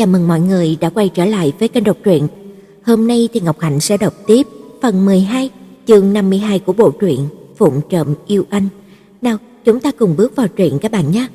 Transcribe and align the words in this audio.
Chào 0.00 0.06
mừng 0.06 0.28
mọi 0.28 0.40
người 0.40 0.76
đã 0.80 0.90
quay 0.90 1.08
trở 1.08 1.24
lại 1.24 1.52
với 1.58 1.68
kênh 1.68 1.84
đọc 1.84 1.96
truyện. 2.04 2.28
Hôm 2.82 3.06
nay 3.06 3.28
thì 3.32 3.40
Ngọc 3.40 3.60
Hạnh 3.60 3.80
sẽ 3.80 3.96
đọc 3.96 4.14
tiếp 4.26 4.46
phần 4.82 5.04
12, 5.04 5.50
chương 5.86 6.12
52 6.12 6.58
của 6.58 6.72
bộ 6.72 6.90
truyện 6.90 7.28
Phụng 7.56 7.80
trộm 7.90 8.14
yêu 8.26 8.44
anh. 8.50 8.68
Nào, 9.22 9.38
chúng 9.64 9.80
ta 9.80 9.90
cùng 9.90 10.16
bước 10.16 10.36
vào 10.36 10.48
truyện 10.48 10.78
các 10.78 10.92
bạn 10.92 11.12
nhé. 11.12 11.26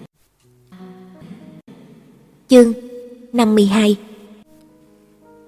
Chương 2.50 2.74
52 3.34 3.98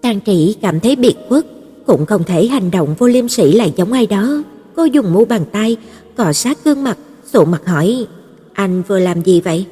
Tang 0.01 0.19
Trị 0.19 0.55
cảm 0.61 0.79
thấy 0.79 0.95
biệt 0.95 1.15
khuất, 1.29 1.45
cũng 1.85 2.05
không 2.05 2.23
thể 2.23 2.47
hành 2.47 2.71
động 2.71 2.95
vô 2.97 3.07
liêm 3.07 3.29
sỉ 3.29 3.51
lại 3.51 3.73
giống 3.75 3.91
ai 3.91 4.07
đó. 4.07 4.43
Cô 4.75 4.85
dùng 4.85 5.13
mu 5.13 5.25
bàn 5.25 5.45
tay 5.51 5.77
cọ 6.17 6.33
sát 6.33 6.63
gương 6.63 6.83
mặt, 6.83 6.97
sụ 7.25 7.45
mặt 7.45 7.65
hỏi: 7.65 8.07
"Anh 8.53 8.83
vừa 8.87 8.99
làm 8.99 9.21
gì 9.21 9.41
vậy?" 9.41 9.65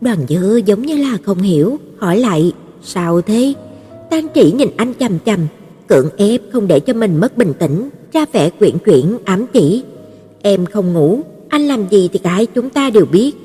Đoàn 0.00 0.18
Dư 0.28 0.56
giống 0.56 0.82
như 0.82 0.96
là 0.96 1.18
không 1.24 1.38
hiểu, 1.38 1.78
hỏi 1.98 2.18
lại: 2.18 2.52
"Sao 2.86 3.20
thế?" 3.20 3.54
Tang 4.10 4.26
Trĩ 4.34 4.52
nhìn 4.52 4.68
anh 4.76 4.92
chằm 5.00 5.18
chằm, 5.26 5.40
cưỡng 5.86 6.08
ép 6.16 6.40
không 6.52 6.66
để 6.66 6.80
cho 6.80 6.92
mình 6.92 7.20
mất 7.20 7.36
bình 7.36 7.52
tĩnh, 7.58 7.88
ra 8.12 8.26
vẻ 8.32 8.50
quyển 8.50 8.78
chuyển 8.78 9.18
ám 9.24 9.46
chỉ: 9.52 9.84
"Em 10.42 10.66
không 10.66 10.92
ngủ, 10.92 11.20
anh 11.48 11.66
làm 11.66 11.88
gì 11.88 12.08
thì 12.12 12.18
cả 12.18 12.30
hai 12.30 12.46
chúng 12.46 12.70
ta 12.70 12.90
đều 12.90 13.04
biết." 13.04 13.36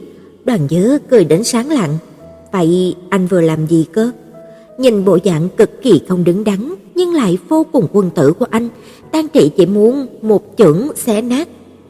Đoàn 0.45 0.67
Dư 0.69 0.97
cười 1.09 1.25
đến 1.25 1.43
sáng 1.43 1.69
lặng: 1.69 1.97
"Vậy 2.51 2.95
anh 3.09 3.27
vừa 3.27 3.41
làm 3.41 3.67
gì 3.67 3.85
cơ?" 3.91 4.11
Nhìn 4.77 5.05
bộ 5.05 5.17
dạng 5.25 5.49
cực 5.49 5.81
kỳ 5.81 6.01
không 6.07 6.23
đứng 6.23 6.43
đắn 6.43 6.73
nhưng 6.95 7.13
lại 7.13 7.37
vô 7.47 7.65
cùng 7.71 7.87
quân 7.93 8.09
tử 8.09 8.33
của 8.33 8.45
anh, 8.49 8.69
Tang 9.11 9.27
Trị 9.27 9.51
chỉ 9.57 9.65
muốn 9.65 10.07
một 10.21 10.43
chưởng 10.57 10.95
xé 10.95 11.21
nát. 11.21 11.47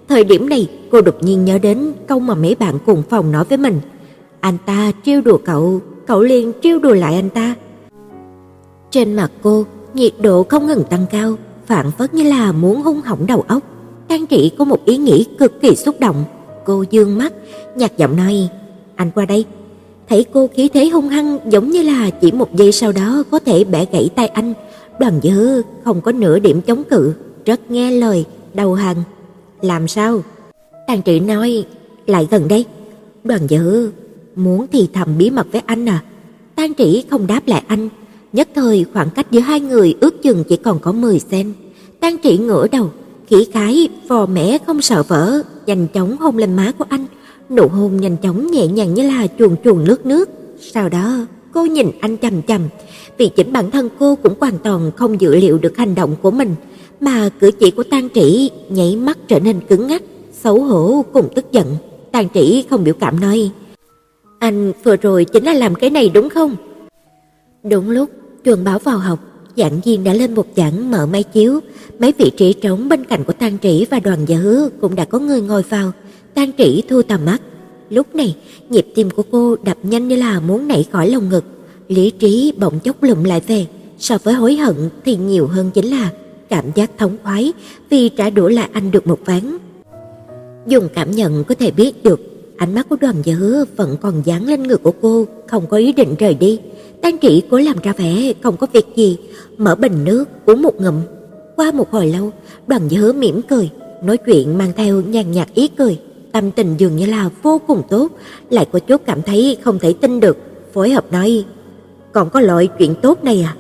Thời 0.09 0.23
điểm 0.23 0.49
này, 0.49 0.69
cô 0.91 1.01
đột 1.01 1.15
nhiên 1.21 1.45
nhớ 1.45 1.57
đến 1.57 1.93
câu 2.07 2.19
mà 2.19 2.35
mấy 2.35 2.55
bạn 2.55 2.77
cùng 2.85 3.03
phòng 3.09 3.31
nói 3.31 3.45
với 3.49 3.57
mình. 3.57 3.79
Anh 4.39 4.57
ta 4.65 4.91
trêu 5.05 5.21
đùa 5.21 5.37
cậu, 5.45 5.81
cậu 6.11 6.21
liền 6.21 6.51
trêu 6.61 6.79
đùa 6.79 6.93
lại 6.93 7.15
anh 7.15 7.29
ta. 7.29 7.55
Trên 8.91 9.13
mặt 9.13 9.31
cô, 9.41 9.65
nhiệt 9.93 10.13
độ 10.21 10.43
không 10.43 10.67
ngừng 10.67 10.83
tăng 10.83 11.05
cao, 11.11 11.35
phản 11.65 11.91
phất 11.91 12.13
như 12.13 12.23
là 12.23 12.51
muốn 12.51 12.81
hung 12.81 13.01
hỏng 13.01 13.27
đầu 13.27 13.43
óc. 13.47 13.63
Tang 14.07 14.27
Trị 14.27 14.51
có 14.57 14.65
một 14.65 14.85
ý 14.85 14.97
nghĩ 14.97 15.25
cực 15.39 15.61
kỳ 15.61 15.75
xúc 15.75 15.99
động. 15.99 16.23
Cô 16.65 16.83
dương 16.89 17.17
mắt, 17.17 17.33
nhạt 17.75 17.97
giọng 17.97 18.15
nói: 18.15 18.49
"Anh 18.95 19.11
qua 19.15 19.25
đây." 19.25 19.45
Thấy 20.09 20.25
cô 20.33 20.49
khí 20.55 20.69
thế 20.73 20.89
hung 20.89 21.09
hăng 21.09 21.39
giống 21.51 21.69
như 21.69 21.81
là 21.81 22.09
chỉ 22.09 22.31
một 22.31 22.55
giây 22.55 22.71
sau 22.71 22.91
đó 22.91 23.23
có 23.31 23.39
thể 23.39 23.63
bẻ 23.63 23.85
gãy 23.91 24.09
tay 24.15 24.27
anh, 24.27 24.53
Đoàn 24.99 25.19
Dư 25.23 25.61
không 25.83 26.01
có 26.01 26.11
nửa 26.11 26.39
điểm 26.39 26.61
chống 26.61 26.83
cự, 26.83 27.13
rất 27.45 27.71
nghe 27.71 27.91
lời, 27.91 28.25
đầu 28.53 28.73
hàng. 28.73 28.97
"Làm 29.61 29.87
sao?" 29.87 30.21
Tang 30.87 31.01
Trị 31.01 31.19
nói, 31.19 31.65
"Lại 32.05 32.27
gần 32.31 32.47
đây." 32.47 32.65
Đoàn 33.23 33.47
Dư 33.47 33.91
muốn 34.35 34.65
thì 34.71 34.89
thầm 34.93 35.17
bí 35.17 35.29
mật 35.29 35.47
với 35.51 35.61
anh 35.65 35.89
à? 35.89 36.03
Tang 36.61 36.73
Trĩ 36.73 37.03
không 37.09 37.27
đáp 37.27 37.41
lại 37.47 37.63
anh, 37.67 37.89
nhất 38.33 38.49
thời 38.55 38.85
khoảng 38.93 39.09
cách 39.09 39.31
giữa 39.31 39.39
hai 39.39 39.59
người 39.59 39.95
ước 39.99 40.23
chừng 40.23 40.43
chỉ 40.43 40.55
còn 40.55 40.79
có 40.79 40.91
10 40.91 41.19
cm. 41.29 41.51
Tang 41.99 42.17
Trĩ 42.23 42.37
ngửa 42.37 42.67
đầu, 42.67 42.89
khí 43.27 43.47
khái 43.53 43.89
vò 44.07 44.25
mẽ 44.25 44.57
không 44.67 44.81
sợ 44.81 45.03
vỡ, 45.03 45.41
nhanh 45.65 45.87
chóng 45.87 46.17
hôn 46.17 46.37
lên 46.37 46.53
má 46.53 46.71
của 46.77 46.85
anh, 46.89 47.05
nụ 47.49 47.67
hôn 47.67 47.97
nhanh 47.97 48.17
chóng 48.17 48.51
nhẹ 48.51 48.67
nhàng 48.67 48.93
như 48.93 49.07
là 49.07 49.27
chuồn 49.39 49.55
chuồn 49.63 49.83
lướt 49.83 50.05
nước. 50.05 50.29
Sau 50.59 50.89
đó, 50.89 51.25
cô 51.53 51.65
nhìn 51.65 51.91
anh 51.99 52.17
chằm 52.17 52.41
chằm, 52.41 52.61
vì 53.17 53.29
chính 53.35 53.53
bản 53.53 53.71
thân 53.71 53.89
cô 53.99 54.15
cũng 54.15 54.33
hoàn 54.39 54.57
toàn 54.57 54.91
không 54.95 55.21
dự 55.21 55.35
liệu 55.35 55.57
được 55.57 55.77
hành 55.77 55.95
động 55.95 56.15
của 56.21 56.31
mình, 56.31 56.55
mà 56.99 57.29
cử 57.39 57.51
chỉ 57.51 57.71
của 57.71 57.83
Tang 57.83 58.09
Trĩ 58.15 58.49
nháy 58.69 58.95
mắt 58.95 59.17
trở 59.27 59.39
nên 59.39 59.59
cứng 59.69 59.87
ngắc, 59.87 60.03
xấu 60.43 60.61
hổ 60.61 61.05
cùng 61.13 61.29
tức 61.35 61.51
giận. 61.51 61.75
Tang 62.11 62.27
Trĩ 62.33 62.63
không 62.69 62.83
biểu 62.83 62.93
cảm 62.99 63.19
nói: 63.19 63.51
"Anh 64.41 64.71
vừa 64.83 64.95
rồi 64.95 65.25
chính 65.25 65.43
là 65.43 65.53
làm 65.53 65.75
cái 65.75 65.89
này 65.89 66.09
đúng 66.09 66.29
không?" 66.29 66.55
Đúng 67.63 67.89
lúc 67.89 68.09
chuông 68.43 68.63
báo 68.63 68.79
vào 68.79 68.97
học, 68.97 69.19
giảng 69.57 69.81
viên 69.85 70.03
đã 70.03 70.13
lên 70.13 70.35
một 70.35 70.47
giảng 70.55 70.91
mở 70.91 71.05
máy 71.05 71.23
chiếu, 71.23 71.59
mấy 71.99 72.13
vị 72.17 72.31
trí 72.37 72.53
trống 72.53 72.89
bên 72.89 73.05
cạnh 73.05 73.23
của 73.23 73.33
Tang 73.33 73.57
Trĩ 73.61 73.85
và 73.91 73.99
Đoàn 73.99 74.19
giả 74.27 74.37
Hứa 74.37 74.69
cũng 74.81 74.95
đã 74.95 75.05
có 75.05 75.19
người 75.19 75.41
ngồi 75.41 75.63
vào. 75.63 75.91
Tang 76.33 76.51
Trĩ 76.57 76.81
thu 76.89 77.01
tầm 77.01 77.25
mắt, 77.25 77.41
lúc 77.89 78.15
này 78.15 78.35
nhịp 78.69 78.87
tim 78.95 79.09
của 79.09 79.23
cô 79.31 79.55
đập 79.63 79.77
nhanh 79.83 80.07
như 80.07 80.15
là 80.15 80.39
muốn 80.39 80.67
nảy 80.67 80.83
khỏi 80.91 81.09
lồng 81.09 81.29
ngực 81.29 81.43
lý 81.87 82.11
trí 82.11 82.53
bỗng 82.57 82.79
chốc 82.79 83.03
lụm 83.03 83.23
lại 83.23 83.41
về, 83.47 83.65
so 83.97 84.17
với 84.23 84.33
hối 84.33 84.55
hận 84.55 84.75
thì 85.05 85.15
nhiều 85.15 85.47
hơn 85.47 85.71
chính 85.73 85.85
là 85.85 86.09
cảm 86.49 86.65
giác 86.75 86.91
thống 86.97 87.17
khoái 87.23 87.53
vì 87.89 88.09
trả 88.09 88.29
đũa 88.29 88.47
lại 88.47 88.69
anh 88.73 88.91
được 88.91 89.07
một 89.07 89.19
ván. 89.25 89.57
Dùng 90.67 90.87
cảm 90.93 91.11
nhận 91.11 91.43
có 91.43 91.55
thể 91.55 91.71
biết 91.71 92.03
được, 92.03 92.19
ánh 92.61 92.75
mắt 92.75 92.89
của 92.89 92.95
Đoàn 93.01 93.15
Gia 93.23 93.33
Hứa 93.33 93.65
vẫn 93.75 93.97
còn 94.01 94.21
dán 94.25 94.47
lên 94.47 94.63
người 94.63 94.77
của 94.77 94.91
cô, 95.01 95.25
không 95.47 95.67
có 95.67 95.77
ý 95.77 95.93
định 95.93 96.15
rời 96.19 96.33
đi. 96.33 96.59
Tan 97.01 97.17
Trị 97.17 97.43
cố 97.49 97.57
làm 97.57 97.75
ra 97.83 97.93
vẻ 97.97 98.33
không 98.43 98.57
có 98.57 98.67
việc 98.73 98.85
gì, 98.95 99.17
mở 99.57 99.75
bình 99.75 100.03
nước 100.03 100.25
uống 100.45 100.61
một 100.61 100.81
ngụm. 100.81 100.95
Qua 101.55 101.71
một 101.71 101.91
hồi 101.91 102.07
lâu, 102.07 102.31
Đoàn 102.67 102.81
Gia 102.87 102.99
Hứa 102.99 103.13
mỉm 103.13 103.41
cười, 103.41 103.69
nói 104.03 104.17
chuyện 104.17 104.57
mang 104.57 104.71
theo 104.75 105.01
nhàn 105.01 105.31
nhạt 105.31 105.47
ý 105.53 105.67
cười, 105.67 105.99
tâm 106.31 106.51
tình 106.51 106.75
dường 106.77 106.95
như 106.95 107.05
là 107.05 107.29
vô 107.43 107.61
cùng 107.67 107.81
tốt, 107.89 108.11
lại 108.49 108.67
có 108.71 108.79
chút 108.79 109.01
cảm 109.05 109.21
thấy 109.21 109.57
không 109.61 109.79
thể 109.79 109.93
tin 109.93 110.19
được, 110.19 110.37
phối 110.73 110.89
hợp 110.89 111.11
nói: 111.11 111.45
còn 112.11 112.29
có 112.29 112.41
loại 112.41 112.67
chuyện 112.79 112.95
tốt 113.01 113.23
này 113.23 113.41
à? 113.41 113.55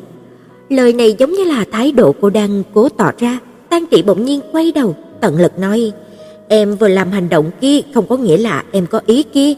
Lời 0.69 0.93
này 0.93 1.15
giống 1.19 1.31
như 1.31 1.43
là 1.43 1.65
thái 1.71 1.91
độ 1.91 2.15
cô 2.21 2.29
đang 2.29 2.63
cố 2.73 2.89
tỏ 2.89 3.11
ra. 3.17 3.39
Tan 3.69 3.85
Trị 3.91 4.01
bỗng 4.01 4.25
nhiên 4.25 4.41
quay 4.51 4.71
đầu, 4.71 4.95
tận 5.21 5.37
lực 5.37 5.59
nói: 5.59 5.91
"Em 6.51 6.75
vừa 6.75 6.87
làm 6.87 7.11
hành 7.11 7.29
động 7.29 7.51
kia 7.61 7.79
không 7.93 8.07
có 8.07 8.17
nghĩa 8.17 8.37
là 8.37 8.63
em 8.71 8.87
có 8.87 9.01
ý 9.05 9.23
kia. 9.23 9.53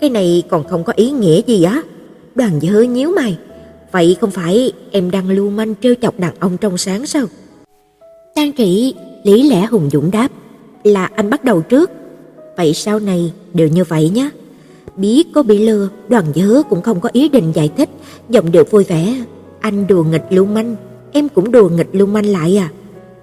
Cái 0.00 0.10
này 0.10 0.42
còn 0.48 0.64
không 0.68 0.84
có 0.84 0.92
ý 0.96 1.10
nghĩa 1.10 1.40
gì 1.46 1.62
á?" 1.62 1.82
Đoàn 2.34 2.60
Dư 2.60 2.82
nhíu 2.82 3.10
mày, 3.10 3.38
"Vậy 3.92 4.16
không 4.20 4.30
phải 4.30 4.72
em 4.90 5.10
đang 5.10 5.30
lưu 5.30 5.50
manh 5.50 5.74
trêu 5.82 5.94
chọc 6.02 6.18
đàn 6.18 6.34
ông 6.38 6.56
trong 6.56 6.78
sáng 6.78 7.06
sao?" 7.06 7.26
Tang 8.34 8.52
Trị 8.52 8.94
lý 9.24 9.42
lẽ 9.42 9.66
hùng 9.66 9.90
dũng 9.92 10.10
đáp: 10.10 10.28
"Là 10.84 11.04
anh 11.14 11.30
bắt 11.30 11.44
đầu 11.44 11.60
trước. 11.60 11.90
Vậy 12.56 12.74
sau 12.74 12.98
này 12.98 13.32
đều 13.54 13.68
như 13.68 13.84
vậy 13.84 14.10
nhé." 14.14 14.30
biết 14.96 15.28
có 15.34 15.42
bị 15.42 15.58
lừa, 15.58 15.88
Đoàn 16.08 16.24
Dư 16.34 16.62
cũng 16.70 16.82
không 16.82 17.00
có 17.00 17.08
ý 17.12 17.28
định 17.28 17.52
giải 17.54 17.70
thích, 17.76 17.88
giọng 18.28 18.52
điệu 18.52 18.64
vui 18.70 18.84
vẻ, 18.84 19.24
"Anh 19.60 19.86
đùa 19.86 20.04
nghịch 20.04 20.24
lưu 20.30 20.46
manh, 20.46 20.76
em 21.12 21.28
cũng 21.28 21.52
đùa 21.52 21.68
nghịch 21.68 21.88
lưu 21.92 22.06
manh 22.06 22.26
lại 22.26 22.56
à?" 22.56 22.68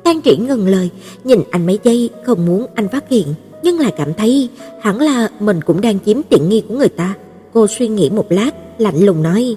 Tang 0.03 0.22
Triển 0.22 0.47
ngừng 0.47 0.67
lời, 0.67 0.89
nhìn 1.23 1.39
anh 1.51 1.66
mấy 1.66 1.79
giây 1.84 2.09
không 2.25 2.45
muốn 2.45 2.66
anh 2.75 2.88
phát 2.88 3.09
hiện, 3.09 3.28
nhưng 3.63 3.79
lại 3.79 3.94
cảm 3.97 4.13
thấy 4.13 4.50
hẳn 4.81 5.01
là 5.01 5.29
mình 5.39 5.62
cũng 5.62 5.81
đang 5.81 6.00
chiếm 6.06 6.17
tiện 6.29 6.50
nghi 6.50 6.63
của 6.67 6.75
người 6.75 6.89
ta. 6.89 7.16
Cô 7.53 7.67
suy 7.67 7.88
nghĩ 7.88 8.09
một 8.09 8.25
lát, 8.29 8.51
lạnh 8.78 9.06
lùng 9.06 9.23
nói: 9.23 9.56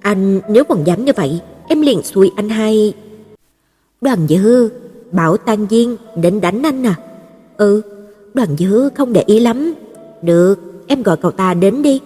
"Anh 0.00 0.40
nếu 0.50 0.64
còn 0.64 0.84
dám 0.86 1.04
như 1.04 1.12
vậy, 1.16 1.40
em 1.68 1.80
liền 1.80 2.02
xui 2.02 2.30
anh 2.36 2.48
hai." 2.48 2.92
Đoàn 4.00 4.26
Dư 4.28 4.68
bảo 5.12 5.36
Tang 5.36 5.66
Diên 5.70 5.96
đến 6.16 6.40
đánh 6.40 6.62
anh 6.62 6.86
à? 6.86 6.94
Ừ, 7.56 7.82
Đoàn 8.34 8.56
Dư 8.58 8.88
không 8.94 9.12
để 9.12 9.22
ý 9.26 9.40
lắm. 9.40 9.74
Được, 10.22 10.54
em 10.86 11.02
gọi 11.02 11.16
cậu 11.16 11.30
ta 11.30 11.54
đến 11.54 11.82
đi. 11.82 12.00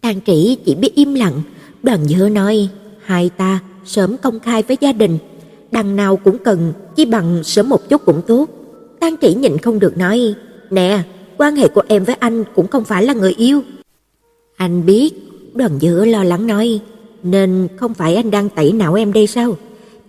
Tang 0.00 0.20
Trĩ 0.26 0.56
chỉ 0.64 0.74
biết 0.74 0.94
im 0.94 1.14
lặng, 1.14 1.42
Đoàn 1.82 2.04
Dư 2.04 2.28
nói, 2.28 2.68
hai 3.04 3.30
ta 3.36 3.60
sớm 3.84 4.16
công 4.16 4.40
khai 4.40 4.62
với 4.62 4.76
gia 4.80 4.92
đình, 4.92 5.18
đằng 5.74 5.96
nào 5.96 6.16
cũng 6.16 6.38
cần, 6.38 6.72
chỉ 6.96 7.04
bằng 7.04 7.44
sớm 7.44 7.68
một 7.68 7.88
chút 7.88 8.04
cũng 8.04 8.22
tốt. 8.26 8.46
Tang 9.00 9.14
Trĩ 9.20 9.34
nhịn 9.34 9.58
không 9.58 9.78
được 9.78 9.98
nói, 9.98 10.34
nè, 10.70 11.02
quan 11.38 11.56
hệ 11.56 11.68
của 11.68 11.82
em 11.88 12.04
với 12.04 12.16
anh 12.20 12.44
cũng 12.54 12.66
không 12.66 12.84
phải 12.84 13.04
là 13.04 13.12
người 13.12 13.34
yêu. 13.36 13.62
Anh 14.56 14.86
biết, 14.86 15.10
Đoàn 15.54 15.78
dữ 15.78 16.04
lo 16.04 16.24
lắng 16.24 16.46
nói, 16.46 16.80
nên 17.22 17.68
không 17.76 17.94
phải 17.94 18.14
anh 18.14 18.30
đang 18.30 18.48
tẩy 18.48 18.72
não 18.72 18.94
em 18.94 19.12
đây 19.12 19.26
sao? 19.26 19.56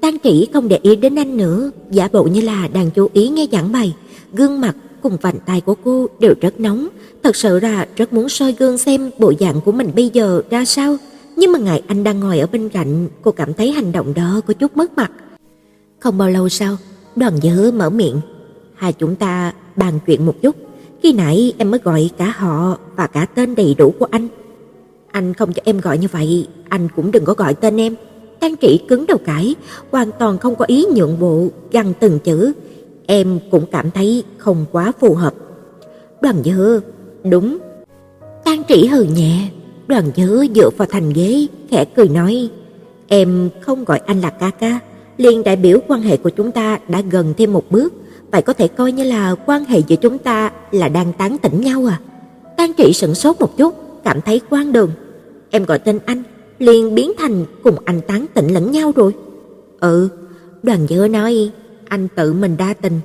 Tang 0.02 0.18
Trĩ 0.24 0.48
không 0.54 0.68
để 0.68 0.80
ý 0.82 0.96
đến 0.96 1.16
anh 1.16 1.38
nữa, 1.38 1.72
giả 1.92 2.08
bộ 2.14 2.24
như 2.24 2.42
là 2.42 2.68
đang 2.74 2.92
chú 2.92 3.10
ý 3.14 3.30
nghe 3.30 3.48
giảng 3.52 3.72
bài, 3.72 3.96
gương 4.34 4.62
mặt 4.62 4.76
cùng 5.02 5.18
vành 5.22 5.40
tay 5.46 5.62
của 5.62 5.76
cô 5.84 6.08
đều 6.20 6.34
rất 6.42 6.60
nóng, 6.60 6.88
thật 7.24 7.36
sự 7.36 7.60
là 7.60 7.88
rất 7.96 8.14
muốn 8.14 8.30
soi 8.30 8.56
gương 8.60 8.78
xem 8.78 9.12
bộ 9.20 9.34
dạng 9.40 9.62
của 9.62 9.72
mình 9.72 9.92
bây 9.96 10.10
giờ 10.14 10.42
ra 10.50 10.66
sao, 10.66 10.98
nhưng 11.36 11.52
mà 11.52 11.60
ngài 11.60 11.82
anh 11.88 12.04
đang 12.04 12.20
ngồi 12.20 12.40
ở 12.40 12.48
bên 12.52 12.70
cạnh, 12.70 13.08
cô 13.22 13.32
cảm 13.32 13.54
thấy 13.54 13.72
hành 13.72 13.92
động 13.92 14.14
đó 14.14 14.42
có 14.48 14.54
chút 14.54 14.78
mất 14.78 14.98
mặt. 14.98 15.12
Không 16.00 16.18
bao 16.18 16.30
lâu 16.30 16.50
sau, 16.50 16.78
Đoàn 17.16 17.38
Dư 17.38 17.72
mở 17.72 17.90
miệng, 17.90 18.22
hai 18.76 18.94
chúng 18.94 19.16
ta 19.16 19.54
bàn 19.76 20.00
chuyện 20.06 20.26
một 20.26 20.36
chút, 20.42 20.56
khi 21.04 21.14
nãy 21.14 21.54
em 21.58 21.72
mới 21.72 21.80
gọi 21.84 22.10
cả 22.18 22.34
họ 22.38 22.78
và 22.96 23.08
cả 23.08 23.26
tên 23.36 23.56
đầy 23.56 23.76
đủ 23.78 23.94
của 24.00 24.08
anh. 24.12 24.28
Anh 25.12 25.34
không 25.34 25.54
cho 25.54 25.62
em 25.66 25.80
gọi 25.80 25.98
như 25.98 26.08
vậy, 26.12 26.48
anh 26.70 26.88
cũng 26.96 27.12
đừng 27.12 27.26
có 27.26 27.34
gọi 27.34 27.54
tên 27.54 27.78
em. 27.78 27.96
Tan 28.40 28.56
Trị 28.56 28.80
cứng 28.88 29.06
đầu 29.08 29.18
cãi, 29.26 29.56
hoàn 29.92 30.12
toàn 30.20 30.38
không 30.38 30.56
có 30.56 30.66
ý 30.66 30.86
nhượng 30.96 31.20
bộ, 31.20 31.48
gằn 31.72 31.94
từng 32.00 32.20
chữ, 32.20 32.54
em 33.08 33.40
cũng 33.52 33.66
cảm 33.72 33.92
thấy 33.92 34.24
không 34.38 34.66
quá 34.72 34.92
phù 35.00 35.14
hợp. 35.14 35.34
Đoàn 36.22 36.44
Dư, 36.44 36.80
đúng. 37.24 37.58
Tan 38.44 38.64
trị 38.64 38.88
hừ 38.88 39.04
nhẹ, 39.04 39.50
Đoàn 39.88 40.12
Dư 40.16 40.46
dựa 40.56 40.70
vào 40.78 40.88
thành 40.92 41.14
ghế, 41.14 41.48
khẽ 41.70 41.86
cười 41.86 42.10
nói, 42.10 42.50
em 43.08 43.50
không 43.62 43.86
gọi 43.86 44.02
anh 44.06 44.22
là 44.22 44.30
ca 44.30 44.50
ca, 44.50 44.80
liền 45.18 45.44
đại 45.44 45.56
biểu 45.56 45.80
quan 45.88 46.02
hệ 46.02 46.18
của 46.18 46.30
chúng 46.30 46.52
ta 46.52 46.80
đã 46.88 47.02
gần 47.12 47.34
thêm 47.38 47.54
một 47.54 47.72
bước, 47.72 47.94
vậy 48.32 48.42
có 48.42 48.54
thể 48.54 48.68
coi 48.68 48.92
như 48.92 49.04
là 49.04 49.36
quan 49.46 49.66
hệ 49.66 49.80
giữa 49.88 49.96
chúng 49.96 50.18
ta 50.18 50.52
là 50.72 50.90
đang 50.90 51.14
tán 51.14 51.38
tỉnh 51.38 51.62
nhau 51.62 51.86
à? 51.90 52.00
Tang 52.58 52.74
trị 52.74 52.94
sững 52.94 53.16
sốt 53.16 53.40
một 53.40 53.58
chút, 53.58 53.76
cảm 54.04 54.22
thấy 54.22 54.42
quan 54.50 54.72
đường. 54.72 54.92
Em 55.50 55.66
gọi 55.66 55.80
tên 55.80 56.00
anh, 56.06 56.24
liền 56.60 56.96
biến 56.96 57.12
thành 57.18 57.46
cùng 57.64 57.76
anh 57.86 58.02
tán 58.02 58.26
tỉnh 58.34 58.48
lẫn 58.48 58.72
nhau 58.72 58.92
rồi. 58.96 59.14
Ừ, 59.80 60.10
đoàn 60.64 60.88
dứa 60.90 61.08
nói, 61.08 61.52
anh 61.88 62.08
tự 62.16 62.34
mình 62.34 62.58
đa 62.58 62.74
tình. 62.82 63.00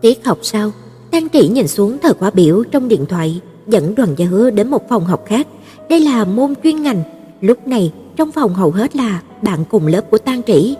Tiết 0.00 0.24
học 0.24 0.38
sau, 0.42 0.72
Tang 1.10 1.28
Trị 1.28 1.48
nhìn 1.48 1.68
xuống 1.68 1.98
thời 2.02 2.14
khóa 2.14 2.30
biểu 2.30 2.64
trong 2.64 2.88
điện 2.88 3.06
thoại, 3.06 3.40
dẫn 3.66 3.94
đoàn 3.94 4.14
dứa 4.18 4.50
đến 4.50 4.68
một 4.68 4.88
phòng 4.88 5.04
học 5.04 5.24
khác. 5.26 5.46
Đây 5.88 6.00
là 6.00 6.24
môn 6.24 6.54
chuyên 6.62 6.82
ngành. 6.82 7.02
Lúc 7.40 7.66
này, 7.66 7.92
trong 8.16 8.32
phòng 8.32 8.54
hầu 8.54 8.70
hết 8.70 8.96
là 8.96 9.22
bạn 9.42 9.64
cùng 9.70 9.86
lớp 9.86 10.10
của 10.10 10.18
Tang 10.18 10.42
Trị. 10.42 10.76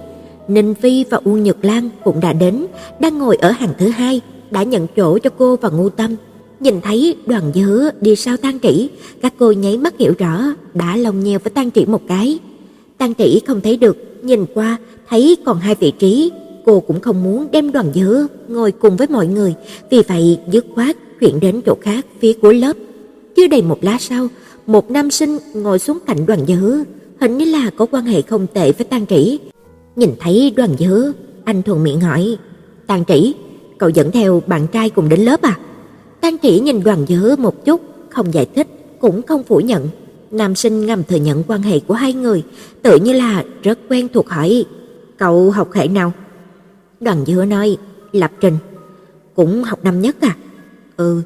Ninh 0.50 0.74
Phi 0.74 1.04
và 1.10 1.20
Uông 1.24 1.42
Nhật 1.42 1.56
Lan 1.62 1.88
cũng 2.04 2.20
đã 2.20 2.32
đến, 2.32 2.66
đang 3.00 3.18
ngồi 3.18 3.36
ở 3.36 3.50
hàng 3.50 3.72
thứ 3.78 3.88
hai, 3.88 4.20
đã 4.50 4.62
nhận 4.62 4.86
chỗ 4.96 5.18
cho 5.18 5.30
cô 5.38 5.56
và 5.56 5.68
Ngô 5.68 5.88
Tâm. 5.88 6.16
Nhìn 6.60 6.80
thấy 6.80 7.16
đoàn 7.26 7.52
dứa 7.54 7.90
đi 8.00 8.16
sau 8.16 8.36
Tăng 8.36 8.58
Trĩ, 8.60 8.88
các 9.22 9.34
cô 9.38 9.52
nháy 9.52 9.76
mắt 9.76 9.98
hiểu 9.98 10.12
rõ, 10.18 10.44
đã 10.74 10.96
lòng 10.96 11.24
nheo 11.24 11.38
với 11.38 11.50
Tăng 11.50 11.70
Trĩ 11.70 11.84
một 11.84 12.02
cái. 12.08 12.38
Tăng 12.98 13.14
Trĩ 13.14 13.40
không 13.46 13.60
thấy 13.60 13.76
được, 13.76 13.96
nhìn 14.22 14.46
qua 14.54 14.78
thấy 15.08 15.36
còn 15.44 15.58
hai 15.58 15.74
vị 15.74 15.92
trí, 15.98 16.30
cô 16.64 16.80
cũng 16.80 17.00
không 17.00 17.22
muốn 17.22 17.46
đem 17.52 17.72
đoàn 17.72 17.86
dứa 17.94 18.26
ngồi 18.48 18.72
cùng 18.72 18.96
với 18.96 19.06
mọi 19.10 19.26
người, 19.26 19.54
vì 19.90 20.02
vậy 20.08 20.38
dứt 20.50 20.66
khoát 20.74 20.96
chuyển 21.20 21.40
đến 21.40 21.60
chỗ 21.66 21.74
khác 21.80 22.06
phía 22.20 22.32
cuối 22.32 22.54
lớp. 22.54 22.76
Chưa 23.36 23.46
đầy 23.46 23.62
một 23.62 23.78
lá 23.84 23.96
sau, 24.00 24.28
một 24.66 24.90
nam 24.90 25.10
sinh 25.10 25.38
ngồi 25.54 25.78
xuống 25.78 25.98
cạnh 26.06 26.26
đoàn 26.26 26.46
dứa, 26.46 26.84
hình 27.20 27.38
như 27.38 27.44
là 27.44 27.70
có 27.76 27.86
quan 27.86 28.04
hệ 28.04 28.22
không 28.22 28.46
tệ 28.54 28.72
với 28.72 28.84
Tăng 28.84 29.06
Trĩ. 29.06 29.38
Nhìn 30.00 30.14
thấy 30.20 30.52
đoàn 30.56 30.70
dứa, 30.78 31.12
anh 31.44 31.62
thuận 31.62 31.82
miệng 31.82 32.00
hỏi: 32.00 32.36
Tàn 32.86 33.04
Trĩ, 33.04 33.34
cậu 33.78 33.88
dẫn 33.88 34.10
theo 34.10 34.42
bạn 34.46 34.66
trai 34.66 34.90
cùng 34.90 35.08
đến 35.08 35.20
lớp 35.20 35.42
à?" 35.42 35.58
Tàn 36.20 36.38
Chỉ 36.38 36.60
nhìn 36.60 36.82
Đoàn 36.82 37.06
Dứa 37.08 37.36
một 37.38 37.64
chút, 37.64 37.80
không 38.10 38.34
giải 38.34 38.46
thích, 38.54 38.66
cũng 39.00 39.22
không 39.22 39.42
phủ 39.44 39.60
nhận. 39.60 39.88
Nam 40.30 40.54
sinh 40.54 40.86
ngầm 40.86 41.04
thừa 41.04 41.16
nhận 41.16 41.42
quan 41.42 41.62
hệ 41.62 41.80
của 41.80 41.94
hai 41.94 42.12
người, 42.12 42.42
tự 42.82 42.96
như 42.96 43.12
là 43.12 43.44
rất 43.62 43.78
quen 43.88 44.08
thuộc 44.14 44.28
hỏi, 44.28 44.64
cậu 45.18 45.50
học 45.50 45.72
hệ 45.72 45.88
nào? 45.88 46.12
Đoàn 47.00 47.24
Dứa 47.26 47.44
nói, 47.44 47.76
lập 48.12 48.30
trình. 48.40 48.56
Cũng 49.34 49.62
học 49.62 49.78
năm 49.84 50.00
nhất 50.00 50.16
à? 50.20 50.36
Ừ. 50.96 51.22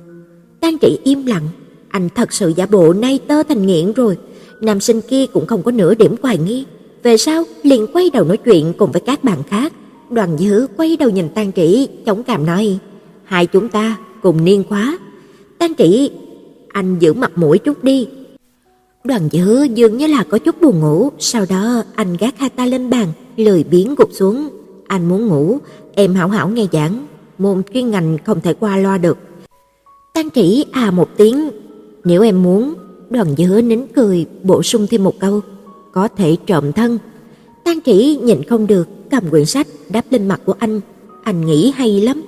Tang 0.60 0.78
Chỉ 0.78 0.98
im 1.04 1.26
lặng, 1.26 1.48
anh 1.88 2.08
thật 2.14 2.32
sự 2.32 2.52
giả 2.56 2.66
bộ 2.66 2.92
nay 2.92 3.20
tơ 3.28 3.42
thành 3.42 3.66
nghiện 3.66 3.92
rồi. 3.92 4.18
Nam 4.60 4.80
sinh 4.80 5.00
kia 5.00 5.26
cũng 5.26 5.46
không 5.46 5.62
có 5.62 5.70
nửa 5.70 5.94
điểm 5.94 6.14
hoài 6.22 6.38
nghi. 6.38 6.64
Về 7.04 7.16
sau 7.16 7.44
liền 7.62 7.86
quay 7.92 8.10
đầu 8.10 8.24
nói 8.24 8.36
chuyện 8.36 8.72
cùng 8.78 8.92
với 8.92 9.00
các 9.00 9.24
bạn 9.24 9.42
khác. 9.42 9.72
Đoàn 10.10 10.36
dữ 10.38 10.66
quay 10.76 10.96
đầu 10.96 11.10
nhìn 11.10 11.28
Tang 11.28 11.52
Chỉ, 11.52 11.88
chống 12.06 12.22
cằm 12.22 12.46
nói: 12.46 12.78
"Hai 13.24 13.46
chúng 13.46 13.68
ta 13.68 13.96
cùng 14.22 14.44
niên 14.44 14.64
khóa. 14.68 14.98
Tang 15.58 15.74
Trĩ, 15.78 16.10
anh 16.68 16.98
giữ 16.98 17.12
mặt 17.12 17.32
mũi 17.34 17.58
chút 17.58 17.84
đi. 17.84 18.08
Đoàn 19.04 19.28
Dữ 19.30 19.64
dường 19.64 19.96
như 19.96 20.06
là 20.06 20.24
có 20.24 20.38
chút 20.38 20.60
buồn 20.60 20.80
ngủ, 20.80 21.10
sau 21.18 21.44
đó 21.48 21.82
anh 21.94 22.16
gác 22.20 22.38
hai 22.38 22.50
ta 22.50 22.66
lên 22.66 22.90
bàn, 22.90 23.08
lười 23.36 23.64
biếng 23.64 23.94
gục 23.94 24.08
xuống. 24.12 24.48
Anh 24.86 25.08
muốn 25.08 25.26
ngủ, 25.26 25.58
em 25.94 26.14
hảo 26.14 26.28
hảo 26.28 26.48
nghe 26.48 26.66
giảng, 26.72 27.06
môn 27.38 27.62
chuyên 27.74 27.90
ngành 27.90 28.18
không 28.24 28.40
thể 28.40 28.54
qua 28.54 28.76
loa 28.76 28.98
được. 28.98 29.18
Tang 30.14 30.30
Trĩ 30.30 30.64
à 30.72 30.90
một 30.90 31.08
tiếng, 31.16 31.50
nếu 32.04 32.22
em 32.22 32.42
muốn, 32.42 32.74
Đoàn 33.10 33.26
Dữ 33.36 33.62
nín 33.64 33.86
cười, 33.96 34.26
bổ 34.42 34.62
sung 34.62 34.86
thêm 34.90 35.04
một 35.04 35.14
câu, 35.20 35.40
có 35.94 36.08
thể 36.08 36.37
trộm 36.46 36.73
thân. 36.73 36.99
Tang 37.64 37.81
Trĩ 37.81 38.19
nhịn 38.23 38.43
không 38.43 38.67
được, 38.67 38.88
cầm 39.11 39.31
quyển 39.31 39.44
sách 39.44 39.67
đáp 39.88 40.05
lên 40.11 40.29
mặt 40.29 40.41
của 40.44 40.55
anh, 40.58 40.81
anh 41.25 41.46
nghĩ 41.46 41.73
hay 41.76 42.00
lắm. 42.00 42.23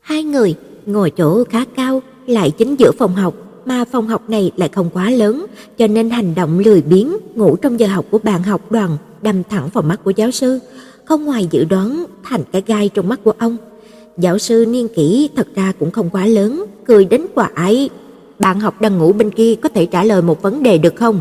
Hai 0.00 0.24
người 0.24 0.54
ngồi 0.86 1.10
chỗ 1.10 1.44
khá 1.44 1.64
cao, 1.76 2.02
lại 2.26 2.50
chính 2.50 2.76
giữa 2.78 2.90
phòng 2.98 3.14
học, 3.14 3.34
mà 3.64 3.84
phòng 3.84 4.08
học 4.08 4.30
này 4.30 4.52
lại 4.56 4.68
không 4.68 4.90
quá 4.92 5.10
lớn, 5.10 5.46
cho 5.78 5.86
nên 5.86 6.10
hành 6.10 6.34
động 6.34 6.58
lười 6.58 6.82
biếng 6.82 7.16
ngủ 7.34 7.56
trong 7.56 7.80
giờ 7.80 7.86
học 7.86 8.04
của 8.10 8.18
bạn 8.18 8.42
học 8.42 8.72
đoàn 8.72 8.96
đâm 9.22 9.42
thẳng 9.50 9.68
vào 9.72 9.82
mắt 9.82 10.04
của 10.04 10.12
giáo 10.16 10.30
sư, 10.30 10.58
không 11.04 11.24
ngoài 11.24 11.48
dự 11.50 11.64
đoán 11.64 12.04
thành 12.22 12.42
cái 12.52 12.62
gai 12.66 12.88
trong 12.88 13.08
mắt 13.08 13.20
của 13.24 13.32
ông. 13.38 13.56
Giáo 14.18 14.38
sư 14.38 14.64
niên 14.68 14.88
kỷ 14.88 15.28
thật 15.36 15.48
ra 15.54 15.72
cũng 15.78 15.90
không 15.90 16.10
quá 16.10 16.26
lớn, 16.26 16.64
cười 16.84 17.04
đến 17.04 17.26
quả 17.34 17.50
ái. 17.54 17.90
Bạn 18.38 18.60
học 18.60 18.80
đang 18.80 18.98
ngủ 18.98 19.12
bên 19.12 19.30
kia 19.30 19.54
có 19.54 19.68
thể 19.68 19.86
trả 19.86 20.04
lời 20.04 20.22
một 20.22 20.42
vấn 20.42 20.62
đề 20.62 20.78
được 20.78 20.96
không? 20.96 21.20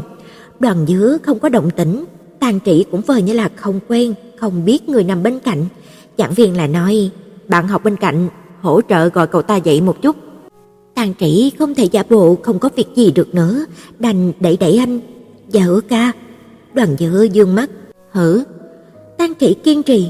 Đoàn 0.59 0.85
dứa 0.87 1.17
không 1.23 1.39
có 1.39 1.49
động 1.49 1.69
tĩnh, 1.69 2.05
tàn 2.39 2.59
trị 2.59 2.85
cũng 2.91 3.01
vờ 3.01 3.17
như 3.17 3.33
là 3.33 3.49
không 3.55 3.79
quen, 3.87 4.13
không 4.37 4.65
biết 4.65 4.89
người 4.89 5.03
nằm 5.03 5.23
bên 5.23 5.39
cạnh. 5.39 5.65
Giảng 6.17 6.33
viên 6.33 6.57
là 6.57 6.67
nói, 6.67 7.09
bạn 7.47 7.67
học 7.67 7.83
bên 7.83 7.95
cạnh 7.95 8.29
hỗ 8.61 8.81
trợ 8.89 9.07
gọi 9.09 9.27
cậu 9.27 9.41
ta 9.41 9.55
dậy 9.55 9.81
một 9.81 10.01
chút. 10.01 10.15
Tàn 10.95 11.13
trĩ 11.19 11.51
không 11.59 11.75
thể 11.75 11.83
giả 11.83 12.03
bộ 12.09 12.37
không 12.43 12.59
có 12.59 12.69
việc 12.75 12.87
gì 12.95 13.11
được 13.11 13.35
nữa, 13.35 13.65
đành 13.99 14.31
đẩy 14.39 14.57
đẩy 14.57 14.77
anh. 14.77 14.99
Dạ 15.49 15.61
hứa 15.61 15.81
ca. 15.81 16.11
Đoàn 16.73 16.95
dứa 16.99 17.23
dương 17.33 17.55
mắt. 17.55 17.69
Hử? 18.11 18.43
Tàn 19.17 19.33
trĩ 19.39 19.53
kiên 19.53 19.83
trì. 19.83 20.09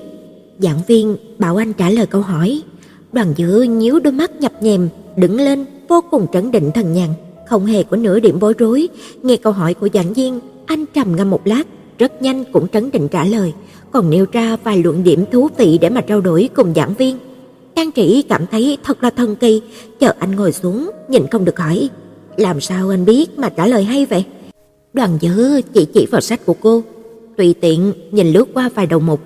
Giảng 0.60 0.80
viên 0.88 1.18
bảo 1.38 1.56
anh 1.56 1.74
trả 1.74 1.90
lời 1.90 2.06
câu 2.06 2.22
hỏi. 2.22 2.62
Đoàn 3.14 3.34
dứa 3.38 3.64
nhíu 3.64 4.00
đôi 4.00 4.14
mắt 4.14 4.32
nhập 4.42 4.54
nhèm, 4.62 4.90
đứng 5.18 5.36
lên 5.36 5.66
vô 5.88 6.02
cùng 6.12 6.28
trấn 6.34 6.52
định 6.52 6.72
thần 6.72 6.94
nhàn, 6.94 7.10
không 7.48 7.66
hề 7.66 7.84
có 7.84 7.98
nửa 7.98 8.20
điểm 8.20 8.40
bối 8.40 8.54
rối. 8.58 8.88
Nghe 9.24 9.38
câu 9.38 9.54
hỏi 9.54 9.74
của 9.74 9.90
giảng 9.94 10.14
viên, 10.14 10.40
anh 10.66 10.86
trầm 10.94 11.16
ngâm 11.16 11.30
một 11.30 11.48
lát, 11.48 11.64
rất 11.98 12.22
nhanh 12.22 12.44
cũng 12.54 12.68
trấn 12.68 12.92
định 12.92 13.08
trả 13.08 13.26
lời, 13.26 13.54
còn 13.92 14.10
nêu 14.10 14.26
ra 14.32 14.58
vài 14.64 14.84
luận 14.84 15.04
điểm 15.04 15.26
thú 15.32 15.50
vị 15.58 15.78
để 15.82 15.90
mà 15.90 16.02
trao 16.02 16.22
đổi 16.22 16.50
cùng 16.56 16.74
giảng 16.76 16.94
viên. 16.94 17.18
Trang 17.76 17.92
Trĩ 17.92 18.22
cảm 18.30 18.46
thấy 18.52 18.78
thật 18.84 19.04
là 19.04 19.10
thần 19.10 19.36
kỳ, 19.36 19.62
chờ 20.00 20.14
anh 20.20 20.36
ngồi 20.36 20.52
xuống, 20.52 20.92
nhìn 21.10 21.28
không 21.28 21.46
được 21.46 21.60
hỏi, 21.60 21.90
làm 22.38 22.62
sao 22.62 22.90
anh 22.90 23.06
biết 23.06 23.40
mà 23.40 23.50
trả 23.50 23.68
lời 23.68 23.84
hay 23.84 24.06
vậy? 24.06 24.26
Đoàn 24.94 25.18
Dư 25.22 25.62
chỉ 25.74 25.86
chỉ 25.86 26.06
vào 26.06 26.22
sách 26.22 26.46
của 26.46 26.56
cô, 26.62 26.84
tùy 27.38 27.56
tiện 27.62 27.94
nhìn 28.12 28.34
lướt 28.34 28.46
qua 28.54 28.70
vài 28.76 28.86
đầu 28.86 29.00
mục. 29.00 29.20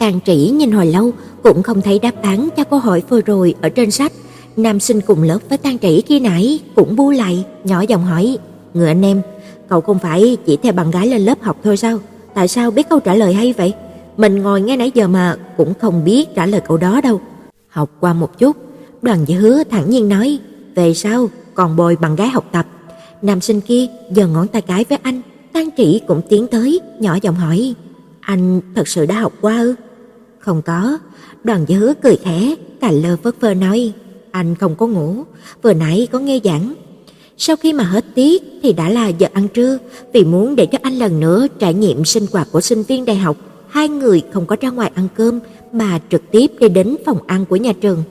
Trang 0.00 0.20
Trĩ 0.26 0.50
nhìn 0.50 0.72
hồi 0.72 0.86
lâu 0.86 1.12
cũng 1.42 1.62
không 1.62 1.82
thấy 1.82 1.98
đáp 1.98 2.22
án 2.22 2.48
cho 2.56 2.64
câu 2.64 2.78
hỏi 2.78 3.02
vừa 3.08 3.20
rồi 3.20 3.54
ở 3.60 3.68
trên 3.68 3.90
sách. 3.90 4.12
Nam 4.58 4.80
sinh 4.80 5.00
cùng 5.00 5.22
lớp 5.22 5.38
với 5.48 5.58
tan 5.58 5.78
Trĩ 5.78 6.02
khi 6.06 6.20
nãy 6.20 6.60
cũng 6.74 6.96
bu 6.96 7.10
lại, 7.10 7.44
nhỏ 7.64 7.80
giọng 7.80 8.04
hỏi, 8.04 8.38
"Người 8.74 8.88
anh 8.88 9.04
em, 9.04 9.22
cậu 9.68 9.80
không 9.80 9.98
phải 9.98 10.36
chỉ 10.46 10.56
theo 10.62 10.72
bạn 10.72 10.90
gái 10.90 11.06
lên 11.06 11.20
lớp 11.20 11.42
học 11.42 11.56
thôi 11.64 11.76
sao? 11.76 11.98
Tại 12.34 12.48
sao 12.48 12.70
biết 12.70 12.88
câu 12.88 13.00
trả 13.00 13.14
lời 13.14 13.34
hay 13.34 13.52
vậy? 13.52 13.74
Mình 14.16 14.38
ngồi 14.38 14.60
nghe 14.60 14.76
nãy 14.76 14.90
giờ 14.94 15.08
mà 15.08 15.36
cũng 15.56 15.74
không 15.80 16.04
biết 16.04 16.34
trả 16.34 16.46
lời 16.46 16.60
câu 16.68 16.76
đó 16.76 17.00
đâu." 17.00 17.20
Học 17.68 17.90
qua 18.00 18.12
một 18.12 18.38
chút, 18.38 18.56
đoàn 19.02 19.24
Dĩ 19.26 19.34
hứa 19.34 19.64
thẳng 19.64 19.90
nhiên 19.90 20.08
nói, 20.08 20.38
về 20.74 20.94
sau 20.94 21.28
còn 21.54 21.76
bồi 21.76 21.96
bạn 21.96 22.16
gái 22.16 22.28
học 22.28 22.44
tập. 22.52 22.66
Nam 23.22 23.40
sinh 23.40 23.60
kia 23.60 23.86
giờ 24.10 24.26
ngón 24.26 24.48
tay 24.48 24.62
cái 24.62 24.84
với 24.88 24.98
anh, 25.02 25.22
tan 25.52 25.68
Trĩ 25.76 26.00
cũng 26.06 26.20
tiến 26.28 26.46
tới, 26.46 26.80
nhỏ 27.00 27.18
giọng 27.22 27.34
hỏi, 27.34 27.74
anh 28.20 28.60
thật 28.74 28.88
sự 28.88 29.06
đã 29.06 29.20
học 29.20 29.32
qua 29.40 29.58
ư? 29.60 29.74
Không 30.38 30.62
có, 30.62 30.98
đoàn 31.44 31.64
Dĩ 31.68 31.74
hứa 31.74 31.94
cười 32.02 32.16
khẽ, 32.16 32.54
cà 32.80 32.90
lơ 32.90 33.16
phất 33.16 33.34
phơ 33.40 33.54
nói, 33.54 33.92
anh 34.30 34.54
không 34.54 34.74
có 34.74 34.86
ngủ, 34.86 35.24
vừa 35.62 35.72
nãy 35.72 36.08
có 36.12 36.18
nghe 36.18 36.40
giảng. 36.44 36.74
Sau 37.36 37.56
khi 37.56 37.72
mà 37.72 37.84
hết 37.84 38.04
tiết 38.14 38.42
thì 38.62 38.72
đã 38.72 38.88
là 38.88 39.08
giờ 39.08 39.26
ăn 39.32 39.48
trưa, 39.48 39.78
vì 40.12 40.24
muốn 40.24 40.56
để 40.56 40.66
cho 40.66 40.78
anh 40.82 40.98
lần 40.98 41.20
nữa 41.20 41.46
trải 41.58 41.74
nghiệm 41.74 42.04
sinh 42.04 42.26
hoạt 42.32 42.48
của 42.52 42.60
sinh 42.60 42.82
viên 42.82 43.04
đại 43.04 43.16
học, 43.16 43.36
hai 43.68 43.88
người 43.88 44.22
không 44.32 44.46
có 44.46 44.56
ra 44.60 44.70
ngoài 44.70 44.90
ăn 44.94 45.08
cơm 45.16 45.40
mà 45.72 46.00
trực 46.10 46.22
tiếp 46.30 46.52
đi 46.60 46.68
đến 46.68 46.96
phòng 47.06 47.18
ăn 47.26 47.44
của 47.44 47.56
nhà 47.56 47.72
trường. 47.80 48.02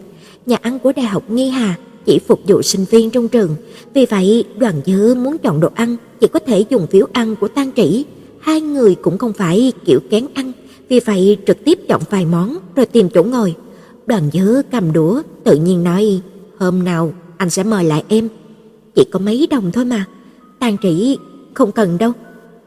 Nhà 0.46 0.58
ăn 0.62 0.80
của 0.80 0.92
Đại 0.96 1.06
học 1.06 1.24
Nghi 1.30 1.50
Hà 1.50 1.78
chỉ 2.06 2.20
phục 2.20 2.40
vụ 2.48 2.62
sinh 2.62 2.86
viên 2.90 3.10
trong 3.10 3.28
trường, 3.28 3.56
vì 3.94 4.06
vậy 4.06 4.44
Đoàn 4.58 4.82
Dư 4.86 5.16
muốn 5.16 5.38
chọn 5.38 5.60
đồ 5.60 5.70
ăn 5.76 5.96
chỉ 6.20 6.28
có 6.28 6.40
thể 6.40 6.66
dùng 6.70 6.88
phiếu 6.88 7.08
ăn 7.14 7.36
của 7.36 7.48
Tang 7.48 7.72
Trĩ. 7.76 8.06
Hai 8.40 8.62
người 8.62 8.96
cũng 8.96 9.18
không 9.18 9.34
phải 9.34 9.74
kiểu 9.86 10.00
kén 10.10 10.26
ăn, 10.34 10.52
vì 10.90 11.00
vậy 11.00 11.38
trực 11.48 11.64
tiếp 11.64 11.80
chọn 11.88 12.02
vài 12.10 12.26
món 12.26 12.58
rồi 12.76 12.86
tìm 12.86 13.10
chỗ 13.10 13.24
ngồi. 13.24 13.56
Đoàn 14.08 14.30
Dư 14.34 14.62
cầm 14.72 14.94
đũa, 14.94 15.22
tự 15.44 15.56
nhiên 15.56 15.84
nói: 15.84 16.22
"Hôm 16.58 16.84
nào 16.84 17.14
anh 17.38 17.50
sẽ 17.50 17.64
mời 17.64 17.84
lại 17.84 18.04
em. 18.08 18.28
Chỉ 18.96 19.04
có 19.12 19.20
mấy 19.20 19.48
đồng 19.50 19.72
thôi 19.72 19.86
mà." 19.86 20.06
Tàn 20.60 20.78
Trĩ: 20.84 21.18
"Không 21.54 21.72
cần 21.72 21.98
đâu." 21.98 22.12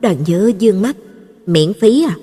Đoàn 0.01 0.17
Dư 0.27 0.53
dương 0.59 0.83
mắt: 0.83 0.97
"Miễn 1.47 1.73
phí 1.73 2.05
à?" 2.05 2.17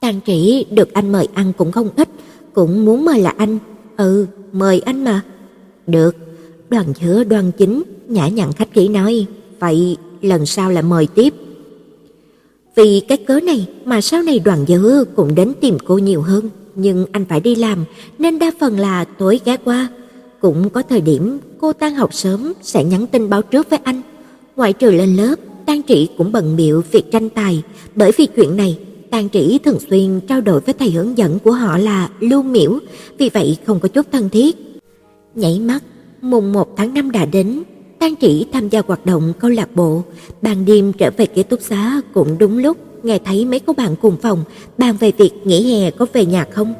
Tàn 0.00 0.20
Trĩ 0.26 0.64
được 0.70 0.92
anh 0.92 1.12
mời 1.12 1.28
ăn 1.34 1.52
cũng 1.58 1.72
không 1.72 1.88
ít, 1.96 2.08
cũng 2.52 2.84
muốn 2.84 3.04
mời 3.04 3.20
là 3.20 3.34
anh. 3.36 3.58
Ừ, 3.96 4.26
mời 4.52 4.80
anh 4.80 5.04
mà. 5.04 5.22
Được, 5.86 6.16
đoàn 6.70 6.94
chứa 6.94 7.24
đoan 7.24 7.52
chính, 7.52 7.82
nhã 8.08 8.28
nhặn 8.28 8.52
khách 8.52 8.68
khí 8.72 8.88
nói, 8.88 9.26
vậy 9.60 9.96
lần 10.22 10.46
sau 10.46 10.70
lại 10.70 10.82
mời 10.82 11.06
tiếp. 11.14 11.34
Vì 12.76 13.00
cái 13.08 13.18
cớ 13.18 13.40
này 13.40 13.68
mà 13.84 14.00
sau 14.00 14.22
này 14.22 14.38
đoàn 14.38 14.64
dữ 14.66 15.04
cũng 15.16 15.34
đến 15.34 15.52
tìm 15.60 15.78
cô 15.86 15.98
nhiều 15.98 16.22
hơn, 16.22 16.50
nhưng 16.74 17.06
anh 17.12 17.24
phải 17.24 17.40
đi 17.40 17.54
làm 17.54 17.84
nên 18.18 18.38
đa 18.38 18.50
phần 18.60 18.78
là 18.78 19.04
tối 19.04 19.40
ghé 19.44 19.56
qua. 19.64 19.88
Cũng 20.40 20.70
có 20.70 20.82
thời 20.82 21.00
điểm 21.00 21.38
cô 21.58 21.72
tan 21.72 21.94
học 21.94 22.14
sớm 22.14 22.52
sẽ 22.62 22.84
nhắn 22.84 23.06
tin 23.06 23.28
báo 23.28 23.42
trước 23.42 23.70
với 23.70 23.78
anh. 23.84 24.02
Ngoại 24.56 24.72
trừ 24.72 24.90
lên 24.90 25.16
lớp, 25.16 25.34
Tang 25.66 25.82
Trị 25.82 26.08
cũng 26.18 26.32
bận 26.32 26.56
biểu 26.56 26.82
việc 26.90 27.10
tranh 27.12 27.28
tài, 27.28 27.62
bởi 27.94 28.12
vì 28.16 28.26
chuyện 28.26 28.56
này 28.56 28.78
tan 29.12 29.28
Trĩ 29.28 29.58
thường 29.58 29.78
xuyên 29.90 30.20
trao 30.20 30.40
đổi 30.40 30.60
với 30.60 30.74
thầy 30.74 30.90
hướng 30.90 31.18
dẫn 31.18 31.38
của 31.38 31.52
họ 31.52 31.78
là 31.78 32.10
Lưu 32.20 32.42
Miễu, 32.42 32.78
vì 33.18 33.28
vậy 33.28 33.56
không 33.66 33.80
có 33.80 33.88
chút 33.88 34.06
thân 34.12 34.28
thiết. 34.28 34.56
Nhảy 35.34 35.60
mắt, 35.60 35.82
mùng 36.20 36.52
1 36.52 36.76
tháng 36.76 36.94
5 36.94 37.10
đã 37.10 37.24
đến, 37.24 37.62
Tang 37.98 38.16
trị 38.16 38.46
tham 38.52 38.68
gia 38.68 38.82
hoạt 38.86 39.06
động 39.06 39.32
câu 39.38 39.50
lạc 39.50 39.68
bộ, 39.74 40.02
ban 40.42 40.64
đêm 40.64 40.92
trở 40.92 41.10
về 41.16 41.26
ký 41.26 41.42
túc 41.42 41.60
xá 41.60 42.00
cũng 42.14 42.38
đúng 42.38 42.58
lúc 42.58 42.76
nghe 43.02 43.18
thấy 43.18 43.44
mấy 43.44 43.60
cô 43.60 43.72
bạn 43.72 43.96
cùng 44.02 44.16
phòng 44.22 44.44
bàn 44.78 44.96
về 45.00 45.12
việc 45.18 45.30
nghỉ 45.44 45.72
hè 45.72 45.90
có 45.90 46.06
về 46.12 46.26
nhà 46.26 46.46
không. 46.50 46.74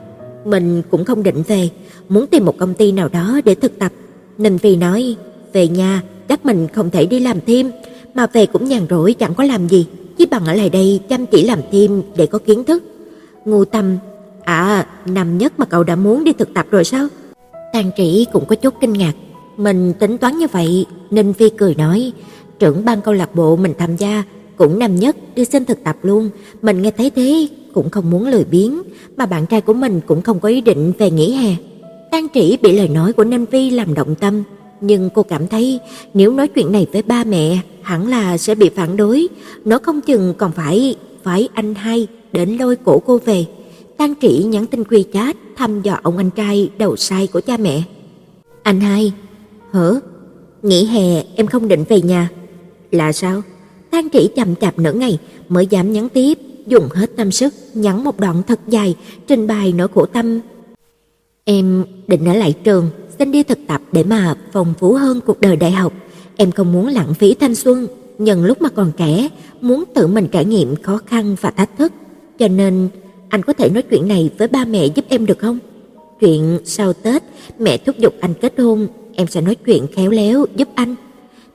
Mình 0.45 0.83
cũng 0.91 1.05
không 1.05 1.23
định 1.23 1.43
về, 1.47 1.69
muốn 2.09 2.27
tìm 2.27 2.45
một 2.45 2.59
công 2.59 2.75
ty 2.75 2.93
nào 2.93 3.09
đó 3.09 3.41
để 3.45 3.55
thực 3.55 3.79
tập. 3.79 3.93
Ninh 4.39 4.59
Phi 4.59 4.77
nói, 4.77 5.17
về 5.53 5.69
nhà 5.69 6.03
chắc 6.29 6.47
mình 6.47 6.69
không 6.69 6.91
thể 6.91 7.07
đi 7.07 7.21
làm 7.21 7.39
thêm, 7.47 7.71
mà 8.15 8.27
về 8.27 8.47
cũng 8.47 8.69
nhàn 8.69 8.87
rỗi 8.91 9.15
chẳng 9.15 9.35
có 9.35 9.45
làm 9.45 9.69
gì, 9.69 9.87
chỉ 10.19 10.27
bằng 10.27 10.47
ở 10.47 10.55
lại 10.55 10.71
đây 10.71 11.01
chăm 11.09 11.27
chỉ 11.27 11.45
làm 11.45 11.59
thêm 11.73 12.03
để 12.17 12.27
có 12.27 12.39
kiến 12.39 12.65
thức. 12.65 12.83
Ngu 13.45 13.65
Tâm, 13.65 13.97
à, 14.45 14.87
năm 15.07 15.39
nhất 15.39 15.53
mà 15.59 15.65
cậu 15.65 15.85
đã 15.85 15.97
muốn 15.97 16.25
đi 16.25 16.33
thực 16.33 16.55
tập 16.55 16.67
rồi 16.71 16.85
sao? 16.85 17.09
Tàn 17.73 17.91
Trĩ 17.97 18.27
cũng 18.33 18.45
có 18.45 18.55
chút 18.55 18.75
kinh 18.81 18.93
ngạc, 18.93 19.13
mình 19.57 19.93
tính 19.99 20.19
toán 20.19 20.39
như 20.39 20.47
vậy, 20.53 20.87
Ninh 21.11 21.33
Phi 21.33 21.51
cười 21.51 21.75
nói, 21.75 22.13
trưởng 22.59 22.85
ban 22.85 23.01
câu 23.01 23.15
lạc 23.15 23.35
bộ 23.35 23.57
mình 23.57 23.75
tham 23.79 23.97
gia 23.97 24.25
cũng 24.63 24.79
năm 24.79 24.97
nhất 24.97 25.17
đi 25.35 25.45
xin 25.45 25.65
thực 25.65 25.85
tập 25.85 25.97
luôn, 26.03 26.31
mình 26.63 26.83
nghe 26.83 26.91
thấy 26.91 27.11
thế 27.11 27.49
cũng 27.75 27.91
không 27.91 28.11
muốn 28.11 28.29
lười 28.29 28.45
biếng, 28.45 28.83
mà 29.17 29.27
bạn 29.27 29.47
trai 29.47 29.61
của 29.61 29.73
mình 29.73 30.01
cũng 30.07 30.23
không 30.23 30.41
có 30.41 30.49
ý 30.49 30.61
định 30.61 30.93
về 30.99 31.11
nghỉ 31.11 31.33
hè. 31.33 31.55
Tang 32.11 32.27
Trĩ 32.35 32.57
bị 32.63 32.73
lời 32.73 32.89
nói 32.89 33.13
của 33.13 33.25
Nam 33.25 33.45
Vi 33.45 33.71
làm 33.71 33.95
động 33.95 34.15
tâm, 34.15 34.43
nhưng 34.81 35.11
cô 35.15 35.23
cảm 35.23 35.47
thấy 35.47 35.81
nếu 36.15 36.33
nói 36.33 36.49
chuyện 36.49 36.73
này 36.73 36.87
với 36.93 37.03
ba 37.03 37.25
mẹ, 37.25 37.59
hẳn 37.83 38.07
là 38.07 38.39
sẽ 38.39 38.55
bị 38.55 38.69
phản 38.69 38.97
đối, 38.97 39.29
nó 39.65 39.79
không 39.79 40.01
chừng 40.01 40.35
còn 40.39 40.53
phải 40.53 40.97
phải 41.23 41.49
anh 41.55 41.75
hai 41.75 42.07
đến 42.33 42.57
lôi 42.57 42.77
cổ 42.77 43.03
cô 43.07 43.19
về. 43.25 43.45
Tang 43.97 44.15
Trĩ 44.23 44.43
nhắn 44.45 44.67
tin 44.67 44.85
quy 44.85 45.05
chat 45.13 45.37
thăm 45.57 45.83
dò 45.83 45.99
ông 46.03 46.17
anh 46.17 46.31
trai 46.31 46.71
đầu 46.79 46.97
sai 46.97 47.27
của 47.27 47.41
cha 47.41 47.57
mẹ. 47.57 47.83
Anh 48.63 48.81
hai, 48.81 49.13
hở? 49.71 50.01
Nghỉ 50.63 50.85
hè 50.85 51.23
em 51.37 51.47
không 51.47 51.69
định 51.69 51.85
về 51.89 52.03
nhà. 52.03 52.29
Là 52.91 53.13
sao? 53.13 53.43
Tang 53.93 54.09
Trĩ 54.11 54.29
chậm 54.37 54.57
chạp 54.57 54.79
nửa 54.79 54.93
ngày 54.93 55.19
mới 55.49 55.67
dám 55.67 55.93
nhắn 55.93 56.09
tiếp, 56.09 56.39
dùng 56.67 56.89
hết 56.95 57.11
tâm 57.17 57.31
sức 57.31 57.55
nhắn 57.75 58.05
một 58.05 58.21
đoạn 58.21 58.43
thật 58.47 58.61
dài 58.69 58.97
trình 59.27 59.47
bày 59.47 59.73
nỗi 59.73 59.89
khổ 59.95 60.07
tâm. 60.07 60.41
Em 61.45 61.85
định 62.07 62.29
ở 62.29 62.35
lại 62.35 62.55
trường, 62.65 62.91
xin 63.19 63.33
đi 63.33 63.43
thực 63.43 63.59
tập 63.67 63.81
để 63.93 64.05
mà 64.05 64.35
phong 64.53 64.75
phú 64.79 64.93
hơn 64.93 65.21
cuộc 65.27 65.41
đời 65.41 65.57
đại 65.57 65.71
học. 65.71 65.93
Em 66.37 66.53
không 66.53 66.73
muốn 66.73 66.87
lãng 66.87 67.15
phí 67.15 67.35
thanh 67.35 67.55
xuân, 67.55 67.87
nhân 68.19 68.45
lúc 68.45 68.63
mà 68.63 68.69
còn 68.69 68.93
trẻ, 68.97 69.29
muốn 69.61 69.85
tự 69.95 70.07
mình 70.07 70.29
trải 70.33 70.45
nghiệm 70.45 70.77
khó 70.83 70.99
khăn 71.07 71.37
và 71.41 71.51
thách 71.51 71.79
thức. 71.79 71.93
Cho 72.39 72.49
nên 72.49 72.89
anh 73.29 73.43
có 73.43 73.53
thể 73.53 73.69
nói 73.69 73.83
chuyện 73.83 74.09
này 74.09 74.31
với 74.39 74.49
ba 74.49 74.65
mẹ 74.65 74.87
giúp 74.87 75.05
em 75.09 75.27
được 75.27 75.39
không? 75.39 75.59
Chuyện 76.21 76.59
sau 76.65 76.93
Tết 76.93 77.23
mẹ 77.59 77.77
thúc 77.77 77.99
giục 77.99 78.15
anh 78.21 78.35
kết 78.41 78.61
hôn, 78.61 78.87
em 79.15 79.27
sẽ 79.27 79.41
nói 79.41 79.55
chuyện 79.55 79.87
khéo 79.93 80.11
léo 80.11 80.47
giúp 80.57 80.69
anh. 80.75 80.95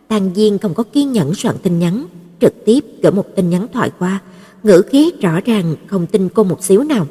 Tang 0.07 0.31
Diên 0.35 0.57
không 0.57 0.73
có 0.73 0.83
kiên 0.83 1.11
nhẫn 1.11 1.35
soạn 1.35 1.55
tin 1.63 1.79
nhắn, 1.79 2.05
trực 2.41 2.65
tiếp 2.65 2.85
gửi 3.03 3.11
một 3.11 3.35
tin 3.35 3.49
nhắn 3.49 3.67
thoại 3.73 3.91
qua, 3.99 4.19
ngữ 4.63 4.81
khí 4.89 5.11
rõ 5.21 5.39
ràng 5.45 5.75
không 5.87 6.05
tin 6.05 6.29
cô 6.29 6.43
một 6.43 6.63
xíu 6.63 6.83
nào. 6.83 7.07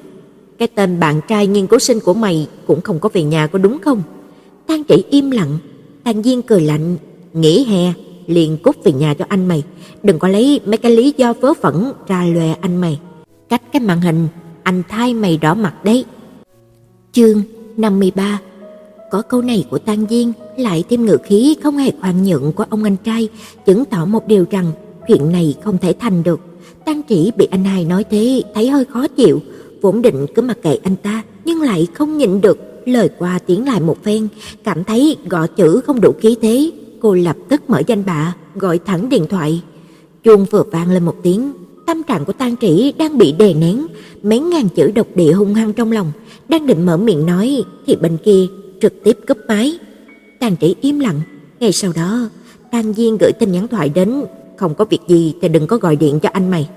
Cái 0.59 0.69
tên 0.69 1.01
bạn 1.01 1.21
trai 1.29 1.47
nghiên 1.47 1.67
cứu 1.67 1.79
sinh 1.79 2.01
của 2.01 2.15
mày 2.15 2.49
cũng 2.67 2.81
không 2.81 2.99
có 2.99 3.09
về 3.13 3.23
nhà 3.23 3.47
có 3.47 3.59
đúng 3.59 3.79
không? 3.79 4.03
Tang 4.67 4.85
Chỉ 4.85 5.05
im 5.11 5.31
lặng, 5.31 5.59
Tang 6.05 6.23
Diên 6.23 6.43
cười 6.43 6.61
lạnh, 6.61 6.97
nghỉ 7.33 7.65
hè 7.65 7.93
liền 8.27 8.59
cút 8.59 8.85
về 8.85 8.93
nhà 8.93 9.15
cho 9.15 9.25
anh 9.29 9.49
mày, 9.49 9.63
đừng 10.03 10.19
có 10.19 10.29
lấy 10.29 10.61
mấy 10.67 10.77
cái 10.77 10.97
lý 10.97 11.15
do 11.17 11.33
vớ 11.33 11.53
vẩn 11.61 11.93
ra 12.07 12.25
lòe 12.25 12.55
anh 12.61 12.77
mày. 12.77 13.01
Cách 13.49 13.63
cái 13.73 13.81
màn 13.81 14.01
hình, 14.01 14.29
anh 14.63 14.83
thay 14.89 15.15
mày 15.15 15.37
đỏ 15.37 15.55
mặt 15.55 15.85
đấy. 15.85 16.05
Chương 17.13 17.43
53 17.77 18.41
Có 19.11 19.23
câu 19.23 19.43
này 19.43 19.65
của 19.71 19.79
Tang 19.79 20.07
Diên 20.11 20.33
lại 20.57 20.85
thêm 20.89 21.07
ngữ 21.07 21.19
khí 21.25 21.57
không 21.63 21.77
hề 21.77 21.93
khoan 22.01 22.25
nhượng 22.25 22.53
của 22.53 22.65
ông 22.71 22.85
anh 22.85 22.97
trai, 23.05 23.29
chứng 23.67 23.85
tỏ 23.85 24.05
một 24.05 24.27
điều 24.27 24.45
rằng 24.51 24.73
chuyện 25.09 25.33
này 25.33 25.55
không 25.65 25.79
thể 25.79 25.95
thành 26.01 26.23
được. 26.23 26.41
Tang 26.85 27.03
Chỉ 27.03 27.33
bị 27.37 27.49
anh 27.51 27.65
hai 27.65 27.85
nói 27.85 28.05
thế 28.11 28.43
thấy 28.55 28.69
hơi 28.69 28.85
khó 28.85 29.09
chịu, 29.09 29.41
vốn 29.81 30.03
định 30.03 30.27
cứ 30.35 30.43
mặc 30.43 30.59
kệ 30.63 30.79
anh 30.83 30.97
ta, 30.97 31.23
nhưng 31.45 31.61
lại 31.61 31.87
không 31.95 32.19
nhịn 32.19 32.41
được, 32.41 32.59
lời 32.87 33.09
qua 33.19 33.39
tiếng 33.47 33.67
lại 33.67 33.81
một 33.81 34.03
phen, 34.03 34.29
cảm 34.65 34.85
thấy 34.85 35.17
gõ 35.29 35.47
chữ 35.47 35.81
không 35.87 36.01
đủ 36.01 36.13
khí 36.21 36.37
thế, 36.43 36.71
cô 37.01 37.15
lập 37.15 37.37
tức 37.49 37.71
mở 37.71 37.83
danh 37.87 38.05
bạ, 38.07 38.35
gọi 38.55 38.79
thẳng 38.79 39.09
điện 39.09 39.27
thoại. 39.31 39.63
Chuông 40.25 40.45
vừa 40.45 40.63
vang 40.73 40.91
lên 40.91 41.05
một 41.05 41.17
tiếng, 41.23 41.53
tâm 41.87 42.03
trạng 42.03 42.25
của 42.25 42.33
Tang 42.33 42.57
Trĩ 42.57 42.93
đang 42.99 43.19
bị 43.19 43.33
đè 43.33 43.55
nén, 43.55 43.87
mấy 44.23 44.41
ngàn 44.41 44.69
chữ 44.69 44.91
độc 44.95 45.07
địa 45.15 45.33
hung 45.33 45.55
hăng 45.55 45.73
trong 45.73 45.93
lòng, 45.93 46.13
đang 46.49 46.67
định 46.67 46.87
mở 46.87 46.97
miệng 46.97 47.27
nói 47.27 47.65
thì 47.87 47.97
bên 47.97 48.17
kia 48.25 48.47
trực 48.81 49.05
tiếp 49.05 49.19
cúp 49.29 49.39
máy. 49.49 49.79
Tang 50.41 50.57
Trĩ 50.61 50.75
im 50.81 50.99
lặng, 50.99 51.21
ngay 51.61 51.73
sau 51.73 51.93
đó, 51.97 52.29
Tang 52.71 52.93
Diên 52.93 53.17
gửi 53.21 53.33
tin 53.33 53.53
nhắn 53.53 53.69
thoại 53.69 53.89
đến, 53.89 54.25
không 54.57 54.75
có 54.75 54.85
việc 54.85 55.01
gì 55.07 55.35
thì 55.43 55.49
đừng 55.49 55.67
có 55.67 55.77
gọi 55.77 55.97
điện 55.97 56.21
cho 56.21 56.29
anh 56.33 56.51
mày. 56.51 56.69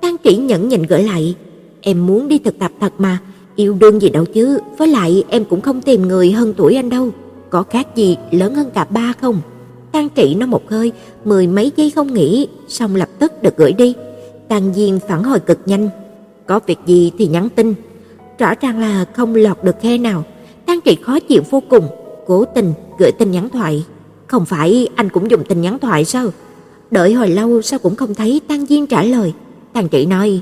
tan 0.00 0.16
Trĩ 0.24 0.36
nhẫn 0.36 0.68
nhịn 0.68 0.82
gửi 0.82 1.02
lại, 1.02 1.34
em 1.80 2.06
muốn 2.06 2.28
đi 2.28 2.38
thực 2.38 2.58
tập 2.58 2.72
thật 2.80 2.92
mà, 2.98 3.18
yêu 3.56 3.76
đương 3.80 4.02
gì 4.02 4.08
đâu 4.08 4.24
chứ, 4.24 4.58
với 4.78 4.88
lại 4.88 5.24
em 5.28 5.44
cũng 5.44 5.60
không 5.60 5.80
tìm 5.80 6.08
người 6.08 6.32
hơn 6.32 6.54
tuổi 6.56 6.74
anh 6.76 6.88
đâu, 6.88 7.10
có 7.50 7.62
khác 7.62 7.96
gì 7.96 8.16
lớn 8.30 8.54
hơn 8.54 8.70
cả 8.74 8.84
ba 8.84 9.12
không? 9.20 9.40
tan 9.92 10.08
Trị 10.08 10.34
nó 10.34 10.46
một 10.46 10.70
hơi, 10.70 10.92
mười 11.24 11.46
mấy 11.46 11.72
giây 11.76 11.90
không 11.90 12.14
nghĩ, 12.14 12.48
xong 12.68 12.96
lập 12.96 13.08
tức 13.18 13.42
được 13.42 13.56
gửi 13.56 13.72
đi. 13.72 13.94
tan 14.48 14.74
Diên 14.74 14.98
phản 15.08 15.22
hồi 15.22 15.40
cực 15.40 15.58
nhanh, 15.66 15.88
có 16.46 16.60
việc 16.66 16.78
gì 16.86 17.12
thì 17.18 17.26
nhắn 17.26 17.48
tin. 17.48 17.74
Rõ 18.38 18.54
ràng 18.60 18.80
là 18.80 19.04
không 19.14 19.34
lọt 19.34 19.64
được 19.64 19.76
khe 19.80 19.98
nào. 19.98 20.24
tan 20.66 20.80
Trị 20.80 20.98
khó 21.02 21.20
chịu 21.20 21.42
vô 21.50 21.62
cùng, 21.70 21.88
cố 22.26 22.44
tình 22.44 22.72
gửi 22.98 23.12
tin 23.12 23.30
nhắn 23.30 23.48
thoại. 23.48 23.84
Không 24.26 24.44
phải 24.44 24.88
anh 24.94 25.08
cũng 25.08 25.30
dùng 25.30 25.44
tin 25.44 25.60
nhắn 25.60 25.78
thoại 25.78 26.04
sao? 26.04 26.28
Đợi 26.90 27.12
hồi 27.12 27.28
lâu 27.28 27.62
sao 27.62 27.78
cũng 27.78 27.96
không 27.96 28.14
thấy 28.14 28.40
Tang 28.48 28.66
Diên 28.66 28.86
trả 28.86 29.02
lời. 29.02 29.32
Tang 29.72 29.88
Trị 29.88 30.06
nói, 30.06 30.40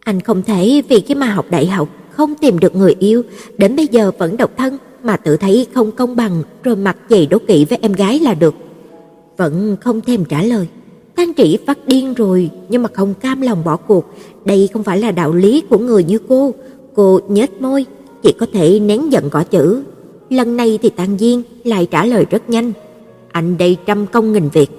anh 0.00 0.20
không 0.20 0.42
thể 0.42 0.82
vì 0.88 1.00
cái 1.00 1.14
mà 1.14 1.26
học 1.26 1.46
đại 1.50 1.66
học 1.66 1.88
không 2.10 2.34
tìm 2.34 2.58
được 2.58 2.76
người 2.76 2.94
yêu, 2.98 3.22
đến 3.58 3.76
bây 3.76 3.86
giờ 3.86 4.10
vẫn 4.18 4.36
độc 4.36 4.50
thân 4.56 4.78
mà 5.02 5.16
tự 5.16 5.36
thấy 5.36 5.66
không 5.74 5.90
công 5.90 6.16
bằng 6.16 6.42
rồi 6.62 6.76
mặc 6.76 6.96
dày 7.10 7.26
đố 7.26 7.38
kỵ 7.38 7.64
với 7.64 7.78
em 7.82 7.92
gái 7.92 8.18
là 8.18 8.34
được. 8.34 8.54
Vẫn 9.36 9.76
không 9.80 10.00
thèm 10.00 10.24
trả 10.24 10.42
lời. 10.42 10.66
Tang 11.16 11.34
Trị 11.34 11.58
phát 11.66 11.78
điên 11.86 12.14
rồi 12.14 12.50
nhưng 12.68 12.82
mà 12.82 12.88
không 12.92 13.14
cam 13.14 13.40
lòng 13.40 13.64
bỏ 13.64 13.76
cuộc, 13.76 14.06
đây 14.44 14.68
không 14.72 14.82
phải 14.82 14.98
là 14.98 15.10
đạo 15.10 15.32
lý 15.32 15.60
của 15.70 15.78
người 15.78 16.04
như 16.04 16.18
cô. 16.28 16.54
Cô 16.94 17.20
nhếch 17.28 17.62
môi, 17.62 17.86
chỉ 18.22 18.32
có 18.32 18.46
thể 18.52 18.80
nén 18.80 19.12
giận 19.12 19.28
gõ 19.28 19.44
chữ. 19.44 19.82
Lần 20.30 20.56
này 20.56 20.78
thì 20.82 20.90
Tang 20.90 21.18
Diên 21.18 21.42
lại 21.64 21.86
trả 21.90 22.04
lời 22.04 22.26
rất 22.30 22.50
nhanh. 22.50 22.72
Anh 23.32 23.58
đây 23.58 23.76
trăm 23.86 24.06
công 24.06 24.32
nghìn 24.32 24.48
việc, 24.48 24.70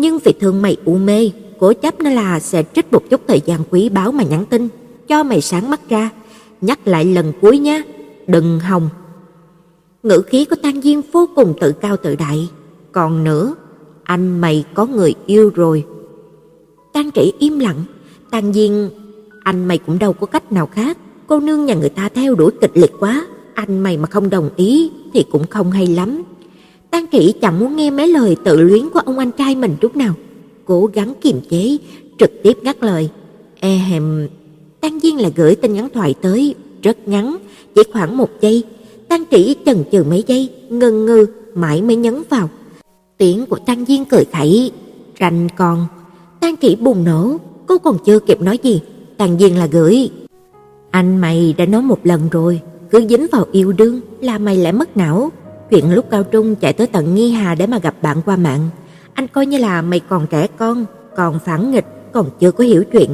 nhưng 0.00 0.18
vì 0.24 0.32
thương 0.40 0.62
mày 0.62 0.76
u 0.84 0.98
mê, 0.98 1.30
cố 1.58 1.72
chấp 1.72 2.00
nó 2.00 2.10
là 2.10 2.40
sẽ 2.40 2.64
trích 2.74 2.92
một 2.92 3.02
chút 3.10 3.20
thời 3.28 3.40
gian 3.46 3.60
quý 3.70 3.88
báu 3.88 4.12
mà 4.12 4.24
nhắn 4.24 4.44
tin, 4.50 4.68
cho 5.08 5.22
mày 5.22 5.40
sáng 5.40 5.70
mắt 5.70 5.80
ra. 5.88 6.10
Nhắc 6.60 6.88
lại 6.88 7.04
lần 7.04 7.32
cuối 7.40 7.58
nhé, 7.58 7.82
đừng 8.26 8.60
hòng. 8.60 8.88
Ngữ 10.02 10.22
khí 10.26 10.44
của 10.44 10.56
Tang 10.62 10.80
Diên 10.80 11.00
vô 11.12 11.28
cùng 11.34 11.54
tự 11.60 11.72
cao 11.72 11.96
tự 11.96 12.16
đại. 12.16 12.48
Còn 12.92 13.24
nữa, 13.24 13.54
anh 14.02 14.40
mày 14.40 14.64
có 14.74 14.86
người 14.86 15.14
yêu 15.26 15.50
rồi. 15.54 15.84
Tang 16.92 17.10
Trĩ 17.10 17.32
im 17.38 17.58
lặng, 17.58 17.84
Tang 18.30 18.52
Diên, 18.52 18.90
anh 19.44 19.68
mày 19.68 19.78
cũng 19.78 19.98
đâu 19.98 20.12
có 20.12 20.26
cách 20.26 20.52
nào 20.52 20.66
khác, 20.66 20.98
cô 21.26 21.40
nương 21.40 21.64
nhà 21.64 21.74
người 21.74 21.88
ta 21.88 22.08
theo 22.08 22.34
đuổi 22.34 22.50
kịch 22.60 22.72
liệt 22.74 22.92
quá, 23.00 23.26
anh 23.54 23.78
mày 23.80 23.96
mà 23.96 24.06
không 24.06 24.30
đồng 24.30 24.50
ý 24.56 24.90
thì 25.14 25.24
cũng 25.32 25.46
không 25.46 25.70
hay 25.70 25.86
lắm. 25.86 26.22
Tang 26.90 27.06
kỷ 27.06 27.32
chẳng 27.40 27.58
muốn 27.60 27.76
nghe 27.76 27.90
mấy 27.90 28.08
lời 28.08 28.36
tự 28.44 28.60
luyến 28.60 28.90
của 28.90 29.00
ông 29.00 29.18
anh 29.18 29.30
trai 29.30 29.54
mình 29.54 29.76
chút 29.80 29.96
nào, 29.96 30.14
cố 30.64 30.86
gắng 30.92 31.14
kiềm 31.20 31.40
chế, 31.50 31.76
trực 32.18 32.30
tiếp 32.42 32.58
ngắt 32.62 32.82
lời. 32.82 33.08
E 33.60 33.76
hèm, 33.76 34.28
Tang 34.80 35.00
Diên 35.00 35.16
là 35.16 35.30
gửi 35.36 35.54
tin 35.54 35.72
nhắn 35.72 35.88
thoại 35.94 36.14
tới, 36.22 36.54
rất 36.82 37.08
ngắn, 37.08 37.36
chỉ 37.74 37.82
khoảng 37.92 38.16
một 38.16 38.30
giây. 38.40 38.62
Tang 39.08 39.24
kỷ 39.24 39.56
chần 39.66 39.84
chừ 39.92 40.04
mấy 40.04 40.24
giây, 40.26 40.50
ngần 40.68 41.06
ngừ 41.06 41.26
mãi 41.54 41.82
mới 41.82 41.96
nhấn 41.96 42.22
vào. 42.28 42.50
Tiếng 43.18 43.46
của 43.46 43.58
Tang 43.66 43.84
Diên 43.84 44.04
cười 44.04 44.24
khẩy, 44.24 44.72
rành 45.16 45.48
còn. 45.56 45.86
Tang 46.40 46.56
kỷ 46.56 46.76
bùng 46.76 47.04
nổ, 47.04 47.36
cô 47.66 47.78
còn 47.78 47.98
chưa 48.04 48.18
kịp 48.18 48.40
nói 48.40 48.58
gì, 48.62 48.80
Tang 49.16 49.38
Diên 49.38 49.54
là 49.54 49.66
gửi. 49.66 50.10
Anh 50.90 51.16
mày 51.16 51.54
đã 51.58 51.66
nói 51.66 51.82
một 51.82 51.98
lần 52.04 52.28
rồi, 52.30 52.60
cứ 52.90 53.06
dính 53.08 53.26
vào 53.32 53.46
yêu 53.52 53.72
đương 53.72 54.00
là 54.20 54.38
mày 54.38 54.56
lại 54.56 54.72
mất 54.72 54.96
não. 54.96 55.30
Chuyện 55.70 55.94
lúc 55.94 56.04
cao 56.10 56.24
trung 56.24 56.54
chạy 56.54 56.72
tới 56.72 56.86
tận 56.86 57.14
Nghi 57.14 57.30
Hà 57.30 57.54
để 57.54 57.66
mà 57.66 57.78
gặp 57.78 57.94
bạn 58.02 58.16
qua 58.24 58.36
mạng, 58.36 58.68
anh 59.14 59.26
coi 59.28 59.46
như 59.46 59.58
là 59.58 59.82
mày 59.82 60.00
còn 60.00 60.26
trẻ 60.26 60.46
con, 60.58 60.84
còn 61.16 61.38
phản 61.38 61.70
nghịch, 61.70 61.84
còn 62.12 62.30
chưa 62.40 62.50
có 62.50 62.64
hiểu 62.64 62.84
chuyện. 62.92 63.10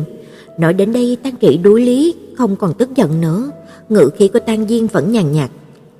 Nói 0.58 0.74
đến 0.74 0.92
đây 0.92 1.16
tăng 1.22 1.34
Trĩ 1.40 1.56
đối 1.56 1.80
lý, 1.80 2.14
không 2.38 2.56
còn 2.56 2.74
tức 2.74 2.96
giận 2.96 3.20
nữa, 3.20 3.50
ngự 3.88 4.10
khí 4.18 4.28
của 4.28 4.38
tăng 4.38 4.68
Diên 4.68 4.86
vẫn 4.86 5.12
nhàn 5.12 5.32
nhạt. 5.32 5.50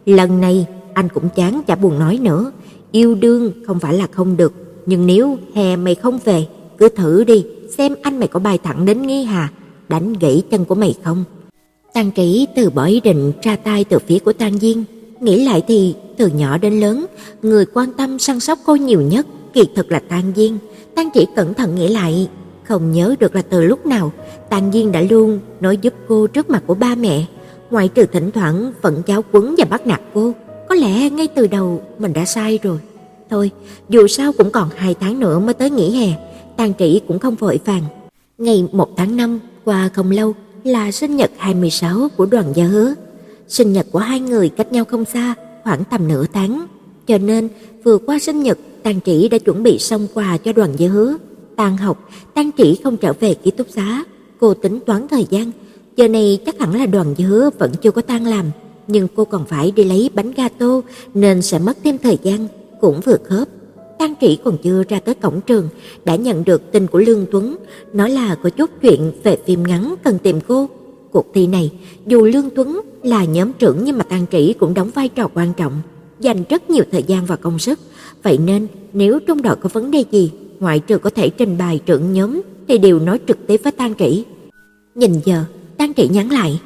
Lần 0.07 0.41
này 0.41 0.67
anh 0.95 1.09
cũng 1.09 1.29
chán 1.29 1.63
chả 1.67 1.75
buồn 1.75 1.99
nói 1.99 2.19
nữa, 2.23 2.53
yêu 2.93 3.15
đương 3.15 3.53
không 3.67 3.81
phải 3.81 3.95
là 3.95 4.07
không 4.13 4.37
được, 4.37 4.53
nhưng 4.87 5.07
nếu 5.07 5.39
hè 5.55 5.77
mày 5.77 5.95
không 5.95 6.19
về, 6.25 6.47
cứ 6.79 6.89
thử 6.89 7.25
đi, 7.25 7.45
xem 7.77 7.95
anh 8.03 8.19
mày 8.19 8.29
có 8.29 8.41
bay 8.41 8.59
thẳng 8.59 8.85
đến 8.85 9.03
Nghi 9.03 9.25
Hà, 9.25 9.49
đánh 9.89 10.13
gãy 10.13 10.43
chân 10.51 10.65
của 10.65 10.75
mày 10.75 10.95
không. 11.05 11.25
Tang 11.95 12.11
Trĩ 12.17 12.47
từ 12.57 12.71
bỏ 12.71 12.85
ý 12.85 13.01
định 13.01 13.33
ra 13.43 13.57
tay 13.57 13.85
từ 13.85 13.99
phía 14.07 14.19
của 14.19 14.33
Tang 14.33 14.59
Diên, 14.59 14.85
nghĩ 15.21 15.45
lại 15.45 15.63
thì 15.69 15.95
từ 16.17 16.27
nhỏ 16.27 16.59
đến 16.59 16.81
lớn, 16.81 17.07
người 17.43 17.67
quan 17.67 17.93
tâm 17.93 18.19
săn 18.19 18.41
sóc 18.41 18.59
cô 18.67 18.77
nhiều 18.77 19.01
nhất 19.01 19.27
kỳ 19.53 19.63
thực 19.75 19.93
là 19.93 20.01
Tan 20.09 20.33
Viên. 20.33 20.59
Tan 20.95 21.11
chỉ 21.15 21.27
cẩn 21.37 21.55
thận 21.55 21.75
nghĩ 21.75 21.89
lại, 21.89 22.29
không 22.65 22.93
nhớ 22.93 23.15
được 23.21 23.35
là 23.35 23.43
từ 23.43 23.65
lúc 23.65 23.87
nào 23.87 24.13
Tan 24.51 24.71
Viên 24.71 24.93
đã 24.93 25.01
luôn 25.01 25.41
nói 25.61 25.77
giúp 25.77 25.95
cô 26.09 26.27
trước 26.27 26.51
mặt 26.51 26.63
của 26.67 26.75
ba 26.75 26.95
mẹ, 26.95 27.25
ngoại 27.71 27.89
trừ 27.89 28.07
thỉnh 28.07 28.31
thoảng 28.31 28.73
vẫn 28.83 29.03
giáo 29.07 29.23
quấn 29.33 29.55
và 29.59 29.65
bắt 29.65 29.87
nạt 29.87 30.01
cô. 30.15 30.33
Có 30.69 30.75
lẽ 30.75 31.11
ngay 31.11 31.29
từ 31.29 31.47
đầu 31.47 31.83
mình 31.99 32.13
đã 32.13 32.25
sai 32.25 32.59
rồi. 32.63 32.79
Thôi, 33.31 33.51
dù 33.89 34.07
sao 34.07 34.33
cũng 34.33 34.51
còn 34.51 34.69
hai 34.77 34.95
tháng 35.01 35.21
nữa 35.21 35.39
mới 35.39 35.55
tới 35.55 35.71
nghỉ 35.71 35.97
hè, 35.97 36.13
Tang 36.57 36.73
Trĩ 36.79 37.01
cũng 37.09 37.19
không 37.19 37.35
vội 37.35 37.61
vàng. 37.65 37.83
Ngày 38.39 38.69
1 38.73 38.89
tháng 38.97 39.17
5 39.17 39.41
qua 39.65 39.91
không 39.95 40.11
lâu 40.11 40.35
là 40.65 40.93
sinh 40.93 41.17
nhật 41.17 41.31
26 41.39 42.09
của 42.17 42.27
Đoàn 42.27 42.45
Gia 42.55 42.65
Hứa. 42.65 42.95
Sinh 43.49 43.73
nhật 43.73 43.87
của 43.93 43.99
hai 43.99 44.21
người 44.21 44.49
cách 44.49 44.73
nhau 44.73 44.85
không 44.85 45.05
xa, 45.05 45.35
khoảng 45.65 45.85
tầm 45.91 46.09
nửa 46.09 46.25
tháng, 46.33 46.67
cho 47.07 47.19
nên 47.19 47.49
vừa 47.85 47.99
qua 47.99 48.19
sinh 48.19 48.43
nhật, 48.43 48.59
Tang 48.83 49.01
Trĩ 49.01 49.29
đã 49.29 49.39
chuẩn 49.39 49.63
bị 49.63 49.79
xong 49.79 50.07
quà 50.15 50.37
cho 50.37 50.53
Đoàn 50.53 50.71
giới 50.77 50.89
Hứa. 50.89 51.17
Tan 51.57 51.77
học, 51.77 52.09
Tang 52.35 52.51
Trĩ 52.59 52.79
không 52.85 52.97
trở 52.97 53.13
về 53.13 53.35
ký 53.35 53.51
túc 53.51 53.67
xá, 53.71 54.05
cô 54.41 54.55
tính 54.55 54.79
toán 54.87 55.09
thời 55.09 55.27
gian, 55.31 55.51
giờ 55.97 56.09
này 56.09 56.39
chắc 56.47 56.59
hẳn 56.59 56.75
là 56.75 56.87
Đoàn 56.87 57.15
giới 57.17 57.29
Hứa 57.29 57.51
vẫn 57.59 57.73
chưa 57.83 57.91
có 57.91 58.03
tan 58.03 58.27
làm, 58.27 58.47
nhưng 58.87 59.09
cô 59.17 59.25
còn 59.25 59.45
phải 59.47 59.71
đi 59.71 59.85
lấy 59.85 60.11
bánh 60.15 60.31
gato 60.31 60.81
nên 61.15 61.43
sẽ 61.43 61.59
mất 61.59 61.77
thêm 61.85 61.99
thời 61.99 62.19
gian, 62.23 62.49
cũng 62.81 63.01
vừa 63.01 63.17
khớp. 63.25 63.49
Tang 63.99 64.15
Trĩ 64.21 64.37
còn 64.45 64.59
chưa 64.63 64.83
ra 64.89 65.01
tới 65.01 65.15
cổng 65.15 65.41
trường 65.41 65.69
đã 66.05 66.17
nhận 66.17 66.45
được 66.45 66.73
tin 66.73 66.87
của 66.87 66.99
Lương 66.99 67.27
Tuấn, 67.33 67.57
nói 67.93 68.11
là 68.11 68.35
có 68.35 68.51
chút 68.51 68.71
chuyện 68.83 69.13
về 69.23 69.39
phim 69.47 69.63
ngắn 69.63 69.95
cần 70.05 70.19
tìm 70.19 70.41
cô. 70.49 70.69
Cuộc 71.15 71.27
thi 71.35 71.47
này, 71.47 71.71
dù 72.07 72.25
Lương 72.25 72.51
Tuấn 72.51 72.81
là 73.03 73.25
nhóm 73.25 73.53
trưởng 73.53 73.85
nhưng 73.85 73.99
mà 73.99 74.05
Tang 74.05 74.27
Trĩ 74.33 74.53
cũng 74.53 74.75
đóng 74.75 74.91
vai 74.95 75.09
trò 75.09 75.29
quan 75.35 75.53
trọng, 75.57 75.73
dành 76.21 76.45
rất 76.49 76.71
nhiều 76.71 76.85
thời 76.93 77.03
gian 77.03 77.27
và 77.27 77.37
công 77.37 77.59
sức, 77.59 77.79
vậy 78.23 78.39
nên 78.39 78.67
nếu 78.93 79.21
trong 79.27 79.43
đội 79.43 79.57
có 79.57 79.69
vấn 79.73 79.91
đề 79.91 80.05
gì, 80.11 80.33
ngoại 80.61 80.81
trừ 80.81 80.99
có 80.99 81.11
thể 81.11 81.31
trình 81.31 81.59
bày 81.59 81.81
trưởng 81.87 82.13
nhóm 82.13 82.41
thì 82.69 82.79
đều 82.79 82.99
nói 82.99 83.21
trực 83.29 83.47
tiếp 83.47 83.61
với 83.65 83.73
Tang 83.73 83.95
Trĩ. 83.95 84.25
Nhìn 84.95 85.13
giờ, 85.25 85.45
Tang 85.77 85.95
Trĩ 85.95 86.09
nhắn 86.09 86.33
lại, 86.33 86.61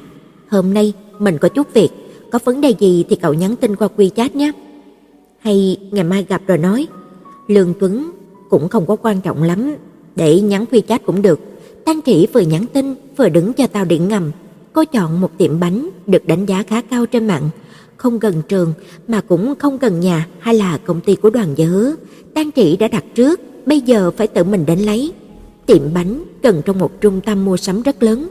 "Hôm 0.47 0.73
nay 0.73 0.93
mình 1.19 1.37
có 1.37 1.49
chút 1.49 1.73
việc, 1.73 1.89
có 2.31 2.39
vấn 2.45 2.61
đề 2.61 2.69
gì 2.79 3.05
thì 3.09 3.15
cậu 3.15 3.33
nhắn 3.33 3.55
tin 3.55 3.75
qua 3.75 3.87
WeChat 3.97 4.29
nhé." 4.33 4.51
Hay 5.39 5.77
ngày 5.91 6.03
mai 6.03 6.25
gặp 6.29 6.41
rồi 6.47 6.57
nói. 6.57 6.87
Lương 7.47 7.73
Tuấn 7.79 8.11
cũng 8.49 8.69
không 8.69 8.85
có 8.85 8.95
quan 8.95 9.21
trọng 9.21 9.43
lắm, 9.43 9.75
để 10.15 10.41
nhắn 10.41 10.65
WeChat 10.71 10.99
cũng 11.05 11.21
được. 11.21 11.39
Tang 11.85 11.99
Trĩ 12.05 12.27
vừa 12.33 12.39
nhắn 12.39 12.65
tin 12.73 12.95
vừa 13.17 13.29
đứng 13.29 13.53
chờ 13.53 13.67
tàu 13.67 13.85
điện 13.85 14.07
ngầm. 14.07 14.31
Cô 14.73 14.85
chọn 14.85 15.21
một 15.21 15.31
tiệm 15.37 15.59
bánh 15.59 15.89
được 16.07 16.27
đánh 16.27 16.45
giá 16.45 16.63
khá 16.63 16.81
cao 16.81 17.05
trên 17.05 17.27
mạng, 17.27 17.49
không 17.97 18.19
gần 18.19 18.41
trường 18.47 18.73
mà 19.07 19.21
cũng 19.21 19.53
không 19.59 19.77
gần 19.77 19.99
nhà 19.99 20.27
hay 20.39 20.55
là 20.55 20.77
công 20.77 21.01
ty 21.01 21.15
của 21.15 21.29
đoàn 21.29 21.53
giới. 21.55 21.95
Tan 22.33 22.51
Tang 22.51 22.75
đã 22.79 22.87
đặt 22.87 23.03
trước, 23.15 23.39
bây 23.65 23.81
giờ 23.81 24.11
phải 24.17 24.27
tự 24.27 24.43
mình 24.43 24.65
đến 24.65 24.79
lấy. 24.79 25.11
Tiệm 25.65 25.93
bánh 25.93 26.23
gần 26.41 26.61
trong 26.65 26.79
một 26.79 27.01
trung 27.01 27.21
tâm 27.25 27.45
mua 27.45 27.57
sắm 27.57 27.81
rất 27.81 28.03
lớn. 28.03 28.29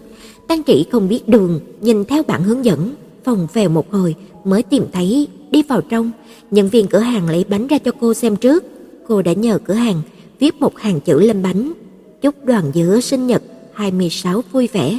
Tan 0.48 0.62
Trĩ 0.66 0.86
không 0.92 1.08
biết 1.08 1.28
đường, 1.28 1.60
nhìn 1.80 2.04
theo 2.04 2.22
bản 2.22 2.42
hướng 2.42 2.64
dẫn, 2.64 2.94
phòng 3.24 3.46
vèo 3.52 3.68
một 3.68 3.92
hồi 3.92 4.14
mới 4.44 4.62
tìm 4.62 4.84
thấy, 4.92 5.28
đi 5.50 5.62
vào 5.62 5.80
trong, 5.80 6.10
nhân 6.50 6.68
viên 6.68 6.86
cửa 6.86 6.98
hàng 6.98 7.28
lấy 7.28 7.44
bánh 7.48 7.66
ra 7.66 7.78
cho 7.78 7.92
cô 8.00 8.14
xem 8.14 8.36
trước. 8.36 8.64
Cô 9.08 9.22
đã 9.22 9.32
nhờ 9.32 9.58
cửa 9.64 9.74
hàng 9.74 10.02
viết 10.38 10.60
một 10.60 10.78
hàng 10.78 11.00
chữ 11.00 11.20
lên 11.20 11.42
bánh, 11.42 11.72
chúc 12.20 12.44
đoàn 12.44 12.64
giữa 12.74 13.00
sinh 13.00 13.26
nhật 13.26 13.42
26 13.72 14.42
vui 14.52 14.68
vẻ. 14.72 14.98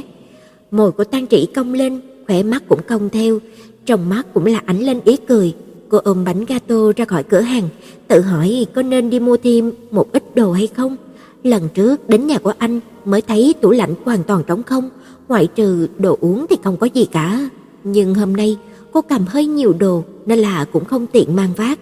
Môi 0.70 0.92
của 0.92 1.04
Tang 1.04 1.26
Trĩ 1.26 1.46
cong 1.46 1.74
lên, 1.74 2.00
khỏe 2.26 2.42
mắt 2.42 2.62
cũng 2.68 2.80
cong 2.88 3.10
theo, 3.10 3.38
trong 3.86 4.08
mắt 4.08 4.26
cũng 4.34 4.46
là 4.46 4.62
ánh 4.66 4.80
lên 4.80 5.00
ý 5.04 5.16
cười. 5.16 5.54
Cô 5.88 5.98
ôm 6.04 6.24
bánh 6.24 6.44
gato 6.44 6.92
ra 6.96 7.04
khỏi 7.04 7.22
cửa 7.22 7.40
hàng, 7.40 7.68
tự 8.08 8.20
hỏi 8.20 8.66
có 8.74 8.82
nên 8.82 9.10
đi 9.10 9.20
mua 9.20 9.36
thêm 9.36 9.72
một 9.90 10.12
ít 10.12 10.34
đồ 10.34 10.52
hay 10.52 10.66
không. 10.66 10.96
Lần 11.42 11.68
trước 11.74 12.08
đến 12.08 12.26
nhà 12.26 12.38
của 12.38 12.52
anh 12.58 12.80
mới 13.04 13.22
thấy 13.22 13.54
tủ 13.60 13.70
lạnh 13.70 13.94
hoàn 14.04 14.22
toàn 14.22 14.42
trống 14.46 14.62
không, 14.62 14.90
ngoại 15.28 15.46
trừ 15.46 15.88
đồ 15.98 16.18
uống 16.20 16.46
thì 16.50 16.56
không 16.64 16.76
có 16.76 16.86
gì 16.86 17.04
cả. 17.04 17.50
Nhưng 17.84 18.14
hôm 18.14 18.36
nay 18.36 18.56
cô 18.92 19.02
cầm 19.02 19.26
hơi 19.26 19.46
nhiều 19.46 19.72
đồ 19.72 20.04
nên 20.26 20.38
là 20.38 20.64
cũng 20.72 20.84
không 20.84 21.06
tiện 21.06 21.36
mang 21.36 21.50
vác. 21.56 21.78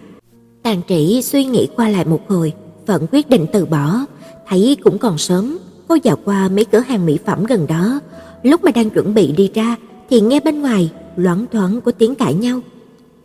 Tàn 0.63 0.81
Trĩ 0.89 1.23
suy 1.23 1.45
nghĩ 1.45 1.69
qua 1.77 1.89
lại 1.89 2.05
một 2.05 2.29
hồi, 2.29 2.53
vẫn 2.87 3.07
quyết 3.13 3.31
định 3.31 3.47
từ 3.53 3.67
bỏ, 3.67 4.07
thấy 4.49 4.77
cũng 4.85 4.99
còn 4.99 5.19
sớm, 5.19 5.59
cô 5.89 5.97
dạo 6.03 6.17
qua 6.25 6.49
mấy 6.49 6.65
cửa 6.65 6.79
hàng 6.79 7.07
mỹ 7.07 7.19
phẩm 7.27 7.45
gần 7.45 7.67
đó, 7.67 8.01
lúc 8.43 8.65
mà 8.65 8.71
đang 8.71 8.91
chuẩn 8.91 9.15
bị 9.15 9.33
đi 9.33 9.51
ra 9.55 9.77
thì 10.11 10.21
nghe 10.21 10.41
bên 10.41 10.61
ngoài 10.61 10.91
loáng 11.17 11.47
thoáng 11.53 11.81
có 11.81 11.93
tiếng 11.93 12.15
cãi 12.15 12.35
nhau. 12.35 12.61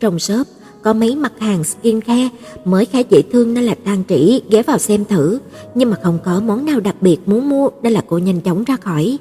Trong 0.00 0.18
shop 0.18 0.46
có 0.82 0.92
mấy 0.92 1.16
mặt 1.16 1.32
hàng 1.38 1.64
skincare 1.64 2.28
mới 2.64 2.84
khá 2.84 2.98
dễ 2.98 3.22
thương 3.32 3.54
nên 3.54 3.64
là 3.64 3.74
Tang 3.84 4.02
Trĩ 4.08 4.42
ghé 4.50 4.62
vào 4.62 4.78
xem 4.78 5.04
thử, 5.04 5.38
nhưng 5.74 5.90
mà 5.90 5.96
không 6.02 6.18
có 6.24 6.40
món 6.40 6.64
nào 6.64 6.80
đặc 6.80 6.96
biệt 7.00 7.16
muốn 7.26 7.48
mua 7.48 7.68
nên 7.82 7.92
là 7.92 8.02
cô 8.08 8.18
nhanh 8.18 8.40
chóng 8.40 8.64
ra 8.64 8.76
khỏi. 8.76 9.18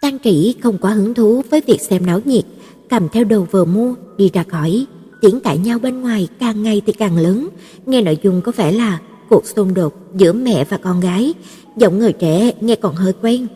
Tang 0.00 0.18
Trĩ 0.24 0.54
không 0.62 0.78
quá 0.78 0.90
hứng 0.90 1.14
thú 1.14 1.42
với 1.50 1.62
việc 1.66 1.80
xem 1.80 2.06
náo 2.06 2.20
nhiệt, 2.24 2.44
cầm 2.88 3.08
theo 3.08 3.24
đồ 3.24 3.46
vừa 3.50 3.64
mua 3.64 3.94
đi 4.16 4.30
ra 4.32 4.44
khỏi. 4.48 4.86
Tiếng 5.20 5.40
cãi 5.40 5.58
nhau 5.58 5.78
bên 5.78 6.00
ngoài 6.00 6.28
càng 6.40 6.62
ngày 6.62 6.82
thì 6.86 6.92
càng 6.92 7.16
lớn, 7.16 7.48
nghe 7.86 8.02
nội 8.02 8.18
dung 8.22 8.40
có 8.40 8.52
vẻ 8.56 8.72
là 8.72 8.98
cuộc 9.34 9.46
xung 9.46 9.74
đột 9.74 9.94
giữa 10.14 10.32
mẹ 10.32 10.64
và 10.64 10.76
con 10.76 11.00
gái, 11.00 11.34
giọng 11.76 11.98
người 11.98 12.12
trẻ 12.12 12.52
nghe 12.60 12.76
còn 12.76 12.94
hơi 12.94 13.12
quen. 13.22 13.46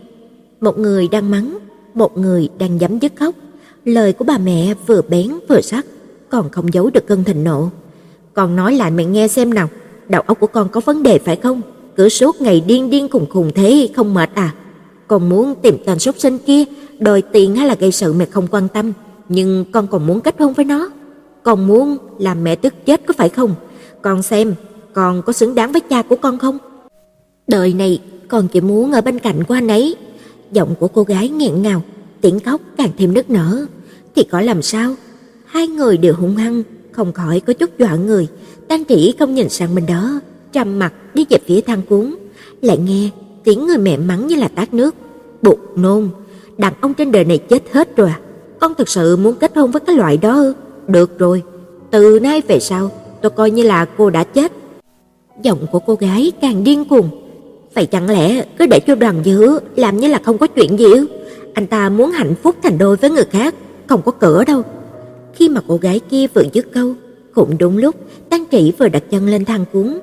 Một 0.61 0.79
người 0.79 1.09
đang 1.09 1.31
mắng, 1.31 1.59
một 1.95 2.19
người 2.19 2.49
đang 2.59 2.81
dám 2.81 2.99
dứt 2.99 3.12
khóc. 3.17 3.35
Lời 3.85 4.12
của 4.12 4.25
bà 4.25 4.38
mẹ 4.38 4.75
vừa 4.87 5.03
bén 5.03 5.31
vừa 5.49 5.61
sắc, 5.61 5.87
còn 6.29 6.51
không 6.51 6.73
giấu 6.73 6.91
được 6.91 7.07
cơn 7.07 7.25
thịnh 7.25 7.45
nộ. 7.45 7.71
Con 8.35 8.57
nói 8.57 8.75
lại 8.75 8.91
mẹ 8.91 9.05
nghe 9.05 9.29
xem 9.29 9.55
nào, 9.55 9.69
đầu 10.09 10.23
óc 10.27 10.41
của 10.41 10.47
con 10.47 10.69
có 10.69 10.81
vấn 10.81 11.03
đề 11.03 11.19
phải 11.19 11.37
không? 11.37 11.61
Cứ 11.97 12.09
suốt 12.09 12.41
ngày 12.41 12.61
điên 12.61 12.91
điên 12.91 13.09
khùng 13.09 13.27
khùng 13.31 13.51
thế 13.55 13.88
không 13.97 14.14
mệt 14.14 14.31
à? 14.35 14.55
Con 15.09 15.29
muốn 15.29 15.55
tìm 15.62 15.77
tên 15.87 15.99
sốc 15.99 16.14
sinh 16.19 16.38
kia, 16.38 16.64
đòi 16.99 17.23
tiền 17.23 17.57
hay 17.57 17.69
là 17.69 17.75
gây 17.75 17.93
sự 17.93 18.12
mẹ 18.12 18.27
không 18.27 18.47
quan 18.51 18.69
tâm, 18.69 18.93
nhưng 19.29 19.64
con 19.73 19.87
còn 19.87 20.07
muốn 20.07 20.21
kết 20.21 20.35
hôn 20.38 20.53
với 20.53 20.64
nó. 20.64 20.91
Con 21.43 21.67
muốn 21.67 21.97
làm 22.19 22.45
mẹ 22.45 22.57
tức 22.57 22.75
chết 22.87 23.07
có 23.07 23.14
phải 23.17 23.29
không? 23.29 23.55
Con 24.03 24.23
xem, 24.23 24.55
con 24.98 25.22
có 25.22 25.32
xứng 25.32 25.54
đáng 25.54 25.72
với 25.72 25.80
cha 25.80 26.02
của 26.02 26.16
con 26.16 26.38
không? 26.38 26.58
Đời 27.46 27.72
này 27.72 28.00
con 28.28 28.48
chỉ 28.48 28.61
muốn 28.61 28.92
ở 28.92 29.00
bên 29.00 29.18
cạnh 29.18 29.44
của 29.44 29.54
anh 29.54 29.68
ấy. 29.68 29.96
Giọng 30.52 30.74
của 30.80 30.88
cô 30.88 31.02
gái 31.02 31.28
nghẹn 31.28 31.62
ngào, 31.62 31.82
tiếng 32.20 32.40
khóc 32.40 32.61
càng 32.76 32.90
thêm 32.98 33.14
nức 33.14 33.30
nở. 33.30 33.66
Thì 34.14 34.24
có 34.30 34.40
làm 34.40 34.62
sao? 34.62 34.94
Hai 35.46 35.68
người 35.68 35.96
đều 35.96 36.14
hung 36.14 36.37
hăng, 36.37 36.62
không 36.92 37.12
khỏi 37.12 37.40
có 37.40 37.52
chút 37.52 37.70
dọa 37.78 37.94
người. 37.94 38.28
Tan 38.68 38.84
Trĩ 38.84 39.14
không 39.18 39.34
nhìn 39.34 39.48
sang 39.48 39.74
mình 39.74 39.87
đó, 39.87 40.20
trầm 40.52 40.78
mặt 40.78 40.92
đi 41.14 41.26
về 41.30 41.38
phía 41.46 41.61
thang 41.61 41.82
cuốn, 41.88 42.14
lại 42.62 42.78
nghe 42.78 43.11
tiếng 43.44 43.66
người 43.66 43.78
mẹ 43.78 43.96
mắng 43.96 44.26
như 44.26 44.37
là 44.37 44.48
tát 44.48 44.74
nước. 44.74 44.94
Bụt 45.42 45.58
nôn, 45.76 46.08
đàn 46.56 46.72
ông 46.80 46.94
trên 46.94 47.12
đời 47.12 47.24
này 47.24 47.38
chết 47.38 47.62
hết 47.72 47.96
rồi 47.96 48.08
à? 48.08 48.20
Con 48.61 48.74
thực 48.74 48.88
sự 48.88 49.16
muốn 49.16 49.34
kết 49.34 49.56
hôn 49.56 49.70
với 49.70 49.80
cái 49.80 49.96
loại 49.96 50.16
đó 50.16 50.34
ư? 50.34 50.54
Được 50.87 51.18
rồi, 51.18 51.42
từ 51.90 52.20
nay 52.20 52.42
về 52.48 52.61
sau, 52.61 52.90
tôi 53.22 53.30
coi 53.30 53.50
như 53.50 53.62
là 53.62 53.84
cô 53.84 54.11
đã 54.11 54.24
chết. 54.24 54.52
Giọng 55.42 55.66
của 55.72 55.79
cô 55.79 55.94
gái 55.94 56.33
càng 56.40 56.64
điên 56.64 56.85
cuồng. 56.85 57.09
Vậy 57.74 57.87
chẳng 57.87 58.11
lẽ 58.11 58.44
cứ 58.59 58.66
để 58.66 58.81
cho 58.87 58.94
đoàn 58.94 59.20
dữ 59.24 59.59
làm 59.77 59.96
như 59.96 60.09
là 60.09 60.20
không 60.24 60.38
có 60.38 60.46
chuyện 60.46 60.79
gì 60.79 60.85
ư? 60.85 61.07
Anh 61.55 61.66
ta 61.66 61.88
muốn 61.88 62.11
hạnh 62.11 62.35
phúc 62.42 62.57
thành 62.62 62.79
đôi 62.79 62.96
với 62.96 63.11
người 63.11 63.24
khác, 63.24 63.55
không 63.87 64.03
có 64.03 64.12
cửa 64.12 64.44
đâu. 64.44 64.62
Khi 65.35 65.48
mà 65.48 65.61
cô 65.68 65.77
gái 65.77 66.01
kia 66.11 66.27
vừa 66.35 66.44
dứt 66.53 66.72
câu, 66.72 66.94
cũng 67.35 67.59
đúng 67.59 67.79
lúc 67.79 67.94
Tăng 68.31 68.44
Trị 68.51 68.72
vừa 68.79 68.88
đặt 68.88 69.03
chân 69.11 69.27
lên 69.27 69.44
thang 69.44 69.64
cuốn, 69.72 69.98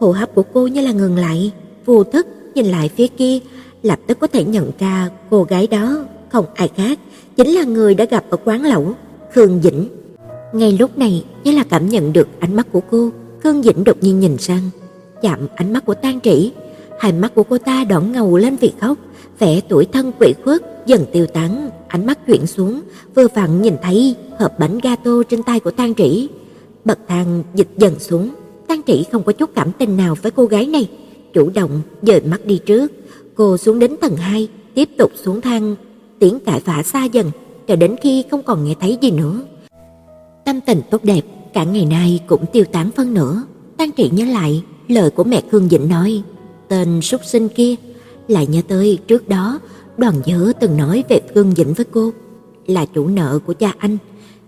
hô 0.00 0.12
hấp 0.12 0.34
của 0.34 0.42
cô 0.52 0.66
như 0.66 0.80
là 0.80 0.92
ngừng 0.92 1.16
lại, 1.16 1.52
vô 1.86 2.04
thức 2.04 2.26
nhìn 2.54 2.66
lại 2.66 2.90
phía 2.96 3.06
kia, 3.06 3.38
lập 3.82 3.98
tức 4.06 4.18
có 4.20 4.26
thể 4.26 4.44
nhận 4.44 4.70
ra 4.78 5.10
cô 5.30 5.42
gái 5.42 5.66
đó 5.66 6.04
không 6.28 6.44
ai 6.54 6.68
khác, 6.76 6.98
chính 7.36 7.48
là 7.48 7.64
người 7.64 7.94
đã 7.94 8.04
gặp 8.04 8.24
ở 8.30 8.36
quán 8.44 8.64
lẩu, 8.64 8.94
Khương 9.32 9.60
Dĩnh. 9.62 9.88
Ngay 10.52 10.76
lúc 10.78 10.98
này, 10.98 11.24
như 11.44 11.52
là 11.52 11.64
cảm 11.70 11.88
nhận 11.88 12.12
được 12.12 12.28
ánh 12.38 12.56
mắt 12.56 12.66
của 12.72 12.80
cô, 12.90 13.10
Khương 13.42 13.62
Dĩnh 13.62 13.84
đột 13.84 13.96
nhiên 14.00 14.20
nhìn 14.20 14.38
sang, 14.38 14.70
chạm 15.22 15.38
ánh 15.56 15.72
mắt 15.72 15.86
của 15.86 15.94
Tang 15.94 16.20
Trĩ, 16.20 16.52
hai 16.98 17.12
mắt 17.12 17.34
của 17.34 17.42
cô 17.42 17.58
ta 17.58 17.84
đỏ 17.84 18.00
ngầu 18.00 18.36
lên 18.36 18.56
vì 18.56 18.72
khóc, 18.80 18.98
vẻ 19.38 19.60
tuổi 19.68 19.86
thân 19.92 20.12
quỷ 20.20 20.34
khuất 20.44 20.62
dần 20.86 21.06
tiêu 21.12 21.26
tán, 21.26 21.70
ánh 21.88 22.06
mắt 22.06 22.26
chuyển 22.26 22.46
xuống, 22.46 22.80
vừa 23.14 23.26
vặn 23.34 23.62
nhìn 23.62 23.76
thấy 23.82 24.14
hộp 24.38 24.58
bánh 24.58 24.78
gato 24.78 25.10
trên 25.28 25.42
tay 25.42 25.60
của 25.60 25.70
Tang 25.70 25.94
Trĩ. 25.94 26.28
Bậc 26.84 26.98
thang 27.08 27.42
dịch 27.54 27.68
dần 27.76 27.98
xuống, 27.98 28.30
Tang 28.68 28.82
Trĩ 28.86 29.04
không 29.12 29.22
có 29.22 29.32
chút 29.32 29.50
cảm 29.54 29.72
tình 29.78 29.96
nào 29.96 30.14
với 30.22 30.32
cô 30.32 30.46
gái 30.46 30.66
này, 30.66 30.90
chủ 31.34 31.50
động 31.54 31.80
dời 32.02 32.20
mắt 32.20 32.46
đi 32.46 32.58
trước. 32.66 32.92
Cô 33.34 33.56
xuống 33.56 33.78
đến 33.78 33.96
tầng 34.00 34.16
2, 34.16 34.48
tiếp 34.74 34.88
tục 34.98 35.12
xuống 35.14 35.40
thang, 35.40 35.76
tiếng 36.18 36.38
cãi 36.40 36.60
vã 36.64 36.82
xa 36.82 37.04
dần, 37.04 37.30
cho 37.68 37.76
đến 37.76 37.96
khi 38.02 38.24
không 38.30 38.42
còn 38.42 38.64
nghe 38.64 38.74
thấy 38.80 38.98
gì 39.00 39.10
nữa. 39.10 39.42
Tâm 40.44 40.60
tình 40.60 40.80
tốt 40.90 41.04
đẹp 41.04 41.22
cả 41.52 41.64
ngày 41.64 41.84
nay 41.84 42.20
cũng 42.26 42.44
tiêu 42.52 42.64
tán 42.72 42.90
phân 42.90 43.14
nửa. 43.14 43.42
Tang 43.76 43.92
Trị 43.92 44.10
nhớ 44.12 44.24
lại 44.24 44.64
lời 44.88 45.10
của 45.10 45.24
mẹ 45.24 45.42
Khương 45.50 45.68
Dĩnh 45.68 45.88
nói, 45.88 46.22
tên 46.68 47.00
súc 47.00 47.24
sinh 47.24 47.48
kia, 47.48 47.74
lại 48.28 48.46
nhớ 48.46 48.62
tới 48.68 48.98
trước 49.06 49.28
đó 49.28 49.60
Đoàn 49.96 50.14
Dở 50.24 50.52
từng 50.60 50.76
nói 50.76 51.04
về 51.08 51.20
Khương 51.34 51.54
Dĩnh 51.56 51.72
với 51.72 51.86
cô, 51.90 52.12
là 52.66 52.86
chủ 52.86 53.08
nợ 53.08 53.38
của 53.46 53.52
cha 53.52 53.74
anh. 53.78 53.98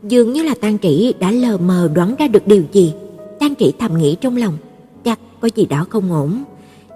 Dường 0.02 0.32
như 0.32 0.42
là 0.42 0.54
Tang 0.60 0.78
Trị 0.78 1.14
đã 1.20 1.30
lờ 1.30 1.58
mờ 1.58 1.90
đoán 1.94 2.14
ra 2.18 2.28
được 2.28 2.46
điều 2.46 2.62
gì. 2.72 2.92
Tang 3.40 3.54
Trị 3.54 3.72
thầm 3.78 3.98
nghĩ 3.98 4.16
trong 4.20 4.36
lòng, 4.36 4.56
chắc 5.04 5.18
có 5.40 5.48
gì 5.54 5.66
đó 5.66 5.86
không 5.90 6.12
ổn. 6.12 6.44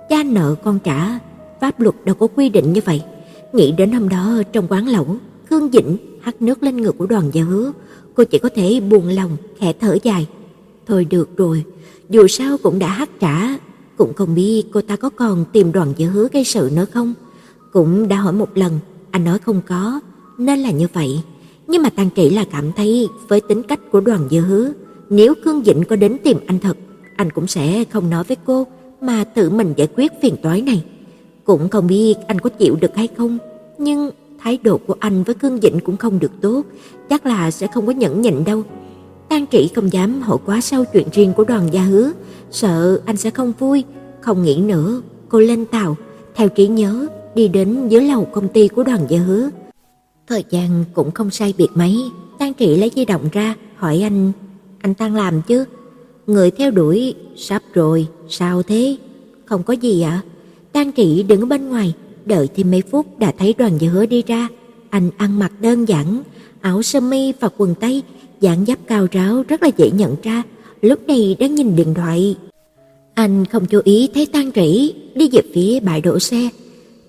Cha 0.08 0.22
nợ 0.22 0.54
con 0.64 0.78
trả, 0.78 1.18
pháp 1.60 1.80
luật 1.80 1.94
đâu 2.04 2.14
có 2.14 2.26
quy 2.26 2.48
định 2.48 2.72
như 2.72 2.80
vậy. 2.84 3.02
Nghĩ 3.52 3.72
đến 3.72 3.92
hôm 3.92 4.08
đó 4.08 4.42
trong 4.52 4.66
quán 4.68 4.88
lẩu, 4.88 5.16
Khương 5.50 5.70
Dĩnh 5.72 5.96
hắt 6.20 6.42
nước 6.42 6.62
lên 6.62 6.82
ngực 6.82 6.98
của 6.98 7.06
đoàn 7.06 7.30
gia 7.32 7.42
hứa, 7.42 7.72
cô 8.16 8.24
chỉ 8.24 8.38
có 8.38 8.48
thể 8.54 8.80
buồn 8.80 9.08
lòng, 9.08 9.36
khẽ 9.58 9.72
thở 9.80 9.98
dài. 10.02 10.26
Thôi 10.86 11.04
được 11.04 11.36
rồi, 11.36 11.64
dù 12.08 12.26
sao 12.26 12.58
cũng 12.62 12.78
đã 12.78 12.88
hát 12.88 13.10
trả, 13.20 13.56
cũng 13.96 14.14
không 14.14 14.34
biết 14.34 14.64
cô 14.72 14.80
ta 14.80 14.96
có 14.96 15.10
còn 15.10 15.44
tìm 15.52 15.72
đoàn 15.72 15.92
giữa 15.96 16.06
hứa 16.06 16.28
gây 16.32 16.44
sự 16.44 16.70
nữa 16.74 16.84
không. 16.84 17.14
Cũng 17.72 18.08
đã 18.08 18.16
hỏi 18.16 18.32
một 18.32 18.56
lần, 18.56 18.78
anh 19.10 19.24
nói 19.24 19.38
không 19.38 19.60
có, 19.68 20.00
nên 20.38 20.58
là 20.58 20.70
như 20.70 20.86
vậy. 20.92 21.20
Nhưng 21.66 21.82
mà 21.82 21.90
Tăng 21.90 22.10
Trị 22.10 22.30
là 22.30 22.44
cảm 22.52 22.72
thấy 22.72 23.08
với 23.28 23.40
tính 23.40 23.62
cách 23.62 23.80
của 23.92 24.00
đoàn 24.00 24.20
gia 24.30 24.40
hứa, 24.40 24.72
nếu 25.10 25.34
Khương 25.44 25.64
Dĩnh 25.64 25.84
có 25.84 25.96
đến 25.96 26.16
tìm 26.24 26.38
anh 26.46 26.58
thật, 26.58 26.76
anh 27.16 27.30
cũng 27.30 27.46
sẽ 27.46 27.84
không 27.84 28.10
nói 28.10 28.24
với 28.24 28.36
cô 28.46 28.66
mà 29.00 29.24
tự 29.24 29.50
mình 29.50 29.74
giải 29.76 29.88
quyết 29.96 30.12
phiền 30.22 30.36
toái 30.42 30.62
này. 30.62 30.84
Cũng 31.44 31.68
không 31.68 31.86
biết 31.86 32.14
anh 32.26 32.38
có 32.38 32.50
chịu 32.50 32.76
được 32.80 32.96
hay 32.96 33.08
không, 33.16 33.38
nhưng 33.78 34.10
thái 34.38 34.58
độ 34.62 34.78
của 34.86 34.94
anh 35.00 35.22
với 35.22 35.34
cương 35.34 35.60
Dĩnh 35.60 35.80
cũng 35.80 35.96
không 35.96 36.18
được 36.18 36.32
tốt, 36.40 36.62
chắc 37.08 37.26
là 37.26 37.50
sẽ 37.50 37.66
không 37.66 37.86
có 37.86 37.92
nhẫn 37.92 38.20
nhịn 38.22 38.44
đâu. 38.44 38.62
Tan 39.28 39.46
Trị 39.46 39.70
không 39.74 39.92
dám 39.92 40.22
hỏi 40.22 40.38
quá 40.46 40.60
sâu 40.60 40.84
chuyện 40.92 41.08
riêng 41.12 41.32
của 41.32 41.44
Đoàn 41.44 41.68
Gia 41.72 41.82
Hứa, 41.82 42.12
sợ 42.50 43.00
anh 43.04 43.16
sẽ 43.16 43.30
không 43.30 43.52
vui, 43.58 43.84
không 44.20 44.42
nghĩ 44.42 44.56
nữa, 44.60 45.02
cô 45.28 45.40
lên 45.40 45.64
tàu, 45.64 45.96
theo 46.34 46.48
trí 46.48 46.66
nhớ 46.66 47.06
đi 47.34 47.48
đến 47.48 47.88
dưới 47.88 48.04
lầu 48.04 48.24
công 48.24 48.48
ty 48.48 48.68
của 48.68 48.82
Đoàn 48.82 49.00
Gia 49.08 49.18
Hứa. 49.18 49.50
Thời 50.26 50.44
gian 50.50 50.84
cũng 50.94 51.10
không 51.10 51.30
sai 51.30 51.54
biệt 51.58 51.68
mấy, 51.74 51.96
Tan 52.38 52.54
Trị 52.54 52.76
lấy 52.76 52.90
di 52.94 53.04
động 53.04 53.28
ra, 53.32 53.54
hỏi 53.76 54.00
anh, 54.02 54.32
anh 54.80 54.94
đang 54.98 55.14
làm 55.14 55.42
chứ? 55.42 55.64
Người 56.26 56.50
theo 56.50 56.70
đuổi, 56.70 57.14
sắp 57.36 57.62
rồi, 57.74 58.06
sao 58.28 58.62
thế? 58.62 58.96
Không 59.44 59.62
có 59.62 59.72
gì 59.72 60.02
ạ. 60.02 60.10
À? 60.10 60.24
Tan 60.72 60.92
Trị 60.92 61.22
đứng 61.22 61.48
bên 61.48 61.68
ngoài, 61.68 61.94
đợi 62.26 62.48
thêm 62.56 62.70
mấy 62.70 62.82
phút 62.90 63.18
đã 63.18 63.32
thấy 63.38 63.54
đoàn 63.58 63.72
dự 63.78 63.88
hứa 63.88 64.06
đi 64.06 64.22
ra. 64.26 64.48
Anh 64.90 65.10
ăn 65.16 65.38
mặc 65.38 65.52
đơn 65.60 65.88
giản, 65.88 66.22
áo 66.60 66.82
sơ 66.82 67.00
mi 67.00 67.32
và 67.40 67.48
quần 67.56 67.74
tây, 67.74 68.02
dáng 68.40 68.64
dấp 68.66 68.78
cao 68.86 69.06
ráo 69.10 69.42
rất 69.48 69.62
là 69.62 69.70
dễ 69.76 69.90
nhận 69.90 70.16
ra. 70.22 70.42
Lúc 70.80 71.06
này 71.06 71.36
đang 71.38 71.54
nhìn 71.54 71.76
điện 71.76 71.94
thoại. 71.94 72.36
Anh 73.14 73.44
không 73.44 73.66
chú 73.66 73.80
ý 73.84 74.08
thấy 74.14 74.26
tăng 74.26 74.52
Trị 74.52 74.94
đi 75.14 75.28
về 75.32 75.42
phía 75.54 75.80
bãi 75.80 76.00
đổ 76.00 76.18
xe. 76.18 76.48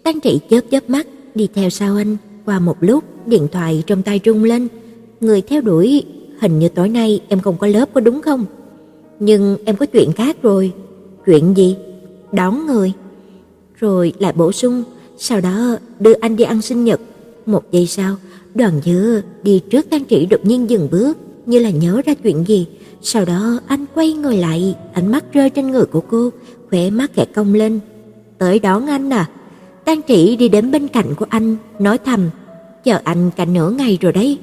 tăng 0.03 0.19
Trị 0.19 0.39
chớp 0.49 0.61
chớp 0.71 0.89
mắt 0.89 1.07
đi 1.35 1.47
theo 1.53 1.69
sau 1.69 1.95
anh. 1.95 2.17
Qua 2.45 2.59
một 2.59 2.77
lúc, 2.79 3.03
điện 3.25 3.47
thoại 3.51 3.83
trong 3.87 4.03
tay 4.03 4.19
rung 4.25 4.43
lên. 4.43 4.67
Người 5.21 5.41
theo 5.41 5.61
đuổi, 5.61 6.03
hình 6.39 6.59
như 6.59 6.69
tối 6.69 6.89
nay 6.89 7.21
em 7.27 7.39
không 7.39 7.57
có 7.57 7.67
lớp 7.67 7.89
có 7.93 8.01
đúng 8.01 8.21
không? 8.21 8.45
Nhưng 9.19 9.57
em 9.65 9.75
có 9.75 9.85
chuyện 9.85 10.11
khác 10.11 10.37
rồi. 10.41 10.71
Chuyện 11.25 11.57
gì? 11.57 11.75
Đón 12.31 12.65
người. 12.65 12.93
Rồi 13.79 14.13
lại 14.19 14.33
bổ 14.33 14.51
sung, 14.51 14.83
sau 15.17 15.41
đó 15.41 15.77
đưa 15.99 16.13
anh 16.13 16.35
đi 16.35 16.43
ăn 16.43 16.61
sinh 16.61 16.83
nhật. 16.83 17.01
Một 17.45 17.71
giây 17.71 17.87
sau, 17.87 18.15
đoàn 18.55 18.81
dứa 18.85 19.21
đi 19.43 19.61
trước 19.69 19.89
Tăng 19.89 20.05
Trĩ 20.05 20.25
đột 20.25 20.45
nhiên 20.45 20.69
dừng 20.69 20.87
bước, 20.91 21.17
như 21.45 21.59
là 21.59 21.69
nhớ 21.69 22.01
ra 22.05 22.13
chuyện 22.13 22.47
gì. 22.47 22.67
Sau 23.01 23.25
đó 23.25 23.59
anh 23.67 23.85
quay 23.95 24.13
người 24.13 24.37
lại, 24.37 24.75
ánh 24.93 25.11
mắt 25.11 25.33
rơi 25.33 25.49
trên 25.49 25.71
người 25.71 25.85
của 25.85 26.01
cô, 26.01 26.29
khỏe 26.69 26.89
mắt 26.89 27.11
kẻ 27.15 27.25
cong 27.35 27.53
lên. 27.53 27.79
Tới 28.37 28.59
đón 28.59 28.87
anh 28.87 29.09
à? 29.09 29.29
Tăng 29.85 30.01
Trĩ 30.07 30.35
đi 30.35 30.49
đến 30.49 30.71
bên 30.71 30.87
cạnh 30.87 31.15
của 31.15 31.25
anh, 31.29 31.55
nói 31.79 31.97
thầm, 31.97 32.29
chờ 32.83 32.99
anh 33.03 33.31
cả 33.37 33.45
nửa 33.45 33.69
ngày 33.69 33.97
rồi 34.01 34.11
đấy. 34.11 34.37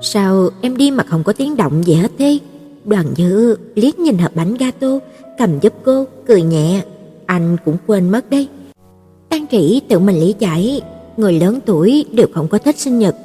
Sao 0.00 0.48
em 0.60 0.76
đi 0.76 0.90
mà 0.90 1.04
không 1.04 1.24
có 1.24 1.32
tiếng 1.32 1.56
động 1.56 1.82
gì 1.86 1.94
hết 1.94 2.10
thế? 2.18 2.38
Đoàn 2.84 3.06
Dư 3.16 3.56
liếc 3.74 3.98
nhìn 3.98 4.18
hộp 4.18 4.36
bánh 4.36 4.54
gato, 4.54 4.98
cầm 5.38 5.60
giúp 5.60 5.72
cô, 5.84 6.06
cười 6.26 6.42
nhẹ. 6.42 6.84
Anh 7.26 7.56
cũng 7.64 7.76
quên 7.86 8.10
mất 8.10 8.30
đấy. 8.30 8.48
Tăng 9.30 9.46
Trĩ 9.50 9.80
tự 9.88 9.98
mình 9.98 10.20
lý 10.20 10.34
giải, 10.38 10.80
người 11.16 11.32
lớn 11.32 11.58
tuổi 11.66 12.04
đều 12.12 12.26
không 12.34 12.48
có 12.48 12.58
thích 12.58 12.78
sinh 12.78 12.98
nhật. 12.98 13.16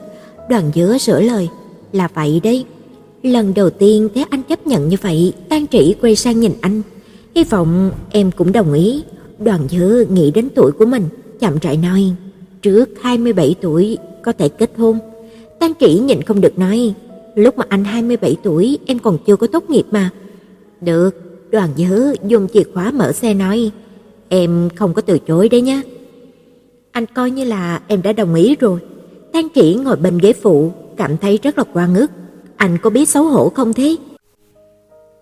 Đoàn 0.49 0.71
Dứa 0.75 0.97
sửa 0.97 1.21
lời, 1.21 1.49
là 1.91 2.07
vậy 2.13 2.41
đấy. 2.43 2.65
Lần 3.23 3.53
đầu 3.53 3.69
tiên 3.69 4.09
thấy 4.15 4.25
anh 4.29 4.43
chấp 4.43 4.67
nhận 4.67 4.89
như 4.89 4.97
vậy, 5.01 5.33
Tăng 5.49 5.67
Trĩ 5.67 5.95
quay 6.01 6.15
sang 6.15 6.39
nhìn 6.39 6.51
anh. 6.61 6.81
Hy 7.35 7.43
vọng 7.43 7.91
em 8.11 8.31
cũng 8.31 8.51
đồng 8.51 8.73
ý. 8.73 9.03
Đoàn 9.39 9.67
Dứa 9.71 10.03
nghĩ 10.09 10.31
đến 10.31 10.49
tuổi 10.55 10.71
của 10.71 10.85
mình, 10.85 11.03
chậm 11.39 11.57
rãi 11.61 11.77
nói, 11.77 12.01
trước 12.61 12.89
27 13.01 13.55
tuổi 13.61 13.97
có 14.23 14.31
thể 14.31 14.49
kết 14.49 14.71
hôn. 14.77 14.99
Tăng 15.59 15.73
Trĩ 15.79 15.99
nhịn 15.99 16.21
không 16.21 16.41
được 16.41 16.59
nói, 16.59 16.93
lúc 17.35 17.57
mà 17.57 17.65
anh 17.69 17.83
27 17.83 18.37
tuổi 18.43 18.77
em 18.85 18.99
còn 18.99 19.17
chưa 19.27 19.35
có 19.35 19.47
tốt 19.47 19.69
nghiệp 19.69 19.85
mà. 19.91 20.09
Được, 20.81 21.11
đoàn 21.51 21.69
dứa 21.77 22.13
dùng 22.27 22.47
chìa 22.53 22.63
khóa 22.73 22.91
mở 22.91 23.11
xe 23.11 23.33
nói, 23.33 23.71
em 24.29 24.69
không 24.75 24.93
có 24.93 25.01
từ 25.01 25.19
chối 25.19 25.49
đấy 25.49 25.61
nhé. 25.61 25.81
Anh 26.95 27.05
coi 27.05 27.31
như 27.31 27.43
là 27.43 27.81
em 27.87 28.01
đã 28.01 28.13
đồng 28.13 28.35
ý 28.35 28.55
rồi. 28.55 28.79
Tang 29.33 29.47
Trĩ 29.55 29.73
ngồi 29.73 29.95
bên 29.95 30.17
ghế 30.17 30.33
phụ, 30.33 30.71
cảm 30.97 31.17
thấy 31.17 31.39
rất 31.43 31.57
là 31.57 31.63
quan 31.73 31.93
ngức. 31.93 32.11
Anh 32.57 32.77
có 32.77 32.89
biết 32.89 33.09
xấu 33.09 33.23
hổ 33.23 33.49
không 33.49 33.73
thế? 33.73 33.95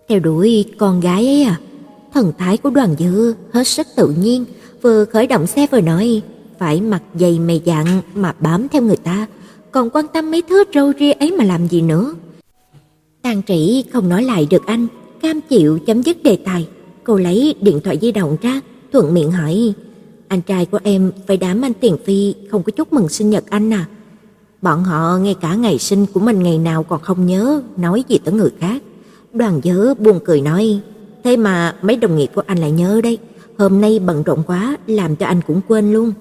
Theo 0.08 0.20
đuổi 0.20 0.66
con 0.78 1.00
gái 1.00 1.28
ấy 1.28 1.44
à? 1.44 1.60
Thần 2.14 2.32
thái 2.38 2.58
của 2.58 2.70
đoàn 2.70 2.96
dư 3.00 3.34
hết 3.54 3.68
sức 3.68 3.88
tự 3.96 4.16
nhiên, 4.20 4.46
vừa 4.82 5.06
khởi 5.06 5.28
động 5.28 5.48
xe 5.48 5.68
vừa 5.72 5.82
nói, 5.82 6.22
phải 6.60 6.82
mặc 6.82 7.02
giày 7.20 7.40
mày 7.40 7.62
dặn 7.66 8.02
mà 8.16 8.36
bám 8.40 8.68
theo 8.68 8.82
người 8.82 8.98
ta, 8.98 9.28
còn 9.72 9.90
quan 9.90 10.06
tâm 10.08 10.32
mấy 10.32 10.42
thứ 10.42 10.64
râu 10.74 10.92
ria 11.00 11.12
ấy 11.12 11.32
mà 11.32 11.44
làm 11.44 11.68
gì 11.68 11.82
nữa. 11.82 12.14
Tàn 13.22 13.42
trĩ 13.48 13.84
không 13.94 14.10
nói 14.10 14.24
lại 14.24 14.48
được 14.50 14.66
anh, 14.66 14.88
cam 15.22 15.42
chịu 15.42 15.80
chấm 15.80 16.04
dứt 16.04 16.24
đề 16.24 16.38
tài. 16.46 16.68
Cô 17.04 17.18
lấy 17.18 17.56
điện 17.62 17.80
thoại 17.84 17.98
di 18.02 18.12
động 18.12 18.38
ra, 18.42 18.62
thuận 18.92 19.14
miệng 19.14 19.32
hỏi, 19.32 19.74
anh 20.28 20.42
trai 20.42 20.66
của 20.66 20.80
em 20.84 21.12
phải 21.28 21.38
đám 21.38 21.62
anh 21.62 21.74
Tiền 21.74 21.98
Phi 22.06 22.36
không 22.52 22.64
có 22.64 22.72
chúc 22.72 22.94
mừng 22.94 23.10
sinh 23.10 23.30
nhật 23.30 23.44
anh 23.50 23.74
à. 23.74 23.86
Bọn 24.62 24.84
họ 24.84 25.18
ngay 25.18 25.36
cả 25.42 25.56
ngày 25.56 25.80
sinh 25.80 26.06
của 26.14 26.20
mình 26.20 26.44
ngày 26.44 26.58
nào 26.58 26.84
còn 26.84 27.02
không 27.02 27.26
nhớ, 27.26 27.62
nói 27.78 28.04
gì 28.08 28.18
tới 28.18 28.34
người 28.34 28.52
khác. 28.60 28.84
Đoàn 29.34 29.62
dớ 29.64 29.94
buồn 29.94 30.20
cười 30.26 30.42
nói, 30.42 30.80
thế 31.24 31.38
mà 31.38 31.76
mấy 31.82 31.96
đồng 31.96 32.16
nghiệp 32.16 32.30
của 32.36 32.44
anh 32.48 32.58
lại 32.58 32.72
nhớ 32.72 33.02
đây. 33.04 33.18
hôm 33.58 33.82
nay 33.82 34.00
bận 34.00 34.24
rộn 34.24 34.44
quá 34.48 34.78
làm 34.88 35.16
cho 35.16 35.26
anh 35.26 35.42
cũng 35.48 35.62
quên 35.68 35.94
luôn. 35.94 36.14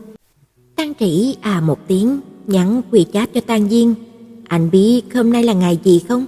Tăng 0.77 0.93
trĩ 1.01 1.37
à 1.41 1.61
một 1.61 1.79
tiếng, 1.87 2.21
nhắn 2.47 2.83
quỳ 2.91 3.07
chat 3.13 3.35
cho 3.35 3.41
Tang 3.41 3.69
Diên. 3.69 3.95
Anh 4.49 4.71
biết 4.71 5.03
hôm 5.15 5.33
nay 5.33 5.45
là 5.45 5.53
ngày 5.53 5.79
gì 5.85 6.03
không? 6.09 6.25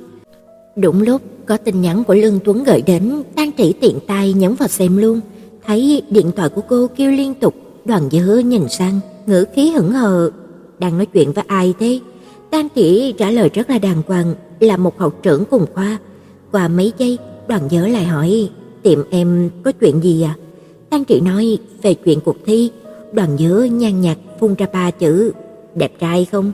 Đúng 0.77 1.03
lúc 1.03 1.23
có 1.47 1.57
tin 1.57 1.81
nhắn 1.81 2.05
của 2.05 2.15
Lương 2.15 2.41
Tuấn 2.45 2.65
gửi 2.65 2.83
đến, 2.83 3.23
Tang 3.35 3.51
Trĩ 3.59 3.73
tiện 3.73 3.99
tay 4.07 4.33
nhấn 4.33 4.55
vào 4.55 4.69
xem 4.69 4.97
luôn, 4.97 5.21
thấy 5.67 6.03
điện 6.11 6.31
thoại 6.37 6.49
của 6.49 6.61
cô 6.69 6.87
kêu 6.97 7.11
liên 7.11 7.35
tục, 7.35 7.55
Đoàn 7.85 8.11
Dư 8.11 8.39
nhìn 8.39 8.69
sang, 8.69 9.01
ngữ 9.27 9.45
khí 9.55 9.71
hững 9.71 9.93
hờ, 9.93 10.31
đang 10.79 10.97
nói 10.97 11.07
chuyện 11.07 11.33
với 11.33 11.45
ai 11.49 11.75
thế? 11.79 12.01
tan 12.51 12.69
chỉ 12.69 13.15
trả 13.19 13.31
lời 13.31 13.51
rất 13.55 13.71
là 13.71 13.79
đàng 13.79 14.03
hoàng, 14.07 14.35
là 14.61 14.77
một 14.77 14.99
học 14.99 15.15
trưởng 15.23 15.45
cùng 15.45 15.67
khoa. 15.75 15.99
Qua 16.53 16.69
mấy 16.69 16.93
giây, 16.99 17.19
Đoàn 17.49 17.69
Dư 17.71 17.87
lại 17.87 18.05
hỏi, 18.05 18.51
"Tiệm 18.83 18.99
em 19.11 19.51
có 19.63 19.73
chuyện 19.73 20.01
gì 20.01 20.23
à?" 20.23 20.37
tan 20.91 21.05
chỉ 21.05 21.21
nói 21.21 21.59
về 21.83 21.95
chuyện 21.95 22.21
cuộc 22.21 22.37
thi, 22.47 22.71
Đoàn 23.13 23.39
Dư 23.39 23.63
nhàn 23.63 24.01
nhạt 24.01 24.19
phun 24.41 24.55
ra 24.55 24.67
ba 24.73 24.91
chữ 24.91 25.33
đẹp 25.75 25.93
trai 26.01 26.25
không? 26.33 26.53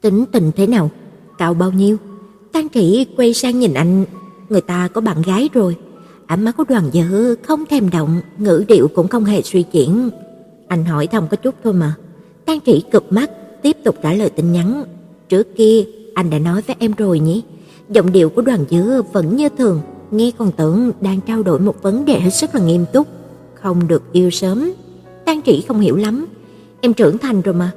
Tính 0.00 0.24
tình 0.32 0.50
thế 0.56 0.66
nào? 0.66 0.90
Cao 1.38 1.54
bao 1.54 1.72
nhiêu? 1.72 1.96
tan 2.52 2.68
chỉ 2.68 3.06
quay 3.16 3.34
sang 3.34 3.58
nhìn 3.58 3.74
anh, 3.74 4.04
người 4.48 4.60
ta 4.60 4.88
có 4.88 5.00
bạn 5.00 5.22
gái 5.22 5.48
rồi. 5.52 5.76
Ánh 6.26 6.44
mắt 6.44 6.56
của 6.56 6.64
đoàn 6.68 6.84
dở 6.92 7.34
không 7.42 7.66
thèm 7.66 7.90
động, 7.90 8.20
ngữ 8.38 8.64
điệu 8.68 8.88
cũng 8.88 9.08
không 9.08 9.24
hề 9.24 9.42
suy 9.42 9.62
chuyển. 9.62 10.10
Anh 10.68 10.84
hỏi 10.84 11.06
thăm 11.06 11.28
có 11.28 11.36
chút 11.36 11.54
thôi 11.64 11.72
mà. 11.72 11.94
Tang 12.44 12.60
Trĩ 12.66 12.82
cực 12.90 13.12
mắt, 13.12 13.30
tiếp 13.62 13.76
tục 13.84 13.96
trả 14.02 14.12
lời 14.12 14.30
tin 14.30 14.52
nhắn. 14.52 14.84
Trước 15.28 15.56
kia, 15.56 15.84
anh 16.14 16.30
đã 16.30 16.38
nói 16.38 16.62
với 16.66 16.76
em 16.78 16.92
rồi 16.92 17.20
nhỉ? 17.20 17.42
Giọng 17.88 18.12
điệu 18.12 18.30
của 18.30 18.42
đoàn 18.42 18.64
dứa 18.70 19.02
vẫn 19.12 19.36
như 19.36 19.48
thường, 19.48 19.80
nghe 20.10 20.30
còn 20.38 20.52
tưởng 20.52 20.90
đang 21.00 21.20
trao 21.20 21.42
đổi 21.42 21.60
một 21.60 21.82
vấn 21.82 22.04
đề 22.04 22.20
hết 22.20 22.30
sức 22.30 22.54
là 22.54 22.60
nghiêm 22.60 22.84
túc. 22.92 23.06
Không 23.54 23.88
được 23.88 24.02
yêu 24.12 24.30
sớm. 24.30 24.72
Tang 25.24 25.42
Trĩ 25.42 25.64
không 25.68 25.80
hiểu 25.80 25.96
lắm. 25.96 26.26
Em 26.80 26.94
trưởng 26.94 27.18
thành 27.18 27.42
rồi 27.42 27.54
mà, 27.54 27.70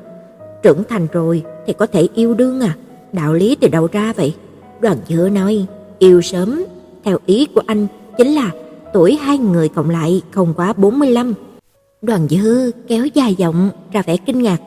trưởng 0.64 0.84
thành 0.90 1.08
rồi 1.12 1.44
thì 1.68 1.74
có 1.74 1.86
thể 1.86 2.08
yêu 2.16 2.34
đương 2.34 2.62
à? 2.62 2.76
Đạo 3.14 3.34
lý 3.34 3.56
từ 3.56 3.68
đâu 3.68 3.88
ra 3.92 4.14
vậy? 4.14 4.36
Đoàn 4.80 4.98
Dứa 5.10 5.30
nói, 5.30 5.66
yêu 6.00 6.22
sớm, 6.22 6.64
theo 7.04 7.18
ý 7.26 7.48
của 7.56 7.62
anh 7.66 7.88
chính 8.18 8.28
là 8.28 8.52
tuổi 8.94 9.16
hai 9.16 9.38
người 9.38 9.70
cộng 9.70 9.90
lại 9.90 10.22
không 10.32 10.54
quá 10.54 10.74
45. 10.74 11.34
Đoàn 12.02 12.28
Dư 12.30 12.72
kéo 12.88 13.06
dài 13.14 13.36
giọng 13.36 13.70
ra 13.92 14.02
vẻ 14.02 14.18
kinh 14.18 14.44
ngạc. 14.44 14.58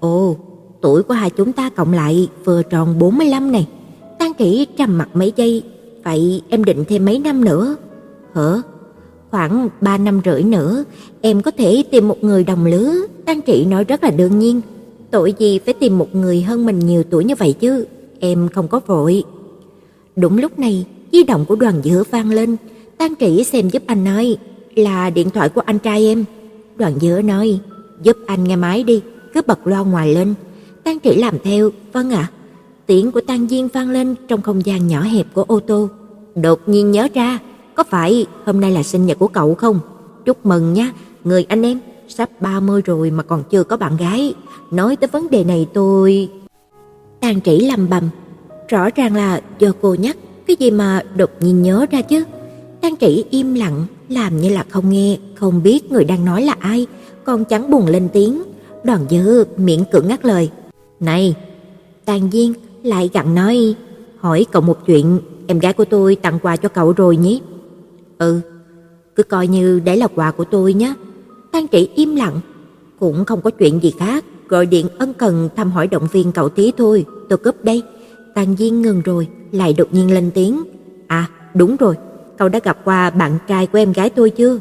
Ồ, 0.00 0.36
tuổi 0.80 1.02
của 1.02 1.14
hai 1.14 1.30
chúng 1.30 1.52
ta 1.52 1.70
cộng 1.70 1.92
lại 1.92 2.28
vừa 2.44 2.62
tròn 2.62 2.98
45 2.98 3.52
này. 3.52 3.66
Tan 4.18 4.34
kỹ 4.34 4.66
trầm 4.76 4.98
mặt 4.98 5.08
mấy 5.14 5.32
giây, 5.36 5.62
vậy 6.04 6.42
em 6.48 6.64
định 6.64 6.84
thêm 6.88 7.04
mấy 7.04 7.18
năm 7.18 7.44
nữa? 7.44 7.76
Hả? 8.34 8.62
Khoảng 9.30 9.68
3 9.80 9.98
năm 9.98 10.20
rưỡi 10.24 10.42
nữa, 10.42 10.84
em 11.20 11.42
có 11.42 11.50
thể 11.50 11.84
tìm 11.90 12.08
một 12.08 12.24
người 12.24 12.44
đồng 12.44 12.64
lứa. 12.64 12.94
tan 13.24 13.40
Trị 13.42 13.64
nói 13.64 13.84
rất 13.84 14.04
là 14.04 14.10
đương 14.10 14.38
nhiên. 14.38 14.60
Tội 15.10 15.34
gì 15.38 15.58
phải 15.58 15.74
tìm 15.74 15.98
một 15.98 16.14
người 16.14 16.42
hơn 16.42 16.66
mình 16.66 16.78
nhiều 16.78 17.02
tuổi 17.10 17.24
như 17.24 17.34
vậy 17.34 17.52
chứ, 17.52 17.86
em 18.20 18.48
không 18.54 18.68
có 18.68 18.80
vội. 18.86 19.24
Đúng 20.16 20.38
lúc 20.38 20.58
này, 20.58 20.86
di 21.12 21.24
động 21.24 21.44
của 21.44 21.56
đoàn 21.56 21.80
dứa 21.84 22.02
vang 22.10 22.30
lên, 22.30 22.56
Tan 22.98 23.14
trị 23.14 23.44
xem 23.44 23.68
giúp 23.68 23.82
anh 23.86 24.04
nói, 24.04 24.36
là 24.74 25.10
điện 25.10 25.30
thoại 25.30 25.48
của 25.48 25.60
anh 25.60 25.78
trai 25.78 26.06
em. 26.06 26.24
Đoàn 26.76 26.98
Dứa 27.00 27.22
nói, 27.22 27.60
giúp 28.02 28.16
anh 28.26 28.44
nghe 28.44 28.56
máy 28.56 28.82
đi, 28.82 29.02
cứ 29.34 29.42
bật 29.46 29.66
loa 29.66 29.80
ngoài 29.80 30.14
lên. 30.14 30.34
Tang 30.84 30.98
Trĩ 31.00 31.14
làm 31.14 31.38
theo, 31.44 31.70
vâng 31.92 32.10
ạ. 32.10 32.30
Tiếng 32.86 33.12
của 33.12 33.20
Tang 33.20 33.46
viên 33.46 33.68
vang 33.68 33.90
lên 33.90 34.14
trong 34.28 34.42
không 34.42 34.66
gian 34.66 34.86
nhỏ 34.86 35.00
hẹp 35.00 35.26
của 35.34 35.42
ô 35.42 35.60
tô. 35.60 35.88
Đột 36.34 36.60
nhiên 36.66 36.90
nhớ 36.90 37.08
ra, 37.14 37.38
có 37.74 37.84
phải 37.84 38.26
hôm 38.44 38.60
nay 38.60 38.70
là 38.70 38.82
sinh 38.82 39.06
nhật 39.06 39.18
của 39.18 39.28
cậu 39.28 39.54
không? 39.54 39.80
Chúc 40.24 40.46
mừng 40.46 40.72
nhé, 40.72 40.90
người 41.24 41.46
anh 41.48 41.62
em, 41.62 41.80
sắp 42.08 42.30
30 42.40 42.82
rồi 42.82 43.10
mà 43.10 43.22
còn 43.22 43.42
chưa 43.50 43.64
có 43.64 43.76
bạn 43.76 43.96
gái. 43.96 44.34
Nói 44.70 44.96
tới 44.96 45.08
vấn 45.08 45.30
đề 45.30 45.44
này 45.44 45.66
tôi... 45.72 46.28
Tang 47.20 47.40
Trĩ 47.40 47.60
lầm 47.60 47.88
bầm, 47.88 48.08
rõ 48.68 48.88
ràng 48.94 49.16
là 49.16 49.40
do 49.58 49.72
cô 49.82 49.94
nhắc, 49.94 50.16
cái 50.46 50.56
gì 50.56 50.70
mà 50.70 51.02
đột 51.16 51.30
nhiên 51.40 51.62
nhớ 51.62 51.86
ra 51.90 52.02
chứ. 52.02 52.24
Tang 52.80 52.96
Trĩ 52.96 53.24
im 53.30 53.54
lặng, 53.54 53.86
làm 54.08 54.40
như 54.40 54.48
là 54.48 54.64
không 54.68 54.90
nghe, 54.90 55.18
không 55.34 55.62
biết 55.62 55.92
người 55.92 56.04
đang 56.04 56.24
nói 56.24 56.42
là 56.42 56.56
ai, 56.58 56.86
còn 57.24 57.44
chẳng 57.44 57.70
buồn 57.70 57.86
lên 57.86 58.08
tiếng. 58.12 58.42
Đoàn 58.84 59.06
Dư 59.10 59.44
miệng 59.56 59.84
cưỡng 59.92 60.08
ngắt 60.08 60.24
lời. 60.24 60.50
"Này." 61.00 61.34
Tàn 62.04 62.30
Diên 62.32 62.52
lại 62.82 63.10
gặn 63.12 63.34
nói, 63.34 63.74
"Hỏi 64.18 64.46
cậu 64.52 64.62
một 64.62 64.86
chuyện, 64.86 65.18
em 65.46 65.58
gái 65.58 65.72
của 65.72 65.84
tôi 65.84 66.16
tặng 66.16 66.38
quà 66.42 66.56
cho 66.56 66.68
cậu 66.68 66.92
rồi 66.92 67.16
nhé. 67.16 67.38
"Ừ, 68.18 68.40
cứ 69.16 69.22
coi 69.22 69.46
như 69.46 69.80
đấy 69.84 69.96
là 69.96 70.06
quà 70.06 70.30
của 70.30 70.44
tôi 70.44 70.74
nhé." 70.74 70.94
Tang 71.52 71.68
Trị 71.68 71.88
im 71.94 72.16
lặng, 72.16 72.40
cũng 72.98 73.24
không 73.24 73.40
có 73.40 73.50
chuyện 73.50 73.82
gì 73.82 73.92
khác, 73.98 74.24
gọi 74.48 74.66
điện 74.66 74.86
ân 74.98 75.12
cần 75.14 75.48
thăm 75.56 75.70
hỏi 75.70 75.86
động 75.86 76.06
viên 76.12 76.32
cậu 76.32 76.48
tí 76.48 76.72
thôi, 76.76 77.04
tôi 77.28 77.38
cúp 77.38 77.64
đây. 77.64 77.82
Tàn 78.34 78.56
Diên 78.56 78.82
ngừng 78.82 79.00
rồi, 79.00 79.28
lại 79.52 79.72
đột 79.72 79.88
nhiên 79.94 80.14
lên 80.14 80.30
tiếng, 80.34 80.62
"À, 81.06 81.28
đúng 81.54 81.76
rồi, 81.76 81.94
cậu 82.38 82.48
đã 82.48 82.58
gặp 82.64 82.78
qua 82.84 83.10
bạn 83.10 83.38
trai 83.48 83.66
của 83.66 83.78
em 83.78 83.92
gái 83.92 84.10
tôi 84.10 84.30
chưa?" 84.30 84.58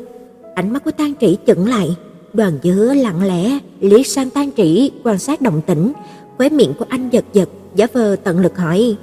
Ánh 0.55 0.73
mắt 0.73 0.83
của 0.83 0.91
Tang 0.91 1.13
Trĩ 1.21 1.37
chững 1.47 1.69
lại, 1.69 1.95
Đoàn 2.33 2.53
Dứa 2.63 2.93
lặng 2.93 3.23
lẽ 3.23 3.59
liếc 3.79 4.07
sang 4.07 4.29
Tang 4.29 4.49
Trĩ 4.57 4.91
quan 5.03 5.17
sát 5.17 5.41
động 5.41 5.61
tĩnh, 5.65 5.93
khóe 6.37 6.49
miệng 6.49 6.73
của 6.79 6.85
anh 6.89 7.09
giật 7.09 7.25
giật, 7.33 7.49
giả 7.75 7.87
vờ 7.93 8.15
tận 8.15 8.39
lực 8.39 8.57
hỏi: 8.57 8.95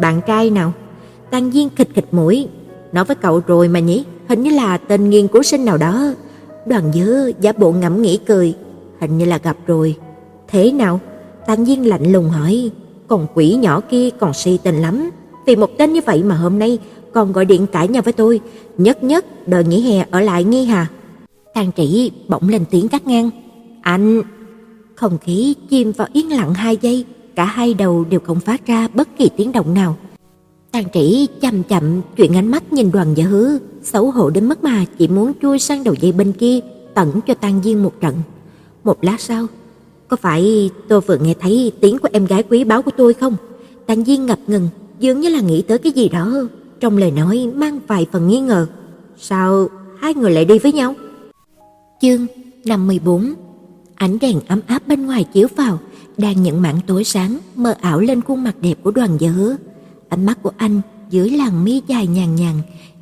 "Bạn 0.00 0.20
trai 0.26 0.50
nào?" 0.50 0.72
Tang 1.30 1.50
Diên 1.50 1.68
khịch 1.76 1.88
khịch 1.94 2.14
mũi, 2.14 2.48
"Nói 2.92 3.04
với 3.04 3.16
cậu 3.16 3.40
rồi 3.46 3.68
mà 3.68 3.80
nhỉ, 3.80 4.04
hình 4.28 4.42
như 4.42 4.50
là 4.50 4.78
tên 4.78 5.10
nghiên 5.10 5.28
cứu 5.28 5.42
sinh 5.42 5.64
nào 5.64 5.78
đó." 5.78 6.12
Đoàn 6.66 6.92
Dứa 6.94 7.30
giả 7.40 7.52
bộ 7.52 7.72
ngẫm 7.72 8.02
nghĩ 8.02 8.16
cười, 8.16 8.54
"Hình 9.00 9.18
như 9.18 9.24
là 9.24 9.38
gặp 9.38 9.56
rồi." 9.66 9.96
"Thế 10.48 10.72
nào?" 10.72 11.00
Tang 11.46 11.64
Diên 11.64 11.82
lạnh 11.82 12.12
lùng 12.12 12.30
hỏi, 12.30 12.70
"Còn 13.06 13.26
quỷ 13.34 13.54
nhỏ 13.54 13.80
kia 13.80 14.10
còn 14.10 14.34
si 14.34 14.58
tình 14.62 14.82
lắm, 14.82 15.10
vì 15.46 15.56
một 15.56 15.70
tên 15.78 15.92
như 15.92 16.00
vậy 16.06 16.22
mà 16.22 16.34
hôm 16.34 16.58
nay 16.58 16.78
còn 17.12 17.32
gọi 17.32 17.44
điện 17.44 17.66
cãi 17.66 17.88
nhau 17.88 18.02
với 18.02 18.12
tôi, 18.12 18.40
nhất 18.78 19.04
nhất 19.04 19.48
đợi 19.48 19.64
nghỉ 19.64 19.80
hè 19.80 20.06
ở 20.10 20.20
lại 20.20 20.44
nghi 20.44 20.64
hà." 20.64 20.86
Tang 21.54 21.70
Trĩ 21.76 22.10
bỗng 22.28 22.48
lên 22.48 22.64
tiếng 22.70 22.88
cắt 22.88 23.06
ngang. 23.06 23.30
"Anh!" 23.82 24.22
Không 24.94 25.18
khí 25.18 25.54
chìm 25.70 25.92
vào 25.92 26.08
yên 26.12 26.32
lặng 26.32 26.54
hai 26.54 26.76
giây, 26.80 27.04
cả 27.34 27.44
hai 27.44 27.74
đầu 27.74 28.04
đều 28.10 28.20
không 28.20 28.40
phát 28.40 28.66
ra 28.66 28.88
bất 28.88 29.08
kỳ 29.18 29.30
tiếng 29.36 29.52
động 29.52 29.74
nào. 29.74 29.96
Tang 30.72 30.84
Trĩ 30.92 31.26
chậm 31.40 31.62
chậm 31.62 32.00
chuyển 32.16 32.36
ánh 32.36 32.48
mắt 32.48 32.72
nhìn 32.72 32.90
Đoàn 32.90 33.14
Giả 33.14 33.24
Hứa, 33.24 33.58
xấu 33.82 34.10
hổ 34.10 34.30
đến 34.30 34.48
mức 34.48 34.64
mà 34.64 34.84
chỉ 34.98 35.08
muốn 35.08 35.32
chui 35.42 35.58
sang 35.58 35.84
đầu 35.84 35.94
dây 36.00 36.12
bên 36.12 36.32
kia, 36.32 36.60
tận 36.94 37.20
cho 37.26 37.34
Tang 37.34 37.60
Diên 37.64 37.82
một 37.82 38.00
trận. 38.00 38.14
Một 38.84 39.04
lát 39.04 39.20
sau, 39.20 39.46
có 40.08 40.16
phải 40.16 40.70
tôi 40.88 41.00
vừa 41.00 41.16
nghe 41.16 41.34
thấy 41.40 41.72
tiếng 41.80 41.98
của 41.98 42.08
em 42.12 42.26
gái 42.26 42.42
quý 42.42 42.64
báu 42.64 42.82
của 42.82 42.90
tôi 42.96 43.14
không? 43.14 43.36
Tang 43.86 44.04
Diên 44.04 44.26
ngập 44.26 44.38
ngừng, 44.46 44.68
dường 44.98 45.20
như 45.20 45.28
là 45.28 45.40
nghĩ 45.40 45.62
tới 45.62 45.78
cái 45.78 45.92
gì 45.92 46.08
đó, 46.08 46.34
trong 46.80 46.96
lời 46.96 47.10
nói 47.10 47.50
mang 47.54 47.80
vài 47.86 48.06
phần 48.12 48.28
nghi 48.28 48.40
ngờ. 48.40 48.66
Sao 49.18 49.68
hai 50.00 50.14
người 50.14 50.30
lại 50.30 50.44
đi 50.44 50.58
với 50.58 50.72
nhau? 50.72 50.94
Chương 52.00 52.26
54 52.64 53.34
Ánh 53.94 54.18
đèn 54.18 54.40
ấm 54.48 54.60
áp 54.66 54.88
bên 54.88 55.06
ngoài 55.06 55.24
chiếu 55.24 55.48
vào, 55.56 55.78
đang 56.16 56.42
những 56.42 56.62
mảng 56.62 56.80
tối 56.86 57.04
sáng 57.04 57.38
mờ 57.56 57.74
ảo 57.80 58.00
lên 58.00 58.20
khuôn 58.20 58.44
mặt 58.44 58.54
đẹp 58.60 58.74
của 58.82 58.90
Đoàn 58.90 59.10
dở. 59.18 59.56
Ánh 60.08 60.26
mắt 60.26 60.42
của 60.42 60.52
anh 60.56 60.80
dưới 61.10 61.30
làn 61.30 61.64
mi 61.64 61.82
dài 61.86 62.06
nhàn 62.06 62.34
nhàn, 62.34 62.54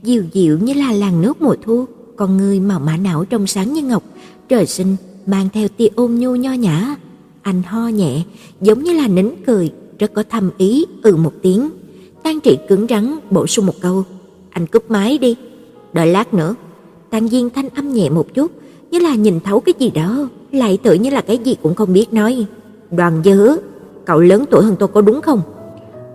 dịu 0.03 0.25
dịu 0.33 0.59
như 0.59 0.75
là 0.75 0.93
làn 0.93 1.23
nước 1.23 1.43
mùa 1.43 1.57
thu, 1.65 1.85
con 2.17 2.37
người 2.37 2.61
màu 2.61 2.81
mã 2.81 2.97
não 2.97 3.25
trong 3.25 3.47
sáng 3.47 3.73
như 3.73 3.83
ngọc, 3.83 4.03
trời 4.49 4.67
sinh 4.67 4.97
mang 5.27 5.49
theo 5.53 5.69
tia 5.69 5.89
ôn 5.95 6.15
nhu 6.15 6.35
nho 6.35 6.53
nhã. 6.53 6.97
Anh 7.43 7.62
ho 7.62 7.89
nhẹ, 7.89 8.23
giống 8.61 8.83
như 8.83 8.93
là 8.93 9.09
nín 9.09 9.31
cười, 9.47 9.73
rất 9.99 10.15
có 10.15 10.23
thâm 10.23 10.51
ý 10.59 10.87
ừ 11.03 11.17
một 11.17 11.33
tiếng. 11.43 11.71
Tang 12.27 12.41
Trị 12.41 12.59
cứng 12.69 12.87
rắn 12.89 13.19
bổ 13.31 13.47
sung 13.47 13.67
một 13.67 13.73
câu, 13.81 14.05
"Anh 14.51 14.67
cúp 14.67 14.91
máy 14.91 15.19
đi, 15.19 15.37
đợi 15.93 16.07
lát 16.07 16.35
nữa." 16.35 16.55
Tang 17.11 17.29
Diên 17.29 17.51
thanh 17.51 17.69
âm 17.69 17.93
nhẹ 17.93 18.11
một 18.11 18.35
chút, 18.35 18.51
như 18.91 18.99
là 18.99 19.15
nhìn 19.15 19.41
thấu 19.41 19.61
cái 19.61 19.75
gì 19.79 19.91
đó, 19.91 20.29
lại 20.53 20.79
tự 20.83 20.95
như 20.95 21.11
là 21.11 21.21
cái 21.21 21.39
gì 21.39 21.57
cũng 21.62 21.75
không 21.75 21.93
biết 21.93 22.12
nói. 22.12 22.47
Đoàn 22.91 23.23
Dư, 23.25 23.57
cậu 24.05 24.21
lớn 24.21 24.45
tuổi 24.51 24.65
hơn 24.65 24.77
tôi 24.79 24.89
có 24.89 25.01
đúng 25.01 25.23
không? 25.23 25.41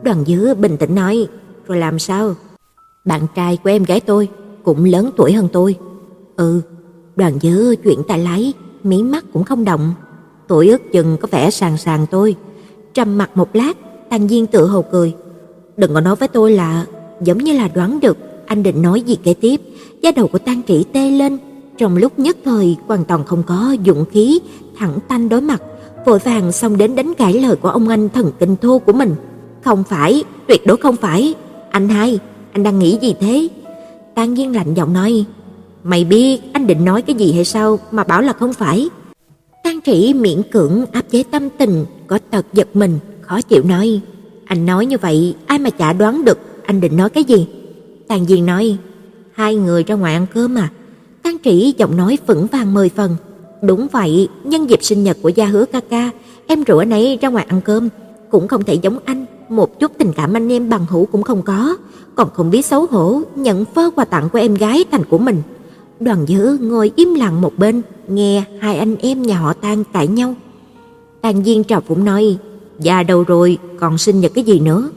Đoàn 0.03 0.25
Dư 0.27 0.53
bình 0.53 0.77
tĩnh 0.77 0.95
nói, 0.95 1.27
rồi 1.67 1.77
làm 1.77 1.99
sao? 1.99 2.35
Bạn 3.05 3.21
trai 3.35 3.57
của 3.57 3.69
em 3.69 3.83
gái 3.83 3.99
tôi 3.99 4.29
cũng 4.63 4.85
lớn 4.85 5.11
tuổi 5.17 5.33
hơn 5.33 5.47
tôi. 5.53 5.75
Ừ, 6.35 6.61
Đoàn 7.15 7.39
Dư 7.41 7.75
chuyện 7.83 8.03
tay 8.07 8.19
lái, 8.19 8.53
mí 8.83 9.03
mắt 9.03 9.25
cũng 9.33 9.43
không 9.43 9.65
động. 9.65 9.93
Tuổi 10.47 10.69
ước 10.69 10.81
chừng 10.91 11.17
có 11.17 11.27
vẻ 11.31 11.51
sàng 11.51 11.77
sàng 11.77 12.05
tôi. 12.11 12.35
Trầm 12.93 13.17
mặt 13.17 13.37
một 13.37 13.55
lát, 13.55 13.77
Tang 14.09 14.27
Diên 14.27 14.47
tự 14.47 14.67
hồ 14.67 14.81
cười. 14.91 15.13
Đừng 15.81 15.93
có 15.93 16.01
nói 16.01 16.15
với 16.15 16.27
tôi 16.27 16.51
là 16.51 16.85
giống 17.21 17.37
như 17.37 17.57
là 17.57 17.67
đoán 17.67 17.99
được 17.99 18.17
anh 18.45 18.63
định 18.63 18.81
nói 18.81 19.01
gì 19.01 19.15
kế 19.23 19.33
tiếp. 19.33 19.61
Da 20.01 20.11
đầu 20.11 20.27
của 20.27 20.37
Tang 20.37 20.61
Trị 20.61 20.85
tê 20.93 21.11
lên, 21.11 21.37
trong 21.77 21.97
lúc 21.97 22.19
nhất 22.19 22.37
thời 22.45 22.77
hoàn 22.87 23.05
toàn 23.05 23.25
không 23.25 23.43
có 23.43 23.75
dũng 23.85 24.05
khí 24.11 24.39
thẳng 24.77 24.99
tanh 25.07 25.29
đối 25.29 25.41
mặt, 25.41 25.61
vội 26.05 26.19
vàng 26.19 26.51
xông 26.51 26.77
đến 26.77 26.95
đánh 26.95 27.13
cãi 27.13 27.33
lời 27.33 27.55
của 27.55 27.69
ông 27.69 27.87
anh 27.87 28.09
thần 28.09 28.31
kinh 28.39 28.55
thô 28.61 28.79
của 28.79 28.93
mình. 28.93 29.15
"Không 29.61 29.83
phải, 29.83 30.23
tuyệt 30.47 30.61
đối 30.65 30.77
không 30.77 30.95
phải. 30.95 31.33
Anh 31.71 31.89
hai, 31.89 32.19
anh 32.51 32.63
đang 32.63 32.79
nghĩ 32.79 32.97
gì 33.01 33.15
thế?" 33.19 33.47
Tang 34.15 34.33
Nhiên 34.33 34.55
lạnh 34.55 34.73
giọng 34.73 34.93
nói, 34.93 35.25
"Mày 35.83 36.03
biết 36.03 36.41
anh 36.53 36.67
định 36.67 36.85
nói 36.85 37.01
cái 37.01 37.15
gì 37.15 37.31
hay 37.33 37.45
sao 37.45 37.79
mà 37.91 38.03
bảo 38.03 38.21
là 38.21 38.33
không 38.33 38.53
phải?" 38.53 38.89
Tang 39.63 39.79
Trĩ 39.85 40.13
miễn 40.13 40.43
cưỡng 40.51 40.85
áp 40.91 41.05
chế 41.11 41.23
tâm 41.31 41.49
tình 41.49 41.85
có 42.07 42.19
tật 42.31 42.45
giật 42.53 42.67
mình, 42.73 42.99
khó 43.21 43.41
chịu 43.41 43.63
nói, 43.63 44.01
"Anh 44.51 44.65
nói 44.65 44.85
như 44.85 44.97
vậy, 44.97 45.35
ai 45.45 45.59
mà 45.59 45.69
chả 45.69 45.93
đoán 45.93 46.25
được 46.25 46.39
anh 46.65 46.81
định 46.81 46.97
nói 46.97 47.09
cái 47.09 47.23
gì?" 47.23 47.47
Tàn 48.07 48.25
Diên 48.25 48.45
nói, 48.45 48.77
"Hai 49.31 49.55
người 49.55 49.83
ra 49.83 49.95
ngoài 49.95 50.13
ăn 50.13 50.25
cơm 50.33 50.57
à?" 50.57 50.69
Tang 51.23 51.37
Trĩ 51.43 51.73
giọng 51.77 51.97
nói 51.97 52.17
vững 52.27 52.47
vàng 52.47 52.73
mười 52.73 52.89
phần. 52.89 53.15
Đúng 53.61 53.87
vậy, 53.91 54.27
nhân 54.43 54.69
dịp 54.69 54.79
sinh 54.83 55.03
nhật 55.03 55.17
của 55.21 55.29
gia 55.29 55.45
hứa 55.45 55.65
ca 55.65 55.79
ca, 55.89 56.11
em 56.47 56.63
rủ 56.63 56.77
anh 56.77 56.89
ấy 56.89 57.17
ra 57.21 57.29
ngoài 57.29 57.45
ăn 57.49 57.61
cơm, 57.61 57.89
cũng 58.31 58.47
không 58.47 58.63
thể 58.63 58.73
giống 58.73 58.99
anh, 59.05 59.25
một 59.49 59.79
chút 59.79 59.91
tình 59.97 60.13
cảm 60.15 60.33
anh 60.33 60.51
em 60.51 60.69
bằng 60.69 60.85
hữu 60.89 61.05
cũng 61.05 61.23
không 61.23 61.41
có, 61.41 61.77
còn 62.15 62.29
không 62.33 62.49
biết 62.51 62.65
xấu 62.65 62.85
hổ 62.85 63.21
nhận 63.35 63.65
phơ 63.65 63.89
quà 63.95 64.05
tặng 64.05 64.29
của 64.29 64.39
em 64.39 64.55
gái 64.55 64.85
thành 64.91 65.03
của 65.09 65.17
mình. 65.17 65.41
Đoàn 65.99 66.25
Dữ 66.27 66.57
ngồi 66.61 66.91
im 66.95 67.13
lặng 67.13 67.41
một 67.41 67.53
bên, 67.57 67.81
nghe 68.07 68.43
hai 68.59 68.77
anh 68.77 68.95
em 68.95 69.21
nhà 69.21 69.37
họ 69.39 69.53
Tang 69.53 69.83
cãi 69.93 70.07
nhau. 70.07 70.35
Tang 71.21 71.43
Diên 71.43 71.63
trào 71.63 71.81
cũng 71.81 72.05
nói, 72.05 72.37
già 72.81 73.03
đâu 73.03 73.23
rồi, 73.23 73.57
còn 73.79 73.97
sinh 73.97 74.19
nhật 74.19 74.31
cái 74.35 74.43
gì 74.43 74.59
nữa? 74.59 74.89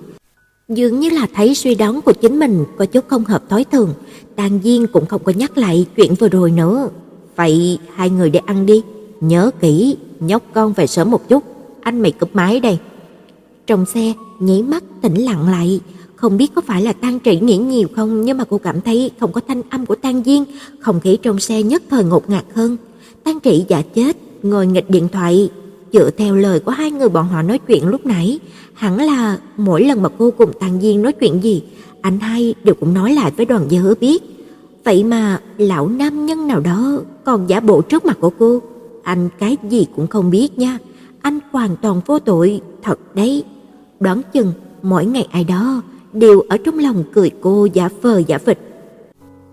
Dường 0.68 1.00
như 1.00 1.10
là 1.10 1.26
thấy 1.34 1.54
suy 1.54 1.74
đoán 1.74 2.00
của 2.02 2.12
chính 2.12 2.38
mình 2.38 2.64
có 2.78 2.86
chút 2.86 3.04
không 3.08 3.24
hợp 3.24 3.48
thói 3.48 3.64
thường, 3.64 3.94
Tang 4.36 4.60
Diên 4.64 4.86
cũng 4.86 5.06
không 5.06 5.24
có 5.24 5.32
nhắc 5.36 5.58
lại 5.58 5.86
chuyện 5.96 6.14
vừa 6.14 6.28
rồi 6.28 6.50
nữa. 6.50 6.88
Vậy 7.36 7.78
hai 7.94 8.10
người 8.10 8.30
để 8.30 8.40
ăn 8.46 8.66
đi, 8.66 8.82
nhớ 9.20 9.50
kỹ, 9.60 9.96
nhóc 10.20 10.42
con 10.54 10.72
về 10.72 10.86
sớm 10.86 11.10
một 11.10 11.28
chút, 11.28 11.44
anh 11.80 12.00
mày 12.00 12.12
cúp 12.12 12.36
máy 12.36 12.60
đây. 12.60 12.78
Trong 13.66 13.86
xe, 13.86 14.12
nháy 14.40 14.62
mắt 14.62 14.84
tĩnh 15.02 15.24
lặng 15.24 15.48
lại, 15.50 15.80
không 16.16 16.36
biết 16.36 16.54
có 16.54 16.60
phải 16.60 16.82
là 16.82 16.92
Tang 16.92 17.18
Trĩ 17.24 17.40
nghĩ 17.40 17.56
nhiều 17.56 17.88
không, 17.96 18.24
nhưng 18.24 18.38
mà 18.38 18.44
cô 18.44 18.58
cảm 18.58 18.80
thấy 18.80 19.10
không 19.20 19.32
có 19.32 19.40
thanh 19.48 19.62
âm 19.70 19.86
của 19.86 19.94
Tang 19.94 20.22
Diên, 20.24 20.44
không 20.80 21.00
khí 21.00 21.18
trong 21.22 21.40
xe 21.40 21.62
nhất 21.62 21.82
thời 21.90 22.04
ngột 22.04 22.30
ngạt 22.30 22.44
hơn. 22.54 22.76
Tang 23.24 23.38
Trĩ 23.44 23.64
giả 23.68 23.82
chết, 23.94 24.16
ngồi 24.42 24.66
nghịch 24.66 24.90
điện 24.90 25.08
thoại, 25.12 25.50
dựa 25.94 26.10
theo 26.10 26.36
lời 26.36 26.60
của 26.60 26.70
hai 26.70 26.90
người 26.90 27.08
bọn 27.08 27.28
họ 27.28 27.42
nói 27.42 27.58
chuyện 27.58 27.88
lúc 27.88 28.06
nãy, 28.06 28.38
hẳn 28.74 28.96
là 28.96 29.38
mỗi 29.56 29.84
lần 29.84 30.02
mà 30.02 30.08
cô 30.18 30.30
cùng 30.30 30.50
Tang 30.60 30.80
Diên 30.80 31.02
nói 31.02 31.12
chuyện 31.12 31.42
gì, 31.42 31.62
anh 32.00 32.18
hai 32.18 32.54
đều 32.64 32.74
cũng 32.74 32.94
nói 32.94 33.12
lại 33.12 33.32
với 33.36 33.46
Đoàn 33.46 33.66
Gia 33.68 33.80
Hứa 33.80 33.94
biết. 33.94 34.22
Vậy 34.84 35.04
mà 35.04 35.40
lão 35.58 35.88
nam 35.88 36.26
nhân 36.26 36.46
nào 36.46 36.60
đó 36.60 36.98
còn 37.24 37.46
giả 37.48 37.60
bộ 37.60 37.80
trước 37.80 38.04
mặt 38.04 38.16
của 38.20 38.30
cô, 38.38 38.62
anh 39.02 39.28
cái 39.38 39.56
gì 39.70 39.86
cũng 39.96 40.06
không 40.06 40.30
biết 40.30 40.58
nha, 40.58 40.78
anh 41.22 41.38
hoàn 41.50 41.76
toàn 41.76 42.00
vô 42.06 42.18
tội, 42.18 42.60
thật 42.82 42.98
đấy. 43.14 43.44
Đoán 44.00 44.22
chừng 44.32 44.52
mỗi 44.82 45.06
ngày 45.06 45.28
ai 45.30 45.44
đó 45.44 45.82
đều 46.12 46.40
ở 46.40 46.56
trong 46.56 46.78
lòng 46.78 47.04
cười 47.12 47.30
cô 47.40 47.68
giả 47.72 47.88
vờ 48.02 48.18
giả 48.18 48.38
vịt. 48.44 48.58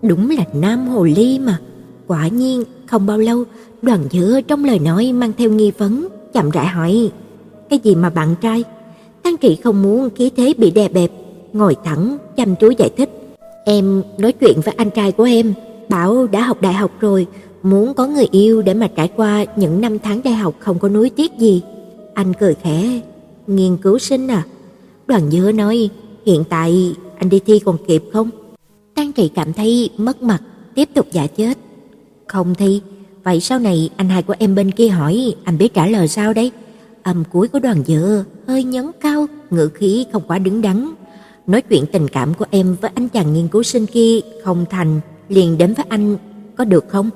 Đúng 0.02 0.30
là 0.30 0.44
nam 0.54 0.88
hồ 0.88 1.04
ly 1.04 1.38
mà. 1.38 1.58
Quả 2.06 2.28
nhiên 2.28 2.64
không 2.86 3.06
bao 3.06 3.18
lâu, 3.18 3.44
Đoàn 3.82 4.00
Dứa 4.10 4.40
trong 4.48 4.64
lời 4.64 4.78
nói 4.78 5.12
mang 5.12 5.32
theo 5.38 5.50
nghi 5.50 5.70
vấn, 5.78 6.08
chậm 6.34 6.50
rãi 6.50 6.66
hỏi: 6.66 7.10
"Cái 7.70 7.78
gì 7.78 7.94
mà 7.94 8.10
bạn 8.10 8.34
trai?" 8.40 8.64
Tăng 9.22 9.36
Trị 9.36 9.56
không 9.56 9.82
muốn 9.82 10.10
khí 10.10 10.30
thế 10.36 10.54
bị 10.58 10.70
đè 10.70 10.88
bẹp, 10.88 11.10
ngồi 11.52 11.76
thẳng, 11.84 12.18
chăm 12.36 12.56
chú 12.56 12.70
giải 12.70 12.90
thích. 12.96 13.10
Em 13.64 14.02
nói 14.18 14.32
chuyện 14.32 14.60
với 14.64 14.74
anh 14.74 14.90
trai 14.90 15.12
của 15.12 15.24
em, 15.24 15.54
bảo 15.88 16.26
đã 16.26 16.42
học 16.42 16.60
đại 16.60 16.72
học 16.72 16.90
rồi, 17.00 17.26
muốn 17.62 17.94
có 17.94 18.06
người 18.06 18.28
yêu 18.30 18.62
để 18.62 18.74
mà 18.74 18.88
trải 18.96 19.10
qua 19.16 19.44
những 19.56 19.80
năm 19.80 19.98
tháng 19.98 20.20
đại 20.24 20.34
học 20.34 20.54
không 20.58 20.78
có 20.78 20.88
nuối 20.88 21.10
tiếc 21.10 21.32
gì. 21.38 21.62
Anh 22.14 22.32
cười 22.34 22.54
khẽ, 22.54 23.00
nghiên 23.46 23.76
cứu 23.76 23.98
sinh 23.98 24.28
à? 24.28 24.42
Đoàn 25.06 25.30
Dứa 25.30 25.52
nói, 25.52 25.88
hiện 26.26 26.44
tại 26.48 26.94
anh 27.18 27.28
đi 27.28 27.40
thi 27.46 27.58
còn 27.58 27.76
kịp 27.86 28.02
không? 28.12 28.30
Tăng 28.94 29.12
Trị 29.12 29.30
cảm 29.34 29.52
thấy 29.52 29.90
mất 29.96 30.22
mặt, 30.22 30.42
tiếp 30.74 30.88
tục 30.94 31.06
giả 31.12 31.26
chết. 31.26 31.58
Không 32.26 32.54
thi, 32.54 32.80
vậy 33.24 33.40
sau 33.40 33.58
này 33.58 33.90
anh 33.96 34.08
hai 34.08 34.22
của 34.22 34.34
em 34.38 34.54
bên 34.54 34.70
kia 34.70 34.88
hỏi, 34.88 35.34
anh 35.44 35.58
biết 35.58 35.74
trả 35.74 35.86
lời 35.86 36.08
sao 36.08 36.32
đấy? 36.32 36.52
Âm 37.02 37.24
cuối 37.32 37.48
của 37.48 37.58
đoàn 37.58 37.82
Dứa 37.86 38.24
hơi 38.46 38.64
nhấn 38.64 38.90
cao, 39.00 39.26
ngữ 39.50 39.68
khí 39.68 40.06
không 40.12 40.22
quá 40.28 40.38
đứng 40.38 40.62
đắn. 40.62 40.90
Nói 41.46 41.62
chuyện 41.62 41.84
tình 41.92 42.08
cảm 42.08 42.34
của 42.34 42.44
em 42.50 42.76
với 42.80 42.90
anh 42.94 43.08
chàng 43.08 43.32
nghiên 43.32 43.48
cứu 43.48 43.62
sinh 43.62 43.86
kia 43.86 44.20
không 44.44 44.64
thành, 44.70 45.00
liền 45.28 45.58
đến 45.58 45.74
với 45.74 45.86
anh 45.88 46.16
có 46.56 46.64
được 46.64 46.84
không? 46.88 47.10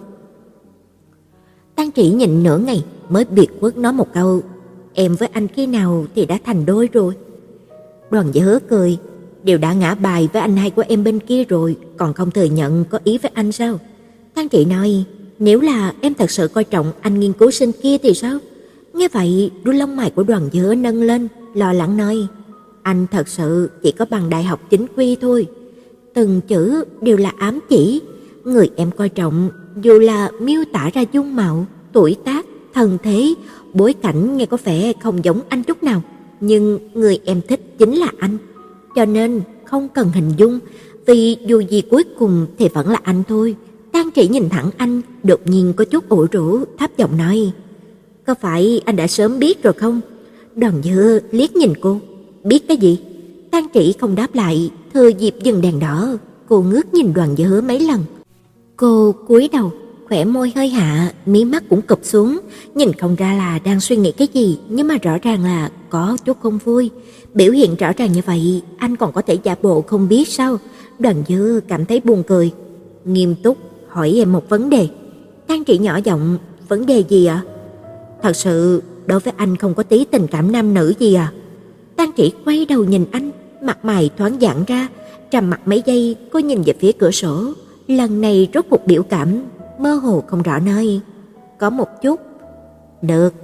Tăng 1.74 1.92
trĩ 1.92 2.10
nhịn 2.10 2.42
nửa 2.42 2.58
ngày 2.58 2.84
mới 3.08 3.24
biệt 3.24 3.48
quất 3.60 3.76
nói 3.76 3.92
một 3.92 4.08
câu, 4.14 4.42
em 4.94 5.14
với 5.16 5.28
anh 5.32 5.48
khi 5.48 5.66
nào 5.66 6.06
thì 6.14 6.26
đã 6.26 6.38
thành 6.44 6.66
đôi 6.66 6.88
rồi. 6.92 7.14
Đoàn 8.10 8.32
Dư 8.32 8.40
hứa 8.40 8.58
cười, 8.68 8.98
đều 9.42 9.58
đã 9.58 9.72
ngã 9.72 9.94
bài 9.94 10.28
với 10.32 10.42
anh 10.42 10.56
hai 10.56 10.70
của 10.70 10.84
em 10.88 11.04
bên 11.04 11.18
kia 11.18 11.44
rồi, 11.44 11.76
còn 11.96 12.14
không 12.14 12.30
thừa 12.30 12.44
nhận 12.44 12.84
có 12.84 12.98
ý 13.04 13.18
với 13.18 13.30
anh 13.34 13.52
sao? 13.52 13.78
Tăng 14.34 14.48
Trị 14.48 14.64
nói, 14.64 15.04
nếu 15.38 15.60
là 15.60 15.94
em 16.00 16.14
thật 16.14 16.30
sự 16.30 16.48
coi 16.48 16.64
trọng 16.64 16.92
anh 17.00 17.20
nghiên 17.20 17.32
cứu 17.32 17.50
sinh 17.50 17.72
kia 17.82 17.98
thì 17.98 18.14
sao? 18.14 18.38
Nghe 18.94 19.08
vậy, 19.08 19.50
đuôi 19.64 19.74
lông 19.74 19.96
mày 19.96 20.10
của 20.10 20.22
đoàn 20.22 20.48
dứa 20.52 20.74
nâng 20.74 21.02
lên, 21.02 21.28
lo 21.54 21.72
lắng 21.72 21.96
nói, 21.96 22.26
anh 22.82 23.06
thật 23.10 23.28
sự 23.28 23.70
chỉ 23.82 23.92
có 23.92 24.06
bằng 24.10 24.30
đại 24.30 24.44
học 24.44 24.60
chính 24.70 24.86
quy 24.96 25.16
thôi. 25.20 25.46
Từng 26.14 26.40
chữ 26.48 26.84
đều 27.00 27.16
là 27.16 27.32
ám 27.36 27.60
chỉ, 27.68 28.00
người 28.44 28.70
em 28.76 28.90
coi 28.90 29.08
trọng 29.08 29.50
dù 29.82 29.98
là 29.98 30.30
miêu 30.40 30.64
tả 30.72 30.90
ra 30.94 31.04
dung 31.12 31.36
mạo, 31.36 31.66
tuổi 31.92 32.16
tác, 32.24 32.46
thần 32.74 32.98
thế, 33.02 33.34
bối 33.74 33.92
cảnh 33.92 34.36
nghe 34.36 34.46
có 34.46 34.56
vẻ 34.64 34.92
không 35.02 35.24
giống 35.24 35.40
anh 35.48 35.62
chút 35.62 35.82
nào, 35.82 36.02
nhưng 36.40 36.78
người 36.94 37.18
em 37.24 37.40
thích 37.48 37.60
chính 37.78 37.94
là 37.94 38.08
anh. 38.18 38.38
Cho 38.94 39.04
nên 39.04 39.40
không 39.64 39.88
cần 39.88 40.10
hình 40.14 40.32
dung, 40.36 40.58
vì 41.06 41.36
dù 41.46 41.60
gì 41.60 41.82
cuối 41.90 42.04
cùng 42.18 42.46
thì 42.58 42.68
vẫn 42.68 42.90
là 42.90 42.98
anh 43.02 43.22
thôi. 43.28 43.56
Tang 43.96 44.10
Chỉ 44.10 44.28
nhìn 44.28 44.48
thẳng 44.48 44.70
anh, 44.76 45.02
đột 45.22 45.40
nhiên 45.44 45.72
có 45.76 45.84
chút 45.84 46.08
ủ 46.08 46.26
rũ, 46.32 46.64
thấp 46.78 46.90
giọng 46.96 47.16
nói: 47.16 47.52
"Có 48.26 48.34
phải 48.34 48.80
anh 48.84 48.96
đã 48.96 49.06
sớm 49.06 49.38
biết 49.38 49.62
rồi 49.62 49.72
không?" 49.72 50.00
Đoàn 50.56 50.82
Dư 50.84 51.20
liếc 51.30 51.56
nhìn 51.56 51.72
cô, 51.80 52.00
"Biết 52.44 52.68
cái 52.68 52.76
gì?" 52.76 52.98
Tang 53.50 53.68
Chỉ 53.68 53.94
không 54.00 54.14
đáp 54.14 54.34
lại, 54.34 54.70
thừa 54.94 55.08
dịp 55.08 55.34
dừng 55.42 55.60
đèn 55.60 55.80
đỏ, 55.80 56.08
cô 56.48 56.62
ngước 56.62 56.94
nhìn 56.94 57.12
Đoàn 57.14 57.36
Dư 57.36 57.60
mấy 57.60 57.80
lần. 57.80 58.00
Cô 58.76 59.14
cúi 59.28 59.48
đầu, 59.52 59.72
khỏe 60.08 60.24
môi 60.24 60.52
hơi 60.56 60.68
hạ, 60.68 61.12
mí 61.26 61.44
mắt 61.44 61.64
cũng 61.68 61.82
cụp 61.82 62.00
xuống, 62.02 62.38
nhìn 62.74 62.92
không 62.92 63.14
ra 63.14 63.34
là 63.34 63.58
đang 63.64 63.80
suy 63.80 63.96
nghĩ 63.96 64.12
cái 64.12 64.28
gì, 64.32 64.58
nhưng 64.68 64.88
mà 64.88 64.96
rõ 65.02 65.18
ràng 65.22 65.44
là 65.44 65.70
có 65.90 66.16
chút 66.24 66.40
không 66.42 66.58
vui. 66.64 66.90
Biểu 67.34 67.52
hiện 67.52 67.76
rõ 67.76 67.92
ràng 67.96 68.12
như 68.12 68.20
vậy, 68.26 68.62
anh 68.78 68.96
còn 68.96 69.12
có 69.12 69.22
thể 69.22 69.38
giả 69.42 69.54
bộ 69.62 69.82
không 69.82 70.08
biết 70.08 70.28
sao? 70.28 70.58
Đoàn 70.98 71.22
Dư 71.28 71.60
cảm 71.68 71.84
thấy 71.84 72.00
buồn 72.00 72.22
cười, 72.26 72.50
nghiêm 73.04 73.34
túc 73.42 73.56
hỏi 73.96 74.12
em 74.16 74.32
một 74.32 74.48
vấn 74.48 74.70
đề. 74.70 74.88
Tang 75.46 75.64
Trị 75.64 75.78
nhỏ 75.78 75.98
giọng, 76.04 76.38
vấn 76.68 76.86
đề 76.86 77.04
gì 77.08 77.26
ạ? 77.26 77.42
Thật 78.22 78.36
sự 78.36 78.82
đối 79.06 79.20
với 79.20 79.32
anh 79.36 79.56
không 79.56 79.74
có 79.74 79.82
tí 79.82 80.04
tình 80.04 80.26
cảm 80.26 80.52
nam 80.52 80.74
nữ 80.74 80.94
gì 80.98 81.14
à? 81.14 81.32
Tang 81.96 82.12
Trị 82.16 82.32
quay 82.44 82.66
đầu 82.66 82.84
nhìn 82.84 83.04
anh, 83.12 83.30
mặt 83.62 83.84
mày 83.84 84.10
thoáng 84.18 84.36
giãn 84.40 84.64
ra, 84.66 84.88
trầm 85.30 85.50
mặt 85.50 85.60
mấy 85.64 85.82
giây, 85.86 86.16
cô 86.32 86.38
nhìn 86.38 86.62
về 86.62 86.72
phía 86.80 86.92
cửa 86.92 87.10
sổ, 87.10 87.52
lần 87.86 88.20
này 88.20 88.48
rốt 88.54 88.64
cuộc 88.70 88.86
biểu 88.86 89.02
cảm 89.02 89.42
mơ 89.78 89.94
hồ 89.94 90.24
không 90.26 90.42
rõ 90.42 90.58
nơi. 90.58 91.00
Có 91.58 91.70
một 91.70 92.02
chút. 92.02 92.20
Được. 93.02 93.34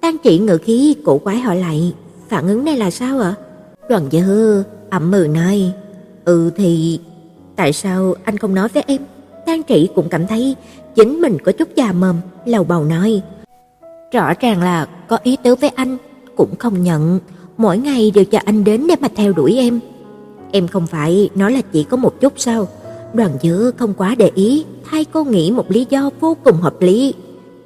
Tang 0.00 0.16
Trị 0.24 0.38
ngự 0.38 0.58
khí 0.58 0.96
cổ 1.04 1.18
quái 1.18 1.38
hỏi 1.38 1.56
lại, 1.56 1.94
phản 2.28 2.48
ứng 2.48 2.64
này 2.64 2.76
là 2.76 2.90
sao 2.90 3.18
ạ? 3.18 3.34
Đoàn 3.88 4.08
Dư 4.12 4.62
ậm 4.90 5.10
mừ 5.10 5.26
nói, 5.34 5.72
"Ừ 6.24 6.50
thì 6.56 7.00
tại 7.56 7.72
sao 7.72 8.14
anh 8.24 8.38
không 8.38 8.54
nói 8.54 8.68
với 8.68 8.84
em?" 8.86 9.00
Tang 9.50 9.62
Trị 9.62 9.88
cũng 9.94 10.08
cảm 10.08 10.26
thấy 10.26 10.56
chính 10.94 11.20
mình 11.20 11.38
có 11.44 11.52
chút 11.52 11.68
già 11.76 11.92
mồm, 11.92 12.16
lầu 12.44 12.64
bầu 12.64 12.84
nói, 12.84 13.22
"Rõ 14.12 14.32
ràng 14.40 14.62
là 14.62 14.86
có 15.08 15.18
ý 15.22 15.36
tứ 15.42 15.54
với 15.54 15.70
anh, 15.70 15.96
cũng 16.36 16.56
không 16.58 16.82
nhận, 16.82 17.20
mỗi 17.56 17.78
ngày 17.78 18.10
đều 18.14 18.24
cho 18.24 18.38
anh 18.44 18.64
đến 18.64 18.86
để 18.86 18.94
mà 19.00 19.08
theo 19.16 19.32
đuổi 19.32 19.56
em." 19.56 19.80
Em 20.52 20.68
không 20.68 20.86
phải 20.86 21.30
nói 21.34 21.52
là 21.52 21.60
chỉ 21.72 21.84
có 21.84 21.96
một 21.96 22.20
chút 22.20 22.32
sao? 22.36 22.68
Đoàn 23.14 23.30
Dư 23.42 23.70
không 23.70 23.94
quá 23.94 24.14
để 24.18 24.30
ý, 24.34 24.64
thay 24.90 25.04
cô 25.04 25.24
nghĩ 25.24 25.50
một 25.50 25.70
lý 25.70 25.86
do 25.90 26.10
vô 26.20 26.36
cùng 26.44 26.56
hợp 26.56 26.82
lý. 26.82 27.14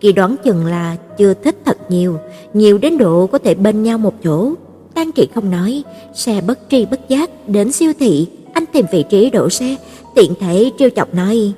Kỳ 0.00 0.12
đoán 0.12 0.36
chừng 0.44 0.66
là 0.66 0.96
chưa 1.18 1.34
thích 1.34 1.56
thật 1.64 1.90
nhiều, 1.90 2.18
nhiều 2.54 2.78
đến 2.78 2.98
độ 2.98 3.26
có 3.26 3.38
thể 3.38 3.54
bên 3.54 3.82
nhau 3.82 3.98
một 3.98 4.14
chỗ. 4.24 4.52
Tang 4.94 5.12
Trị 5.12 5.28
không 5.34 5.50
nói, 5.50 5.84
xe 6.14 6.40
bất 6.46 6.58
tri 6.70 6.84
bất 6.84 7.08
giác 7.08 7.48
đến 7.48 7.72
siêu 7.72 7.92
thị, 7.98 8.26
anh 8.52 8.64
tìm 8.72 8.86
vị 8.92 9.04
trí 9.10 9.30
đổ 9.30 9.50
xe, 9.50 9.76
tiện 10.14 10.32
thể 10.40 10.70
trêu 10.78 10.90
chọc 10.90 11.14
nói: 11.14 11.54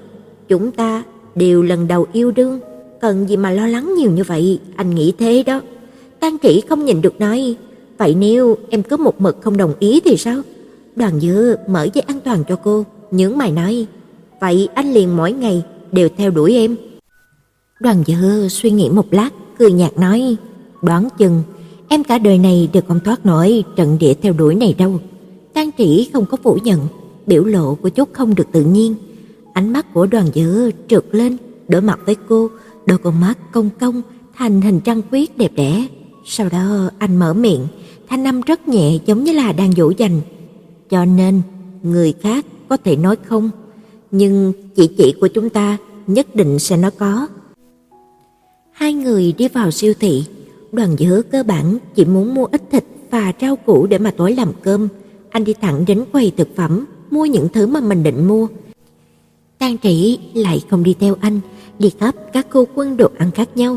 "Chúng 0.48 0.70
ta 0.70 1.02
đều 1.34 1.62
lần 1.62 1.88
đầu 1.88 2.06
yêu 2.12 2.30
đương, 2.30 2.60
cần 3.00 3.28
gì 3.28 3.36
mà 3.36 3.50
lo 3.50 3.66
lắng 3.66 3.94
nhiều 3.98 4.10
như 4.10 4.24
vậy, 4.24 4.60
anh 4.76 4.94
nghĩ 4.94 5.12
thế 5.18 5.42
đó." 5.42 5.60
tan 6.20 6.38
Trị 6.38 6.62
không 6.68 6.84
nhìn 6.84 7.02
được 7.02 7.20
nói: 7.20 7.56
"Vậy 7.98 8.14
nếu 8.14 8.56
em 8.70 8.82
cứ 8.82 8.96
một 8.96 9.20
mực 9.20 9.36
không 9.40 9.56
đồng 9.56 9.72
ý 9.78 10.00
thì 10.00 10.16
sao?" 10.16 10.42
Đoàn 10.96 11.20
Dư 11.20 11.56
mở 11.68 11.88
dây 11.94 12.02
an 12.06 12.20
toàn 12.24 12.44
cho 12.48 12.56
cô, 12.56 12.84
nhướng 13.10 13.38
mày 13.38 13.52
nói, 13.52 13.86
vậy 14.40 14.68
anh 14.74 14.92
liền 14.92 15.16
mỗi 15.16 15.32
ngày 15.32 15.62
đều 15.92 16.08
theo 16.16 16.30
đuổi 16.30 16.52
em. 16.52 16.76
Đoàn 17.80 18.02
Dư 18.06 18.48
suy 18.48 18.70
nghĩ 18.70 18.88
một 18.88 19.06
lát, 19.10 19.30
cười 19.58 19.72
nhạt 19.72 19.98
nói, 19.98 20.36
đoán 20.82 21.08
chừng 21.18 21.42
em 21.88 22.04
cả 22.04 22.18
đời 22.18 22.38
này 22.38 22.68
đều 22.72 22.82
không 22.88 23.00
thoát 23.04 23.26
nổi 23.26 23.64
trận 23.76 23.96
địa 24.00 24.14
theo 24.22 24.32
đuổi 24.32 24.54
này 24.54 24.74
đâu. 24.78 25.00
tan 25.54 25.70
Trĩ 25.78 26.10
không 26.12 26.26
có 26.26 26.36
phủ 26.42 26.58
nhận, 26.64 26.80
biểu 27.26 27.44
lộ 27.44 27.74
của 27.74 27.88
chút 27.88 28.08
không 28.12 28.34
được 28.34 28.46
tự 28.52 28.62
nhiên. 28.62 28.94
Ánh 29.56 29.72
mắt 29.72 29.86
của 29.94 30.06
Đoàn 30.06 30.26
dự 30.34 30.70
trượt 30.88 31.04
lên, 31.12 31.36
đối 31.68 31.82
mặt 31.82 32.00
với 32.06 32.16
cô, 32.28 32.50
đôi 32.86 32.98
con 32.98 33.20
mắt 33.20 33.38
cong 33.52 33.70
cong 33.80 34.02
thành 34.34 34.60
hình 34.60 34.80
trăng 34.80 35.02
khuyết 35.10 35.38
đẹp 35.38 35.52
đẽ. 35.54 35.86
Sau 36.24 36.48
đó 36.48 36.90
anh 36.98 37.16
mở 37.16 37.34
miệng, 37.34 37.66
thanh 38.08 38.24
âm 38.24 38.40
rất 38.40 38.68
nhẹ 38.68 38.98
giống 39.06 39.24
như 39.24 39.32
là 39.32 39.52
đang 39.52 39.72
dỗ 39.72 39.92
dành. 39.96 40.20
Cho 40.90 41.04
nên, 41.04 41.42
người 41.82 42.14
khác 42.20 42.46
có 42.68 42.76
thể 42.76 42.96
nói 42.96 43.16
không, 43.24 43.50
nhưng 44.10 44.52
chị 44.76 44.86
chị 44.98 45.14
của 45.20 45.26
chúng 45.26 45.50
ta 45.50 45.76
nhất 46.06 46.34
định 46.34 46.58
sẽ 46.58 46.76
nói 46.76 46.90
có. 46.90 47.26
Hai 48.72 48.94
người 48.94 49.34
đi 49.38 49.48
vào 49.48 49.70
siêu 49.70 49.94
thị, 50.00 50.24
đoàn 50.72 50.96
dứa 50.98 51.22
cơ 51.30 51.42
bản 51.42 51.78
chỉ 51.94 52.04
muốn 52.04 52.34
mua 52.34 52.44
ít 52.44 52.62
thịt 52.70 52.84
và 53.10 53.32
rau 53.40 53.56
củ 53.56 53.86
để 53.86 53.98
mà 53.98 54.10
tối 54.16 54.32
làm 54.32 54.52
cơm. 54.62 54.88
Anh 55.30 55.44
đi 55.44 55.54
thẳng 55.60 55.84
đến 55.86 56.04
quầy 56.12 56.32
thực 56.36 56.56
phẩm, 56.56 56.84
mua 57.10 57.24
những 57.24 57.48
thứ 57.52 57.66
mà 57.66 57.80
mình 57.80 58.02
định 58.02 58.28
mua. 58.28 58.46
Tang 59.58 59.76
Trĩ 59.82 60.18
lại 60.34 60.62
không 60.70 60.82
đi 60.82 60.94
theo 61.00 61.16
anh, 61.20 61.40
đi 61.78 61.90
khắp 61.98 62.14
các 62.32 62.46
khu 62.50 62.64
quân 62.74 62.96
đồ 62.96 63.08
ăn 63.18 63.30
khác 63.30 63.56
nhau. 63.56 63.76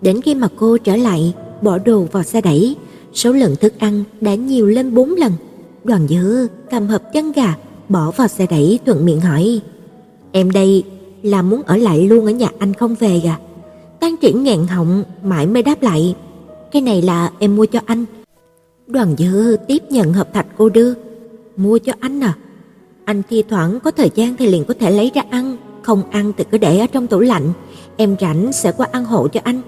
Đến 0.00 0.20
khi 0.20 0.34
mà 0.34 0.48
cô 0.56 0.78
trở 0.78 0.96
lại, 0.96 1.34
bỏ 1.62 1.78
đồ 1.78 2.06
vào 2.12 2.22
xe 2.22 2.40
đẩy, 2.40 2.76
số 3.14 3.32
lượng 3.32 3.56
thức 3.56 3.74
ăn 3.78 4.04
đã 4.20 4.34
nhiều 4.34 4.66
lên 4.66 4.94
bốn 4.94 5.14
lần. 5.14 5.32
Đoàn 5.84 6.08
Dư 6.08 6.46
cầm 6.70 6.86
hộp 6.86 7.02
chân 7.14 7.32
gà 7.32 7.54
bỏ 7.88 8.10
vào 8.10 8.28
xe 8.28 8.46
đẩy 8.50 8.78
thuận 8.86 9.06
miệng 9.06 9.20
hỏi: 9.20 9.60
"Em 10.32 10.50
đây 10.50 10.84
là 11.22 11.42
muốn 11.42 11.62
ở 11.62 11.76
lại 11.76 12.06
luôn 12.06 12.26
ở 12.26 12.30
nhà 12.30 12.48
anh 12.58 12.74
không 12.74 12.94
về 12.94 13.22
à?" 13.26 13.38
Tang 14.00 14.14
Trĩ 14.22 14.32
nghẹn 14.32 14.66
họng 14.66 15.04
mãi 15.22 15.46
mới 15.46 15.62
đáp 15.62 15.82
lại: 15.82 16.14
"Cái 16.72 16.82
này 16.82 17.02
là 17.02 17.30
em 17.38 17.56
mua 17.56 17.66
cho 17.66 17.80
anh." 17.86 18.04
Đoàn 18.86 19.14
Dư 19.18 19.56
tiếp 19.68 19.82
nhận 19.90 20.12
hộp 20.12 20.32
thạch 20.32 20.46
cô 20.58 20.68
đưa: 20.68 20.94
"Mua 21.56 21.78
cho 21.78 21.92
anh 22.00 22.20
à? 22.20 22.36
Anh 23.08 23.22
thi 23.30 23.44
thoảng 23.48 23.80
có 23.80 23.90
thời 23.90 24.10
gian 24.14 24.36
thì 24.36 24.46
liền 24.46 24.64
có 24.64 24.74
thể 24.80 24.90
lấy 24.90 25.10
ra 25.14 25.22
ăn, 25.30 25.56
không 25.82 26.02
ăn 26.10 26.32
thì 26.36 26.44
cứ 26.50 26.58
để 26.58 26.78
ở 26.78 26.86
trong 26.86 27.06
tủ 27.06 27.20
lạnh, 27.20 27.52
em 27.96 28.16
rảnh 28.20 28.52
sẽ 28.52 28.72
qua 28.72 28.86
ăn 28.92 29.04
hộ 29.04 29.28
cho 29.28 29.40
anh." 29.44 29.60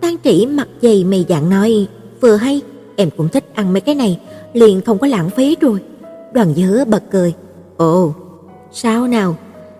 Tang 0.00 0.16
Trĩ 0.24 0.46
mặt 0.46 0.68
dày 0.82 1.04
mày 1.04 1.26
dạn 1.28 1.50
nói: 1.50 1.86
"Vừa 2.20 2.36
hay, 2.36 2.60
em 2.96 3.10
cũng 3.16 3.28
thích 3.28 3.44
ăn 3.54 3.72
mấy 3.72 3.80
cái 3.80 3.94
này, 3.94 4.20
liền 4.52 4.80
không 4.80 4.98
có 4.98 5.06
lãng 5.06 5.30
phí 5.30 5.56
rồi." 5.60 5.78
Đoàn 6.34 6.54
Dứa 6.54 6.84
bật 6.88 7.02
cười: 7.10 7.34
Ồ, 7.76 8.14
sao 8.72 9.06
nào? 9.06 9.36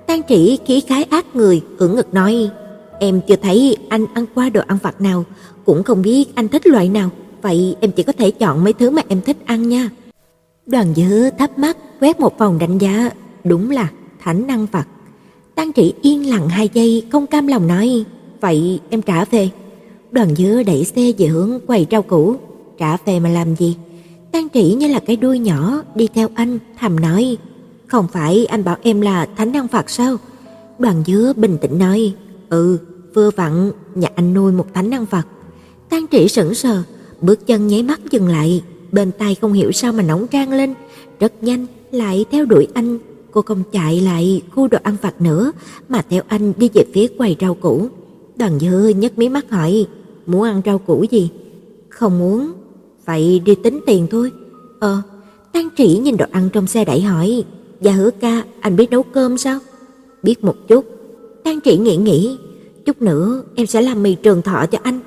Tang 0.07 0.23
Trĩ 0.29 0.59
khí 0.67 0.81
khái 0.81 1.05
ác 1.05 1.37
người, 1.37 1.63
ưỡn 1.79 1.95
ngực 1.95 2.15
nói, 2.15 2.51
em 3.01 3.21
chưa 3.29 3.37
thấy 3.37 3.77
anh 3.89 4.07
ăn 4.15 4.27
qua 4.35 4.49
đồ 4.49 4.61
ăn 4.67 4.79
vặt 4.83 5.01
nào, 5.01 5.25
cũng 5.65 5.83
không 5.83 6.03
biết 6.03 6.25
anh 6.35 6.49
thích 6.49 6.67
loại 6.67 6.89
nào, 6.89 7.11
vậy 7.43 7.77
em 7.81 7.91
chỉ 7.93 8.03
có 8.03 8.13
thể 8.13 8.31
chọn 8.31 8.65
mấy 8.65 8.73
thứ 8.73 8.91
mà 8.91 9.03
em 9.09 9.21
thích 9.23 9.37
ăn 9.47 9.69
nha. 9.69 9.91
Đoàn 10.67 10.97
dữ 10.97 11.31
thấp 11.31 11.59
mắt 11.59 11.77
quét 12.01 12.21
một 12.21 12.39
vòng 12.39 12.59
đánh 12.59 12.79
giá, 12.79 13.11
đúng 13.45 13.71
là 13.71 13.91
thánh 14.21 14.47
năng 14.47 14.67
Phật. 14.67 14.87
Tăng 15.55 15.73
trị 15.73 15.95
yên 16.03 16.31
lặng 16.31 16.49
hai 16.49 16.69
giây, 16.73 17.07
không 17.13 17.27
cam 17.27 17.47
lòng 17.47 17.67
nói, 17.67 18.05
vậy 18.41 18.81
em 18.91 19.03
trả 19.03 19.25
về. 19.25 19.51
Đoàn 20.11 20.35
dữ 20.35 20.63
đẩy 20.63 20.85
xe 20.85 21.13
về 21.19 21.27
hướng 21.27 21.61
quầy 21.67 21.87
rau 21.91 22.03
củ, 22.03 22.37
trả 22.79 22.97
về 22.97 23.21
mà 23.21 23.29
làm 23.29 23.57
gì? 23.57 23.77
Tăng 24.33 24.49
trị 24.49 24.75
như 24.79 24.89
là 24.89 25.01
cái 25.01 25.17
đuôi 25.17 25.39
nhỏ 25.39 25.83
đi 25.95 26.09
theo 26.15 26.29
anh, 26.35 26.59
thầm 26.79 27.01
nói, 27.01 27.37
không 27.87 28.09
phải 28.13 28.47
anh 28.47 28.65
bảo 28.65 28.77
em 28.83 29.01
là 29.01 29.27
thánh 29.37 29.53
năng 29.53 29.69
Phật 29.69 29.91
sao? 29.91 30.17
Đoàn 30.79 31.03
Dứa 31.07 31.33
bình 31.37 31.59
tĩnh 31.61 31.79
nói, 31.79 32.15
"Ừ, 32.49 32.79
vừa 33.15 33.31
vặn 33.31 33.71
nhà 33.95 34.09
anh 34.15 34.35
nuôi 34.35 34.53
một 34.53 34.67
thánh 34.75 34.91
năng 34.91 35.07
Phật." 35.07 35.27
Tăng 35.89 36.07
trị 36.07 36.29
sững 36.29 36.55
sờ, 36.55 36.83
bước 37.21 37.47
chân 37.47 37.67
nháy 37.67 37.83
mắt 37.83 38.01
dừng 38.11 38.29
lại, 38.29 38.63
bên 38.97 39.13
tai 39.13 39.35
không 39.35 39.53
hiểu 39.53 39.73
sao 39.73 39.93
mà 39.93 40.03
nóng 40.03 40.27
trang 40.27 40.53
lên, 40.53 40.75
rất 41.21 41.33
nhanh 41.43 41.67
lại 41.91 42.25
theo 42.31 42.45
đuổi 42.45 42.67
anh. 42.75 42.99
Cô 43.31 43.43
không 43.43 43.63
chạy 43.73 44.01
lại 44.01 44.43
khu 44.55 44.69
đồ 44.69 44.79
ăn 44.83 44.97
vặt 45.03 45.21
nữa 45.21 45.53
mà 45.89 46.03
theo 46.11 46.23
anh 46.29 46.53
đi 46.57 46.71
về 46.75 46.85
phía 46.95 47.07
quầy 47.19 47.37
rau 47.41 47.55
củ. 47.55 47.89
Đoàn 48.37 48.59
Dư 48.59 48.89
nhấc 48.89 49.19
mí 49.19 49.29
mắt 49.29 49.51
hỏi, 49.51 49.87
"Muốn 50.27 50.43
ăn 50.43 50.63
rau 50.67 50.79
củ 50.79 51.05
gì?" 51.11 51.31
"Không 51.89 52.19
muốn." 52.19 52.53
"Vậy 53.07 53.43
đi 53.45 53.55
tính 53.55 53.81
tiền 53.87 54.07
thôi." 54.11 54.33
"Ờ." 54.81 55.03
tan 55.53 55.69
Trĩ 55.77 55.99
nhìn 55.99 56.17
đồ 56.17 56.27
ăn 56.31 56.49
trong 56.53 56.67
xe 56.67 56.85
đẩy 56.85 57.01
hỏi, 57.01 57.45
"Dạ 57.81 57.93
Hứa 57.93 58.11
ca, 58.21 58.45
anh 58.61 58.77
biết 58.77 58.91
nấu 58.91 59.03
cơm 59.03 59.39
sao?" 59.39 59.59
"Biết 60.23 60.45
một 60.45 60.57
chút." 60.69 60.85
tan 61.45 61.61
Trĩ 61.61 61.77
nghĩ 61.77 61.97
nghĩ, 61.97 62.37
"Chút 62.85 63.03
nữa 63.03 63.43
em 63.55 63.67
sẽ 63.67 63.83
làm 63.83 64.03
mì 64.03 64.15
trường 64.15 64.43
thọ 64.43 64.67
cho 64.67 64.79
anh." 64.83 65.01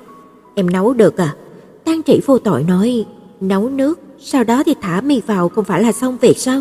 "Em 0.54 0.70
nấu 0.70 0.94
được 0.94 1.16
à?" 1.16 1.36
tan 1.84 2.02
Trĩ 2.06 2.20
vô 2.26 2.38
tội 2.38 2.62
nói, 2.62 3.04
"Nấu 3.40 3.68
nước, 3.68 4.00
sau 4.20 4.44
đó 4.44 4.62
thì 4.66 4.74
thả 4.80 5.00
mì 5.00 5.20
vào 5.26 5.48
không 5.48 5.64
phải 5.64 5.82
là 5.82 5.92
xong 5.92 6.18
việc 6.20 6.38
sao?" 6.38 6.60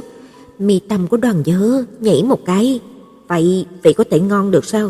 Mì 0.59 0.79
tầm 0.79 1.07
của 1.07 1.17
đoàn 1.17 1.43
dơ 1.45 1.83
nhảy 1.99 2.23
một 2.23 2.45
cái, 2.45 2.79
"Vậy 3.27 3.65
vị 3.83 3.93
có 3.93 4.03
thể 4.11 4.19
ngon 4.19 4.51
được 4.51 4.65
sao?" 4.65 4.89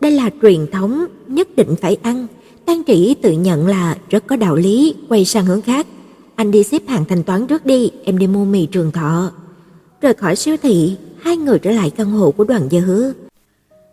Đây 0.00 0.12
là 0.12 0.30
truyền 0.42 0.66
thống, 0.66 1.06
nhất 1.26 1.48
định 1.56 1.74
phải 1.80 1.96
ăn. 2.02 2.26
Tan 2.64 2.82
Trĩ 2.86 3.14
tự 3.22 3.32
nhận 3.32 3.66
là 3.66 3.96
rất 4.10 4.26
có 4.26 4.36
đạo 4.36 4.56
lý, 4.56 4.94
quay 5.08 5.24
sang 5.24 5.46
hướng 5.46 5.62
khác. 5.62 5.86
Anh 6.34 6.50
đi 6.50 6.62
xếp 6.62 6.82
hàng 6.88 7.04
thanh 7.08 7.22
toán 7.22 7.46
trước 7.46 7.66
đi, 7.66 7.90
em 8.04 8.18
đi 8.18 8.26
mua 8.26 8.44
mì 8.44 8.66
trường 8.66 8.92
thọ. 8.92 9.30
Rời 10.00 10.14
khỏi 10.14 10.36
siêu 10.36 10.56
thị, 10.62 10.96
hai 11.20 11.36
người 11.36 11.58
trở 11.58 11.70
lại 11.70 11.90
căn 11.90 12.10
hộ 12.10 12.30
của 12.30 12.44
đoàn 12.44 12.68
dơ 12.70 12.80
hứa. 12.80 13.12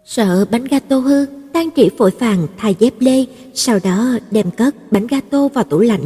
Sợ 0.06 0.46
bánh 0.52 0.64
gato 0.64 0.98
hư, 0.98 1.26
Tan 1.54 1.70
Trĩ 1.76 1.90
vội 1.98 2.12
vàng 2.20 2.48
thay 2.58 2.76
dép 2.80 2.94
lê, 3.00 3.26
sau 3.54 3.80
đó 3.84 4.18
đem 4.32 4.52
cất 4.52 4.92
bánh 4.92 5.08
gato 5.08 5.48
vào 5.48 5.64
tủ 5.64 5.80
lạnh. 5.80 6.06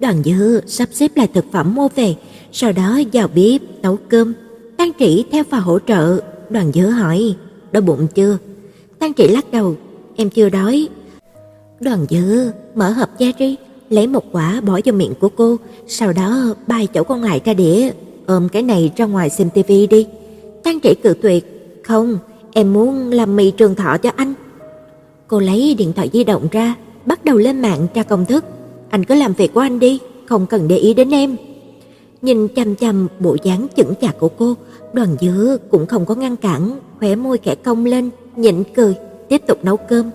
Đoàn 0.00 0.22
Dư 0.24 0.60
sắp 0.66 0.88
xếp 0.92 1.10
lại 1.16 1.28
thực 1.34 1.44
phẩm 1.52 1.74
mua 1.74 1.88
về, 1.88 2.14
sau 2.52 2.72
đó 2.72 3.00
vào 3.12 3.28
bếp 3.34 3.60
nấu 3.82 3.98
cơm. 4.08 4.32
tăng 4.76 4.90
Trĩ 4.98 5.24
theo 5.32 5.44
vào 5.50 5.60
hỗ 5.60 5.78
trợ, 5.78 6.20
đoàn 6.50 6.72
Dư 6.72 6.86
hỏi, 6.86 7.34
đói 7.72 7.80
bụng 7.80 8.06
chưa? 8.14 8.38
tăng 8.98 9.14
Trĩ 9.14 9.28
lắc 9.28 9.52
đầu, 9.52 9.76
em 10.16 10.30
chưa 10.30 10.48
đói. 10.48 10.88
Đoàn 11.80 12.06
Dư 12.10 12.50
mở 12.74 12.90
hộp 12.90 13.08
cherry, 13.18 13.56
lấy 13.90 14.06
một 14.06 14.24
quả 14.32 14.60
bỏ 14.60 14.80
vào 14.84 14.94
miệng 14.94 15.14
của 15.20 15.28
cô, 15.28 15.56
sau 15.86 16.12
đó 16.12 16.54
bay 16.66 16.86
chỗ 16.94 17.04
còn 17.04 17.22
lại 17.22 17.40
ra 17.44 17.54
đĩa, 17.54 17.90
ôm 18.26 18.48
cái 18.48 18.62
này 18.62 18.92
ra 18.96 19.04
ngoài 19.04 19.30
xem 19.30 19.50
tivi 19.50 19.86
đi. 19.86 20.06
tăng 20.64 20.80
Trĩ 20.80 20.94
cự 20.94 21.14
tuyệt, 21.22 21.72
"Không, 21.84 22.18
em 22.52 22.72
muốn 22.72 23.10
làm 23.10 23.36
mì 23.36 23.50
trường 23.50 23.74
thọ 23.74 23.96
cho 23.96 24.10
anh." 24.16 24.34
Cô 25.28 25.40
lấy 25.40 25.74
điện 25.78 25.92
thoại 25.92 26.10
di 26.12 26.24
động 26.24 26.48
ra, 26.52 26.74
bắt 27.06 27.24
đầu 27.24 27.36
lên 27.36 27.62
mạng 27.62 27.86
tra 27.94 28.02
công 28.02 28.26
thức. 28.26 28.44
"Anh 28.90 29.04
cứ 29.04 29.14
làm 29.14 29.32
việc 29.32 29.54
của 29.54 29.60
anh 29.60 29.78
đi, 29.78 30.00
không 30.26 30.46
cần 30.46 30.68
để 30.68 30.76
ý 30.76 30.94
đến 30.94 31.10
em." 31.10 31.36
Nhìn 32.22 32.48
chăm 32.48 32.74
chăm 32.74 33.08
bộ 33.20 33.36
dáng 33.44 33.66
chững 33.76 33.94
chạc 34.00 34.18
của 34.18 34.28
cô, 34.28 34.54
Đoàn 34.92 35.16
Dư 35.20 35.58
cũng 35.70 35.86
không 35.86 36.06
có 36.06 36.14
ngăn 36.14 36.36
cản, 36.36 36.78
khóe 36.98 37.16
môi 37.16 37.38
khẽ 37.38 37.54
cong 37.54 37.84
lên, 37.84 38.10
nhịn 38.36 38.62
cười, 38.74 38.94
tiếp 39.28 39.42
tục 39.46 39.64
nấu 39.64 39.76
cơm. 39.76 40.10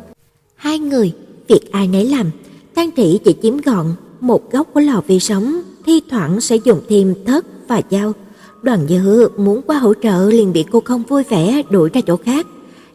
Hai 0.55 0.79
người, 0.79 1.13
việc 1.47 1.71
ai 1.71 1.87
nấy 1.87 2.05
làm, 2.05 2.31
Tang 2.75 2.89
Trĩ 2.97 3.19
chỉ 3.25 3.35
chiếm 3.41 3.57
gọn 3.57 3.85
một 4.19 4.51
góc 4.51 4.67
của 4.73 4.79
lò 4.79 5.01
vi 5.07 5.19
sóng, 5.19 5.61
thi 5.85 6.01
thoảng 6.09 6.41
sẽ 6.41 6.55
dùng 6.55 6.81
thêm 6.89 7.15
thớt 7.25 7.45
và 7.67 7.81
dao. 7.91 8.13
Đoàn 8.61 8.87
Dư 8.89 9.29
muốn 9.37 9.61
qua 9.61 9.77
hỗ 9.77 9.93
trợ 9.93 10.29
liền 10.29 10.53
bị 10.53 10.65
cô 10.71 10.79
không 10.79 11.03
vui 11.03 11.23
vẻ 11.23 11.61
đuổi 11.69 11.89
ra 11.93 12.01
chỗ 12.01 12.17
khác. 12.17 12.47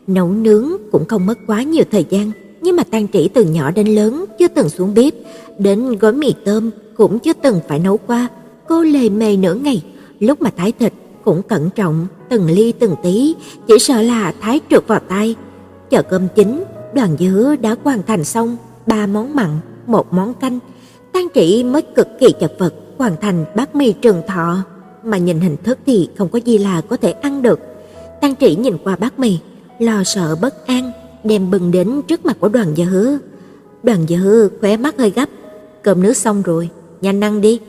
Nấu 0.06 0.30
nướng 0.30 0.72
cũng 0.92 1.04
không 1.04 1.26
mất 1.26 1.38
quá 1.46 1.62
nhiều 1.62 1.84
thời 1.90 2.04
gian, 2.10 2.30
nhưng 2.60 2.76
mà 2.76 2.84
Tang 2.84 3.08
Trĩ 3.08 3.28
từ 3.28 3.44
nhỏ 3.44 3.70
đến 3.70 3.86
lớn 3.86 4.24
chưa 4.38 4.48
từng 4.48 4.68
xuống 4.68 4.94
bếp, 4.94 5.14
đến 5.58 5.98
gói 5.98 6.12
mì 6.12 6.34
tôm 6.44 6.70
cũng 6.96 7.18
chưa 7.18 7.32
từng 7.32 7.60
phải 7.68 7.78
nấu 7.78 7.96
qua. 7.96 8.28
Cô 8.68 8.82
lề 8.82 9.08
mề 9.08 9.36
nửa 9.36 9.54
ngày, 9.54 9.82
lúc 10.20 10.42
mà 10.42 10.50
thái 10.56 10.72
thịt 10.72 10.92
cũng 11.24 11.42
cẩn 11.42 11.70
trọng, 11.70 12.06
từng 12.28 12.46
ly 12.46 12.72
từng 12.72 12.94
tí, 13.02 13.34
chỉ 13.68 13.78
sợ 13.78 14.02
là 14.02 14.34
thái 14.40 14.60
trượt 14.70 14.86
vào 14.86 15.00
tay. 15.08 15.34
Chờ 15.90 16.02
cơm 16.02 16.28
chín, 16.34 16.64
đoàn 16.94 17.16
dứa 17.18 17.56
đã 17.60 17.76
hoàn 17.84 18.02
thành 18.02 18.24
xong 18.24 18.56
ba 18.86 19.06
món 19.06 19.34
mặn, 19.34 19.50
một 19.86 20.12
món 20.12 20.34
canh. 20.34 20.58
Tang 21.12 21.26
Trĩ 21.34 21.64
mới 21.64 21.82
cực 21.82 22.08
kỳ 22.20 22.26
chật 22.40 22.52
vật 22.58 22.74
hoàn 22.98 23.16
thành 23.20 23.44
bát 23.56 23.74
mì 23.74 23.92
trường 23.92 24.22
thọ, 24.26 24.56
mà 25.04 25.18
nhìn 25.18 25.40
hình 25.40 25.56
thức 25.64 25.78
thì 25.86 26.08
không 26.18 26.28
có 26.28 26.38
gì 26.38 26.58
là 26.58 26.80
có 26.80 26.96
thể 26.96 27.12
ăn 27.12 27.42
được. 27.42 27.60
Tang 28.20 28.36
Trĩ 28.36 28.56
nhìn 28.56 28.78
qua 28.84 28.96
bát 28.96 29.18
mì, 29.18 29.38
lo 29.78 30.04
sợ 30.04 30.36
bất 30.40 30.66
an, 30.66 30.92
đem 31.24 31.50
bưng 31.50 31.70
đến 31.70 32.02
trước 32.02 32.26
mặt 32.26 32.36
của 32.40 32.48
đoàn 32.48 32.74
dứa. 32.76 33.18
Đoàn 33.82 34.06
dứa 34.08 34.48
khóe 34.60 34.76
mắt 34.76 34.98
hơi 34.98 35.10
gấp, 35.10 35.28
cơm 35.82 36.02
nước 36.02 36.16
xong 36.16 36.42
rồi, 36.42 36.68
nhanh 37.00 37.24
ăn 37.24 37.40
đi. 37.40 37.60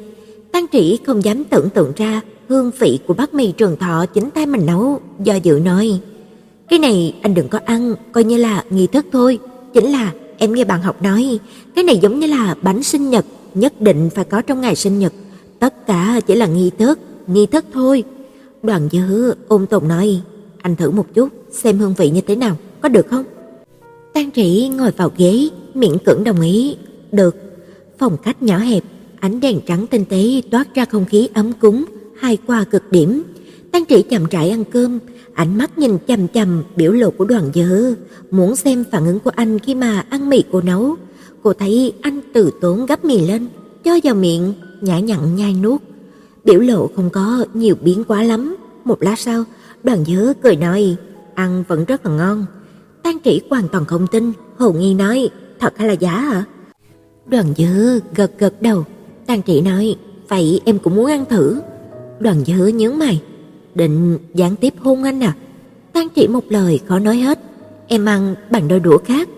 Tăng 0.52 0.66
trĩ 0.72 1.00
không 1.06 1.24
dám 1.24 1.44
tưởng 1.44 1.70
tượng 1.70 1.92
ra 1.96 2.22
hương 2.50 2.72
vị 2.80 3.00
của 3.08 3.14
bát 3.14 3.34
mì 3.34 3.52
trường 3.52 3.78
thọ 3.78 4.06
chính 4.06 4.30
tay 4.30 4.46
mình 4.46 4.66
nấu, 4.66 5.00
do 5.24 5.36
dự 5.36 5.60
nói: 5.60 6.00
"Cái 6.70 6.80
này 6.80 7.16
anh 7.22 7.34
đừng 7.34 7.48
có 7.48 7.60
ăn, 7.66 7.96
coi 8.12 8.24
như 8.24 8.38
là 8.38 8.64
nghi 8.70 8.88
thức 8.88 9.06
thôi." 9.12 9.40
Chính 9.74 9.92
là 9.92 10.12
em 10.38 10.54
nghe 10.54 10.64
bạn 10.64 10.82
học 10.82 11.02
nói, 11.02 11.40
cái 11.76 11.84
này 11.84 11.98
giống 12.02 12.20
như 12.20 12.28
là 12.28 12.56
bánh 12.62 12.84
sinh 12.84 13.10
nhật, 13.10 13.26
nhất 13.54 13.82
định 13.82 14.10
phải 14.16 14.26
có 14.26 14.42
trong 14.42 14.62
ngày 14.62 14.76
sinh 14.76 15.00
nhật, 15.00 15.14
tất 15.60 15.88
cả 15.88 16.22
chỉ 16.28 16.36
là 16.36 16.46
nghi 16.46 16.72
thức, 16.78 17.00
nghi 17.28 17.46
thức 17.46 17.66
thôi. 17.74 18.04
Đoàn 18.64 18.90
Dư 18.92 19.34
ôm 19.48 19.66
tồn 19.68 19.88
nói: 19.88 20.22
"Anh 20.62 20.76
thử 20.76 20.92
một 20.92 21.06
chút, 21.14 21.30
xem 21.52 21.78
hương 21.80 21.94
vị 21.94 22.10
như 22.10 22.22
thế 22.22 22.36
nào, 22.36 22.58
có 22.82 22.90
được 22.90 23.08
không?" 23.08 23.24
Tang 24.14 24.32
Trĩ 24.32 24.68
ngồi 24.68 24.92
vào 24.92 25.12
ghế, 25.18 25.50
miễn 25.74 25.98
cưỡng 26.06 26.24
đồng 26.24 26.42
ý, 26.42 26.76
"Được." 27.12 27.36
Phòng 27.98 28.18
khách 28.24 28.42
nhỏ 28.42 28.58
hẹp, 28.58 28.84
ánh 29.20 29.40
đèn 29.40 29.60
trắng 29.68 29.88
tinh 29.88 30.06
tế 30.06 30.42
toát 30.52 30.76
ra 30.76 30.86
không 30.86 31.06
khí 31.06 31.30
ấm 31.34 31.52
cúng, 31.54 31.86
hài 32.18 32.38
qua 32.48 32.64
cực 32.64 32.92
điểm. 32.92 33.24
Tang 33.72 33.86
Trị 33.86 34.04
chậm 34.10 34.26
rãi 34.26 34.50
ăn 34.50 34.64
cơm, 34.64 35.00
ánh 35.34 35.58
mắt 35.58 35.78
nhìn 35.78 35.98
chằm 36.08 36.28
chằm 36.28 36.64
biểu 36.76 36.92
lộ 36.92 37.12
của 37.12 37.26
Đoàn 37.26 37.52
Dơ, 37.56 37.96
muốn 38.32 38.56
xem 38.56 38.84
phản 38.92 39.06
ứng 39.06 39.20
của 39.20 39.32
anh 39.36 39.60
khi 39.60 39.76
mà 39.76 40.06
ăn 40.10 40.30
mì 40.30 40.44
cô 40.52 40.62
nấu. 40.62 40.96
Cô 41.44 41.54
thấy 41.54 41.94
anh 42.02 42.22
từ 42.34 42.52
tốn 42.62 42.86
gấp 42.86 43.06
mì 43.06 43.20
lên, 43.20 43.48
cho 43.84 44.00
vào 44.04 44.16
miệng, 44.16 44.54
nhã 44.82 45.00
nhặn 45.00 45.36
nhai 45.36 45.54
nuốt. 45.54 45.82
Biểu 46.44 46.60
lộ 46.60 46.90
không 46.96 47.10
có 47.10 47.46
nhiều 47.54 47.76
biến 47.82 48.04
quá 48.04 48.24
lắm. 48.24 48.56
Một 48.86 49.04
lát 49.04 49.20
sau, 49.20 49.44
Đoàn 49.84 50.06
Dơ 50.06 50.34
cười 50.44 50.56
nói, 50.56 50.96
ăn 51.36 51.64
vẫn 51.68 51.86
rất 51.86 52.06
là 52.06 52.12
ngon. 52.12 52.46
Tan 53.04 53.20
Trị 53.20 53.42
hoàn 53.50 53.68
toàn 53.68 53.86
không 53.86 54.08
tin, 54.08 54.32
hồ 54.58 54.72
nghi 54.72 54.94
nói, 54.94 55.30
thật 55.60 55.78
hay 55.78 55.88
là 55.88 55.94
giả 55.94 56.18
hả? 56.18 56.44
Đoàn 57.26 57.54
dư 57.58 58.00
gật 58.16 58.32
gật 58.38 58.62
đầu, 58.62 58.84
Tan 59.26 59.42
Trị 59.42 59.62
nói, 59.62 59.96
vậy 60.28 60.62
em 60.66 60.80
cũng 60.80 60.96
muốn 60.96 61.06
ăn 61.06 61.26
thử. 61.26 61.62
Đoàn 62.20 62.46
dư 62.46 62.68
nhớ 62.68 62.92
mày, 62.92 63.22
định 63.76 64.18
gián 64.34 64.56
tiếp 64.56 64.74
hôn 64.80 65.04
anh 65.04 65.24
à? 65.24 65.36
Tan 65.94 66.08
Trị 66.10 66.28
một 66.28 66.44
lời 66.50 66.80
khó 66.88 67.00
nói 67.00 67.18
hết, 67.18 67.40
em 67.88 68.06
ăn 68.06 68.36
bằng 68.52 68.68
đôi 68.68 68.80
đũa 68.80 68.98
khác. 68.98 69.30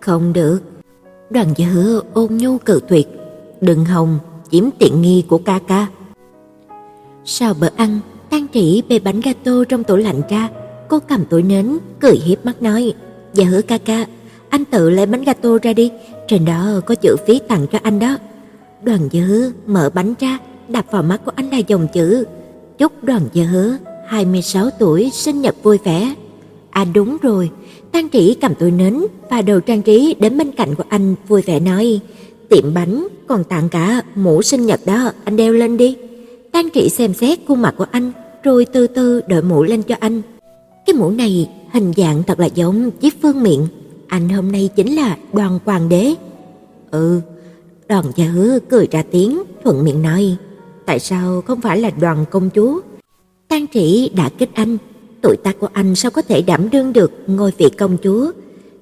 Không 0.00 0.32
được. 0.32 0.60
Đoàn 1.30 1.54
dư 1.56 2.02
ôn 2.12 2.36
nhu 2.36 2.58
cự 2.58 2.80
tuyệt, 2.88 3.08
đừng 3.60 3.84
hồng 3.84 4.18
chiếm 4.50 4.64
tiện 4.78 5.02
nghi 5.02 5.24
của 5.28 5.38
ca 5.38 5.58
ca. 5.58 5.86
Sau 7.24 7.54
bữa 7.54 7.68
ăn, 7.76 8.00
Tan 8.30 8.46
Trị 8.48 8.82
bê 8.88 8.98
bánh 8.98 9.20
gato 9.20 9.64
trong 9.68 9.84
tủ 9.84 9.96
lạnh 9.96 10.22
ra, 10.30 10.48
cô 10.88 10.98
cầm 11.08 11.24
túi 11.24 11.42
nến, 11.42 11.78
cười 12.00 12.16
hiếp 12.16 12.46
mắt 12.46 12.62
nói: 12.62 12.94
"Dạ 13.34 13.44
hứa 13.44 13.62
ca 13.62 13.78
ca, 13.78 14.06
anh 14.48 14.64
tự 14.64 14.90
lấy 14.90 15.06
bánh 15.06 15.24
gato 15.24 15.58
ra 15.62 15.72
đi, 15.72 15.90
trên 16.28 16.44
đó 16.44 16.80
có 16.86 16.94
chữ 16.94 17.16
phí 17.26 17.40
tặng 17.48 17.66
cho 17.72 17.78
anh 17.82 17.98
đó." 17.98 18.18
Đoàn 18.82 19.08
Dư 19.12 19.52
mở 19.66 19.90
bánh 19.94 20.14
ra, 20.20 20.38
đập 20.68 20.84
vào 20.90 21.02
mắt 21.02 21.20
của 21.24 21.32
anh 21.36 21.50
là 21.50 21.58
dòng 21.58 21.88
chữ: 21.94 22.24
"Chúc 22.78 23.04
Đoàn 23.04 23.22
Dư 23.34 23.42
26 24.06 24.70
tuổi 24.78 25.10
sinh 25.12 25.40
nhật 25.40 25.54
vui 25.62 25.78
vẻ." 25.84 26.14
À 26.70 26.84
đúng 26.94 27.16
rồi, 27.22 27.50
Tang 27.92 28.10
Trĩ 28.10 28.34
cầm 28.40 28.54
túi 28.54 28.70
nến 28.70 29.00
và 29.30 29.42
đồ 29.42 29.60
trang 29.60 29.82
trí 29.82 30.14
đến 30.20 30.38
bên 30.38 30.52
cạnh 30.52 30.74
của 30.74 30.84
anh 30.88 31.14
vui 31.28 31.42
vẻ 31.42 31.60
nói: 31.60 32.00
"Tiệm 32.48 32.74
bánh 32.74 33.08
còn 33.26 33.44
tặng 33.44 33.68
cả 33.68 34.02
mũ 34.14 34.42
sinh 34.42 34.66
nhật 34.66 34.80
đó, 34.86 35.12
anh 35.24 35.36
đeo 35.36 35.52
lên 35.52 35.76
đi." 35.76 35.96
Tang 36.52 36.68
Trĩ 36.74 36.88
xem 36.88 37.14
xét 37.14 37.38
khuôn 37.48 37.62
mặt 37.62 37.74
của 37.78 37.86
anh, 37.90 38.12
rồi 38.42 38.64
từ 38.64 38.86
từ 38.86 39.20
đội 39.28 39.42
mũ 39.42 39.62
lên 39.62 39.82
cho 39.82 39.94
anh. 40.00 40.22
Cái 40.86 40.94
mũ 40.94 41.10
này 41.10 41.50
hình 41.72 41.92
dạng 41.96 42.22
thật 42.22 42.40
là 42.40 42.46
giống 42.46 42.90
chiếc 42.90 43.22
phương 43.22 43.42
miệng, 43.42 43.66
anh 44.08 44.28
hôm 44.28 44.52
nay 44.52 44.70
chính 44.76 44.94
là 44.94 45.16
Đoàn 45.32 45.58
Hoàng 45.64 45.88
đế. 45.88 46.14
Ừ, 46.90 47.20
Đoàn 47.88 48.04
Gia 48.16 48.26
Hứa 48.26 48.58
cười 48.68 48.88
ra 48.90 49.02
tiếng, 49.10 49.42
thuận 49.64 49.84
miệng 49.84 50.02
nói, 50.02 50.36
tại 50.86 50.98
sao 50.98 51.42
không 51.42 51.60
phải 51.60 51.80
là 51.80 51.90
Đoàn 51.90 52.24
công 52.30 52.50
chúa? 52.54 52.80
Tang 53.48 53.66
Trĩ 53.74 54.10
đã 54.16 54.28
kích 54.28 54.50
anh, 54.54 54.78
tuổi 55.22 55.36
tác 55.44 55.60
của 55.60 55.68
anh 55.72 55.94
sao 55.94 56.10
có 56.10 56.22
thể 56.22 56.42
đảm 56.42 56.70
đương 56.70 56.92
được 56.92 57.12
ngôi 57.26 57.52
vị 57.58 57.68
công 57.78 57.96
chúa? 58.02 58.30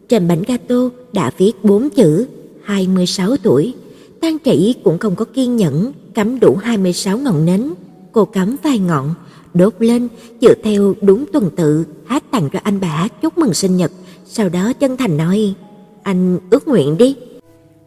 Trên 0.08 0.28
bánh 0.28 0.42
gato 0.46 0.90
đã 1.12 1.30
viết 1.38 1.52
bốn 1.64 1.90
chữ 1.90 2.26
26 2.62 3.36
tuổi. 3.36 3.74
Tang 4.20 4.38
Trĩ 4.44 4.74
cũng 4.84 4.98
không 4.98 5.16
có 5.16 5.24
kiên 5.24 5.56
nhẫn 5.56 5.92
cắm 6.14 6.40
đủ 6.40 6.56
26 6.56 7.18
ngọn 7.18 7.44
nến, 7.44 7.72
cô 8.12 8.24
cắm 8.24 8.56
vài 8.62 8.78
ngọn, 8.78 9.14
đốt 9.54 9.74
lên, 9.78 10.08
dựa 10.40 10.54
theo 10.62 10.94
đúng 11.02 11.24
tuần 11.32 11.50
tự 11.56 11.84
hát 12.06 12.24
tặng 12.30 12.48
cho 12.52 12.58
anh 12.62 12.80
bà 12.80 12.88
hát 12.88 13.22
chúc 13.22 13.38
mừng 13.38 13.54
sinh 13.54 13.76
nhật, 13.76 13.90
sau 14.26 14.48
đó 14.48 14.72
chân 14.72 14.96
thành 14.96 15.16
nói: 15.16 15.54
"Anh 16.02 16.38
ước 16.50 16.68
nguyện 16.68 16.96
đi." 16.96 17.16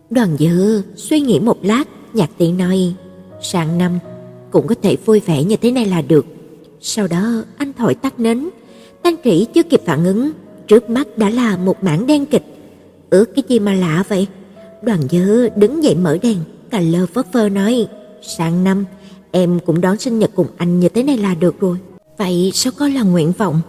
Đoàn 0.10 0.36
dự 0.38 0.82
suy 0.96 1.20
nghĩ 1.20 1.40
một 1.40 1.58
lát, 1.62 1.84
nhạc 2.14 2.30
tiện 2.38 2.58
nói: 2.58 2.94
"Sang 3.42 3.78
năm 3.78 4.00
cũng 4.52 4.68
có 4.68 4.76
thể 4.82 4.98
vui 5.06 5.20
vẻ 5.20 5.44
như 5.44 5.56
thế 5.56 5.72
này 5.72 5.86
là 5.86 6.02
được." 6.02 6.26
Sau 6.82 7.08
đó 7.08 7.44
anh 7.58 7.74
thổi 7.74 7.96
tắt 7.96 8.20
nến, 8.20 8.50
Tăng 9.02 9.16
Trĩ 9.24 9.46
chưa 9.54 9.64
kịp 9.64 9.82
phản 9.86 10.06
ứng, 10.06 10.32
trước 10.68 10.90
mắt 10.90 11.18
đã 11.18 11.30
là 11.30 11.58
một 11.58 11.84
mảng 11.84 12.08
đen 12.08 12.26
kịch. 12.26 12.44
Ước 13.10 13.36
cái 13.36 13.44
gì 13.48 13.60
mà 13.60 13.74
lạ 13.74 14.04
vậy? 14.10 14.28
Đoàn 14.82 15.00
Dư 15.12 15.50
đứng 15.50 15.84
dậy 15.84 15.96
mở 15.96 16.18
đèn, 16.22 16.38
cà 16.70 16.80
lơ 16.80 17.06
phất 17.06 17.34
phơ 17.34 17.50
nói: 17.50 17.88
"Sang 18.38 18.64
năm 18.64 18.86
em 19.36 19.60
cũng 19.66 19.82
đón 19.82 19.98
sinh 19.98 20.20
nhật 20.20 20.32
cùng 20.36 20.48
anh 20.58 20.80
như 20.80 20.90
thế 20.90 21.04
này 21.04 21.18
là 21.18 21.36
được 21.36 21.60
rồi." 21.60 21.78
Vậy 22.18 22.52
sao 22.54 22.74
có 22.78 22.88
là 22.88 23.02
nguyện 23.02 23.32
vọng? 23.38 23.62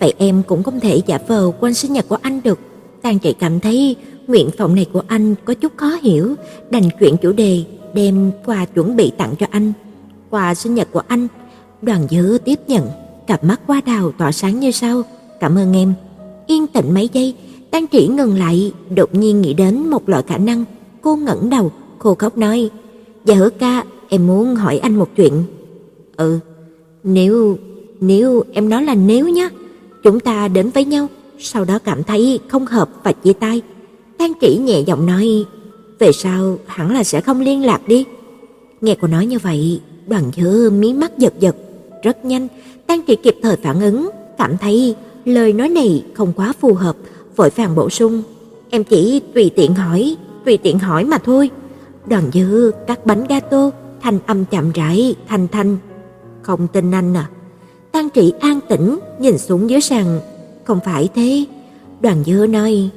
Vậy 0.00 0.14
em 0.18 0.42
cũng 0.42 0.62
không 0.62 0.80
thể 0.80 1.00
giả 1.06 1.18
vờ 1.28 1.50
quên 1.60 1.74
sinh 1.74 1.92
nhật 1.92 2.08
của 2.08 2.18
anh 2.22 2.40
được. 2.44 2.58
Tang 3.02 3.18
Trị 3.18 3.34
cảm 3.38 3.60
thấy 3.60 3.96
nguyện 4.26 4.50
vọng 4.58 4.74
này 4.74 4.86
của 4.92 5.02
anh 5.06 5.34
có 5.44 5.54
chút 5.54 5.72
khó 5.76 5.90
hiểu, 6.02 6.34
đành 6.70 6.88
chuyển 7.00 7.16
chủ 7.16 7.32
đề, 7.32 7.64
đem 7.94 8.30
quà 8.46 8.64
chuẩn 8.64 8.96
bị 8.96 9.12
tặng 9.18 9.34
cho 9.38 9.46
anh. 9.50 9.72
Quà 10.30 10.54
sinh 10.54 10.74
nhật 10.74 10.88
của 10.92 11.02
anh, 11.08 11.28
Đoàn 11.82 12.06
Dư 12.10 12.38
tiếp 12.44 12.60
nhận, 12.68 12.88
cặp 13.26 13.44
mắt 13.44 13.60
hoa 13.66 13.80
đào 13.86 14.12
tỏa 14.18 14.32
sáng 14.32 14.60
như 14.60 14.70
sao. 14.70 15.02
"Cảm 15.40 15.58
ơn 15.58 15.76
em." 15.76 15.94
Yên 16.46 16.66
tĩnh 16.66 16.94
mấy 16.94 17.08
giây, 17.12 17.34
Tang 17.70 17.86
Trị 17.86 18.08
ngừng 18.08 18.38
lại, 18.38 18.72
đột 18.96 19.14
nhiên 19.14 19.40
nghĩ 19.40 19.54
đến 19.54 19.90
một 19.90 20.08
loại 20.08 20.22
khả 20.26 20.38
năng, 20.38 20.64
cô 21.02 21.16
ngẩng 21.16 21.50
đầu, 21.50 21.72
khô 21.98 22.14
khóc 22.14 22.38
nói: 22.38 22.70
"Dạ 23.24 23.34
hứa 23.34 23.50
ca, 23.50 23.84
em 24.08 24.26
muốn 24.26 24.54
hỏi 24.54 24.78
anh 24.78 24.96
một 24.96 25.08
chuyện." 25.16 25.32
"Ừ, 26.16 26.38
nếu 27.04 27.58
nếu 28.00 28.44
em 28.52 28.68
nói 28.68 28.84
là 28.84 28.94
nếu 28.94 29.28
nhá, 29.28 29.48
chúng 30.02 30.20
ta 30.20 30.48
đến 30.48 30.70
với 30.70 30.84
nhau, 30.84 31.06
sau 31.38 31.64
đó 31.64 31.78
cảm 31.78 32.02
thấy 32.02 32.40
không 32.48 32.66
hợp 32.66 32.90
và 33.02 33.12
chia 33.12 33.32
tay." 33.32 33.62
tan 34.18 34.32
Chỉ 34.40 34.56
nhẹ 34.56 34.80
giọng 34.80 35.06
nói, 35.06 35.44
"Về 35.98 36.12
sau 36.12 36.58
hẳn 36.66 36.94
là 36.94 37.04
sẽ 37.04 37.20
không 37.20 37.40
liên 37.40 37.66
lạc 37.66 37.88
đi." 37.88 38.04
Nghe 38.80 38.96
cô 39.00 39.08
nói 39.08 39.26
như 39.26 39.38
vậy, 39.38 39.80
Đoàn 40.06 40.30
Dư 40.36 40.70
mí 40.70 40.92
mắt 40.92 41.18
giật 41.18 41.34
giật, 41.40 41.56
rất 42.02 42.24
nhanh, 42.24 42.48
tan 42.86 43.00
Chỉ 43.06 43.16
kịp 43.16 43.36
thời 43.42 43.56
phản 43.56 43.80
ứng, 43.80 44.08
cảm 44.38 44.56
thấy 44.58 44.94
lời 45.24 45.52
nói 45.52 45.68
này 45.68 46.04
không 46.14 46.32
quá 46.36 46.52
phù 46.60 46.74
hợp, 46.74 46.96
vội 47.36 47.50
vàng 47.56 47.74
bổ 47.74 47.90
sung, 47.90 48.22
"Em 48.70 48.84
chỉ 48.84 49.20
tùy 49.34 49.50
tiện 49.56 49.74
hỏi, 49.74 50.16
tùy 50.44 50.56
tiện 50.56 50.78
hỏi 50.78 51.04
mà 51.04 51.18
thôi." 51.18 51.50
Đoàn 52.06 52.30
Dư 52.32 52.70
cắt 52.86 53.06
bánh 53.06 53.24
gato, 53.28 53.70
thanh 54.04 54.18
âm 54.26 54.44
chậm 54.44 54.72
rãi, 54.72 55.14
thanh 55.28 55.48
thanh, 55.48 55.76
"Không 56.42 56.68
tin 56.68 56.90
anh 56.90 57.16
à?" 57.16 57.30
Tăng 57.92 58.10
Trị 58.10 58.32
an 58.40 58.60
tĩnh 58.68 58.98
nhìn 59.18 59.38
xuống 59.38 59.70
dưới 59.70 59.80
sàn, 59.80 60.20
"Không 60.64 60.80
phải 60.84 61.08
thế." 61.14 61.44
Đoàn 62.00 62.24
Dư 62.24 62.46
nói, 62.46 62.90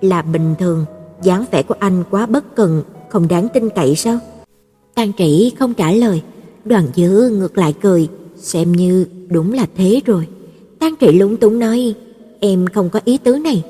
"Là 0.00 0.22
bình 0.22 0.54
thường, 0.58 0.84
dáng 1.22 1.44
vẻ 1.50 1.62
của 1.62 1.74
anh 1.78 2.04
quá 2.10 2.26
bất 2.26 2.54
cần, 2.54 2.82
không 3.08 3.28
đáng 3.28 3.48
tin 3.54 3.68
cậy 3.70 3.96
sao?" 3.96 4.18
Tăng 4.94 5.12
Trị 5.12 5.52
không 5.58 5.74
trả 5.74 5.92
lời, 5.92 6.22
Đoàn 6.64 6.86
Dư 6.96 7.30
ngược 7.30 7.58
lại 7.58 7.74
cười, 7.82 8.08
xem 8.36 8.72
như 8.72 9.06
đúng 9.28 9.52
là 9.52 9.66
thế 9.76 10.00
rồi. 10.04 10.26
Tăng 10.78 10.96
Trị 10.96 11.12
lúng 11.12 11.36
túng 11.36 11.58
nói, 11.58 11.94
"Em 12.40 12.66
không 12.66 12.90
có 12.90 13.00
ý 13.04 13.18
tứ 13.18 13.36
này." 13.36 13.64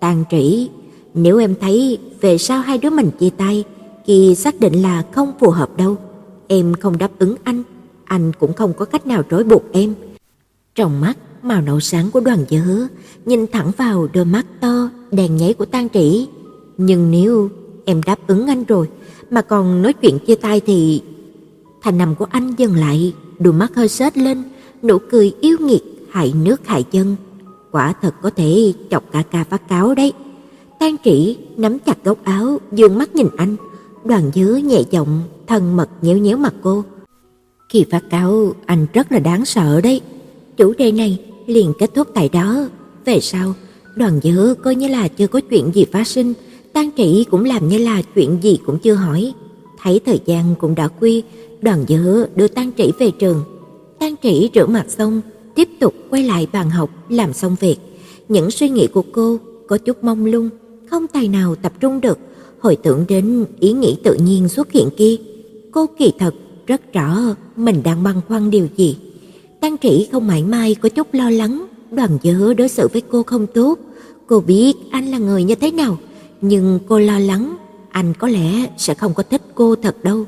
Tăng 0.00 0.24
Trị, 0.30 0.70
nếu 1.14 1.38
em 1.38 1.54
thấy 1.60 1.98
về 2.20 2.38
sau 2.38 2.60
hai 2.60 2.78
đứa 2.78 2.90
mình 2.90 3.10
chia 3.18 3.30
tay, 3.30 3.64
thì 4.06 4.34
xác 4.34 4.60
định 4.60 4.82
là 4.82 5.04
không 5.12 5.32
phù 5.40 5.50
hợp 5.50 5.76
đâu, 5.76 5.96
em 6.52 6.74
không 6.74 6.98
đáp 6.98 7.10
ứng 7.18 7.36
anh, 7.44 7.62
anh 8.04 8.32
cũng 8.40 8.52
không 8.52 8.72
có 8.74 8.84
cách 8.84 9.06
nào 9.06 9.22
trói 9.30 9.44
buộc 9.44 9.62
em. 9.72 9.94
Trong 10.74 11.00
mắt 11.00 11.18
màu 11.42 11.60
nâu 11.60 11.80
sáng 11.80 12.10
của 12.10 12.20
Đoàn 12.20 12.44
dở 12.48 12.86
nhìn 13.24 13.46
thẳng 13.52 13.70
vào 13.76 14.08
đôi 14.12 14.24
mắt 14.24 14.46
to 14.60 14.90
đèn 15.10 15.36
nháy 15.36 15.54
của 15.54 15.64
Tang 15.64 15.88
Trĩ, 15.88 16.28
nhưng 16.78 17.10
nếu 17.10 17.50
em 17.84 18.00
đáp 18.06 18.18
ứng 18.26 18.46
anh 18.46 18.64
rồi 18.64 18.88
mà 19.30 19.42
còn 19.42 19.82
nói 19.82 19.92
chuyện 19.92 20.18
chia 20.18 20.34
tay 20.34 20.60
thì 20.60 21.02
thành 21.82 21.98
nằm 21.98 22.14
của 22.14 22.26
anh 22.30 22.54
dừng 22.58 22.76
lại, 22.76 23.14
đôi 23.38 23.54
mắt 23.54 23.74
hơi 23.74 23.88
sết 23.88 24.18
lên, 24.18 24.42
nụ 24.82 24.98
cười 25.10 25.34
yêu 25.40 25.56
nghiệt 25.60 25.82
hại 26.10 26.32
nước 26.44 26.66
hại 26.66 26.82
chân, 26.82 27.16
quả 27.70 27.94
thật 28.02 28.14
có 28.22 28.30
thể 28.30 28.72
chọc 28.90 29.12
cả 29.12 29.22
ca 29.30 29.44
phát 29.44 29.68
cáo 29.68 29.94
đấy. 29.94 30.12
Tang 30.80 30.96
Trĩ 31.04 31.36
nắm 31.56 31.78
chặt 31.78 32.04
góc 32.04 32.24
áo, 32.24 32.58
dương 32.72 32.98
mắt 32.98 33.14
nhìn 33.14 33.28
anh, 33.36 33.56
Đoàn 34.04 34.30
dứa 34.34 34.60
nhẹ 34.64 34.82
giọng 34.90 35.22
thân 35.46 35.76
mật 35.76 35.88
nhéo 36.02 36.16
nhéo 36.16 36.36
mặt 36.36 36.54
cô. 36.62 36.84
Khi 37.68 37.84
phát 37.90 38.10
cáo 38.10 38.52
anh 38.66 38.86
rất 38.92 39.12
là 39.12 39.18
đáng 39.18 39.44
sợ 39.44 39.80
đấy. 39.80 40.00
Chủ 40.56 40.72
đề 40.78 40.92
này 40.92 41.18
liền 41.46 41.72
kết 41.78 41.90
thúc 41.94 42.08
tại 42.14 42.28
đó. 42.28 42.68
Về 43.04 43.20
sau, 43.20 43.54
Đoàn 43.96 44.20
dứa 44.22 44.54
coi 44.62 44.74
như 44.74 44.88
là 44.88 45.08
chưa 45.08 45.26
có 45.26 45.40
chuyện 45.40 45.70
gì 45.74 45.84
phát 45.92 46.06
sinh, 46.06 46.34
Tang 46.72 46.90
trị 46.90 47.26
cũng 47.30 47.44
làm 47.44 47.68
như 47.68 47.78
là 47.78 48.02
chuyện 48.14 48.38
gì 48.42 48.58
cũng 48.66 48.78
chưa 48.78 48.94
hỏi. 48.94 49.32
Thấy 49.82 50.00
thời 50.06 50.20
gian 50.24 50.54
cũng 50.58 50.74
đã 50.74 50.88
khuya, 50.88 51.20
Đoàn 51.62 51.84
dứa 51.88 52.26
đưa 52.36 52.48
Tang 52.48 52.72
trị 52.72 52.92
về 52.98 53.10
trường. 53.10 53.44
Tang 53.98 54.16
trị 54.16 54.50
rửa 54.54 54.66
mặt 54.66 54.84
xong, 54.88 55.20
tiếp 55.54 55.68
tục 55.80 55.94
quay 56.10 56.24
lại 56.24 56.46
bàn 56.52 56.70
học 56.70 56.90
làm 57.08 57.32
xong 57.32 57.56
việc. 57.60 57.76
Những 58.28 58.50
suy 58.50 58.68
nghĩ 58.68 58.86
của 58.86 59.02
cô 59.12 59.38
có 59.66 59.78
chút 59.78 60.04
mông 60.04 60.24
lung, 60.24 60.50
không 60.90 61.06
tài 61.06 61.28
nào 61.28 61.54
tập 61.54 61.72
trung 61.80 62.00
được, 62.00 62.18
hồi 62.62 62.76
tưởng 62.76 63.04
đến 63.08 63.44
ý 63.60 63.72
nghĩ 63.72 63.96
tự 64.04 64.14
nhiên 64.14 64.48
xuất 64.48 64.72
hiện 64.72 64.88
kia. 64.96 65.16
Cô 65.72 65.86
kỳ 65.98 66.12
thật 66.18 66.34
rất 66.66 66.92
rõ 66.92 67.18
mình 67.56 67.82
đang 67.82 68.02
băn 68.02 68.20
khoăn 68.28 68.50
điều 68.50 68.66
gì. 68.76 68.96
Tăng 69.60 69.76
Trĩ 69.78 70.08
không 70.12 70.26
mãi 70.26 70.42
mai 70.42 70.74
có 70.74 70.88
chút 70.88 71.14
lo 71.14 71.30
lắng, 71.30 71.66
Đoàn 71.90 72.18
dớ 72.22 72.54
đối 72.54 72.68
xử 72.68 72.88
với 72.88 73.02
cô 73.10 73.22
không 73.22 73.46
tốt. 73.46 73.78
Cô 74.26 74.40
biết 74.40 74.76
anh 74.90 75.10
là 75.10 75.18
người 75.18 75.44
như 75.44 75.54
thế 75.54 75.70
nào, 75.70 75.98
nhưng 76.40 76.78
cô 76.88 76.98
lo 76.98 77.18
lắng 77.18 77.56
anh 77.90 78.14
có 78.18 78.28
lẽ 78.28 78.66
sẽ 78.78 78.94
không 78.94 79.14
có 79.14 79.22
thích 79.22 79.42
cô 79.54 79.76
thật 79.76 79.96
đâu. 80.04 80.24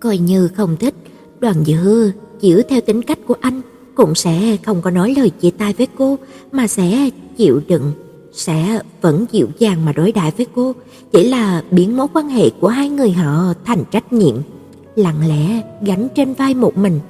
Coi 0.00 0.18
như 0.18 0.48
không 0.48 0.76
thích, 0.76 0.94
Đoàn 1.40 1.64
Dư 1.64 2.12
chịu 2.40 2.62
theo 2.68 2.80
tính 2.80 3.02
cách 3.02 3.18
của 3.26 3.36
anh 3.40 3.60
cũng 3.94 4.14
sẽ 4.14 4.56
không 4.64 4.82
có 4.82 4.90
nói 4.90 5.14
lời 5.16 5.30
chia 5.30 5.50
tay 5.50 5.74
với 5.78 5.86
cô 5.98 6.18
mà 6.52 6.66
sẽ 6.66 7.10
chịu 7.36 7.60
đựng, 7.66 7.92
sẽ 8.32 8.80
vẫn 9.00 9.26
dịu 9.32 9.48
dàng 9.58 9.84
mà 9.84 9.92
đối 9.92 10.12
đãi 10.12 10.30
với 10.36 10.46
cô, 10.54 10.72
chỉ 11.12 11.28
là 11.28 11.62
biến 11.70 11.96
mối 11.96 12.06
quan 12.14 12.28
hệ 12.28 12.50
của 12.50 12.68
hai 12.68 12.88
người 12.88 13.10
họ 13.10 13.54
thành 13.64 13.84
trách 13.90 14.12
nhiệm, 14.12 14.36
lặng 14.96 15.28
lẽ 15.28 15.60
gánh 15.82 16.08
trên 16.14 16.34
vai 16.34 16.54
một 16.54 16.78
mình. 16.78 17.00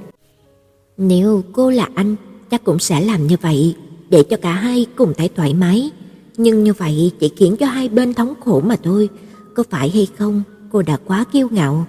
Nếu 0.96 1.42
cô 1.52 1.70
là 1.70 1.88
anh, 1.94 2.16
chắc 2.50 2.64
cũng 2.64 2.78
sẽ 2.78 3.00
làm 3.00 3.26
như 3.26 3.36
vậy, 3.42 3.76
để 4.10 4.22
cho 4.22 4.36
cả 4.36 4.52
hai 4.52 4.86
cùng 4.96 5.14
thấy 5.14 5.28
thoải 5.36 5.54
mái, 5.54 5.90
nhưng 6.36 6.64
như 6.64 6.72
vậy 6.72 7.12
chỉ 7.20 7.32
khiến 7.36 7.56
cho 7.56 7.66
hai 7.66 7.88
bên 7.88 8.14
thống 8.14 8.34
khổ 8.44 8.60
mà 8.60 8.76
thôi, 8.82 9.08
có 9.54 9.62
phải 9.70 9.90
hay 9.90 10.08
không, 10.18 10.42
cô 10.72 10.82
đã 10.82 10.96
quá 11.06 11.24
kiêu 11.32 11.48
ngạo. 11.50 11.86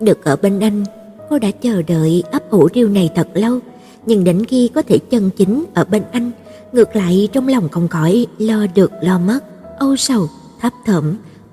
Được 0.00 0.24
ở 0.24 0.36
bên 0.36 0.60
anh, 0.60 0.84
cô 1.30 1.38
đã 1.38 1.50
chờ 1.50 1.82
đợi 1.82 2.22
ấp 2.32 2.50
ủ 2.50 2.68
điều 2.72 2.88
này 2.88 3.10
thật 3.14 3.28
lâu, 3.34 3.58
nhưng 4.06 4.24
đến 4.24 4.44
khi 4.44 4.70
có 4.74 4.82
thể 4.82 4.98
chân 4.98 5.30
chính 5.36 5.64
ở 5.74 5.84
bên 5.84 6.02
anh, 6.12 6.30
ngược 6.76 6.96
lại 6.96 7.28
trong 7.32 7.48
lòng 7.48 7.68
không 7.68 7.88
khỏi 7.88 8.26
lo 8.38 8.66
được 8.74 8.90
lo 9.02 9.18
mất, 9.18 9.40
âu 9.78 9.96
sầu, 9.96 10.28
thấp 10.60 10.72
thỏm, 10.86 11.04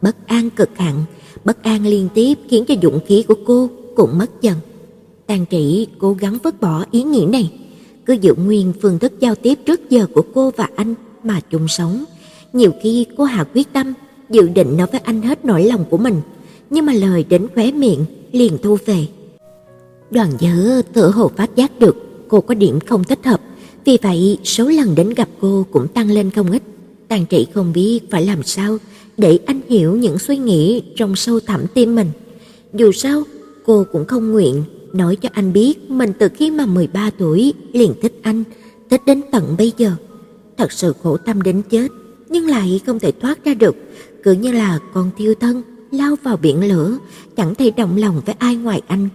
bất 0.02 0.28
an 0.28 0.50
cực 0.50 0.70
hạn, 0.78 1.04
bất 1.46 1.64
an 1.64 1.86
liên 1.86 2.10
tiếp 2.14 2.38
khiến 2.50 2.66
cho 2.68 2.76
dũng 2.82 3.00
khí 3.08 3.24
của 3.28 3.36
cô 3.46 3.70
cũng 3.96 4.18
mất 4.18 4.42
dần. 4.42 4.58
Tàn 5.28 5.46
Trĩ 5.52 5.88
cố 5.98 6.14
gắng 6.14 6.38
vứt 6.44 6.62
bỏ 6.62 6.86
ý 6.92 7.04
nghĩ 7.04 7.26
này, 7.26 7.52
cứ 8.06 8.14
giữ 8.14 8.36
nguyên 8.36 8.74
phương 8.82 9.00
thức 9.00 9.14
giao 9.20 9.36
tiếp 9.36 9.60
trước 9.66 9.90
giờ 9.90 10.08
của 10.14 10.24
cô 10.34 10.52
và 10.56 10.68
anh 10.76 10.96
mà 11.24 11.40
chung 11.50 11.68
sống. 11.68 12.04
Nhiều 12.54 12.72
khi 12.82 13.06
cô 13.18 13.24
hạ 13.24 13.46
quyết 13.54 13.74
tâm, 13.74 13.94
dự 14.30 14.50
định 14.50 14.78
nói 14.78 14.88
với 14.92 15.02
anh 15.04 15.22
hết 15.22 15.46
nỗi 15.46 15.64
lòng 15.64 15.86
của 15.90 15.98
mình, 15.98 16.22
nhưng 16.70 16.86
mà 16.86 16.94
lời 16.94 17.26
đến 17.30 17.48
khóe 17.56 17.72
miệng 17.72 18.06
liền 18.32 18.58
thu 18.64 18.78
về. 18.86 19.08
Đoàn 20.12 20.30
nhớ 20.40 20.82
tự 20.94 21.12
hồ 21.12 21.32
phát 21.36 21.56
giác 21.56 21.80
được 21.80 21.96
cô 22.28 22.42
có 22.42 22.54
điểm 22.54 22.80
không 22.80 23.04
thích 23.04 23.26
hợp, 23.26 23.42
vì 23.86 23.98
vậy 24.02 24.38
số 24.44 24.68
lần 24.68 24.96
đến 24.96 25.10
gặp 25.10 25.30
cô 25.42 25.66
cũng 25.72 25.88
tăng 25.88 26.12
lên 26.12 26.32
không 26.32 26.52
ít. 26.52 26.64
Tàn 27.08 27.26
Trị 27.26 27.48
không 27.54 27.74
biết 27.74 28.00
phải 28.12 28.26
làm 28.26 28.44
sao 28.44 28.78
để 29.18 29.40
anh 29.46 29.62
hiểu 29.70 29.96
những 29.96 30.20
suy 30.20 30.38
nghĩ 30.38 30.82
trong 30.96 31.16
sâu 31.16 31.40
thẳm 31.40 31.62
tim 31.74 31.96
mình. 31.96 32.12
Dù 32.74 32.92
sao, 32.92 33.24
cô 33.66 33.86
cũng 33.92 34.06
không 34.06 34.32
nguyện 34.32 34.64
nói 34.94 35.16
cho 35.16 35.30
anh 35.34 35.54
biết 35.54 35.90
mình 35.90 36.14
từ 36.20 36.30
khi 36.30 36.52
mà 36.52 36.66
13 36.66 37.10
tuổi 37.18 37.54
liền 37.74 37.94
thích 38.02 38.20
anh, 38.22 38.44
thích 38.90 39.02
đến 39.06 39.22
tận 39.32 39.56
bây 39.58 39.74
giờ. 39.78 39.92
Thật 40.58 40.72
sự 40.72 40.94
khổ 41.04 41.18
tâm 41.18 41.42
đến 41.42 41.62
chết, 41.70 41.88
nhưng 42.30 42.48
lại 42.48 42.82
không 42.86 43.00
thể 43.00 43.12
thoát 43.12 43.46
ra 43.46 43.54
được, 43.54 43.76
cứ 44.24 44.32
như 44.32 44.52
là 44.52 44.80
con 44.94 45.12
thiêu 45.18 45.34
thân 45.40 45.62
lao 45.92 46.16
vào 46.24 46.38
biển 46.38 46.68
lửa, 46.68 46.98
chẳng 47.36 47.56
thể 47.56 47.72
động 47.72 47.98
lòng 47.98 48.22
với 48.26 48.36
ai 48.40 48.56
ngoài 48.56 48.82
anh. 48.88 49.10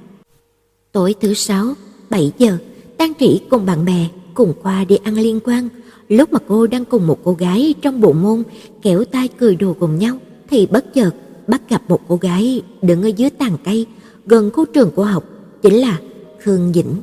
Tối 0.92 1.14
thứ 1.20 1.34
sáu, 1.34 1.74
7 2.10 2.32
giờ, 2.38 2.58
Tang 2.96 3.12
Trĩ 3.20 3.40
cùng 3.50 3.66
bạn 3.66 3.84
bè 3.84 4.08
cùng 4.38 4.54
qua 4.62 4.84
đi 4.84 4.96
ăn 5.04 5.14
liên 5.14 5.40
quan. 5.44 5.68
Lúc 6.08 6.32
mà 6.32 6.38
cô 6.48 6.66
đang 6.66 6.84
cùng 6.84 7.06
một 7.06 7.18
cô 7.24 7.32
gái 7.32 7.74
trong 7.82 8.00
bộ 8.00 8.12
môn 8.12 8.42
kéo 8.82 9.04
tay 9.04 9.28
cười 9.38 9.56
đùa 9.56 9.74
cùng 9.80 9.98
nhau, 9.98 10.18
thì 10.50 10.66
bất 10.66 10.94
chợt 10.94 11.10
bắt 11.46 11.62
gặp 11.68 11.82
một 11.88 12.00
cô 12.08 12.16
gái 12.16 12.62
đứng 12.82 13.02
ở 13.02 13.08
dưới 13.08 13.30
tàn 13.30 13.56
cây 13.64 13.86
gần 14.26 14.50
khu 14.50 14.64
trường 14.66 14.90
của 14.90 15.04
học, 15.04 15.24
chính 15.62 15.74
là 15.74 15.98
Khương 16.38 16.72
Dĩnh. 16.74 16.94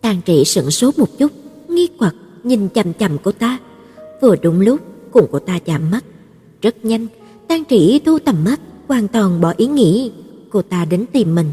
Tàn 0.00 0.20
Trị 0.24 0.44
sững 0.44 0.70
sốt 0.70 0.98
một 0.98 1.18
chút, 1.18 1.32
nghi 1.68 1.88
hoặc 1.98 2.14
nhìn 2.42 2.68
chằm 2.74 2.92
chằm 2.92 3.18
cô 3.22 3.32
ta. 3.32 3.58
Vừa 4.22 4.36
đúng 4.36 4.60
lúc 4.60 4.80
cùng 5.10 5.26
cô 5.30 5.38
ta 5.38 5.58
chạm 5.58 5.90
mắt, 5.90 6.04
rất 6.62 6.84
nhanh, 6.84 7.06
Tang 7.48 7.64
Trị 7.64 8.00
thu 8.04 8.18
tầm 8.18 8.44
mắt, 8.44 8.60
hoàn 8.88 9.08
toàn 9.08 9.40
bỏ 9.40 9.52
ý 9.56 9.66
nghĩ 9.66 10.12
cô 10.50 10.62
ta 10.62 10.84
đến 10.84 11.04
tìm 11.12 11.34
mình, 11.34 11.50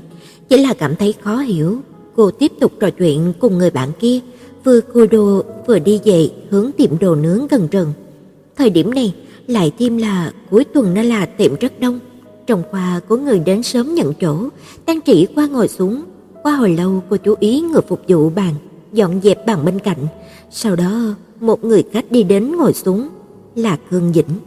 chỉ 0.50 0.58
là 0.58 0.74
cảm 0.74 0.96
thấy 0.96 1.14
khó 1.22 1.38
hiểu. 1.38 1.80
Cô 2.16 2.32
tiếp 2.32 2.52
tục 2.60 2.72
trò 2.80 2.90
chuyện 2.90 3.34
cùng 3.40 3.58
người 3.58 3.72
bạn 3.72 3.92
kia, 4.00 4.20
vừa 4.66 4.82
cua 4.82 5.06
đồ 5.12 5.44
vừa 5.68 5.80
đi 5.80 6.00
về 6.06 6.30
hướng 6.50 6.72
tiệm 6.78 7.00
đồ 7.00 7.16
nướng 7.16 7.48
gần 7.48 7.68
rừng. 7.72 7.94
Thời 8.56 8.70
điểm 8.70 8.94
này 8.94 9.16
lại 9.48 9.72
thêm 9.80 9.98
là 9.98 10.32
cuối 10.50 10.64
tuần 10.64 10.94
nên 10.94 11.06
là 11.06 11.26
tiệm 11.26 11.56
rất 11.56 11.80
đông. 11.80 12.00
Trong 12.48 12.64
khoa 12.72 13.00
có 13.08 13.18
người 13.18 13.40
đến 13.40 13.64
sớm 13.64 13.94
nhận 13.96 14.14
chỗ, 14.22 14.50
Tăng 14.86 15.02
Trĩ 15.02 15.28
qua 15.36 15.48
ngồi 15.48 15.68
xuống. 15.68 16.04
Qua 16.44 16.56
hồi 16.56 16.70
lâu 16.70 17.04
cô 17.10 17.18
chú 17.18 17.36
ý 17.40 17.62
người 17.62 17.82
phục 17.88 18.02
vụ 18.08 18.30
bàn, 18.30 18.54
dọn 18.94 19.22
dẹp 19.24 19.46
bàn 19.46 19.66
bên 19.66 19.80
cạnh. 19.80 20.08
Sau 20.52 20.76
đó 20.76 21.16
một 21.40 21.64
người 21.66 21.84
khách 21.92 22.12
đi 22.12 22.24
đến 22.24 22.56
ngồi 22.58 22.74
xuống, 22.74 23.08
là 23.56 23.78
Khương 23.90 24.14
Dĩnh. 24.14 24.40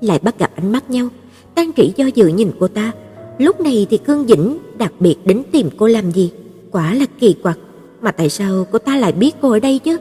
Lại 0.00 0.18
bắt 0.22 0.38
gặp 0.38 0.50
ánh 0.54 0.72
mắt 0.72 0.90
nhau, 0.90 1.08
Tăng 1.54 1.72
Trĩ 1.76 1.92
do 1.96 2.06
dự 2.14 2.26
nhìn 2.26 2.50
cô 2.60 2.68
ta. 2.68 2.92
Lúc 3.38 3.60
này 3.60 3.86
thì 3.90 3.98
Khương 4.06 4.26
Dĩnh 4.28 4.58
đặc 4.78 4.92
biệt 5.00 5.16
đến 5.24 5.42
tìm 5.52 5.68
cô 5.76 5.86
làm 5.86 6.12
gì? 6.12 6.32
Quả 6.70 6.94
là 6.94 7.06
kỳ 7.20 7.32
quặc, 7.42 7.58
mà 8.00 8.10
tại 8.10 8.28
sao 8.28 8.66
cô 8.72 8.78
ta 8.78 8.96
lại 8.96 9.12
biết 9.12 9.36
cô 9.40 9.50
ở 9.50 9.58
đây 9.58 9.78
chứ? 9.78 9.98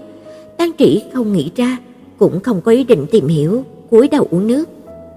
Tang 0.58 0.72
Trĩ 0.78 1.04
không 1.14 1.34
nghĩ 1.34 1.52
ra, 1.56 1.78
cũng 2.18 2.40
không 2.40 2.62
có 2.62 2.72
ý 2.72 2.84
định 2.84 3.06
tìm 3.12 3.28
hiểu, 3.28 3.64
cúi 3.90 4.08
đầu 4.08 4.28
uống 4.32 4.48
nước. 4.48 4.70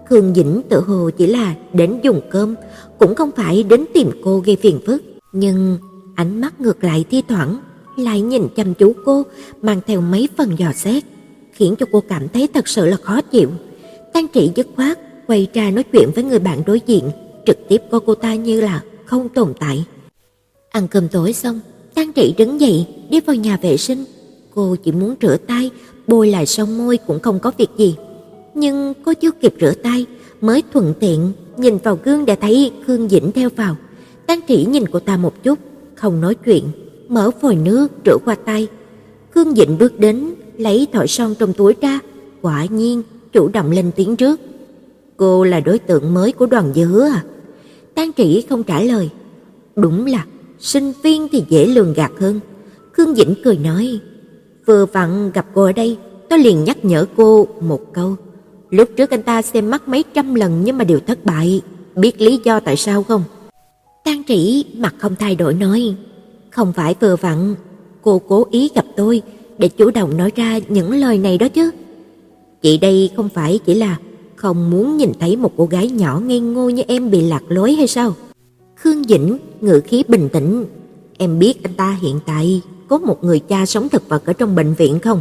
Khương 0.09 0.35
Dĩnh 0.35 0.63
tự 0.69 0.81
hồ 0.81 1.11
chỉ 1.17 1.27
là 1.27 1.55
đến 1.73 2.01
dùng 2.03 2.21
cơm, 2.31 2.55
cũng 2.99 3.15
không 3.15 3.31
phải 3.37 3.63
đến 3.63 3.85
tìm 3.95 4.11
cô 4.25 4.39
gây 4.39 4.57
phiền 4.57 4.81
phức, 4.87 5.03
nhưng 5.33 5.79
ánh 6.15 6.41
mắt 6.41 6.61
ngược 6.61 6.85
lại 6.85 7.05
thi 7.11 7.23
thoảng 7.29 7.59
lại 7.97 8.21
nhìn 8.21 8.49
chăm 8.57 8.75
chú 8.75 8.93
cô, 9.05 9.23
mang 9.63 9.81
theo 9.87 10.01
mấy 10.01 10.29
phần 10.37 10.59
dò 10.59 10.73
xét, 10.73 11.05
khiến 11.53 11.75
cho 11.79 11.87
cô 11.93 12.03
cảm 12.09 12.29
thấy 12.29 12.49
thật 12.55 12.69
sự 12.69 12.87
là 12.87 12.97
khó 12.97 13.21
chịu. 13.21 13.51
Tang 14.13 14.29
Trị 14.29 14.51
dứt 14.55 14.67
khoát 14.77 14.99
quay 15.27 15.49
ra 15.55 15.71
nói 15.71 15.85
chuyện 15.85 16.11
với 16.15 16.25
người 16.25 16.39
bạn 16.39 16.63
đối 16.67 16.81
diện, 16.87 17.11
trực 17.47 17.59
tiếp 17.69 17.83
coi 17.91 18.01
cô 18.07 18.15
ta 18.15 18.35
như 18.35 18.61
là 18.61 18.83
không 19.05 19.29
tồn 19.29 19.53
tại. 19.61 19.85
Ăn 20.71 20.89
cơm 20.89 21.09
tối 21.09 21.33
xong, 21.33 21.61
Tang 21.99 22.13
Trị 22.13 22.35
đứng 22.39 22.61
dậy 22.61 22.87
đi 23.11 23.21
vào 23.21 23.37
nhà 23.37 23.59
vệ 23.63 23.77
sinh. 23.77 24.05
Cô 24.55 24.77
chỉ 24.85 24.93
muốn 24.93 25.15
rửa 25.23 25.37
tay, 25.37 25.71
bôi 26.07 26.29
lại 26.29 26.47
son 26.47 26.79
môi 26.79 26.97
cũng 26.97 27.21
không 27.21 27.39
có 27.41 27.53
việc 27.59 27.69
gì. 27.77 27.97
Nhưng 28.55 28.95
cô 29.05 29.15
chưa 29.15 29.31
kịp 29.31 29.55
rửa 29.61 29.73
tay, 29.83 30.07
mới 30.41 30.63
thuận 30.73 30.95
tiện 31.01 31.33
nhìn 31.57 31.79
vào 31.79 31.99
gương 32.05 32.25
để 32.25 32.37
thấy 32.37 32.73
Khương 32.87 33.09
Dĩnh 33.09 33.33
theo 33.33 33.49
vào. 33.57 33.77
Tang 34.27 34.41
Trị 34.47 34.67
nhìn 34.69 34.85
cô 34.93 35.01
ta 35.01 35.17
một 35.17 35.43
chút, 35.43 35.59
không 35.95 36.21
nói 36.21 36.35
chuyện, 36.35 36.65
mở 37.09 37.31
vòi 37.41 37.57
nước 37.57 37.89
rửa 38.05 38.17
qua 38.25 38.35
tay. 38.35 38.69
Khương 39.35 39.55
Dĩnh 39.55 39.79
bước 39.79 39.99
đến, 39.99 40.35
lấy 40.57 40.87
thỏi 40.93 41.09
son 41.09 41.35
trong 41.39 41.53
túi 41.53 41.75
ra, 41.81 42.01
quả 42.43 42.65
nhiên 42.65 43.03
chủ 43.33 43.49
động 43.49 43.71
lên 43.71 43.91
tiếng 43.97 44.17
trước. 44.17 44.41
Cô 45.17 45.45
là 45.45 45.61
đối 45.61 45.79
tượng 45.79 46.15
mới 46.15 46.33
của 46.33 46.47
đoàn 46.47 46.73
dứa 46.75 47.09
à? 47.13 47.25
Tang 47.95 48.13
Trị 48.13 48.45
không 48.49 48.63
trả 48.63 48.81
lời. 48.81 49.11
Đúng 49.77 50.07
là 50.07 50.25
sinh 50.61 50.93
viên 51.03 51.29
thì 51.29 51.45
dễ 51.49 51.67
lường 51.67 51.93
gạt 51.93 52.13
hơn. 52.19 52.41
Khương 52.93 53.15
Dĩnh 53.15 53.35
cười 53.45 53.57
nói, 53.57 54.01
vừa 54.67 54.87
vặn 54.87 55.33
gặp 55.33 55.47
cô 55.55 55.63
ở 55.63 55.73
đây, 55.73 55.97
tôi 56.29 56.39
liền 56.39 56.65
nhắc 56.65 56.85
nhở 56.85 57.07
cô 57.17 57.47
một 57.61 57.81
câu. 57.93 58.17
Lúc 58.71 58.89
trước 58.97 59.11
anh 59.11 59.23
ta 59.23 59.43
xem 59.43 59.71
mắt 59.71 59.89
mấy 59.89 60.05
trăm 60.15 60.35
lần 60.35 60.65
nhưng 60.65 60.79
mà 60.79 60.85
đều 60.85 61.01
thất 61.01 61.25
bại, 61.25 61.61
biết 61.97 62.21
lý 62.21 62.41
do 62.45 62.61
tại 62.61 62.77
sao 62.77 63.03
không? 63.03 63.23
Tang 64.05 64.23
Trĩ 64.29 64.65
mặt 64.77 64.95
không 64.99 65.15
thay 65.19 65.35
đổi 65.37 65.55
nói, 65.55 65.95
không 66.51 66.73
phải 66.73 66.95
vừa 67.01 67.17
vặn, 67.17 67.55
cô 68.03 68.19
cố 68.29 68.47
ý 68.51 68.71
gặp 68.75 68.85
tôi 68.97 69.23
để 69.59 69.69
chủ 69.69 69.91
động 69.91 70.17
nói 70.17 70.33
ra 70.37 70.59
những 70.69 70.95
lời 70.95 71.19
này 71.19 71.39
đó 71.39 71.49
chứ. 71.49 71.71
Chị 72.63 72.79
đây 72.79 73.11
không 73.17 73.29
phải 73.29 73.59
chỉ 73.65 73.75
là 73.75 73.99
không 74.37 74.71
muốn 74.71 74.97
nhìn 74.97 75.13
thấy 75.21 75.37
một 75.37 75.53
cô 75.57 75.67
gái 75.67 75.91
nhỏ 75.91 76.21
ngây 76.21 76.41
ngô 76.41 76.69
như 76.69 76.83
em 76.89 77.11
bị 77.11 77.21
lạc 77.21 77.43
lối 77.49 77.73
hay 77.73 77.87
sao? 77.87 78.15
Khương 78.83 79.05
Dĩnh 79.05 79.39
ngữ 79.61 79.81
khí 79.85 80.05
bình 80.09 80.29
tĩnh, 80.33 80.65
em 81.19 81.39
biết 81.39 81.63
anh 81.63 81.75
ta 81.75 81.99
hiện 82.03 82.21
tại 82.27 82.63
có 82.89 82.99
một 82.99 83.25
người 83.25 83.41
cha 83.41 83.67
sống 83.67 83.89
thực 83.89 84.09
vật 84.09 84.27
ở 84.27 84.33
trong 84.33 84.55
bệnh 84.55 84.75
viện 84.75 84.99
không? 84.99 85.21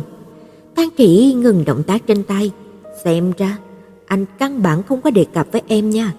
tan 0.75 0.89
Trĩ 0.97 1.33
ngừng 1.33 1.65
động 1.65 1.83
tác 1.83 2.07
trên 2.07 2.23
tay, 2.23 2.51
xem 3.03 3.31
ra 3.37 3.57
anh 4.05 4.25
căn 4.39 4.63
bản 4.63 4.83
không 4.83 5.01
có 5.01 5.09
đề 5.09 5.25
cập 5.33 5.47
với 5.51 5.61
em 5.67 5.89
nha. 5.89 6.13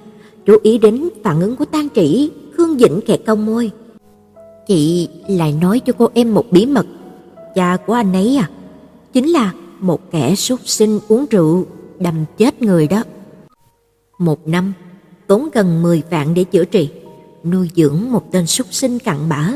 Chú 0.47 0.57
ý 0.63 0.79
đến 0.79 1.09
phản 1.25 1.41
ứng 1.41 1.57
của 1.57 1.65
tan 1.65 1.89
Trĩ, 1.95 2.31
Khương 2.57 2.79
Dĩnh 2.79 3.01
kẹt 3.07 3.21
cong 3.27 3.47
môi. 3.47 3.71
Chị 4.67 5.09
lại 5.29 5.55
nói 5.61 5.81
cho 5.81 5.93
cô 5.99 6.09
em 6.15 6.35
một 6.35 6.45
bí 6.51 6.67
mật, 6.67 6.87
cha 7.55 7.77
của 7.87 7.93
anh 7.93 8.13
ấy 8.13 8.37
à, 8.37 8.51
chính 9.13 9.29
là 9.29 9.53
một 9.81 10.11
kẻ 10.11 10.35
súc 10.35 10.61
sinh 10.65 11.01
uống 11.09 11.27
rượu 11.31 11.67
đâm 11.99 12.15
chết 12.39 12.63
người 12.63 12.87
đó. 12.87 13.03
Một 14.19 14.49
năm 14.49 14.73
tốn 15.27 15.49
gần 15.53 15.83
10 15.83 16.03
vạn 16.11 16.35
để 16.35 16.45
chữa 16.45 16.65
trị, 16.65 16.91
nuôi 17.45 17.71
dưỡng 17.77 17.99
một 18.11 18.33
tên 18.33 18.47
súc 18.47 18.67
sinh 18.71 18.99
cặn 18.99 19.17
bã. 19.29 19.53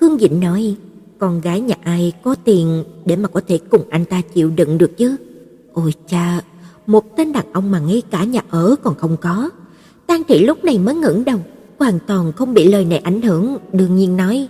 Khương 0.00 0.18
Dĩnh 0.18 0.40
nói, 0.40 0.76
con 1.18 1.40
gái 1.40 1.60
nhà 1.60 1.74
ai 1.82 2.12
có 2.22 2.34
tiền 2.44 2.84
để 3.04 3.16
mà 3.16 3.28
có 3.28 3.40
thể 3.48 3.58
cùng 3.70 3.82
anh 3.90 4.04
ta 4.04 4.20
chịu 4.34 4.50
đựng 4.50 4.78
được 4.78 4.96
chứ? 4.96 5.16
Ôi 5.72 5.94
cha, 6.08 6.40
một 6.86 7.16
tên 7.16 7.32
đàn 7.32 7.52
ông 7.52 7.70
mà 7.70 7.78
ngay 7.78 8.02
cả 8.10 8.24
nhà 8.24 8.40
ở 8.50 8.76
còn 8.82 8.94
không 8.94 9.16
có. 9.16 9.50
Tang 10.06 10.22
thị 10.28 10.38
lúc 10.38 10.64
này 10.64 10.78
mới 10.78 10.94
ngẩng 10.94 11.24
đầu, 11.24 11.38
hoàn 11.78 11.98
toàn 12.06 12.32
không 12.32 12.54
bị 12.54 12.68
lời 12.68 12.84
này 12.84 12.98
ảnh 12.98 13.22
hưởng, 13.22 13.56
đương 13.72 13.96
nhiên 13.96 14.16
nói: 14.16 14.48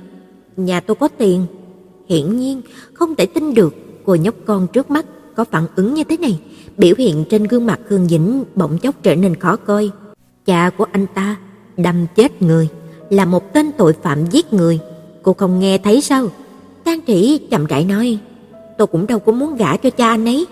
"Nhà 0.57 0.81
tôi 0.81 0.95
có 0.95 1.09
tiền." 1.09 1.47
Hiển 2.09 2.37
nhiên 2.37 2.63
không 2.95 3.15
thể 3.15 3.27
tin 3.27 3.55
được 3.55 3.75
cô 4.05 4.15
nhóc 4.15 4.35
con 4.45 4.67
trước 4.73 4.91
mắt 4.91 5.07
có 5.35 5.45
phản 5.45 5.67
ứng 5.77 5.95
như 5.95 6.05
thế 6.05 6.17
này, 6.17 6.41
biểu 6.77 6.95
hiện 6.99 7.25
trên 7.31 7.45
gương 7.45 7.67
mặt 7.67 7.81
Khương 7.89 8.09
Dĩnh 8.09 8.45
bỗng 8.55 8.79
chốc 8.79 8.95
trở 9.03 9.15
nên 9.15 9.37
khó 9.37 9.57
coi. 9.57 9.91
Cha 10.47 10.71
của 10.71 10.87
anh 10.93 11.07
ta 11.15 11.37
đâm 11.77 12.07
chết 12.17 12.43
người, 12.43 12.69
là 13.11 13.25
một 13.25 13.53
tên 13.53 13.73
tội 13.73 13.93
phạm 14.03 14.27
giết 14.27 14.53
người, 14.53 14.79
cô 15.23 15.33
không 15.33 15.61
nghe 15.61 15.79
thấy 15.79 16.01
sao? 16.01 16.27
Tang 16.85 17.01
Trĩ 17.07 17.39
chậm 17.51 17.67
rãi 17.67 17.85
nói, 17.85 18.19
tôi 18.79 18.87
cũng 18.87 19.07
đâu 19.07 19.19
có 19.19 19.33
muốn 19.33 19.57
gả 19.57 19.77
cho 19.77 19.91
cha 19.91 20.09
anh 20.09 20.29
ấy. 20.29 20.47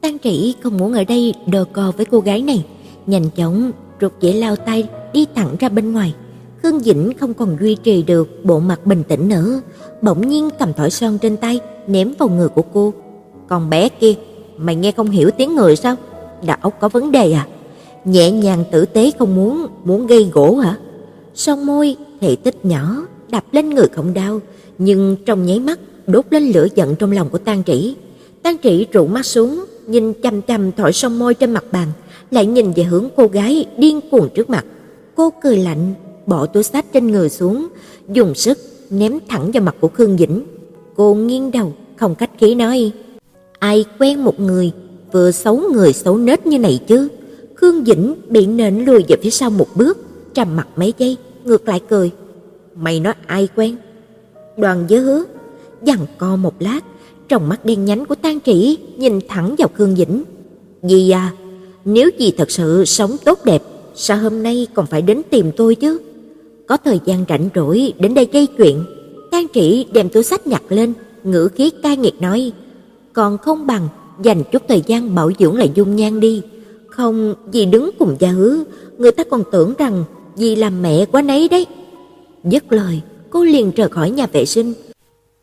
Tang 0.00 0.18
Trĩ 0.18 0.54
không 0.62 0.78
muốn 0.78 0.92
ở 0.92 1.04
đây 1.04 1.34
đờ 1.46 1.64
cò 1.64 1.92
với 1.96 2.06
cô 2.06 2.20
gái 2.20 2.42
này, 2.42 2.64
nhanh 3.06 3.30
chóng 3.36 3.70
rụt 4.00 4.12
dễ 4.20 4.32
lao 4.32 4.56
tay 4.56 4.88
đi 5.12 5.26
thẳng 5.34 5.56
ra 5.60 5.68
bên 5.68 5.92
ngoài. 5.92 6.14
Khương 6.62 6.80
Dĩnh 6.80 7.12
không 7.20 7.34
còn 7.34 7.56
duy 7.60 7.74
trì 7.74 8.02
được 8.02 8.44
bộ 8.44 8.60
mặt 8.60 8.86
bình 8.86 9.02
tĩnh 9.08 9.28
nữa, 9.28 9.60
bỗng 10.02 10.28
nhiên 10.28 10.50
cầm 10.58 10.72
thỏi 10.72 10.90
son 10.90 11.18
trên 11.18 11.36
tay 11.36 11.60
ném 11.86 12.12
vào 12.18 12.28
người 12.28 12.48
của 12.48 12.62
cô. 12.62 12.92
"Con 13.48 13.70
bé 13.70 13.88
kia, 13.88 14.14
mày 14.56 14.76
nghe 14.76 14.92
không 14.92 15.10
hiểu 15.10 15.30
tiếng 15.30 15.54
người 15.54 15.76
sao? 15.76 15.96
Đầu 16.46 16.56
óc 16.60 16.74
có 16.80 16.88
vấn 16.88 17.12
đề 17.12 17.32
à?" 17.32 17.46
Nhẹ 18.06 18.30
nhàng 18.30 18.64
tử 18.70 18.84
tế 18.84 19.10
không 19.18 19.34
muốn, 19.34 19.66
muốn 19.84 20.06
gây 20.06 20.30
gỗ 20.32 20.56
hả? 20.56 20.78
Son 21.34 21.66
môi 21.66 21.96
thể 22.20 22.36
tích 22.36 22.64
nhỏ 22.64 23.06
đập 23.30 23.44
lên 23.52 23.70
người 23.70 23.86
không 23.88 24.14
đau, 24.14 24.40
nhưng 24.78 25.16
trong 25.26 25.46
nháy 25.46 25.60
mắt 25.60 25.80
đốt 26.06 26.24
lên 26.30 26.50
lửa 26.50 26.66
giận 26.74 26.96
trong 26.96 27.12
lòng 27.12 27.28
của 27.28 27.38
Tang 27.38 27.62
Trĩ. 27.64 27.94
Tang 28.42 28.56
Trĩ 28.62 28.84
trụ 28.84 29.06
mắt 29.06 29.26
xuống, 29.26 29.64
nhìn 29.86 30.12
chằm 30.22 30.42
chằm 30.42 30.72
thỏi 30.72 30.92
son 30.92 31.18
môi 31.18 31.34
trên 31.34 31.50
mặt 31.50 31.64
bàn, 31.72 31.88
lại 32.30 32.46
nhìn 32.46 32.72
về 32.72 32.82
hướng 32.82 33.08
cô 33.16 33.26
gái 33.26 33.66
điên 33.78 34.00
cuồng 34.10 34.28
trước 34.34 34.50
mặt. 34.50 34.64
Cô 35.14 35.32
cười 35.42 35.56
lạnh, 35.56 35.94
bỏ 36.26 36.46
túi 36.46 36.62
sách 36.62 36.86
trên 36.92 37.06
người 37.06 37.28
xuống, 37.28 37.66
dùng 38.12 38.34
sức 38.34 38.58
ném 38.90 39.18
thẳng 39.28 39.50
vào 39.50 39.62
mặt 39.62 39.76
của 39.80 39.88
Khương 39.88 40.18
Dĩnh. 40.18 40.42
Cô 40.96 41.14
nghiêng 41.14 41.50
đầu, 41.50 41.72
không 41.96 42.14
cách 42.14 42.30
khí 42.38 42.54
nói: 42.54 42.92
"Ai 43.58 43.84
quen 43.98 44.24
một 44.24 44.40
người 44.40 44.72
vừa 45.12 45.30
xấu 45.30 45.60
người 45.72 45.92
xấu 45.92 46.18
nết 46.18 46.46
như 46.46 46.58
này 46.58 46.80
chứ?" 46.86 47.08
Khương 47.56 47.84
Dĩnh 47.84 48.14
bị 48.28 48.46
nện 48.46 48.84
lùi 48.84 49.04
về 49.08 49.16
phía 49.22 49.30
sau 49.30 49.50
một 49.50 49.66
bước, 49.74 49.98
trầm 50.34 50.56
mặt 50.56 50.68
mấy 50.76 50.92
giây, 50.98 51.16
ngược 51.44 51.68
lại 51.68 51.80
cười. 51.88 52.10
"Mày 52.76 53.00
nói 53.00 53.14
ai 53.26 53.48
quen?" 53.56 53.76
Đoàn 54.56 54.84
Giới 54.88 55.00
Hứa 55.00 55.24
dằn 55.82 55.98
co 56.18 56.36
một 56.36 56.54
lát, 56.58 56.80
trong 57.28 57.48
mắt 57.48 57.64
đen 57.64 57.84
nhánh 57.84 58.06
của 58.06 58.14
Tang 58.14 58.40
Trĩ 58.40 58.78
nhìn 58.96 59.20
thẳng 59.28 59.54
vào 59.58 59.68
Khương 59.74 59.96
Dĩnh. 59.96 60.24
Dì 60.82 61.10
à, 61.10 61.32
nếu 61.84 62.10
gì 62.18 62.32
thật 62.38 62.50
sự 62.50 62.84
sống 62.84 63.16
tốt 63.24 63.44
đẹp, 63.44 63.62
sao 63.94 64.18
hôm 64.18 64.42
nay 64.42 64.66
còn 64.74 64.86
phải 64.86 65.02
đến 65.02 65.22
tìm 65.30 65.52
tôi 65.56 65.74
chứ? 65.74 65.98
Có 66.66 66.76
thời 66.76 67.00
gian 67.04 67.24
rảnh 67.28 67.48
rỗi 67.54 67.92
đến 67.98 68.14
đây 68.14 68.28
gây 68.32 68.46
chuyện." 68.46 68.84
Tang 69.30 69.46
Trĩ 69.54 69.86
đem 69.92 70.08
túi 70.08 70.22
sách 70.22 70.46
nhặt 70.46 70.62
lên, 70.68 70.92
ngữ 71.24 71.48
khí 71.48 71.70
cay 71.82 71.96
nghiệt 71.96 72.14
nói: 72.20 72.52
"Còn 73.12 73.38
không 73.38 73.66
bằng 73.66 73.88
dành 74.22 74.42
chút 74.52 74.62
thời 74.68 74.82
gian 74.86 75.14
bảo 75.14 75.30
dưỡng 75.38 75.56
lại 75.56 75.70
dung 75.74 75.96
nhan 75.96 76.20
đi." 76.20 76.42
Không, 76.96 77.34
dì 77.52 77.64
đứng 77.64 77.90
cùng 77.98 78.16
gia 78.18 78.28
hứa, 78.28 78.64
người 78.98 79.12
ta 79.12 79.24
còn 79.24 79.42
tưởng 79.52 79.74
rằng 79.78 80.04
dì 80.36 80.56
làm 80.56 80.82
mẹ 80.82 81.06
quá 81.06 81.22
nấy 81.22 81.48
đấy. 81.48 81.66
Dứt 82.44 82.72
lời, 82.72 83.00
cô 83.30 83.44
liền 83.44 83.70
rời 83.70 83.88
khỏi 83.88 84.10
nhà 84.10 84.26
vệ 84.26 84.44
sinh. 84.44 84.74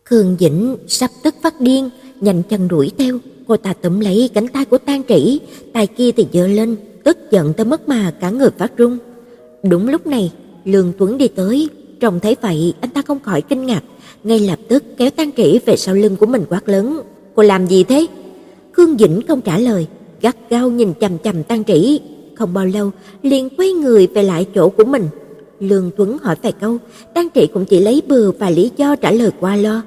Khương 0.06 0.36
Dĩnh 0.40 0.78
sắp 0.88 1.12
tức 1.24 1.36
phát 1.42 1.62
điên, 1.62 1.90
nhanh 2.22 2.44
chân 2.50 2.68
đuổi 2.68 2.92
theo, 2.98 3.18
cô 3.48 3.58
ta 3.58 3.74
túm 3.74 4.00
lấy 4.00 4.30
cánh 4.34 4.48
tay 4.48 4.66
của 4.66 4.78
Tang 4.78 5.02
Trĩ, 5.10 5.40
tay 5.74 5.88
kia 5.88 6.12
thì 6.12 6.28
giơ 6.34 6.48
lên, 6.48 6.76
tức 7.04 7.18
giận 7.32 7.54
tới 7.54 7.66
mức 7.66 7.90
mà 7.90 8.14
cả 8.20 8.30
người 8.30 8.50
phát 8.58 8.78
run. 8.78 8.98
Đúng 9.64 9.90
lúc 9.90 10.08
này, 10.08 10.32
Lương 10.66 10.94
Tuấn 10.98 11.18
đi 11.18 11.28
tới, 11.28 11.70
trông 12.00 12.20
thấy 12.20 12.36
vậy 12.42 12.74
anh 12.82 12.90
ta 12.90 13.02
không 13.02 13.20
khỏi 13.20 13.42
kinh 13.42 13.66
ngạc, 13.66 13.84
ngay 14.24 14.40
lập 14.40 14.60
tức 14.68 14.84
kéo 14.98 15.10
Tang 15.10 15.32
Trĩ 15.38 15.60
về 15.66 15.76
sau 15.76 15.96
lưng 15.96 16.16
của 16.16 16.26
mình 16.26 16.46
quát 16.50 16.70
lớn, 16.70 17.02
"Cô 17.36 17.44
làm 17.44 17.68
gì 17.68 17.84
thế?" 17.84 18.08
Khương 18.72 18.98
Dĩnh 18.98 19.22
không 19.28 19.42
trả 19.42 19.58
lời, 19.58 19.88
gắt 20.24 20.36
gao 20.50 20.70
nhìn 20.70 20.94
chằm 21.02 21.18
chằm 21.18 21.44
Tăng 21.44 21.64
Trĩ, 21.64 22.00
không 22.36 22.54
bao 22.54 22.66
lâu 22.66 22.92
liền 23.22 23.50
quay 23.58 23.72
người 23.72 24.08
về 24.08 24.24
lại 24.24 24.46
chỗ 24.56 24.70
của 24.70 24.86
mình. 24.86 25.08
Lương 25.60 25.92
Tuấn 25.98 26.18
hỏi 26.18 26.36
vài 26.42 26.52
câu, 26.52 26.78
Tăng 27.14 27.28
Trĩ 27.36 27.48
cũng 27.48 27.66
chỉ 27.66 27.80
lấy 27.80 28.02
bừa 28.08 28.32
và 28.32 28.50
lý 28.50 28.72
do 28.78 28.96
trả 28.96 29.12
lời 29.12 29.32
qua 29.40 29.56
lo. 29.56 29.82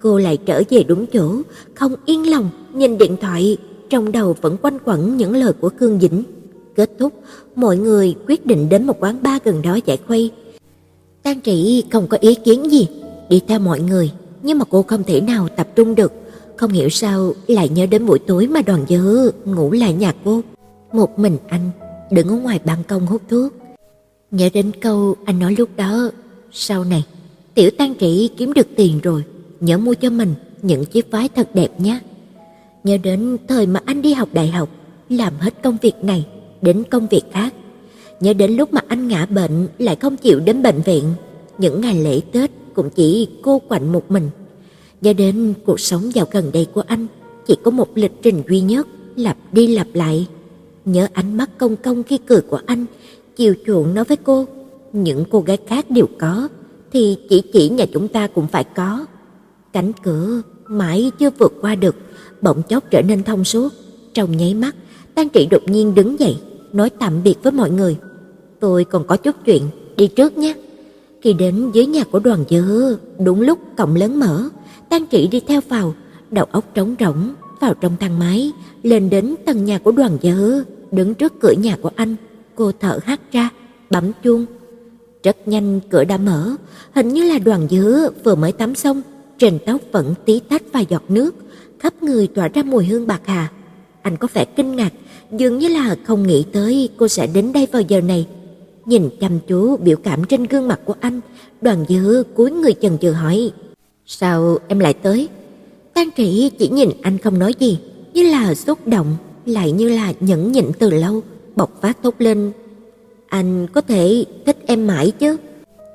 Cô 0.00 0.18
lại 0.18 0.36
trở 0.36 0.62
về 0.70 0.82
đúng 0.82 1.06
chỗ, 1.06 1.36
không 1.74 1.94
yên 2.06 2.30
lòng, 2.30 2.50
nhìn 2.74 2.98
điện 2.98 3.16
thoại, 3.20 3.56
trong 3.90 4.12
đầu 4.12 4.36
vẫn 4.40 4.56
quanh 4.62 4.78
quẩn 4.84 5.16
những 5.16 5.36
lời 5.36 5.52
của 5.52 5.68
cương 5.68 6.00
Dĩnh. 6.00 6.22
Kết 6.74 6.90
thúc, 6.98 7.12
mọi 7.54 7.76
người 7.76 8.14
quyết 8.28 8.46
định 8.46 8.68
đến 8.68 8.86
một 8.86 8.96
quán 9.00 9.22
bar 9.22 9.42
gần 9.44 9.62
đó 9.62 9.78
giải 9.86 9.98
khuây. 10.06 10.30
Tăng 11.22 11.40
Trĩ 11.40 11.84
không 11.90 12.06
có 12.06 12.18
ý 12.20 12.34
kiến 12.34 12.70
gì, 12.70 12.88
đi 13.28 13.40
theo 13.48 13.58
mọi 13.58 13.80
người, 13.80 14.10
nhưng 14.42 14.58
mà 14.58 14.64
cô 14.70 14.82
không 14.82 15.04
thể 15.04 15.20
nào 15.20 15.48
tập 15.56 15.68
trung 15.76 15.94
được, 15.94 16.12
không 16.62 16.72
hiểu 16.72 16.88
sao 16.88 17.34
lại 17.46 17.68
nhớ 17.68 17.86
đến 17.86 18.06
buổi 18.06 18.18
tối 18.18 18.46
mà 18.46 18.62
Đoàn 18.62 18.84
Dư 18.88 19.30
ngủ 19.44 19.70
lại 19.70 19.92
nhà 19.92 20.12
cô. 20.24 20.40
Một 20.92 21.18
mình 21.18 21.36
anh 21.48 21.70
đứng 22.10 22.28
ở 22.28 22.36
ngoài 22.36 22.60
ban 22.64 22.84
công 22.84 23.06
hút 23.06 23.22
thuốc. 23.28 23.52
Nhớ 24.30 24.48
đến 24.52 24.70
câu 24.80 25.16
anh 25.24 25.38
nói 25.38 25.54
lúc 25.58 25.68
đó, 25.76 26.10
sau 26.52 26.84
này 26.84 27.04
tiểu 27.54 27.70
tan 27.78 27.94
Trĩ 28.00 28.30
kiếm 28.36 28.52
được 28.52 28.66
tiền 28.76 29.00
rồi, 29.02 29.24
nhớ 29.60 29.78
mua 29.78 29.94
cho 29.94 30.10
mình 30.10 30.34
những 30.62 30.84
chiếc 30.84 31.10
váy 31.10 31.28
thật 31.28 31.48
đẹp 31.54 31.80
nhé. 31.80 32.00
Nhớ 32.84 32.96
đến 33.02 33.36
thời 33.48 33.66
mà 33.66 33.80
anh 33.84 34.02
đi 34.02 34.12
học 34.12 34.28
đại 34.32 34.48
học, 34.48 34.68
làm 35.08 35.32
hết 35.38 35.62
công 35.62 35.76
việc 35.82 36.04
này 36.04 36.26
đến 36.62 36.84
công 36.90 37.06
việc 37.06 37.24
khác. 37.32 37.54
Nhớ 38.20 38.32
đến 38.32 38.56
lúc 38.56 38.72
mà 38.72 38.80
anh 38.88 39.08
ngã 39.08 39.26
bệnh 39.26 39.68
lại 39.78 39.96
không 39.96 40.16
chịu 40.16 40.40
đến 40.40 40.62
bệnh 40.62 40.82
viện, 40.82 41.04
những 41.58 41.80
ngày 41.80 41.94
lễ 41.94 42.20
Tết 42.32 42.50
cũng 42.74 42.90
chỉ 42.90 43.28
cô 43.42 43.58
quạnh 43.68 43.92
một 43.92 44.10
mình 44.10 44.30
do 45.02 45.12
đến 45.12 45.54
cuộc 45.66 45.80
sống 45.80 46.14
dạo 46.14 46.26
gần 46.30 46.50
đây 46.52 46.66
của 46.74 46.82
anh 46.86 47.06
chỉ 47.46 47.56
có 47.62 47.70
một 47.70 47.88
lịch 47.94 48.12
trình 48.22 48.42
duy 48.48 48.60
nhất, 48.60 48.86
lặp 49.16 49.36
đi 49.52 49.66
lặp 49.66 49.86
lại. 49.92 50.26
Nhớ 50.84 51.08
ánh 51.12 51.36
mắt 51.36 51.58
công 51.58 51.76
công 51.76 52.02
khi 52.02 52.18
cười 52.18 52.40
của 52.40 52.60
anh, 52.66 52.86
chiều 53.36 53.54
chuộng 53.66 53.94
nói 53.94 54.04
với 54.04 54.16
cô, 54.16 54.46
những 54.92 55.24
cô 55.30 55.40
gái 55.40 55.58
khác 55.66 55.90
đều 55.90 56.06
có, 56.18 56.48
thì 56.92 57.16
chỉ 57.30 57.42
chỉ 57.52 57.68
nhà 57.68 57.84
chúng 57.92 58.08
ta 58.08 58.26
cũng 58.26 58.46
phải 58.46 58.64
có. 58.64 59.06
Cánh 59.72 59.92
cửa 60.02 60.42
mãi 60.66 61.10
chưa 61.18 61.30
vượt 61.38 61.52
qua 61.60 61.74
được, 61.74 61.96
bỗng 62.42 62.62
chốc 62.62 62.84
trở 62.90 63.02
nên 63.02 63.22
thông 63.22 63.44
suốt. 63.44 63.72
Trong 64.14 64.36
nháy 64.36 64.54
mắt, 64.54 64.74
tan 65.14 65.28
Trị 65.28 65.46
đột 65.50 65.62
nhiên 65.66 65.94
đứng 65.94 66.20
dậy, 66.20 66.36
nói 66.72 66.90
tạm 66.90 67.22
biệt 67.22 67.34
với 67.42 67.52
mọi 67.52 67.70
người. 67.70 67.96
Tôi 68.60 68.84
còn 68.84 69.06
có 69.06 69.16
chút 69.16 69.36
chuyện, 69.44 69.62
đi 69.96 70.06
trước 70.06 70.38
nhé. 70.38 70.54
Khi 71.22 71.32
đến 71.32 71.70
dưới 71.74 71.86
nhà 71.86 72.04
của 72.04 72.18
đoàn 72.18 72.44
dư, 72.50 72.96
đúng 73.24 73.40
lúc 73.40 73.58
cổng 73.76 73.94
lớn 73.94 74.20
mở, 74.20 74.48
Tang 74.92 75.06
Trị 75.06 75.28
đi 75.28 75.40
theo 75.40 75.60
vào, 75.68 75.94
đầu 76.30 76.46
óc 76.52 76.64
trống 76.74 76.94
rỗng, 77.00 77.34
vào 77.60 77.74
trong 77.74 77.96
thang 78.00 78.18
máy, 78.18 78.52
lên 78.82 79.10
đến 79.10 79.34
tầng 79.46 79.64
nhà 79.64 79.78
của 79.78 79.92
đoàn 79.92 80.18
dư, 80.22 80.64
đứng 80.90 81.14
trước 81.14 81.40
cửa 81.40 81.52
nhà 81.52 81.76
của 81.82 81.90
anh, 81.96 82.16
cô 82.54 82.72
thở 82.80 82.98
hắt 83.04 83.20
ra, 83.32 83.50
bấm 83.90 84.12
chuông. 84.24 84.46
Rất 85.22 85.48
nhanh 85.48 85.80
cửa 85.90 86.04
đã 86.04 86.16
mở, 86.16 86.56
hình 86.94 87.08
như 87.08 87.22
là 87.22 87.38
đoàn 87.38 87.68
dư 87.70 88.10
vừa 88.24 88.34
mới 88.34 88.52
tắm 88.52 88.74
xong, 88.74 89.02
trên 89.38 89.58
tóc 89.66 89.80
vẫn 89.92 90.14
tí 90.24 90.40
tách 90.40 90.62
vài 90.72 90.86
giọt 90.88 91.02
nước, 91.08 91.34
khắp 91.78 92.02
người 92.02 92.26
tỏa 92.26 92.48
ra 92.48 92.62
mùi 92.62 92.84
hương 92.84 93.06
bạc 93.06 93.20
hà. 93.24 93.48
Anh 94.02 94.16
có 94.16 94.28
vẻ 94.34 94.44
kinh 94.44 94.76
ngạc, 94.76 94.92
dường 95.32 95.58
như 95.58 95.68
là 95.68 95.96
không 96.04 96.26
nghĩ 96.26 96.44
tới 96.52 96.88
cô 96.96 97.08
sẽ 97.08 97.26
đến 97.26 97.52
đây 97.52 97.66
vào 97.72 97.82
giờ 97.82 98.00
này. 98.00 98.26
Nhìn 98.86 99.08
chăm 99.20 99.38
chú 99.48 99.76
biểu 99.76 99.96
cảm 99.96 100.24
trên 100.24 100.44
gương 100.44 100.68
mặt 100.68 100.80
của 100.84 100.94
anh, 101.00 101.20
Đoàn 101.60 101.84
Dư 101.88 102.22
cúi 102.34 102.50
người 102.50 102.74
chần 102.80 102.98
chừ 102.98 103.12
hỏi: 103.12 103.52
"Sao 104.18 104.58
em 104.68 104.78
lại 104.78 104.94
tới?" 104.94 105.28
tan 105.94 106.08
Trĩ 106.16 106.50
chỉ 106.58 106.68
nhìn 106.68 106.90
anh 107.02 107.18
không 107.18 107.38
nói 107.38 107.54
gì, 107.58 107.78
như 108.14 108.22
là 108.22 108.54
xúc 108.54 108.78
động, 108.86 109.16
lại 109.46 109.72
như 109.72 109.88
là 109.88 110.12
nhẫn 110.20 110.52
nhịn 110.52 110.66
từ 110.78 110.90
lâu, 110.90 111.22
bộc 111.56 111.80
phát 111.80 111.98
thốt 112.02 112.14
lên: 112.18 112.52
"Anh 113.28 113.66
có 113.72 113.80
thể 113.80 114.24
thích 114.46 114.58
em 114.66 114.86
mãi 114.86 115.10
chứ? 115.10 115.36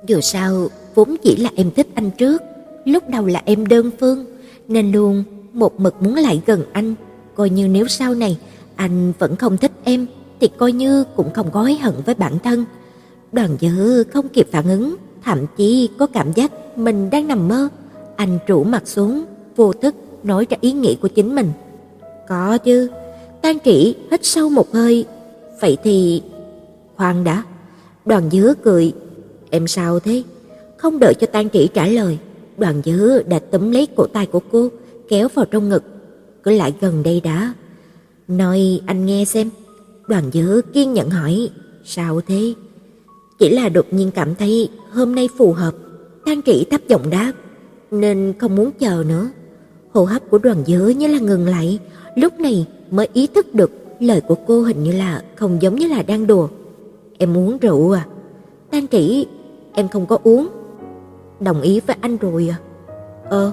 Dù 0.08 0.22
sao 0.22 0.68
vốn 0.96 1.16
chỉ 1.24 1.36
là 1.36 1.50
em 1.56 1.72
thích 1.72 1.88
anh 1.94 2.12
trước, 2.18 2.42
lúc 2.86 3.04
đầu 3.10 3.26
là 3.26 3.42
em 3.46 3.66
đơn 3.66 3.92
phương, 4.00 4.26
nên 4.68 4.92
luôn 4.92 5.24
một 5.54 5.80
mực 5.80 6.02
muốn 6.02 6.16
lại 6.16 6.42
gần 6.46 6.64
anh, 6.74 6.96
coi 7.36 7.50
như 7.50 7.68
nếu 7.68 7.88
sau 7.88 8.14
này 8.14 8.38
anh 8.76 9.14
vẫn 9.20 9.36
không 9.36 9.58
thích 9.58 9.72
em 9.84 10.08
thì 10.40 10.50
coi 10.58 10.72
như 10.72 11.04
cũng 11.16 11.34
không 11.34 11.52
có 11.52 11.62
hối 11.62 11.76
hận 11.76 11.94
với 12.06 12.16
bản 12.16 12.40
thân. 12.44 12.66
Đoàn 13.32 13.58
Dư 13.62 14.04
không 14.04 14.30
kịp 14.30 14.48
phản 14.52 14.70
ứng, 14.70 14.96
thậm 15.24 15.40
chí 15.58 15.90
có 15.98 16.08
cảm 16.08 16.34
giác 16.34 16.78
mình 16.78 17.10
đang 17.10 17.28
nằm 17.28 17.48
mơ. 17.48 17.70
Anh 18.18 18.40
rủ 18.48 18.64
mặt 18.64 18.88
xuống, 18.88 19.26
vô 19.56 19.74
thức 19.74 19.96
nói 20.24 20.48
ra 20.50 20.58
ý 20.62 20.72
nghĩ 20.72 20.98
của 21.02 21.08
chính 21.08 21.36
mình. 21.36 21.52
Có 22.28 22.58
chứ. 22.58 22.90
tan 23.42 23.58
Trĩ 23.66 23.96
hít 24.12 24.26
sâu 24.26 24.50
một 24.50 24.74
hơi. 24.74 25.06
Vậy 25.62 25.78
thì 25.84 26.22
khoan 26.96 27.24
đã. 27.24 27.44
Đoàn 28.06 28.30
dứa 28.32 28.54
cười, 28.64 28.94
em 29.50 29.68
sao 29.68 30.00
thế? 30.00 30.24
Không 30.78 31.00
đợi 31.00 31.14
cho 31.14 31.28
tan 31.28 31.50
Trĩ 31.50 31.68
trả 31.74 31.88
lời, 31.88 32.18
Đoàn 32.58 32.82
dứa 32.86 33.22
đã 33.28 33.40
túm 33.40 33.72
lấy 33.72 33.88
cổ 33.96 34.08
tay 34.08 34.26
của 34.26 34.40
cô, 34.52 34.70
kéo 35.10 35.28
vào 35.34 35.46
trong 35.46 35.70
ngực. 35.70 35.84
Cứ 36.44 36.52
lại 36.52 36.74
gần 36.82 37.04
đây 37.04 37.22
đã. 37.22 37.54
Nói 38.28 38.82
anh 38.86 39.06
nghe 39.06 39.26
xem. 39.26 39.50
Đoàn 40.08 40.24
dứa 40.34 40.62
kiên 40.74 40.94
nhẫn 40.94 41.10
hỏi, 41.10 41.50
sao 41.86 42.22
thế? 42.28 42.54
Chỉ 43.40 43.50
là 43.50 43.70
đột 43.70 43.86
nhiên 43.92 44.12
cảm 44.12 44.36
thấy 44.36 44.70
hôm 44.92 45.16
nay 45.16 45.30
phù 45.38 45.54
hợp, 45.54 45.74
tan 46.26 46.42
Trĩ 46.42 46.66
thấp 46.72 46.82
giọng 46.88 47.10
đáp, 47.10 47.32
nên 47.92 48.34
không 48.40 48.56
muốn 48.56 48.72
chờ 48.80 49.04
nữa. 49.08 49.30
Hô 49.94 50.06
hấp 50.06 50.30
của 50.30 50.38
Đoàn 50.38 50.58
dứa 50.68 50.88
như 50.98 51.08
là 51.08 51.20
ngừng 51.20 51.46
lại, 51.46 51.80
lúc 52.16 52.40
này 52.40 52.66
mới 52.92 53.08
ý 53.14 53.28
thức 53.28 53.56
được 53.56 53.72
lời 54.00 54.22
của 54.22 54.36
cô 54.48 54.62
hình 54.62 54.84
như 54.84 54.92
là 54.92 55.22
không 55.36 55.62
giống 55.62 55.76
như 55.76 55.88
là 55.88 56.04
đang 56.04 56.28
đùa. 56.28 56.48
Em 57.18 57.38
uống 57.38 57.58
rượu 57.58 57.92
à? 57.92 58.06
Tan 58.72 58.88
kỹ, 58.88 59.28
em 59.74 59.88
không 59.88 60.06
có 60.06 60.18
uống. 60.24 60.48
Đồng 61.40 61.62
ý 61.62 61.80
với 61.80 61.96
anh 62.02 62.18
rồi 62.18 62.50
à? 62.52 62.58
Ờ, 63.30 63.52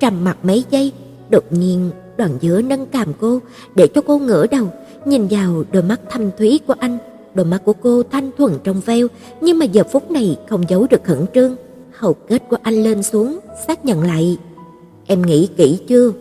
trầm 0.00 0.24
mặt 0.24 0.36
mấy 0.42 0.64
giây, 0.70 0.92
đột 1.30 1.44
nhiên 1.50 1.90
Đoàn 2.16 2.38
Dứa 2.42 2.60
nâng 2.62 2.86
cằm 2.86 3.08
cô 3.20 3.38
để 3.74 3.86
cho 3.94 4.00
cô 4.00 4.18
ngửa 4.18 4.46
đầu, 4.46 4.66
nhìn 5.04 5.26
vào 5.30 5.64
đôi 5.72 5.82
mắt 5.82 6.00
thâm 6.10 6.30
thúy 6.38 6.60
của 6.66 6.74
anh. 6.78 6.98
Đôi 7.34 7.46
mắt 7.46 7.58
của 7.64 7.72
cô 7.72 8.02
thanh 8.02 8.30
thuần 8.38 8.52
trong 8.64 8.80
veo, 8.80 9.06
nhưng 9.40 9.58
mà 9.58 9.64
giờ 9.64 9.82
phút 9.92 10.10
này 10.10 10.38
không 10.48 10.64
giấu 10.68 10.86
được 10.90 11.04
khẩn 11.04 11.26
trương. 11.34 11.56
Hầu 12.02 12.14
kết 12.14 12.42
của 12.48 12.56
anh 12.62 12.82
lên 12.82 13.02
xuống, 13.02 13.38
xác 13.66 13.84
nhận 13.84 14.02
lại. 14.02 14.38
Em 15.06 15.22
nghĩ 15.22 15.48
kỹ 15.56 15.78
chưa? 15.88 16.12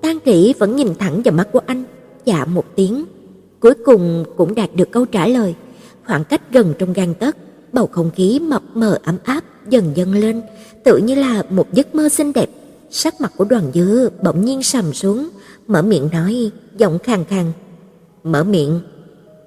Tang 0.00 0.18
Trĩ 0.24 0.54
vẫn 0.58 0.76
nhìn 0.76 0.94
thẳng 0.98 1.22
vào 1.24 1.34
mắt 1.34 1.48
của 1.52 1.60
anh, 1.66 1.84
dạ 2.24 2.44
một 2.44 2.64
tiếng. 2.76 3.04
Cuối 3.60 3.74
cùng 3.84 4.24
cũng 4.36 4.54
đạt 4.54 4.70
được 4.74 4.90
câu 4.90 5.04
trả 5.04 5.26
lời. 5.26 5.54
Khoảng 6.06 6.24
cách 6.24 6.42
gần 6.52 6.74
trong 6.78 6.92
gang 6.92 7.14
tấc, 7.14 7.36
bầu 7.72 7.86
không 7.86 8.10
khí 8.14 8.40
mập 8.42 8.62
mờ 8.74 8.98
ấm 9.04 9.16
áp 9.24 9.44
dần 9.70 9.92
dần 9.94 10.14
lên, 10.14 10.42
tự 10.84 10.96
như 10.96 11.14
là 11.14 11.42
một 11.50 11.72
giấc 11.72 11.94
mơ 11.94 12.08
xinh 12.08 12.32
đẹp. 12.32 12.50
Sắc 12.90 13.20
mặt 13.20 13.32
của 13.36 13.44
Đoàn 13.44 13.70
Dư 13.74 14.08
bỗng 14.22 14.44
nhiên 14.44 14.62
sầm 14.62 14.92
xuống, 14.92 15.28
mở 15.66 15.82
miệng 15.82 16.08
nói, 16.12 16.50
giọng 16.76 16.98
khàn 16.98 17.24
khàn. 17.24 17.52
Mở 18.24 18.44
miệng. 18.44 18.80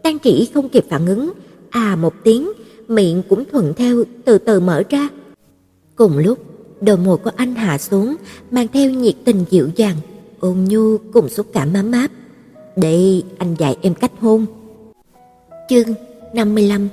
Tang 0.04 0.20
Chỉ 0.20 0.50
không 0.54 0.70
kịp 0.70 0.86
phản 0.90 1.08
ứng, 1.08 1.32
à 1.70 1.96
một 1.96 2.14
tiếng, 2.24 2.52
miệng 2.88 3.24
cũng 3.30 3.44
thuận 3.52 3.74
theo 3.74 4.04
từ 4.26 4.38
từ 4.38 4.60
mở 4.60 4.84
ra. 4.90 5.10
Cùng 6.00 6.18
lúc, 6.18 6.38
đôi 6.82 6.98
môi 6.98 7.18
của 7.18 7.32
anh 7.36 7.56
hạ 7.56 7.78
xuống, 7.78 8.16
mang 8.52 8.68
theo 8.74 8.90
nhiệt 8.90 9.16
tình 9.26 9.46
dịu 9.50 9.70
dàng, 9.76 9.96
ôn 10.40 10.58
nhu 10.70 10.98
cùng 11.14 11.30
xúc 11.30 11.48
cảm 11.54 11.74
ấm 11.74 11.92
áp. 11.92 12.12
Để 12.76 13.22
anh 13.38 13.56
dạy 13.58 13.78
em 13.82 13.94
cách 13.94 14.12
hôn. 14.20 14.46
Chương 15.70 15.88
55 16.34 16.90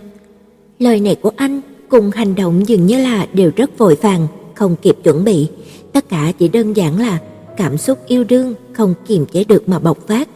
Lời 0.78 1.00
này 1.00 1.14
của 1.14 1.30
anh 1.36 1.60
cùng 1.88 2.10
hành 2.10 2.34
động 2.34 2.68
dường 2.68 2.86
như 2.86 3.02
là 3.02 3.26
đều 3.32 3.50
rất 3.56 3.78
vội 3.78 3.96
vàng, 4.02 4.26
không 4.54 4.76
kịp 4.82 4.96
chuẩn 5.04 5.24
bị, 5.24 5.48
tất 5.92 6.08
cả 6.08 6.32
chỉ 6.38 6.48
đơn 6.48 6.72
giản 6.72 7.00
là 7.00 7.18
cảm 7.56 7.78
xúc 7.78 7.98
yêu 8.06 8.24
đương 8.24 8.54
không 8.72 8.94
kiềm 9.06 9.26
chế 9.26 9.44
được 9.44 9.68
mà 9.68 9.78
bộc 9.78 10.06
phát. 10.06 10.28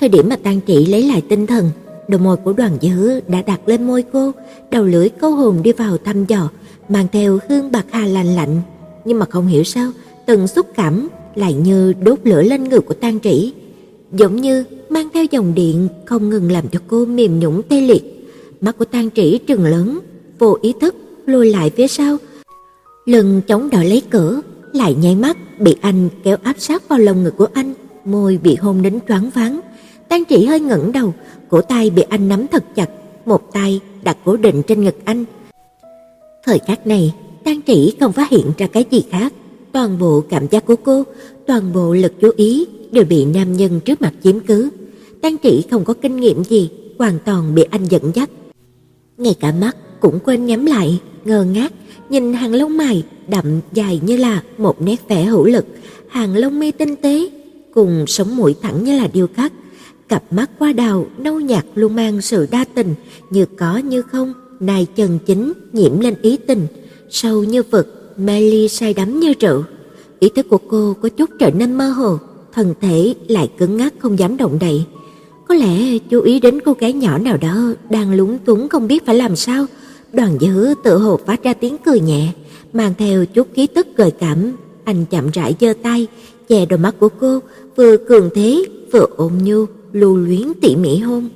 Thời 0.00 0.08
điểm 0.08 0.28
mà 0.28 0.36
Tang 0.36 0.60
Trị 0.60 0.86
lấy 0.86 1.02
lại 1.02 1.22
tinh 1.28 1.46
thần, 1.46 1.70
đôi 2.08 2.20
môi 2.20 2.36
của 2.36 2.52
Đoàn 2.52 2.76
dữ 2.80 3.20
đã 3.28 3.42
đặt 3.42 3.68
lên 3.68 3.86
môi 3.86 4.04
cô, 4.12 4.32
đầu 4.70 4.84
lưỡi 4.84 5.08
câu 5.08 5.30
hồn 5.30 5.62
đi 5.62 5.72
vào 5.72 5.98
thăm 6.04 6.26
dò, 6.26 6.50
mang 6.88 7.06
theo 7.12 7.38
hương 7.48 7.72
bạc 7.72 7.86
hà 7.90 8.06
lạnh 8.06 8.36
lạnh, 8.36 8.60
nhưng 9.04 9.18
mà 9.18 9.26
không 9.26 9.46
hiểu 9.46 9.64
sao, 9.64 9.90
từng 10.26 10.46
xúc 10.46 10.66
cảm 10.74 11.08
lại 11.34 11.54
như 11.54 11.92
đốt 11.92 12.18
lửa 12.24 12.42
lên 12.42 12.64
người 12.64 12.80
của 12.80 12.94
Tang 12.94 13.18
Trị, 13.18 13.52
giống 14.12 14.36
như 14.36 14.64
mang 14.88 15.08
theo 15.14 15.24
dòng 15.24 15.54
điện 15.54 15.88
không 16.04 16.30
ngừng 16.30 16.52
làm 16.52 16.68
cho 16.68 16.78
cô 16.88 17.04
mềm 17.04 17.40
nhũn 17.40 17.62
tê 17.68 17.80
liệt. 17.80 18.30
Mắt 18.60 18.78
của 18.78 18.84
Tang 18.84 19.10
Trị 19.10 19.38
trừng 19.46 19.64
lớn, 19.64 19.98
vô 20.38 20.58
ý 20.62 20.72
thức 20.80 20.94
lùi 21.26 21.50
lại 21.50 21.70
phía 21.70 21.86
sau, 21.88 22.16
lưng 23.06 23.40
chống 23.48 23.70
đỡ 23.70 23.82
lấy 23.82 24.02
cửa, 24.10 24.40
lại 24.72 24.94
nháy 24.94 25.14
mắt 25.14 25.36
bị 25.60 25.76
anh 25.80 26.08
kéo 26.24 26.36
áp 26.42 26.54
sát 26.58 26.88
vào 26.88 26.98
lồng 26.98 27.24
ngực 27.24 27.36
của 27.36 27.48
anh, 27.54 27.74
môi 28.04 28.38
bị 28.42 28.56
hôn 28.56 28.82
đến 28.82 28.98
choáng 29.08 29.30
váng. 29.30 29.60
Tang 30.08 30.24
trĩ 30.28 30.44
hơi 30.44 30.60
ngẩng 30.60 30.92
đầu, 30.92 31.14
cổ 31.48 31.60
tay 31.60 31.90
bị 31.90 32.02
anh 32.02 32.28
nắm 32.28 32.46
thật 32.52 32.64
chặt, 32.74 32.90
một 33.26 33.52
tay 33.52 33.80
đặt 34.02 34.16
cố 34.24 34.36
định 34.36 34.62
trên 34.62 34.84
ngực 34.84 34.96
anh. 35.04 35.24
Thời 36.44 36.58
khắc 36.58 36.86
này, 36.86 37.14
Tang 37.44 37.60
Chỉ 37.62 37.96
không 38.00 38.12
phát 38.12 38.30
hiện 38.30 38.52
ra 38.58 38.66
cái 38.66 38.84
gì 38.90 39.04
khác, 39.10 39.32
toàn 39.72 39.98
bộ 39.98 40.22
cảm 40.28 40.46
giác 40.50 40.66
của 40.66 40.76
cô, 40.76 41.04
toàn 41.46 41.72
bộ 41.72 41.94
lực 41.94 42.12
chú 42.20 42.30
ý 42.36 42.66
đều 42.90 43.04
bị 43.04 43.24
nam 43.24 43.52
nhân 43.52 43.80
trước 43.80 44.02
mặt 44.02 44.12
chiếm 44.22 44.40
cứ. 44.40 44.70
Tang 45.22 45.36
Trĩ 45.42 45.62
không 45.70 45.84
có 45.84 45.94
kinh 45.94 46.16
nghiệm 46.16 46.44
gì, 46.44 46.70
hoàn 46.98 47.18
toàn 47.24 47.54
bị 47.54 47.64
anh 47.70 47.84
dẫn 47.84 48.10
dắt. 48.14 48.30
Ngay 49.18 49.34
cả 49.40 49.52
mắt 49.60 49.76
cũng 50.00 50.18
quên 50.24 50.46
nhắm 50.46 50.66
lại, 50.66 51.00
ngơ 51.24 51.44
ngác 51.44 51.72
nhìn 52.08 52.32
hàng 52.32 52.54
lông 52.54 52.76
mày 52.76 53.02
đậm 53.28 53.60
dài 53.72 54.00
như 54.06 54.16
là 54.16 54.42
một 54.58 54.82
nét 54.82 55.08
vẽ 55.08 55.24
hữu 55.24 55.44
lực, 55.44 55.66
hàng 56.08 56.36
lông 56.36 56.58
mi 56.58 56.70
tinh 56.70 56.96
tế 56.96 57.28
cùng 57.74 58.04
sống 58.06 58.36
mũi 58.36 58.54
thẳng 58.62 58.84
như 58.84 58.96
là 58.98 59.08
điêu 59.12 59.26
khắc, 59.34 59.52
cặp 60.14 60.32
mắt 60.32 60.50
qua 60.58 60.72
đào 60.72 61.06
nâu 61.18 61.40
nhạt 61.40 61.64
luôn 61.74 61.96
mang 61.96 62.20
sự 62.20 62.46
đa 62.50 62.64
tình, 62.74 62.94
như 63.30 63.46
có 63.58 63.76
như 63.76 64.02
không, 64.02 64.32
nài 64.60 64.86
chân 64.96 65.18
chính 65.26 65.52
nhiễm 65.72 66.00
lên 66.00 66.14
ý 66.22 66.36
tình, 66.36 66.66
sâu 67.10 67.44
như 67.44 67.62
vực, 67.62 68.14
mê 68.16 68.40
ly 68.40 68.68
say 68.68 68.94
đắm 68.94 69.20
như 69.20 69.32
rượu. 69.40 69.64
Ý 70.18 70.28
thức 70.28 70.46
của 70.48 70.58
cô 70.68 70.96
có 71.02 71.08
chút 71.08 71.30
trở 71.38 71.50
nên 71.50 71.74
mơ 71.74 71.90
hồ, 71.90 72.18
thân 72.52 72.74
thể 72.80 73.14
lại 73.28 73.50
cứng 73.58 73.76
ngắc 73.76 73.94
không 73.98 74.18
dám 74.18 74.36
động 74.36 74.58
đậy. 74.60 74.84
Có 75.48 75.54
lẽ 75.54 75.98
chú 75.98 76.20
ý 76.20 76.40
đến 76.40 76.60
cô 76.64 76.72
gái 76.72 76.92
nhỏ 76.92 77.18
nào 77.18 77.36
đó 77.36 77.72
đang 77.90 78.14
lúng 78.14 78.38
túng 78.38 78.68
không 78.68 78.88
biết 78.88 79.06
phải 79.06 79.14
làm 79.14 79.36
sao. 79.36 79.66
Đoàn 80.12 80.36
Dữ 80.40 80.74
tự 80.84 80.98
hồ 80.98 81.18
phát 81.26 81.42
ra 81.42 81.54
tiếng 81.54 81.76
cười 81.84 82.00
nhẹ, 82.00 82.28
mang 82.72 82.94
theo 82.98 83.26
chút 83.26 83.48
khí 83.54 83.66
tức 83.66 83.86
gợi 83.96 84.10
cảm. 84.10 84.52
Anh 84.84 85.04
chậm 85.10 85.30
rãi 85.30 85.54
giơ 85.60 85.72
tay, 85.82 86.06
che 86.48 86.66
đôi 86.66 86.78
mắt 86.78 86.94
của 86.98 87.08
cô, 87.20 87.40
vừa 87.76 87.96
cường 87.96 88.30
thế, 88.34 88.64
vừa 88.92 89.06
ôn 89.16 89.32
nhu, 89.42 89.66
lưu 89.94 90.16
luyến 90.16 90.52
tỉ 90.60 90.76
mỉ 90.76 90.98
hôn. 90.98 91.28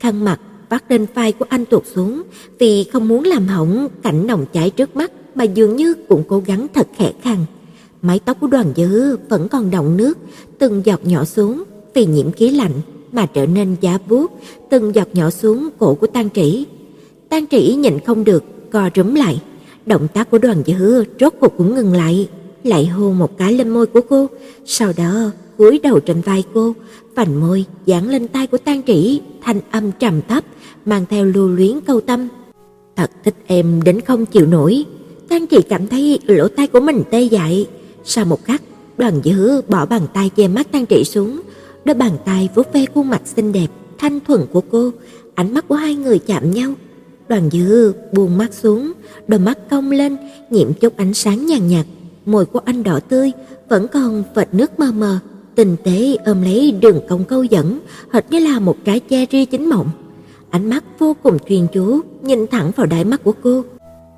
Khăn 0.00 0.24
mặt 0.24 0.40
vắt 0.68 0.84
lên 0.88 1.06
vai 1.14 1.32
của 1.32 1.46
anh 1.48 1.64
tuột 1.64 1.82
xuống, 1.94 2.22
vì 2.58 2.84
không 2.84 3.08
muốn 3.08 3.24
làm 3.24 3.46
hỏng 3.46 3.88
cảnh 4.02 4.26
nồng 4.26 4.46
cháy 4.52 4.70
trước 4.70 4.96
mắt 4.96 5.12
mà 5.34 5.44
dường 5.44 5.76
như 5.76 5.94
cũng 6.08 6.22
cố 6.28 6.42
gắng 6.46 6.66
thật 6.74 6.86
khẽ 6.96 7.12
khăn 7.22 7.46
Mái 8.02 8.20
tóc 8.24 8.36
của 8.40 8.46
Đoàn 8.46 8.72
dữ 8.74 9.16
vẫn 9.28 9.48
còn 9.48 9.70
đọng 9.70 9.96
nước, 9.96 10.18
từng 10.58 10.82
giọt 10.84 11.00
nhỏ 11.04 11.24
xuống 11.24 11.62
vì 11.94 12.06
nhiễm 12.06 12.32
khí 12.32 12.50
lạnh 12.50 12.72
mà 13.12 13.26
trở 13.26 13.46
nên 13.46 13.76
giá 13.80 13.98
buốt, 14.08 14.32
từng 14.70 14.94
giọt 14.94 15.08
nhỏ 15.12 15.30
xuống 15.30 15.68
cổ 15.78 15.94
của 15.94 16.06
Tang 16.06 16.28
Trĩ. 16.34 16.66
Tang 17.28 17.46
Trĩ 17.46 17.74
nhịn 17.74 17.98
không 18.00 18.24
được, 18.24 18.44
co 18.70 18.90
rúm 18.96 19.14
lại. 19.14 19.42
Động 19.86 20.08
tác 20.14 20.30
của 20.30 20.38
Đoàn 20.38 20.62
dữ 20.64 21.04
rốt 21.20 21.34
cuộc 21.40 21.52
cũng 21.56 21.74
ngừng 21.74 21.92
lại, 21.92 22.28
lại 22.64 22.86
hôn 22.86 23.18
một 23.18 23.38
cái 23.38 23.52
lên 23.52 23.68
môi 23.68 23.86
của 23.86 24.00
cô, 24.08 24.26
sau 24.64 24.92
đó 24.96 25.30
cúi 25.58 25.78
đầu 25.82 26.00
trên 26.00 26.20
vai 26.20 26.44
cô, 26.54 26.74
vành 27.16 27.40
môi 27.40 27.64
dán 27.86 28.08
lên 28.08 28.28
tai 28.28 28.46
của 28.46 28.58
Tang 28.58 28.82
Trĩ, 28.86 29.20
thanh 29.42 29.60
âm 29.70 29.92
trầm 29.92 30.20
thấp, 30.28 30.44
mang 30.84 31.04
theo 31.10 31.24
lưu 31.24 31.48
luyến 31.48 31.80
câu 31.86 32.00
tâm. 32.00 32.28
Thật 32.96 33.10
thích 33.24 33.34
em 33.46 33.82
đến 33.82 34.00
không 34.00 34.26
chịu 34.26 34.46
nổi. 34.46 34.84
Tang 35.28 35.46
Trĩ 35.46 35.62
cảm 35.62 35.86
thấy 35.86 36.18
lỗ 36.26 36.48
tai 36.48 36.66
của 36.66 36.80
mình 36.80 37.02
tê 37.10 37.22
dại. 37.22 37.66
Sau 38.04 38.24
một 38.24 38.44
khắc, 38.44 38.62
Đoàn 38.98 39.20
Dư 39.24 39.60
bỏ 39.68 39.86
bàn 39.86 40.02
tay 40.14 40.30
che 40.36 40.48
mắt 40.48 40.72
Tang 40.72 40.86
Trĩ 40.86 41.04
xuống, 41.04 41.40
đôi 41.84 41.94
bàn 41.94 42.12
tay 42.24 42.48
vuốt 42.54 42.72
ve 42.72 42.84
khuôn 42.94 43.10
mặt 43.10 43.22
xinh 43.24 43.52
đẹp, 43.52 43.68
thanh 43.98 44.20
thuần 44.20 44.40
của 44.52 44.62
cô, 44.70 44.90
ánh 45.34 45.54
mắt 45.54 45.68
của 45.68 45.74
hai 45.74 45.94
người 45.94 46.18
chạm 46.18 46.50
nhau. 46.50 46.72
Đoàn 47.28 47.50
Dư 47.52 47.92
buông 48.12 48.38
mắt 48.38 48.54
xuống, 48.54 48.92
đôi 49.28 49.40
mắt 49.40 49.58
cong 49.70 49.90
lên, 49.90 50.16
nhiễm 50.50 50.72
chút 50.72 50.96
ánh 50.96 51.14
sáng 51.14 51.46
nhàn 51.46 51.68
nhạt, 51.68 51.86
môi 52.26 52.46
của 52.46 52.60
anh 52.64 52.82
đỏ 52.82 53.00
tươi, 53.08 53.32
vẫn 53.68 53.88
còn 53.88 54.24
vệt 54.34 54.48
nước 54.52 54.78
mờ 54.78 54.92
mờ, 54.92 55.18
tinh 55.56 55.76
tế 55.84 56.16
ôm 56.24 56.42
lấy 56.42 56.72
đường 56.80 57.00
cong 57.08 57.24
câu 57.24 57.44
dẫn, 57.44 57.78
hệt 58.12 58.30
như 58.30 58.38
là 58.38 58.58
một 58.58 58.76
trái 58.84 59.00
cherry 59.10 59.44
chín 59.44 59.66
mộng 59.66 59.90
Ánh 60.50 60.70
mắt 60.70 60.84
vô 60.98 61.16
cùng 61.22 61.38
chuyên 61.48 61.66
chú 61.72 62.00
nhìn 62.22 62.46
thẳng 62.46 62.70
vào 62.76 62.86
đáy 62.86 63.04
mắt 63.04 63.24
của 63.24 63.32
cô. 63.42 63.64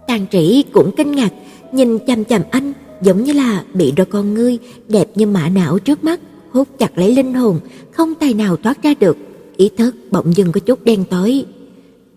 Tàn 0.06 0.26
Trĩ 0.32 0.64
cũng 0.72 0.90
kinh 0.96 1.12
ngạc, 1.12 1.32
nhìn 1.72 1.98
chằm 2.06 2.24
chằm 2.24 2.42
anh, 2.50 2.72
giống 3.02 3.24
như 3.24 3.32
là 3.32 3.64
bị 3.74 3.92
đôi 3.96 4.06
con 4.06 4.34
ngươi 4.34 4.58
đẹp 4.88 5.08
như 5.14 5.26
mã 5.26 5.48
não 5.48 5.78
trước 5.78 6.04
mắt 6.04 6.20
hút 6.50 6.68
chặt 6.78 6.98
lấy 6.98 7.14
linh 7.14 7.34
hồn, 7.34 7.60
không 7.90 8.14
tài 8.14 8.34
nào 8.34 8.56
thoát 8.56 8.82
ra 8.82 8.94
được. 9.00 9.16
Ý 9.56 9.70
thức 9.76 9.94
bỗng 10.10 10.36
dưng 10.36 10.52
có 10.52 10.60
chút 10.60 10.84
đen 10.84 11.04
tối. 11.10 11.44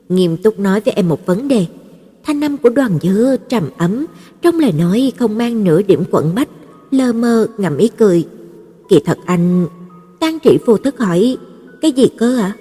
Nghiêm 0.10 0.38
túc 0.38 0.60
nói 0.60 0.82
với 0.82 0.94
em 0.94 1.10
một 1.10 1.26
vấn 1.26 1.48
đề. 1.48 1.66
Thanh 2.24 2.44
âm 2.44 2.58
của 2.58 2.70
Đoàn 2.70 2.98
Dư 3.02 3.38
trầm 3.38 3.70
ấm, 3.78 4.06
trong 4.42 4.60
lời 4.60 4.72
nói 4.72 5.12
không 5.20 5.38
mang 5.38 5.64
nửa 5.64 5.82
điểm 5.82 6.04
quẩn 6.12 6.36
bách, 6.36 6.50
lơ 6.92 7.14
mơ 7.14 7.48
ngậm 7.58 7.78
ý 7.78 7.88
cười. 7.88 8.26
Kỳ 8.92 9.00
thật 9.06 9.18
anh, 9.26 9.68
Tang 10.20 10.40
Trị 10.40 10.58
vô 10.66 10.78
thức 10.78 11.00
hỏi, 11.00 11.38
cái 11.82 11.92
gì 11.92 12.08
cơ 12.18 12.38
ạ? 12.38 12.54
À? 12.56 12.58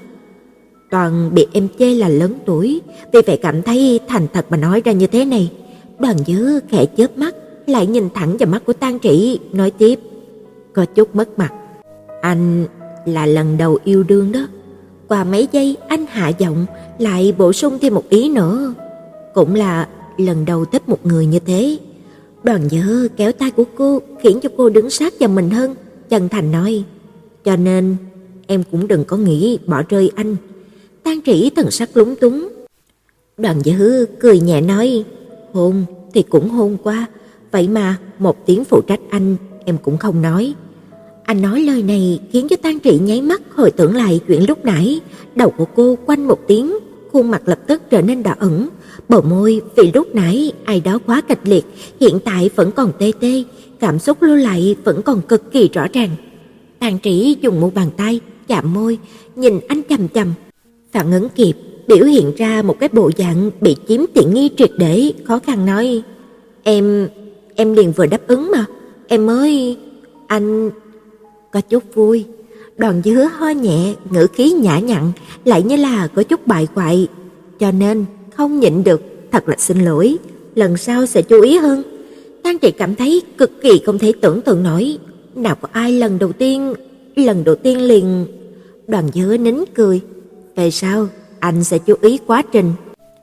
Toàn 0.91 1.35
bị 1.35 1.47
em 1.53 1.69
chê 1.79 1.95
là 1.95 2.09
lớn 2.09 2.35
tuổi, 2.47 2.81
vì 3.13 3.21
vậy 3.27 3.39
cảm 3.43 3.63
thấy 3.63 4.01
thành 4.09 4.27
thật 4.33 4.47
mà 4.51 4.57
nói 4.57 4.83
ra 4.85 4.93
như 4.93 5.07
thế 5.07 5.25
này. 5.25 5.53
Đoàn 5.99 6.17
dứ 6.27 6.61
khẽ 6.69 6.87
chớp 6.97 7.19
mắt, 7.19 7.35
lại 7.67 7.87
nhìn 7.87 8.09
thẳng 8.15 8.37
vào 8.37 8.49
mắt 8.49 8.63
của 8.67 8.73
Tang 8.73 8.99
Trị, 8.99 9.39
nói 9.53 9.71
tiếp, 9.71 10.01
có 10.73 10.85
chút 10.85 11.17
mất 11.17 11.39
mặt. 11.39 11.53
Anh 12.21 12.67
là 13.05 13.27
lần 13.27 13.59
đầu 13.59 13.79
yêu 13.85 14.03
đương 14.03 14.33
đó. 14.33 14.47
Qua 15.09 15.25
mấy 15.25 15.49
giây 15.53 15.77
anh 15.89 16.07
hạ 16.07 16.29
giọng 16.29 16.67
lại 16.99 17.35
bổ 17.39 17.53
sung 17.53 17.79
thêm 17.81 17.95
một 17.95 18.09
ý 18.09 18.29
nữa. 18.29 18.75
Cũng 19.35 19.55
là 19.55 19.89
lần 20.17 20.45
đầu 20.45 20.65
thích 20.65 20.89
một 20.89 21.07
người 21.07 21.27
như 21.27 21.39
thế. 21.39 21.79
Đoàn 22.43 22.69
dứ 22.69 23.09
kéo 23.17 23.33
tay 23.33 23.51
của 23.51 23.65
cô 23.77 24.01
khiến 24.23 24.41
cho 24.41 24.49
cô 24.57 24.69
đứng 24.69 24.91
sát 24.91 25.15
vào 25.21 25.29
mình 25.29 25.51
hơn. 25.51 25.75
Chân 26.11 26.29
thành 26.29 26.53
nói. 26.53 26.85
Cho 27.45 27.57
nên 27.57 27.97
em 28.47 28.63
cũng 28.71 28.89
đừng 28.89 29.05
có 29.05 29.17
nghĩ 29.17 29.59
bỏ 29.67 29.83
rơi 29.89 30.11
anh. 30.15 30.37
Tan 31.03 31.21
trĩ 31.27 31.51
thần 31.51 31.71
sắc 31.71 31.97
lúng 31.97 32.17
túng. 32.17 32.49
Đoàn 33.37 33.61
dơ 33.65 34.07
cười 34.21 34.41
nhẹ 34.41 34.61
nói. 34.61 35.05
Hôn 35.53 35.85
thì 36.15 36.23
cũng 36.23 36.49
hôn 36.49 36.77
qua. 36.83 37.07
Vậy 37.51 37.69
mà 37.69 37.99
một 38.19 38.47
tiếng 38.47 38.65
phụ 38.65 38.81
trách 38.87 39.01
anh 39.11 39.37
em 39.65 39.79
cũng 39.83 39.99
không 39.99 40.23
nói. 40.23 40.55
Anh 41.25 41.43
nói 41.43 41.61
lời 41.61 41.83
này 41.83 42.21
khiến 42.33 42.49
cho 42.49 42.57
Tan 42.63 42.79
Trị 42.79 42.99
nháy 43.03 43.23
mắt 43.23 43.43
hồi 43.55 43.71
tưởng 43.71 43.97
lại 43.97 44.21
chuyện 44.29 44.49
lúc 44.49 44.65
nãy, 44.65 45.01
đầu 45.35 45.51
của 45.51 45.65
cô 45.77 45.99
quanh 46.07 46.27
một 46.27 46.39
tiếng, 46.47 46.79
khuôn 47.13 47.31
mặt 47.31 47.43
lập 47.47 47.59
tức 47.67 47.83
trở 47.91 48.03
nên 48.03 48.23
đỏ 48.23 48.35
ửng, 48.39 48.69
bờ 49.09 49.21
môi 49.21 49.61
vì 49.77 49.91
lúc 49.95 50.15
nãy 50.15 50.53
ai 50.65 50.81
đó 50.81 50.99
quá 51.07 51.21
kịch 51.29 51.41
liệt, 51.45 51.65
hiện 52.01 52.19
tại 52.25 52.51
vẫn 52.55 52.73
còn 52.73 52.93
tê 52.99 53.13
tê, 53.21 53.45
cảm 53.81 53.99
xúc 53.99 54.23
lưu 54.23 54.37
lại 54.37 54.77
vẫn 54.85 55.03
còn 55.03 55.23
cực 55.23 55.53
kỳ 55.53 55.69
rõ 55.69 55.87
ràng. 55.93 56.11
Tàn 56.79 56.99
trí 56.99 57.37
dùng 57.41 57.61
một 57.61 57.75
bàn 57.75 57.91
tay 57.97 58.21
chạm 58.49 58.75
môi, 58.75 58.99
nhìn 59.37 59.61
anh 59.69 59.83
chầm 59.89 60.09
chầm. 60.09 60.33
phản 60.93 61.13
ứng 61.13 61.29
kịp, 61.29 61.53
biểu 61.87 62.05
hiện 62.05 62.33
ra 62.37 62.63
một 62.63 62.77
cái 62.81 62.89
bộ 62.93 63.11
dạng 63.19 63.51
bị 63.61 63.77
chiếm 63.89 64.01
tiện 64.15 64.35
nghi 64.35 64.51
triệt 64.57 64.71
để, 64.79 65.13
khó 65.25 65.39
khăn 65.39 65.67
nói: 65.67 66.03
"Em, 66.63 67.09
em 67.55 67.75
liền 67.75 67.93
vừa 67.93 68.07
đáp 68.07 68.21
ứng 68.27 68.51
mà, 68.53 68.65
em 69.09 69.27
mới 69.27 69.77
anh 70.27 70.71
có 71.53 71.61
chút 71.61 71.85
vui. 71.95 72.25
Đoàn 72.77 73.03
dứa 73.05 73.29
ho 73.39 73.49
nhẹ, 73.49 73.95
ngữ 74.11 74.27
khí 74.33 74.53
nhã 74.53 74.79
nhặn, 74.79 75.13
lại 75.45 75.63
như 75.63 75.77
là 75.77 76.07
có 76.07 76.23
chút 76.23 76.47
bại 76.47 76.67
hoại, 76.75 77.09
cho 77.59 77.71
nên 77.73 78.05
không 78.37 78.61
nhịn 78.61 78.85
được, 78.85 79.03
thật 79.33 79.49
là 79.49 79.57
xin 79.59 79.85
lỗi, 79.85 80.17
lần 80.55 80.77
sau 80.77 81.07
sẽ 81.07 81.23
chú 81.23 81.41
ý 81.41 81.57
hơn. 81.57 81.83
Tang 82.51 82.59
Trị 82.59 82.71
cảm 82.71 82.95
thấy 82.95 83.23
cực 83.39 83.63
kỳ 83.63 83.81
không 83.87 83.99
thể 83.99 84.13
tưởng 84.21 84.41
tượng 84.41 84.63
nổi, 84.63 84.99
nào 85.35 85.57
có 85.61 85.69
ai 85.73 85.93
lần 85.93 86.19
đầu 86.19 86.33
tiên, 86.33 86.75
lần 87.17 87.45
đầu 87.45 87.55
tiên 87.55 87.81
liền 87.81 88.27
Đoàn 88.89 89.09
dứa 89.15 89.37
nín 89.37 89.55
cười, 89.75 90.01
về 90.57 90.71
sau 90.71 91.07
anh 91.41 91.65
sẽ 91.65 91.79
chú 91.79 91.95
ý 92.01 92.19
quá 92.27 92.43
trình, 92.53 92.73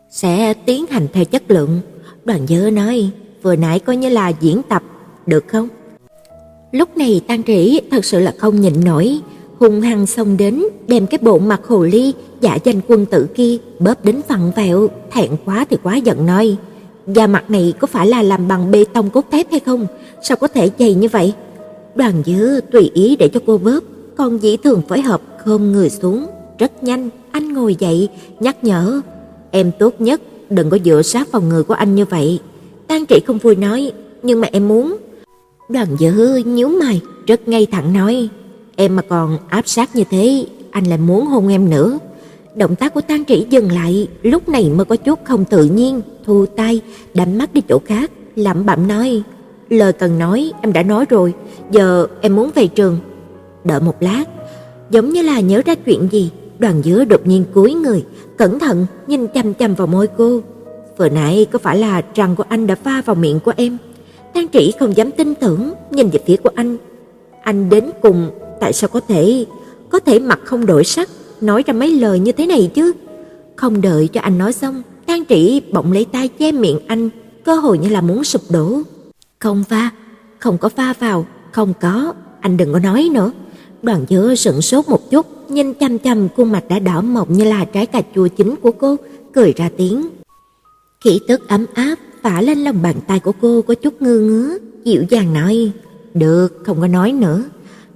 sẽ 0.09 0.53
tiến 0.53 0.86
hành 0.89 1.07
theo 1.13 1.25
chất 1.25 1.51
lượng. 1.51 1.80
Đoàn 2.25 2.47
dứa 2.47 2.69
nói, 2.69 3.09
vừa 3.41 3.55
nãy 3.55 3.80
coi 3.80 3.97
như 3.97 4.09
là 4.09 4.30
diễn 4.30 4.61
tập, 4.69 4.84
được 5.25 5.47
không? 5.47 5.67
Lúc 6.71 6.97
này 6.97 7.21
Tang 7.28 7.43
Trĩ 7.43 7.82
thật 7.91 8.05
sự 8.05 8.19
là 8.19 8.34
không 8.38 8.61
nhịn 8.61 8.84
nổi, 8.86 9.19
hung 9.59 9.82
hăng 9.82 10.05
xông 10.05 10.38
đến, 10.38 10.63
đem 10.88 11.07
cái 11.07 11.19
bộ 11.21 11.39
mặt 11.39 11.61
hồ 11.65 11.84
ly 11.84 12.13
giả 12.41 12.57
danh 12.63 12.82
quân 12.88 13.05
tử 13.05 13.28
kia 13.36 13.57
bóp 13.80 14.05
đến 14.05 14.21
phẳng 14.28 14.51
vẹo, 14.55 14.88
thẹn 15.11 15.32
quá 15.45 15.65
thì 15.69 15.78
quá 15.84 15.95
giận 15.95 16.25
nói: 16.25 16.57
"Da 17.07 17.27
mặt 17.27 17.49
này 17.49 17.73
có 17.79 17.87
phải 17.87 18.07
là 18.07 18.21
làm 18.21 18.47
bằng 18.47 18.71
bê 18.71 18.85
tông 18.93 19.09
cốt 19.09 19.25
thép 19.31 19.51
hay 19.51 19.59
không? 19.59 19.87
Sao 20.23 20.37
có 20.37 20.47
thể 20.47 20.69
dày 20.79 20.93
như 20.93 21.07
vậy?" 21.07 21.33
Đoàn 21.95 22.23
Dư 22.25 22.61
tùy 22.71 22.91
ý 22.93 23.15
để 23.15 23.29
cho 23.33 23.39
cô 23.45 23.57
vớt, 23.57 23.83
còn 24.17 24.37
dĩ 24.37 24.57
thường 24.57 24.81
phối 24.87 25.01
hợp 25.01 25.21
khom 25.45 25.71
người 25.71 25.89
xuống, 25.89 26.25
rất 26.57 26.83
nhanh 26.83 27.09
anh 27.31 27.53
ngồi 27.53 27.75
dậy 27.79 28.09
nhắc 28.39 28.63
nhở: 28.63 29.01
"Em 29.51 29.71
tốt 29.79 30.01
nhất 30.01 30.21
đừng 30.49 30.69
có 30.69 30.77
dựa 30.85 31.01
sát 31.01 31.31
vào 31.31 31.41
người 31.41 31.63
của 31.63 31.73
anh 31.73 31.95
như 31.95 32.05
vậy." 32.05 32.39
Tang 32.87 33.05
Trị 33.05 33.19
không 33.27 33.37
vui 33.37 33.55
nói: 33.55 33.91
"Nhưng 34.23 34.41
mà 34.41 34.47
em 34.51 34.67
muốn." 34.67 34.97
Đoàn 35.69 35.87
Dư 35.99 36.35
nhíu 36.45 36.69
mày, 36.69 37.01
rất 37.27 37.47
ngay 37.47 37.65
thẳng 37.65 37.93
nói: 37.93 38.29
"Em 38.75 38.95
mà 38.95 39.01
còn 39.01 39.37
áp 39.49 39.67
sát 39.67 39.95
như 39.95 40.03
thế, 40.09 40.45
anh 40.71 40.83
lại 40.83 40.97
muốn 40.97 41.25
hôn 41.25 41.47
em 41.47 41.69
nữa." 41.69 41.99
Động 42.57 42.75
tác 42.75 42.93
của 42.93 43.01
Tang 43.01 43.25
Trĩ 43.25 43.45
dừng 43.49 43.71
lại, 43.71 44.07
lúc 44.23 44.49
này 44.49 44.69
mới 44.69 44.85
có 44.85 44.95
chút 44.95 45.19
không 45.23 45.45
tự 45.45 45.65
nhiên, 45.65 46.01
thu 46.25 46.45
tay, 46.45 46.81
đắm 47.13 47.37
mắt 47.37 47.53
đi 47.53 47.61
chỗ 47.61 47.79
khác, 47.85 48.11
lẩm 48.35 48.65
bẩm 48.65 48.87
nói: 48.87 49.23
"Lời 49.69 49.93
cần 49.93 50.19
nói 50.19 50.51
em 50.61 50.73
đã 50.73 50.83
nói 50.83 51.05
rồi, 51.09 51.33
giờ 51.71 52.07
em 52.21 52.35
muốn 52.35 52.51
về 52.55 52.67
trường." 52.67 52.99
Đợi 53.63 53.79
một 53.79 53.95
lát, 53.99 54.23
giống 54.89 55.09
như 55.09 55.21
là 55.21 55.39
nhớ 55.39 55.61
ra 55.65 55.75
chuyện 55.75 56.07
gì, 56.11 56.31
Đoàn 56.59 56.81
Dứa 56.83 57.05
đột 57.05 57.27
nhiên 57.27 57.43
cúi 57.53 57.73
người, 57.73 58.05
cẩn 58.37 58.59
thận 58.59 58.85
nhìn 59.07 59.27
chăm 59.27 59.53
chăm 59.53 59.75
vào 59.75 59.87
môi 59.87 60.07
cô. 60.07 60.41
"Vừa 60.97 61.09
nãy 61.09 61.45
có 61.51 61.59
phải 61.59 61.77
là 61.77 62.01
răng 62.15 62.35
của 62.35 62.45
anh 62.49 62.67
đã 62.67 62.75
pha 62.75 63.01
vào 63.01 63.15
miệng 63.15 63.39
của 63.39 63.53
em?" 63.57 63.77
Tang 64.33 64.47
Trĩ 64.53 64.71
không 64.79 64.97
dám 64.97 65.11
tin 65.11 65.35
tưởng 65.35 65.73
nhìn 65.91 66.09
về 66.09 66.19
phía 66.25 66.37
của 66.37 66.51
anh. 66.55 66.77
Anh 67.41 67.69
đến 67.69 67.89
cùng 68.01 68.29
tại 68.59 68.73
sao 68.73 68.89
có 68.93 68.99
thể 68.99 69.45
có 69.89 69.99
thể 69.99 70.19
mặt 70.19 70.39
không 70.43 70.65
đổi 70.65 70.83
sắc 70.83 71.09
nói 71.41 71.63
ra 71.67 71.73
mấy 71.73 71.91
lời 71.99 72.19
như 72.19 72.31
thế 72.31 72.45
này 72.45 72.71
chứ? 72.75 72.93
Không 73.55 73.81
đợi 73.81 74.07
cho 74.07 74.21
anh 74.21 74.38
nói 74.38 74.53
xong, 74.53 74.81
Tang 75.05 75.25
Trĩ 75.25 75.61
bỗng 75.71 75.91
lấy 75.91 76.05
tay 76.05 76.27
che 76.27 76.51
miệng 76.51 76.79
anh, 76.88 77.09
cơ 77.43 77.55
hội 77.55 77.77
như 77.77 77.89
là 77.89 78.01
muốn 78.01 78.23
sụp 78.23 78.41
đổ. 78.49 78.81
Không 79.39 79.63
pha, 79.69 79.89
không 80.39 80.57
có 80.57 80.69
pha 80.69 80.93
vào, 80.99 81.25
không 81.51 81.73
có, 81.81 82.13
anh 82.41 82.57
đừng 82.57 82.73
có 82.73 82.79
nói 82.79 83.09
nữa. 83.13 83.31
Đoàn 83.81 84.05
Dứa 84.09 84.35
sững 84.35 84.61
sốt 84.61 84.89
một 84.89 85.11
chút, 85.11 85.51
nhìn 85.51 85.73
chăm 85.73 85.97
chăm 85.97 86.27
khuôn 86.35 86.51
mặt 86.51 86.63
đã 86.69 86.79
đỏ 86.79 87.01
mọng 87.01 87.33
như 87.33 87.43
là 87.43 87.65
trái 87.65 87.85
cà 87.85 88.01
chua 88.15 88.27
chín 88.27 88.55
của 88.61 88.71
cô, 88.71 88.95
cười 89.33 89.53
ra 89.55 89.69
tiếng. 89.77 90.07
Khí 91.03 91.19
tức 91.27 91.47
ấm 91.47 91.65
áp 91.73 91.95
phả 92.21 92.41
lên 92.41 92.57
lòng 92.57 92.81
bàn 92.81 92.95
tay 93.07 93.19
của 93.19 93.31
cô 93.41 93.61
có 93.61 93.73
chút 93.73 94.01
ngơ 94.01 94.19
ngứa, 94.19 94.57
dịu 94.83 95.03
dàng 95.09 95.33
nói: 95.33 95.71
"Được, 96.13 96.61
không 96.65 96.81
có 96.81 96.88
nói 96.88 97.11
nữa." 97.11 97.43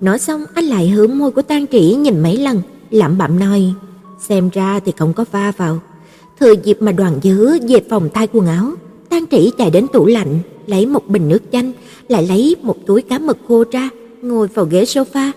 Nói 0.02 0.20
xong 0.20 0.46
anh 0.54 0.66
lại 0.66 0.90
hướng 0.90 1.18
môi 1.18 1.32
của 1.32 1.42
Tang 1.42 1.68
Trĩ 1.68 1.96
nhìn 1.96 2.24
mấy 2.24 2.38
lần, 2.38 2.62
lẩm 2.92 3.18
bẩm 3.18 3.40
nói: 3.40 3.74
"Xem 4.20 4.50
ra 4.50 4.80
thì 4.86 4.92
không 4.98 5.14
có 5.14 5.26
va 5.32 5.52
vào." 5.58 5.80
Thừa 6.40 6.54
dịp 6.64 6.78
mà 6.82 6.92
Đoàn 6.92 7.20
Dứa 7.24 7.58
về 7.70 7.82
phòng 7.90 8.10
thay 8.14 8.28
quần 8.34 8.48
áo, 8.48 8.72
Tang 9.10 9.26
Trĩ 9.32 9.52
chạy 9.58 9.72
đến 9.72 9.88
tủ 9.94 10.06
lạnh, 10.06 10.40
lấy 10.68 10.86
một 10.86 11.08
bình 11.08 11.30
nước 11.30 11.44
chanh, 11.52 11.72
lại 12.08 12.28
lấy 12.28 12.56
một 12.62 12.76
túi 12.86 13.02
cá 13.02 13.20
mực 13.20 13.38
khô 13.48 13.64
ra, 13.72 13.90
ngồi 14.22 14.48
vào 14.48 14.66
ghế 14.66 14.84
sofa. 14.84 15.32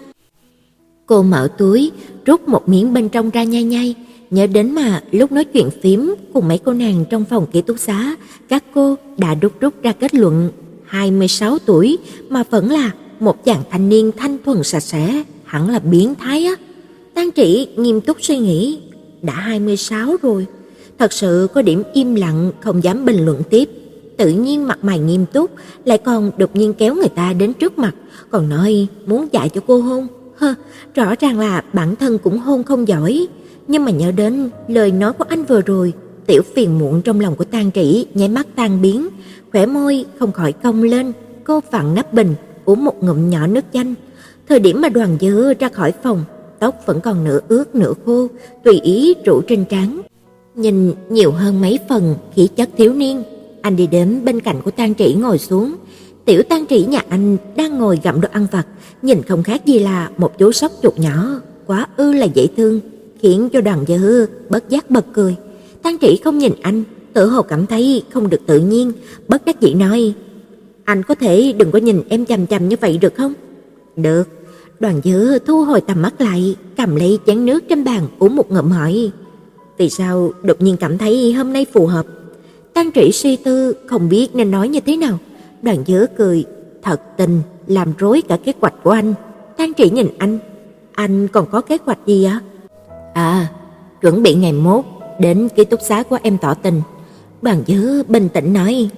Cô 1.06 1.22
mở 1.22 1.48
túi, 1.58 1.92
rút 2.24 2.48
một 2.48 2.68
miếng 2.68 2.94
bên 2.94 3.08
trong 3.08 3.30
ra 3.30 3.42
nhai 3.42 3.64
nhai, 3.64 3.94
nhớ 4.30 4.46
đến 4.46 4.74
mà 4.74 5.02
lúc 5.10 5.32
nói 5.32 5.44
chuyện 5.44 5.68
phím 5.82 6.14
cùng 6.32 6.48
mấy 6.48 6.58
cô 6.58 6.72
nàng 6.72 7.04
trong 7.10 7.24
phòng 7.24 7.46
ký 7.52 7.62
túc 7.62 7.78
xá, 7.78 8.16
các 8.48 8.64
cô 8.74 8.96
đã 9.18 9.34
đúc 9.34 9.52
rút 9.60 9.82
ra 9.82 9.92
kết 9.92 10.14
luận 10.14 10.50
26 10.86 11.58
tuổi 11.58 11.98
mà 12.28 12.42
vẫn 12.50 12.70
là 12.70 12.90
một 13.20 13.44
chàng 13.44 13.62
thanh 13.70 13.88
niên 13.88 14.10
thanh 14.16 14.38
thuần 14.44 14.62
sạch 14.62 14.80
sẽ, 14.80 15.22
hẳn 15.44 15.70
là 15.70 15.78
biến 15.78 16.14
thái 16.14 16.44
á. 16.44 16.54
Tang 17.14 17.30
Trĩ 17.36 17.68
nghiêm 17.76 18.00
túc 18.00 18.16
suy 18.20 18.38
nghĩ, 18.38 18.78
đã 19.22 19.32
26 19.32 20.16
rồi, 20.22 20.46
thật 20.98 21.12
sự 21.12 21.48
có 21.54 21.62
điểm 21.62 21.82
im 21.92 22.14
lặng 22.14 22.52
không 22.60 22.84
dám 22.84 23.04
bình 23.04 23.24
luận 23.24 23.42
tiếp. 23.50 23.68
Tự 24.16 24.28
nhiên 24.28 24.66
mặt 24.66 24.78
mày 24.82 24.98
nghiêm 24.98 25.26
túc, 25.26 25.50
lại 25.84 25.98
còn 25.98 26.30
đột 26.36 26.56
nhiên 26.56 26.74
kéo 26.74 26.94
người 26.94 27.08
ta 27.08 27.32
đến 27.32 27.52
trước 27.52 27.78
mặt, 27.78 27.94
còn 28.30 28.48
nói 28.48 28.86
muốn 29.06 29.26
dạy 29.32 29.48
cho 29.48 29.60
cô 29.66 29.80
hôn. 29.80 30.06
Hơ, 30.36 30.54
rõ 30.94 31.14
ràng 31.20 31.38
là 31.38 31.64
bản 31.72 31.96
thân 31.96 32.18
cũng 32.18 32.38
hôn 32.38 32.62
không 32.62 32.88
giỏi, 32.88 33.26
nhưng 33.68 33.84
mà 33.84 33.90
nhớ 33.90 34.12
đến 34.12 34.50
lời 34.68 34.90
nói 34.90 35.12
của 35.12 35.24
anh 35.28 35.44
vừa 35.44 35.60
rồi, 35.60 35.92
tiểu 36.26 36.42
phiền 36.54 36.78
muộn 36.78 37.02
trong 37.02 37.20
lòng 37.20 37.36
của 37.36 37.44
Tang 37.44 37.70
Trĩ 37.70 38.06
nháy 38.14 38.28
mắt 38.28 38.46
tan 38.56 38.82
biến, 38.82 39.08
khỏe 39.52 39.66
môi 39.66 40.04
không 40.18 40.32
khỏi 40.32 40.52
cong 40.52 40.82
lên, 40.82 41.12
cô 41.44 41.60
vặn 41.70 41.94
nắp 41.94 42.12
bình, 42.12 42.34
uống 42.64 42.84
một 42.84 43.02
ngụm 43.02 43.30
nhỏ 43.30 43.46
nước 43.46 43.64
chanh. 43.72 43.94
Thời 44.48 44.58
điểm 44.58 44.80
mà 44.80 44.88
Đoàn 44.88 45.16
Dư 45.20 45.54
ra 45.54 45.68
khỏi 45.68 45.92
phòng, 46.02 46.24
tóc 46.64 46.86
vẫn 46.86 47.00
còn 47.00 47.24
nửa 47.24 47.40
ướt 47.48 47.74
nửa 47.74 47.92
khô, 48.06 48.28
tùy 48.64 48.80
ý 48.80 49.14
rủ 49.24 49.40
trên 49.40 49.64
trán. 49.64 50.00
Nhìn 50.54 50.94
nhiều 51.10 51.32
hơn 51.32 51.60
mấy 51.60 51.78
phần 51.88 52.14
khí 52.34 52.48
chất 52.56 52.68
thiếu 52.76 52.92
niên, 52.92 53.22
anh 53.62 53.76
đi 53.76 53.86
đến 53.86 54.24
bên 54.24 54.40
cạnh 54.40 54.62
của 54.64 54.70
Tang 54.70 54.94
Trĩ 54.94 55.14
ngồi 55.14 55.38
xuống. 55.38 55.74
Tiểu 56.24 56.42
Tang 56.42 56.66
Trĩ 56.66 56.84
nhà 56.86 57.02
anh 57.08 57.36
đang 57.56 57.78
ngồi 57.78 57.98
gặm 58.02 58.20
đồ 58.20 58.28
ăn 58.32 58.46
vặt, 58.50 58.66
nhìn 59.02 59.22
không 59.22 59.42
khác 59.42 59.66
gì 59.66 59.78
là 59.78 60.10
một 60.16 60.38
chú 60.38 60.52
sóc 60.52 60.72
chuột 60.82 60.98
nhỏ, 60.98 61.40
quá 61.66 61.86
ư 61.96 62.12
là 62.12 62.26
dễ 62.26 62.46
thương, 62.56 62.80
khiến 63.20 63.48
cho 63.52 63.60
Đoàn 63.60 63.84
Dư 63.88 64.26
bất 64.48 64.68
giác 64.68 64.90
bật 64.90 65.04
cười. 65.12 65.36
Tang 65.82 65.98
Trĩ 66.00 66.16
không 66.24 66.38
nhìn 66.38 66.52
anh, 66.62 66.84
tự 67.12 67.28
hồ 67.28 67.42
cảm 67.42 67.66
thấy 67.66 68.02
không 68.10 68.30
được 68.30 68.40
tự 68.46 68.58
nhiên, 68.58 68.92
bất 69.28 69.44
đắc 69.44 69.60
dĩ 69.60 69.74
nói: 69.74 70.14
"Anh 70.84 71.02
có 71.02 71.14
thể 71.14 71.52
đừng 71.56 71.70
có 71.70 71.78
nhìn 71.78 72.02
em 72.08 72.26
chằm 72.26 72.46
chằm 72.46 72.68
như 72.68 72.76
vậy 72.80 72.98
được 72.98 73.14
không?" 73.14 73.34
"Được." 73.96 74.28
Đoàn 74.84 75.00
Dư 75.04 75.38
thu 75.38 75.64
hồi 75.64 75.80
tầm 75.80 76.02
mắt 76.02 76.20
lại, 76.20 76.56
cầm 76.76 76.96
lấy 76.96 77.18
chén 77.26 77.46
nước 77.46 77.64
trên 77.68 77.84
bàn 77.84 78.06
uống 78.18 78.36
một 78.36 78.50
ngụm 78.50 78.70
hỏi: 78.70 79.10
"Vì 79.78 79.90
sao 79.90 80.32
đột 80.42 80.60
nhiên 80.60 80.76
cảm 80.76 80.98
thấy 80.98 81.32
hôm 81.32 81.52
nay 81.52 81.66
phù 81.72 81.86
hợp?" 81.86 82.06
Tăng 82.74 82.90
Trĩ 82.94 83.12
suy 83.12 83.36
tư 83.36 83.74
không 83.86 84.08
biết 84.08 84.34
nên 84.34 84.50
nói 84.50 84.68
như 84.68 84.80
thế 84.80 84.96
nào. 84.96 85.18
Đoàn 85.62 85.84
Dư 85.86 86.06
cười, 86.16 86.44
thật 86.82 87.00
tình 87.16 87.40
làm 87.66 87.92
rối 87.98 88.22
cả 88.28 88.36
kế 88.36 88.52
hoạch 88.60 88.74
của 88.82 88.90
anh. 88.90 89.14
Tăng 89.56 89.74
Trĩ 89.74 89.90
nhìn 89.90 90.08
anh, 90.18 90.38
anh 90.92 91.28
còn 91.28 91.46
có 91.50 91.60
kế 91.60 91.78
hoạch 91.84 91.98
gì 92.06 92.24
ạ? 92.24 92.40
À, 93.14 93.48
chuẩn 94.02 94.22
bị 94.22 94.34
ngày 94.34 94.52
mốt 94.52 94.84
đến 95.18 95.48
ký 95.56 95.64
túc 95.64 95.80
xá 95.88 96.02
của 96.02 96.18
em 96.22 96.38
tỏ 96.38 96.54
tình. 96.54 96.82
Đoàn 97.42 97.62
Dư 97.66 98.02
bình 98.02 98.28
tĩnh 98.28 98.52
nói, 98.52 98.88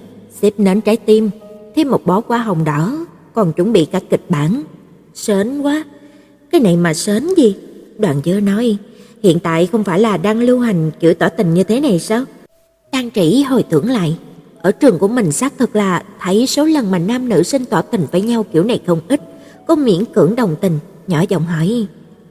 xếp 0.41 0.59
nến 0.59 0.81
trái 0.81 0.97
tim, 0.97 1.29
thêm 1.75 1.89
một 1.89 2.05
bó 2.05 2.21
hoa 2.27 2.37
hồng 2.37 2.63
đỏ, 2.63 3.05
còn 3.33 3.53
chuẩn 3.53 3.73
bị 3.73 3.85
cả 3.85 3.99
kịch 4.09 4.25
bản. 4.29 4.63
Sến 5.17 5.61
quá. 5.61 5.83
Cái 6.51 6.61
này 6.61 6.77
mà 6.77 6.93
sến 6.93 7.27
gì? 7.37 7.55
Đoàn 7.97 8.21
dơ 8.25 8.39
nói, 8.39 8.77
hiện 9.23 9.39
tại 9.39 9.67
không 9.71 9.83
phải 9.83 9.99
là 9.99 10.17
đang 10.17 10.39
lưu 10.41 10.59
hành 10.59 10.91
kiểu 10.99 11.13
tỏ 11.13 11.29
tình 11.29 11.53
như 11.53 11.63
thế 11.63 11.79
này 11.79 11.99
sao? 11.99 12.23
Đang 12.91 13.11
Trĩ 13.11 13.41
hồi 13.41 13.63
tưởng 13.63 13.89
lại, 13.89 14.17
ở 14.61 14.71
trường 14.71 14.99
của 14.99 15.07
mình 15.07 15.31
xác 15.31 15.53
thực 15.57 15.75
là 15.75 16.03
thấy 16.19 16.47
số 16.47 16.65
lần 16.65 16.91
mà 16.91 16.99
nam 16.99 17.29
nữ 17.29 17.43
sinh 17.43 17.65
tỏ 17.65 17.81
tình 17.81 18.05
với 18.11 18.21
nhau 18.21 18.45
kiểu 18.53 18.63
này 18.63 18.81
không 18.87 18.99
ít, 19.07 19.21
cô 19.67 19.75
miễn 19.75 20.05
cưỡng 20.05 20.35
đồng 20.35 20.55
tình, 20.61 20.79
nhỏ 21.07 21.23
giọng 21.29 21.43
hỏi: 21.43 21.87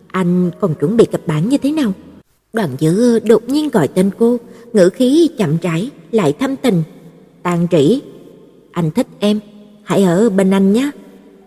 "Anh 0.07 0.51
còn 0.61 0.75
chuẩn 0.75 0.97
bị 0.97 1.05
kịch 1.13 1.27
bản 1.27 1.49
như 1.49 1.59
thế 1.59 1.71
nào?" 1.73 1.93
Đoàn 2.53 2.71
Dư 2.81 3.19
đột 3.19 3.49
nhiên 3.49 3.69
gọi 3.69 3.89
tên 3.89 4.11
cô, 4.19 4.37
ngữ 4.73 4.89
khí 4.89 5.29
chậm 5.39 5.57
rãi 5.63 5.91
lại 6.13 6.33
thâm 6.33 6.57
tình. 6.57 6.83
Tàn 7.43 7.67
Trĩ, 7.71 8.01
anh 8.73 8.91
thích 8.91 9.07
em, 9.19 9.41
hãy 9.83 10.03
ở 10.03 10.31
bên 10.31 10.51
anh 10.51 10.73
nhé." 10.73 10.91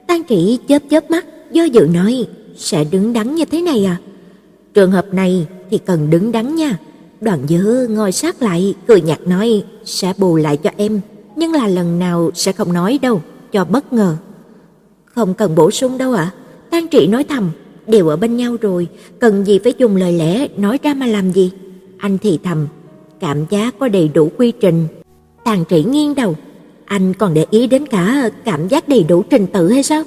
Tang 0.10 0.24
Trĩ 0.30 0.58
chớp 0.68 0.82
chớp 0.90 1.12
mắt, 1.12 1.26
do 1.52 1.64
dự 1.64 1.88
nói: 1.94 2.26
"Sẽ 2.56 2.84
đứng 2.84 3.14
đắn 3.14 3.36
như 3.36 3.46
thế 3.46 3.62
này 3.62 3.86
à?" 3.86 3.98
Trường 4.74 4.92
hợp 4.92 5.14
này 5.14 5.48
thì 5.70 5.78
cần 5.78 6.10
đứng 6.10 6.32
đắn 6.32 6.56
nha. 6.56 6.78
Đoàn 7.22 7.40
Dư 7.48 7.88
ngồi 7.90 8.12
sát 8.12 8.42
lại, 8.42 8.74
cười 8.88 9.02
nhạt 9.02 9.28
nói, 9.28 9.64
sẽ 9.86 10.14
bù 10.18 10.36
lại 10.36 10.58
cho 10.58 10.70
em, 10.78 11.02
nhưng 11.36 11.54
là 11.54 11.68
lần 11.68 12.00
nào 12.00 12.32
sẽ 12.34 12.52
không 12.52 12.74
nói 12.74 13.00
đâu, 13.02 13.22
cho 13.52 13.66
bất 13.66 13.94
ngờ. 13.94 14.16
Không 15.06 15.34
cần 15.34 15.56
bổ 15.56 15.72
sung 15.72 15.98
đâu 15.98 16.14
ạ. 16.14 16.24
À? 16.24 16.36
Tang 16.70 16.88
Trị 16.88 17.08
nói 17.08 17.24
thầm, 17.24 17.52
đều 17.88 18.08
ở 18.08 18.16
bên 18.16 18.38
nhau 18.38 18.56
rồi, 18.62 18.88
cần 19.20 19.46
gì 19.46 19.60
phải 19.64 19.74
dùng 19.78 19.96
lời 19.96 20.14
lẽ 20.14 20.48
nói 20.58 20.80
ra 20.84 20.94
mà 20.94 21.06
làm 21.06 21.32
gì? 21.32 21.52
Anh 21.98 22.18
thì 22.18 22.40
thầm, 22.44 22.68
cảm 23.20 23.46
giác 23.50 23.80
có 23.80 23.88
đầy 23.88 24.08
đủ 24.14 24.32
quy 24.38 24.52
trình. 24.52 24.88
Tang 25.44 25.66
Trị 25.70 25.84
nghiêng 25.84 26.16
đầu, 26.16 26.36
anh 26.90 27.14
còn 27.14 27.34
để 27.34 27.46
ý 27.52 27.68
đến 27.68 27.88
cả 27.88 28.30
cảm 28.46 28.68
giác 28.68 28.88
đầy 28.88 29.04
đủ 29.04 29.24
trình 29.30 29.48
tự 29.48 29.70
hay 29.70 29.84
sao? 29.84 30.04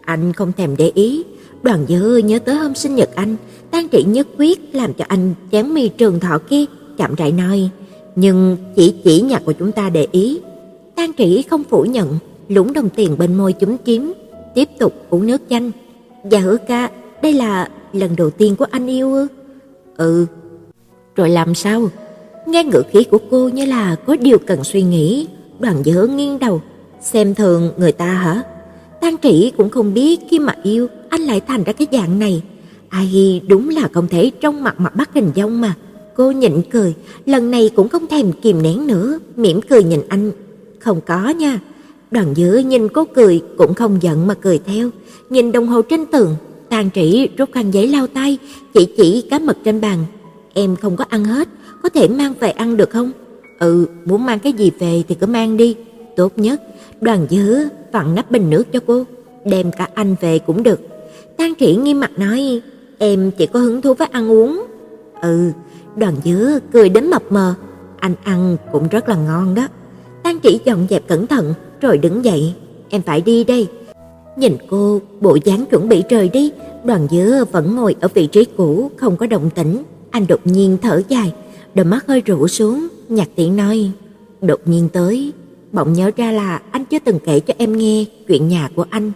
Anh 0.00 0.32
không 0.32 0.52
thèm 0.52 0.76
để 0.76 0.92
ý, 0.94 1.24
Đoàn 1.62 1.86
Dư 1.88 2.16
nhớ 2.16 2.38
tới 2.38 2.54
hôm 2.54 2.74
sinh 2.74 2.94
nhật 2.94 3.10
anh, 3.14 3.36
tan 3.70 3.88
Trị 3.88 4.04
nhất 4.04 4.26
quyết 4.38 4.74
làm 4.74 4.94
cho 4.94 5.04
anh 5.08 5.34
chén 5.52 5.74
mi 5.74 5.88
trường 5.88 6.20
thọ 6.20 6.38
kia, 6.38 6.64
chậm 6.98 7.14
rãi 7.14 7.32
nói, 7.32 7.68
nhưng 8.16 8.56
chỉ 8.76 8.94
chỉ 9.04 9.20
nhạc 9.20 9.44
của 9.44 9.52
chúng 9.52 9.72
ta 9.72 9.88
để 9.88 10.06
ý. 10.12 10.40
tan 10.94 11.12
Trị 11.12 11.44
không 11.50 11.64
phủ 11.64 11.82
nhận, 11.82 12.18
lũng 12.48 12.72
đồng 12.72 12.88
tiền 12.88 13.18
bên 13.18 13.34
môi 13.34 13.52
chúng 13.52 13.76
chiếm, 13.86 14.02
tiếp 14.54 14.68
tục 14.78 14.92
uống 15.10 15.26
nước 15.26 15.42
chanh. 15.50 15.70
Dạ 16.30 16.38
hứa 16.38 16.56
ca, 16.68 16.90
đây 17.22 17.32
là 17.32 17.68
lần 17.92 18.16
đầu 18.16 18.30
tiên 18.30 18.56
của 18.56 18.66
anh 18.70 18.86
yêu 18.86 19.14
ư? 19.14 19.26
Ừ. 19.96 20.26
Rồi 21.16 21.30
làm 21.30 21.54
sao? 21.54 21.90
Nghe 22.46 22.64
ngữ 22.64 22.82
khí 22.90 23.04
của 23.04 23.18
cô 23.30 23.48
như 23.48 23.64
là 23.64 23.96
có 24.06 24.16
điều 24.16 24.38
cần 24.38 24.64
suy 24.64 24.82
nghĩ, 24.82 25.26
đoàn 25.58 25.82
dỡ 25.84 26.06
nghiêng 26.06 26.38
đầu, 26.38 26.62
xem 27.00 27.34
thường 27.34 27.70
người 27.76 27.92
ta 27.92 28.06
hả? 28.06 28.42
Tang 29.00 29.16
Trĩ 29.22 29.52
cũng 29.56 29.70
không 29.70 29.94
biết 29.94 30.20
khi 30.30 30.38
mà 30.38 30.54
yêu, 30.62 30.88
anh 31.08 31.20
lại 31.20 31.40
thành 31.40 31.64
ra 31.64 31.72
cái 31.72 31.86
dạng 31.92 32.18
này. 32.18 32.42
Ai 32.88 33.42
đúng 33.48 33.68
là 33.68 33.88
không 33.92 34.08
thể 34.08 34.30
trong 34.40 34.62
mặt 34.64 34.74
mà 34.80 34.90
bắt 34.90 35.10
hình 35.14 35.30
dong 35.36 35.60
mà. 35.60 35.74
Cô 36.16 36.30
nhịn 36.30 36.62
cười, 36.70 36.94
lần 37.26 37.50
này 37.50 37.70
cũng 37.76 37.88
không 37.88 38.06
thèm 38.06 38.32
kìm 38.32 38.62
nén 38.62 38.86
nữa, 38.86 39.18
mỉm 39.36 39.60
cười 39.60 39.84
nhìn 39.84 40.00
anh. 40.08 40.32
Không 40.78 41.00
có 41.06 41.28
nha. 41.28 41.60
Đoàn 42.10 42.36
Dữ 42.36 42.56
nhìn 42.56 42.88
cô 42.88 43.04
cười 43.04 43.42
cũng 43.58 43.74
không 43.74 44.02
giận 44.02 44.26
mà 44.26 44.34
cười 44.34 44.58
theo, 44.66 44.90
nhìn 45.30 45.52
đồng 45.52 45.66
hồ 45.66 45.82
trên 45.82 46.06
tường, 46.06 46.36
tan 46.68 46.90
Trĩ 46.94 47.28
rút 47.36 47.52
khăn 47.52 47.70
giấy 47.70 47.88
lau 47.88 48.06
tay, 48.06 48.38
chỉ 48.74 48.84
chỉ 48.96 49.22
cá 49.30 49.38
mực 49.38 49.56
trên 49.64 49.80
bàn. 49.80 49.98
Em 50.54 50.76
không 50.76 50.96
có 50.96 51.04
ăn 51.08 51.24
hết, 51.24 51.48
có 51.82 51.88
thể 51.88 52.08
mang 52.08 52.34
về 52.40 52.50
ăn 52.50 52.76
được 52.76 52.90
không? 52.90 53.12
Ừ, 53.58 53.86
muốn 54.04 54.26
mang 54.26 54.38
cái 54.38 54.52
gì 54.52 54.70
về 54.78 55.02
thì 55.08 55.14
cứ 55.14 55.26
mang 55.26 55.56
đi. 55.56 55.76
Tốt 56.16 56.38
nhất, 56.38 56.62
Đoàn 57.00 57.26
dứa 57.30 57.68
vặn 57.92 58.14
nắp 58.14 58.30
bình 58.30 58.50
nước 58.50 58.72
cho 58.72 58.80
cô, 58.86 59.04
đem 59.44 59.70
cả 59.72 59.88
anh 59.94 60.16
về 60.20 60.38
cũng 60.38 60.62
được. 60.62 60.80
tan 61.36 61.52
Trĩ 61.58 61.76
nghiêm 61.76 62.00
mặt 62.00 62.10
nói, 62.16 62.60
em 62.98 63.30
chỉ 63.30 63.46
có 63.46 63.58
hứng 63.60 63.82
thú 63.82 63.94
với 63.94 64.08
ăn 64.12 64.30
uống. 64.30 64.66
Ừ, 65.22 65.50
Đoàn 65.96 66.14
Dứa 66.24 66.58
cười 66.72 66.88
đến 66.88 67.10
mập 67.10 67.32
mờ, 67.32 67.54
anh 67.98 68.14
ăn 68.24 68.56
cũng 68.72 68.88
rất 68.88 69.08
là 69.08 69.16
ngon 69.16 69.54
đó. 69.54 69.68
tan 70.22 70.40
Trĩ 70.42 70.58
dọn 70.64 70.86
dẹp 70.90 71.06
cẩn 71.06 71.26
thận 71.26 71.54
rồi 71.80 71.98
đứng 71.98 72.24
dậy, 72.24 72.54
em 72.88 73.02
phải 73.02 73.20
đi 73.20 73.44
đây. 73.44 73.68
Nhìn 74.36 74.56
cô, 74.70 75.00
bộ 75.20 75.38
dáng 75.44 75.64
chuẩn 75.70 75.88
bị 75.88 76.02
rời 76.08 76.28
đi, 76.28 76.52
Đoàn 76.84 77.06
Dứa 77.10 77.44
vẫn 77.52 77.76
ngồi 77.76 77.96
ở 78.00 78.08
vị 78.14 78.26
trí 78.26 78.44
cũ 78.44 78.90
không 78.96 79.16
có 79.16 79.26
động 79.26 79.50
tĩnh, 79.54 79.82
anh 80.10 80.26
đột 80.26 80.40
nhiên 80.44 80.78
thở 80.82 81.02
dài, 81.08 81.32
đôi 81.74 81.84
mắt 81.84 82.06
hơi 82.06 82.20
rũ 82.20 82.48
xuống, 82.48 82.88
Nhạc 83.08 83.28
tiễn 83.34 83.56
nói, 83.56 83.90
đột 84.40 84.60
nhiên 84.64 84.88
tới, 84.92 85.32
bỗng 85.72 85.92
nhớ 85.92 86.10
ra 86.16 86.32
là 86.32 86.62
anh 86.70 86.84
chưa 86.84 86.98
từng 86.98 87.18
kể 87.24 87.40
cho 87.40 87.54
em 87.58 87.78
nghe 87.78 88.04
chuyện 88.28 88.48
nhà 88.48 88.70
của 88.74 88.86
anh. 88.90 89.12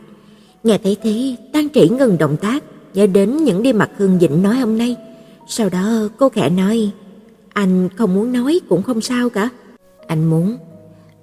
Nghe 0.65 0.79
thấy 0.79 0.97
thế, 1.03 1.37
Tang 1.53 1.69
Trĩ 1.75 1.89
ngừng 1.89 2.19
động 2.19 2.37
tác, 2.37 2.65
nhớ 2.95 3.07
đến 3.07 3.37
những 3.37 3.63
điều 3.63 3.75
mặt 3.75 3.91
Hương 3.97 4.19
Dĩnh 4.21 4.43
nói 4.43 4.57
hôm 4.57 4.79
nay. 4.79 4.97
Sau 5.47 5.69
đó 5.69 6.09
cô 6.19 6.29
khẽ 6.29 6.51
nói, 6.51 6.91
anh 7.53 7.89
không 7.97 8.15
muốn 8.15 8.33
nói 8.33 8.61
cũng 8.69 8.83
không 8.83 9.01
sao 9.01 9.31
cả. 9.31 9.49
Anh 10.07 10.31
muốn. 10.31 10.57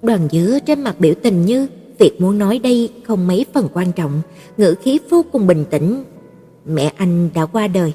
Đoàn 0.02 0.28
dứa 0.32 0.60
trên 0.66 0.82
mặt 0.82 0.96
biểu 1.00 1.14
tình 1.24 1.46
như 1.46 1.68
việc 2.00 2.22
muốn 2.22 2.38
nói 2.38 2.60
đây 2.60 2.90
không 3.08 3.28
mấy 3.28 3.46
phần 3.54 3.68
quan 3.74 3.92
trọng, 3.92 4.22
ngữ 4.58 4.76
khí 4.82 5.00
vô 5.10 5.26
cùng 5.32 5.48
bình 5.48 5.66
tĩnh. 5.70 6.04
Mẹ 6.66 6.94
anh 6.98 7.30
đã 7.34 7.46
qua 7.46 7.68
đời, 7.68 7.94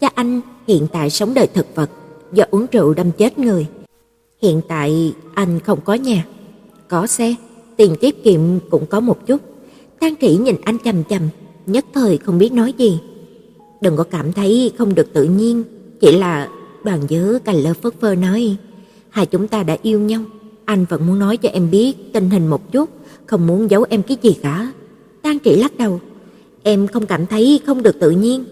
cha 0.00 0.08
anh 0.14 0.40
hiện 0.68 0.86
tại 0.92 1.10
sống 1.10 1.34
đời 1.34 1.46
thực 1.54 1.74
vật, 1.74 1.90
do 2.32 2.44
uống 2.50 2.66
rượu 2.72 2.94
đâm 2.94 3.12
chết 3.12 3.38
người. 3.38 3.66
Hiện 4.44 4.60
tại 4.68 5.14
anh 5.34 5.60
không 5.60 5.80
có 5.84 5.94
nhà, 5.94 6.26
có 6.88 7.06
xe, 7.06 7.34
tiền 7.76 7.96
tiết 8.00 8.24
kiệm 8.24 8.40
cũng 8.70 8.86
có 8.86 9.00
một 9.00 9.26
chút. 9.26 9.40
Tang 10.00 10.14
Trĩ 10.20 10.36
nhìn 10.36 10.56
anh 10.64 10.76
chằm 10.84 11.04
chằm, 11.04 11.22
nhất 11.66 11.84
thời 11.94 12.18
không 12.18 12.38
biết 12.38 12.52
nói 12.52 12.72
gì. 12.78 12.98
Đừng 13.80 13.96
có 13.96 14.04
cảm 14.04 14.32
thấy 14.32 14.72
không 14.78 14.94
được 14.94 15.12
tự 15.12 15.24
nhiên, 15.24 15.64
chỉ 16.00 16.12
là 16.12 16.48
đoàn 16.84 17.00
dứa 17.08 17.38
cành 17.44 17.56
lơ 17.56 17.74
phất 17.74 18.00
phơ 18.00 18.14
nói, 18.14 18.56
hai 19.10 19.26
chúng 19.26 19.48
ta 19.48 19.62
đã 19.62 19.76
yêu 19.82 20.00
nhau, 20.00 20.20
anh 20.64 20.84
vẫn 20.88 21.06
muốn 21.06 21.18
nói 21.18 21.36
cho 21.36 21.48
em 21.48 21.70
biết 21.70 22.12
tình 22.12 22.30
hình 22.30 22.46
một 22.46 22.72
chút, 22.72 22.90
không 23.26 23.46
muốn 23.46 23.70
giấu 23.70 23.84
em 23.88 24.02
cái 24.02 24.16
gì 24.22 24.36
cả. 24.42 24.72
Tang 25.22 25.38
Trĩ 25.44 25.56
lắc 25.56 25.78
đầu, 25.78 26.00
em 26.62 26.86
không 26.86 27.06
cảm 27.06 27.26
thấy 27.26 27.60
không 27.66 27.82
được 27.82 28.00
tự 28.00 28.10
nhiên. 28.10 28.44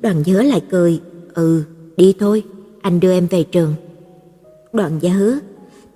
Đoàn 0.00 0.22
dứa 0.26 0.42
lại 0.42 0.62
cười, 0.70 1.00
ừ, 1.34 1.62
đi 1.96 2.14
thôi, 2.18 2.42
anh 2.80 3.00
đưa 3.00 3.12
em 3.12 3.26
về 3.26 3.42
trường. 3.42 3.74
Đoàn 4.72 4.98
gia 5.00 5.10
hứa, 5.10 5.38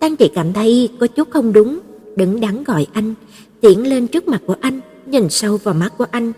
Tang 0.00 0.16
Trĩ 0.16 0.28
cảm 0.28 0.52
thấy 0.52 0.88
có 1.00 1.06
chút 1.06 1.30
không 1.30 1.52
đúng, 1.52 1.78
đứng 2.16 2.40
đắn 2.40 2.64
gọi 2.64 2.86
anh, 2.92 3.14
tiến 3.60 3.86
lên 3.88 4.06
trước 4.06 4.28
mặt 4.28 4.42
của 4.46 4.56
anh, 4.60 4.80
nhìn 5.06 5.28
sâu 5.30 5.56
vào 5.56 5.74
mắt 5.74 5.92
của 5.98 6.06
anh. 6.10 6.32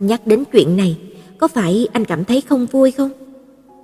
Nhắc 0.00 0.26
đến 0.26 0.44
chuyện 0.52 0.76
này, 0.76 0.96
có 1.38 1.48
phải 1.48 1.88
anh 1.92 2.04
cảm 2.04 2.24
thấy 2.24 2.40
không 2.40 2.66
vui 2.66 2.90
không? 2.90 3.10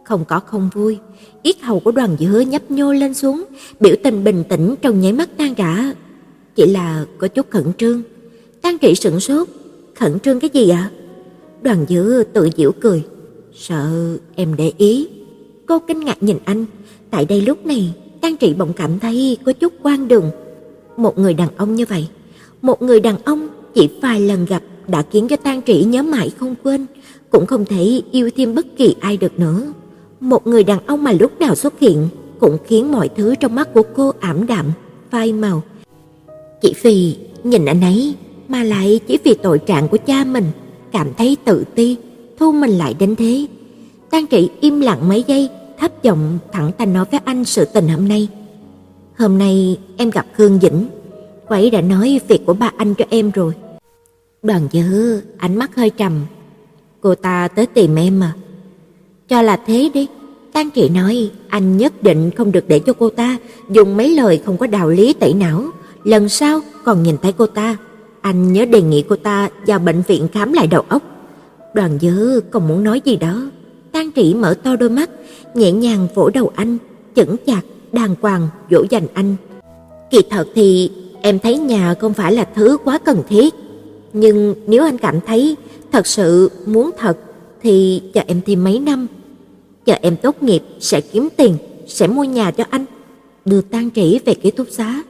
Không 0.04 0.24
có 0.24 0.40
không 0.40 0.70
vui, 0.74 0.98
yết 1.42 1.60
hầu 1.60 1.80
của 1.80 1.92
đoàn 1.92 2.16
giữa 2.18 2.40
nhấp 2.40 2.70
nhô 2.70 2.92
lên 2.92 3.14
xuống, 3.14 3.44
biểu 3.80 3.94
tình 4.04 4.24
bình 4.24 4.44
tĩnh 4.48 4.74
trong 4.82 5.00
nháy 5.00 5.12
mắt 5.12 5.28
tan 5.36 5.54
rã. 5.54 5.94
Chỉ 6.54 6.66
là 6.66 7.04
có 7.18 7.28
chút 7.28 7.50
khẩn 7.50 7.72
trương. 7.78 8.02
Tang 8.62 8.78
Trị 8.78 8.94
sững 8.94 9.20
sốt, 9.20 9.48
khẩn 9.94 10.20
trương 10.20 10.40
cái 10.40 10.50
gì 10.52 10.68
ạ? 10.68 10.90
Đoàn 11.62 11.84
giữa 11.88 12.22
tự 12.22 12.50
giễu 12.56 12.72
cười, 12.80 13.02
sợ 13.54 14.16
em 14.34 14.54
để 14.56 14.72
ý. 14.78 15.08
Cô 15.66 15.78
kinh 15.78 16.00
ngạc 16.00 16.22
nhìn 16.22 16.38
anh, 16.44 16.66
tại 17.10 17.24
đây 17.24 17.40
lúc 17.40 17.66
này, 17.66 17.94
Tang 18.20 18.36
Trị 18.36 18.54
bỗng 18.54 18.72
cảm 18.72 18.98
thấy 18.98 19.38
có 19.44 19.52
chút 19.52 19.72
quan 19.82 20.08
đường. 20.08 20.30
Một 20.96 21.18
người 21.18 21.34
đàn 21.34 21.48
ông 21.56 21.74
như 21.74 21.84
vậy, 21.88 22.08
một 22.62 22.82
người 22.82 23.00
đàn 23.00 23.16
ông 23.24 23.48
chỉ 23.74 23.88
vài 24.02 24.20
lần 24.20 24.44
gặp 24.44 24.62
đã 24.88 25.02
khiến 25.10 25.28
cho 25.28 25.36
Tang 25.36 25.62
Trĩ 25.62 25.84
nhớ 25.84 26.02
mãi 26.02 26.30
không 26.38 26.54
quên, 26.62 26.86
cũng 27.30 27.46
không 27.46 27.64
thể 27.64 28.02
yêu 28.12 28.30
thêm 28.36 28.54
bất 28.54 28.66
kỳ 28.76 28.94
ai 29.00 29.16
được 29.16 29.38
nữa. 29.38 29.72
Một 30.20 30.46
người 30.46 30.64
đàn 30.64 30.86
ông 30.86 31.04
mà 31.04 31.12
lúc 31.12 31.40
nào 31.40 31.54
xuất 31.54 31.80
hiện 31.80 32.08
cũng 32.40 32.58
khiến 32.66 32.92
mọi 32.92 33.08
thứ 33.08 33.34
trong 33.40 33.54
mắt 33.54 33.74
của 33.74 33.82
cô 33.94 34.12
ảm 34.20 34.46
đạm, 34.46 34.66
phai 35.10 35.32
màu. 35.32 35.62
Chỉ 36.62 36.74
vì 36.82 37.16
nhìn 37.44 37.64
anh 37.64 37.80
ấy 37.80 38.14
mà 38.48 38.64
lại 38.64 39.00
chỉ 39.06 39.18
vì 39.24 39.34
tội 39.34 39.58
trạng 39.58 39.88
của 39.88 39.98
cha 40.06 40.24
mình, 40.24 40.44
cảm 40.92 41.08
thấy 41.18 41.36
tự 41.44 41.64
ti, 41.74 41.96
thu 42.38 42.52
mình 42.52 42.70
lại 42.70 42.94
đến 42.98 43.16
thế. 43.16 43.46
Tang 44.10 44.26
Trĩ 44.26 44.48
im 44.60 44.80
lặng 44.80 45.08
mấy 45.08 45.24
giây, 45.26 45.48
thấp 45.80 46.02
giọng 46.02 46.38
thẳng 46.52 46.70
thắn 46.78 46.92
nói 46.92 47.04
với 47.10 47.20
anh 47.24 47.44
sự 47.44 47.64
tình 47.64 47.88
hôm 47.88 48.08
nay. 48.08 48.28
Hôm 49.18 49.38
nay 49.38 49.78
em 49.96 50.10
gặp 50.10 50.26
Khương 50.36 50.58
Dĩnh, 50.62 50.86
cô 51.48 51.54
ấy 51.54 51.70
đã 51.70 51.80
nói 51.80 52.20
việc 52.28 52.46
của 52.46 52.54
ba 52.54 52.70
anh 52.76 52.94
cho 52.94 53.04
em 53.10 53.30
rồi. 53.30 53.52
Đoàn 54.42 54.68
Dư 54.72 55.20
ánh 55.38 55.56
mắt 55.56 55.76
hơi 55.76 55.90
trầm. 55.90 56.20
Cô 57.00 57.14
ta 57.14 57.48
tới 57.48 57.66
tìm 57.66 57.96
em 57.96 58.20
mà. 58.20 58.32
Cho 59.28 59.42
là 59.42 59.60
thế 59.66 59.90
đi. 59.94 60.06
Tan 60.52 60.70
Trị 60.70 60.88
nói, 60.88 61.30
anh 61.48 61.76
nhất 61.76 62.02
định 62.02 62.30
không 62.30 62.52
được 62.52 62.64
để 62.68 62.78
cho 62.78 62.92
cô 62.92 63.10
ta 63.10 63.36
dùng 63.70 63.96
mấy 63.96 64.14
lời 64.14 64.42
không 64.44 64.56
có 64.56 64.66
đạo 64.66 64.88
lý 64.88 65.12
tẩy 65.12 65.34
não. 65.34 65.64
Lần 66.04 66.28
sau 66.28 66.60
còn 66.84 67.02
nhìn 67.02 67.16
thấy 67.22 67.32
cô 67.32 67.46
ta, 67.46 67.76
anh 68.20 68.52
nhớ 68.52 68.64
đề 68.64 68.82
nghị 68.82 69.04
cô 69.08 69.16
ta 69.16 69.48
vào 69.66 69.78
bệnh 69.78 70.02
viện 70.02 70.28
khám 70.32 70.52
lại 70.52 70.66
đầu 70.66 70.84
óc. 70.88 71.02
Đoàn 71.74 71.98
Dư 72.00 72.40
còn 72.50 72.68
muốn 72.68 72.84
nói 72.84 73.00
gì 73.04 73.16
đó. 73.16 73.50
Tang 73.92 74.12
Trị 74.12 74.34
mở 74.34 74.54
to 74.62 74.76
đôi 74.76 74.90
mắt, 74.90 75.10
nhẹ 75.54 75.72
nhàng 75.72 76.08
vỗ 76.14 76.30
đầu 76.34 76.52
anh, 76.54 76.78
chững 77.16 77.36
chạc, 77.46 77.64
đàng 77.92 78.14
hoàng 78.20 78.48
dỗ 78.70 78.84
dành 78.90 79.06
anh. 79.14 79.36
Kỳ 80.10 80.18
thật 80.30 80.48
thì 80.54 80.90
em 81.22 81.38
thấy 81.38 81.58
nhà 81.58 81.94
không 81.94 82.14
phải 82.14 82.32
là 82.32 82.44
thứ 82.54 82.78
quá 82.84 82.98
cần 82.98 83.22
thiết, 83.28 83.54
nhưng 84.12 84.54
nếu 84.66 84.84
anh 84.84 84.98
cảm 84.98 85.20
thấy 85.26 85.56
thật 85.92 86.06
sự 86.06 86.50
muốn 86.66 86.90
thật 86.98 87.18
thì 87.62 88.02
chờ 88.14 88.20
em 88.26 88.40
thêm 88.46 88.64
mấy 88.64 88.80
năm. 88.80 89.06
Chờ 89.84 89.94
em 90.02 90.16
tốt 90.16 90.42
nghiệp 90.42 90.62
sẽ 90.80 91.00
kiếm 91.00 91.28
tiền, 91.36 91.56
sẽ 91.86 92.06
mua 92.06 92.24
nhà 92.24 92.50
cho 92.50 92.64
anh. 92.70 92.84
Đưa 93.44 93.60
Tang 93.60 93.90
Trĩ 93.90 94.18
về 94.24 94.34
ký 94.34 94.50
túc 94.50 94.66
xá. 94.70 95.02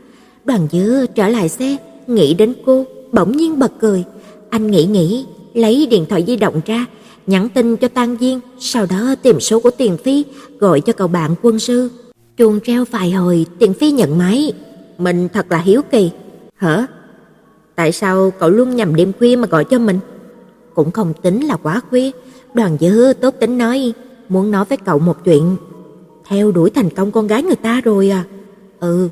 Đoàn 0.44 0.68
Dư 0.72 1.06
trở 1.06 1.28
lại 1.28 1.48
xe, 1.48 1.76
nghĩ 2.06 2.34
đến 2.34 2.54
cô, 2.66 2.84
bỗng 3.12 3.36
nhiên 3.36 3.58
bật 3.58 3.72
cười. 3.80 4.04
Anh 4.50 4.70
nghĩ 4.70 4.84
nghĩ, 4.84 5.24
lấy 5.54 5.86
điện 5.86 6.06
thoại 6.08 6.24
di 6.26 6.36
động 6.36 6.60
ra, 6.66 6.86
nhắn 7.30 7.48
tin 7.48 7.76
cho 7.76 7.88
Tang 7.88 8.16
Diên, 8.20 8.40
sau 8.58 8.86
đó 8.86 9.14
tìm 9.22 9.40
số 9.40 9.60
của 9.60 9.70
Tiền 9.70 9.96
Phi, 9.96 10.24
gọi 10.58 10.80
cho 10.80 10.92
cậu 10.92 11.08
bạn 11.08 11.34
quân 11.42 11.58
sư. 11.58 11.90
Chuông 12.36 12.60
reo 12.64 12.84
vài 12.90 13.10
hồi, 13.10 13.46
Tiền 13.58 13.74
Phi 13.74 13.90
nhận 13.90 14.18
máy. 14.18 14.52
Mình 14.98 15.28
thật 15.32 15.46
là 15.50 15.58
hiếu 15.58 15.82
kỳ. 15.90 16.10
Hả? 16.56 16.86
Tại 17.74 17.92
sao 17.92 18.32
cậu 18.38 18.50
luôn 18.50 18.76
nhầm 18.76 18.94
đêm 18.94 19.12
khuya 19.18 19.36
mà 19.36 19.46
gọi 19.46 19.64
cho 19.64 19.78
mình? 19.78 19.98
Cũng 20.74 20.90
không 20.90 21.12
tính 21.22 21.40
là 21.40 21.56
quá 21.56 21.80
khuya, 21.90 22.10
Đoàn 22.54 22.76
Dư 22.80 23.12
tốt 23.20 23.34
tính 23.40 23.58
nói, 23.58 23.92
muốn 24.28 24.50
nói 24.50 24.64
với 24.64 24.78
cậu 24.84 24.98
một 24.98 25.24
chuyện. 25.24 25.56
Theo 26.28 26.52
đuổi 26.52 26.70
thành 26.70 26.90
công 26.90 27.10
con 27.10 27.26
gái 27.26 27.42
người 27.42 27.56
ta 27.56 27.80
rồi 27.80 28.10
à? 28.10 28.24
Ừ, 28.80 29.08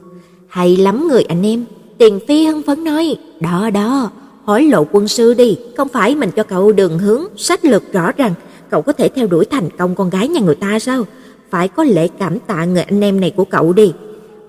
hay 0.49 0.77
lắm 0.77 1.09
người 1.09 1.23
anh 1.23 1.47
em. 1.47 1.65
Tiền 1.99 2.21
Phi 2.29 2.47
hưng 2.47 2.63
phấn 2.63 2.85
nói, 2.85 3.17
đó 3.41 3.71
đó, 3.71 4.11
hỏi 4.49 4.65
lộ 4.65 4.85
quân 4.93 5.09
sư 5.09 5.35
đi, 5.35 5.59
không 5.77 5.89
phải 5.89 6.15
mình 6.15 6.31
cho 6.31 6.43
cậu 6.43 6.73
đường 6.73 6.99
hướng, 6.99 7.25
sách 7.37 7.65
lược 7.65 7.93
rõ 7.93 8.13
ràng, 8.13 8.35
cậu 8.71 8.83
có 8.83 8.93
thể 8.93 9.09
theo 9.09 9.27
đuổi 9.27 9.45
thành 9.45 9.69
công 9.79 9.95
con 9.95 10.11
gái 10.11 10.29
nhà 10.29 10.41
người 10.41 10.55
ta 10.55 10.79
sao? 10.79 11.05
Phải 11.51 11.69
có 11.69 11.85
lễ 11.85 12.09
cảm 12.19 12.39
tạ 12.39 12.65
người 12.65 12.83
anh 12.83 13.01
em 13.01 13.21
này 13.21 13.31
của 13.31 13.45
cậu 13.45 13.73
đi. 13.73 13.93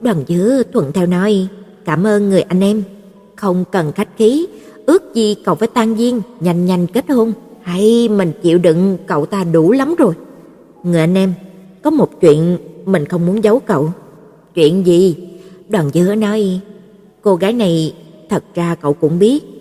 Đoàn 0.02 0.24
dứ 0.28 0.64
thuận 0.74 0.91
theo 0.91 1.06
nói, 1.06 1.47
cảm 1.86 2.08
ơn 2.08 2.30
người 2.30 2.41
anh 2.41 2.62
em 2.62 2.84
không 3.36 3.66
cần 3.72 3.91
khách 3.91 4.08
khí, 4.18 4.48
ước 4.86 5.14
gì 5.14 5.36
cậu 5.45 5.56
với 5.56 5.68
tan 5.68 5.95
Diên 5.95 6.22
nhanh 6.40 6.65
nhanh 6.65 6.88
kết 6.88 7.10
hôn, 7.10 7.34
hay 7.61 8.10
mình 8.10 8.32
chịu 8.41 8.57
đựng 8.57 8.98
cậu 9.07 9.26
ta 9.26 9.44
đủ 9.44 9.72
lắm 9.72 9.95
rồi. 9.95 10.14
Người 10.84 10.99
anh 10.99 11.15
em, 11.15 11.34
có 11.82 11.90
một 11.90 12.22
chuyện 12.22 12.57
mình 12.86 13.06
không 13.06 13.26
muốn 13.26 13.44
giấu 13.44 13.60
cậu. 13.60 13.91
Chuyện 14.53 14.86
gì? 14.86 15.15
Đoàn 15.69 15.90
dứ 15.94 16.15
nói, 16.15 16.60
cô 17.22 17.36
gái 17.36 17.53
này 17.53 17.94
thật 18.30 18.44
ra 18.56 18.76
cậu 18.82 18.94
cũng 18.94 19.19
biết. 19.19 19.59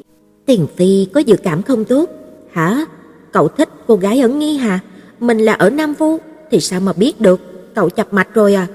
Tiền 0.49 0.67
Phi 0.77 1.07
có 1.15 1.21
dự 1.21 1.37
cảm 1.37 1.63
không 1.63 1.85
tốt. 1.85 2.11
Hả? 2.53 2.85
Cậu 3.33 3.49
thích 3.49 3.69
cô 3.87 3.97
gái 3.97 4.21
ở 4.21 4.29
Nghi 4.29 4.57
Hà, 4.57 4.81
mình 5.21 5.39
là 5.39 5.53
ở 5.53 5.71
Nam 5.71 5.95
Phu 5.95 6.19
thì 6.51 6.61
sao 6.61 6.81
mà 6.81 6.93
biết 6.93 7.21
được, 7.21 7.41
cậu 7.75 7.91
chập 7.91 8.13
mạch 8.13 8.35
rồi 8.35 8.55
à. 8.55 8.67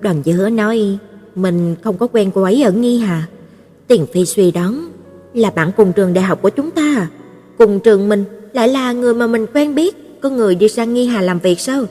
Đoàn 0.00 0.22
Dứa 0.24 0.48
nói, 0.48 0.98
mình 1.34 1.76
không 1.82 1.98
có 1.98 2.06
quen 2.12 2.30
cô 2.34 2.42
ấy 2.42 2.62
ở 2.62 2.70
Nghi 2.70 2.98
Hà. 2.98 3.26
Tiền 3.86 4.06
Phi 4.12 4.26
suy 4.26 4.50
đoán 4.50 4.88
là 5.34 5.50
bạn 5.50 5.70
cùng 5.76 5.92
trường 5.92 6.14
đại 6.14 6.24
học 6.24 6.42
của 6.42 6.50
chúng 6.50 6.70
ta 6.70 6.82
à? 6.82 7.08
Cùng 7.58 7.80
trường 7.80 8.08
mình 8.08 8.24
lại 8.52 8.68
là 8.68 8.92
người 8.92 9.14
mà 9.14 9.26
mình 9.26 9.46
quen 9.54 9.74
biết, 9.74 10.20
có 10.20 10.30
người 10.30 10.54
đi 10.54 10.68
sang 10.68 10.94
Nghi 10.94 11.06
Hà 11.06 11.22
làm 11.22 11.38
việc 11.38 11.60
sao? 11.60 11.84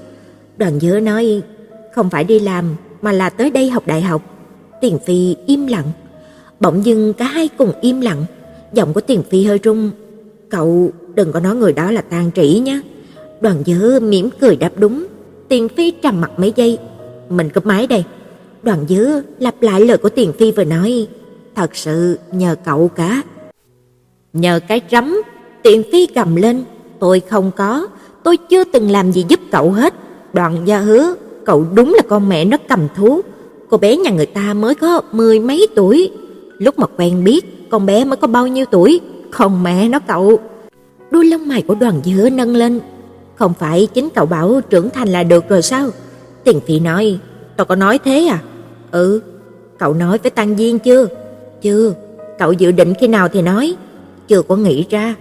Đoàn 0.58 0.80
Dứa 0.80 1.00
nói 1.00 1.42
không 1.96 2.10
phải 2.10 2.24
đi 2.24 2.40
làm 2.40 2.76
mà 3.02 3.12
là 3.12 3.30
tới 3.30 3.52
đây 3.52 3.70
học 3.70 3.88
đại 3.88 4.02
học. 4.02 4.22
Tiền 4.82 5.00
Phi 5.06 5.36
im 5.46 5.68
lặng. 5.68 5.92
Bỗng 6.60 6.86
dưng 6.86 7.14
cả 7.14 7.26
hai 7.26 7.50
cùng 7.58 7.74
im 7.82 8.02
lặng, 8.02 8.26
giọng 8.74 8.94
của 8.94 9.02
Tiền 9.02 9.24
Phi 9.30 9.44
hơi 9.44 9.60
rung. 9.64 9.92
"Cậu 10.50 10.92
đừng 11.16 11.32
có 11.32 11.40
nói 11.40 11.56
người 11.56 11.74
đó 11.74 11.92
là 11.92 12.02
Tang 12.02 12.32
Trĩ 12.36 12.60
nhé." 12.60 12.82
Đoàn 13.42 13.64
Dứa 13.66 14.00
mỉm 14.00 14.30
cười 14.40 14.56
đáp 14.56 14.72
đúng. 14.78 15.06
Tiền 15.48 15.70
Phi 15.70 15.92
trầm 15.92 16.22
mặt 16.22 16.32
mấy 16.38 16.54
giây, 16.56 16.78
"Mình 17.30 17.50
cúp 17.50 17.66
máy 17.66 17.88
đây." 17.88 18.04
Đoàn 18.64 18.86
Dứa 18.90 19.22
lặp 19.40 19.62
lại 19.62 19.86
lời 19.86 19.98
của 19.98 20.10
Tiền 20.10 20.34
Phi 20.34 20.52
vừa 20.52 20.64
nói, 20.64 21.08
thật 21.56 21.76
sự 21.76 22.20
nhờ 22.32 22.56
cậu 22.66 22.88
cả. 22.88 23.24
Nhờ 24.34 24.60
cái 24.68 24.82
rắm, 24.92 25.22
Tiền 25.64 25.84
Phi 25.92 26.06
cầm 26.06 26.36
lên, 26.36 26.64
tôi 27.00 27.20
không 27.20 27.52
có, 27.56 27.88
tôi 28.24 28.38
chưa 28.38 28.64
từng 28.64 28.92
làm 28.92 29.12
gì 29.12 29.26
giúp 29.28 29.40
cậu 29.52 29.72
hết. 29.72 29.94
Đoàn 30.34 30.58
gia 30.66 30.80
hứa, 30.80 31.16
cậu 31.46 31.66
đúng 31.74 31.94
là 31.94 32.02
con 32.10 32.30
mẹ 32.30 32.46
nó 32.46 32.58
cầm 32.68 32.88
thú. 32.96 33.22
Cô 33.70 33.78
bé 33.78 33.98
nhà 33.98 34.12
người 34.12 34.26
ta 34.26 34.54
mới 34.54 34.76
có 34.76 35.02
mười 35.12 35.40
mấy 35.40 35.68
tuổi, 35.76 36.12
lúc 36.58 36.80
mà 36.80 36.88
quen 36.98 37.24
biết 37.24 37.61
con 37.72 37.86
bé 37.86 38.06
mới 38.06 38.18
có 38.18 38.28
bao 38.28 38.48
nhiêu 38.48 38.66
tuổi, 38.72 39.02
không 39.32 39.64
mẹ 39.64 39.88
nó 39.88 40.00
cậu. 40.00 40.40
Đuôi 41.12 41.26
lông 41.26 41.48
mày 41.48 41.62
của 41.62 41.76
đoàn 41.76 42.02
dứa 42.06 42.30
nâng 42.30 42.56
lên, 42.56 42.80
không 43.36 43.54
phải 43.60 43.88
chính 43.94 44.10
cậu 44.16 44.26
bảo 44.26 44.62
trưởng 44.70 44.90
thành 44.90 45.08
là 45.08 45.24
được 45.24 45.50
rồi 45.50 45.62
sao? 45.62 45.90
Tiền 46.44 46.60
Phi 46.60 46.80
nói, 46.80 47.20
tôi 47.58 47.66
có 47.66 47.76
nói 47.76 48.00
thế 48.06 48.28
à? 48.28 48.40
Ừ, 48.92 49.22
cậu 49.80 49.94
nói 49.94 50.18
với 50.18 50.32
Tăng 50.32 50.56
Viên 50.56 50.80
chưa? 50.80 51.08
Chưa, 51.62 51.94
cậu 52.40 52.52
dự 52.52 52.72
định 52.72 52.94
khi 53.00 53.08
nào 53.08 53.28
thì 53.28 53.42
nói, 53.42 53.76
chưa 54.28 54.42
có 54.42 54.56
nghĩ 54.56 54.86
ra. 54.90 55.16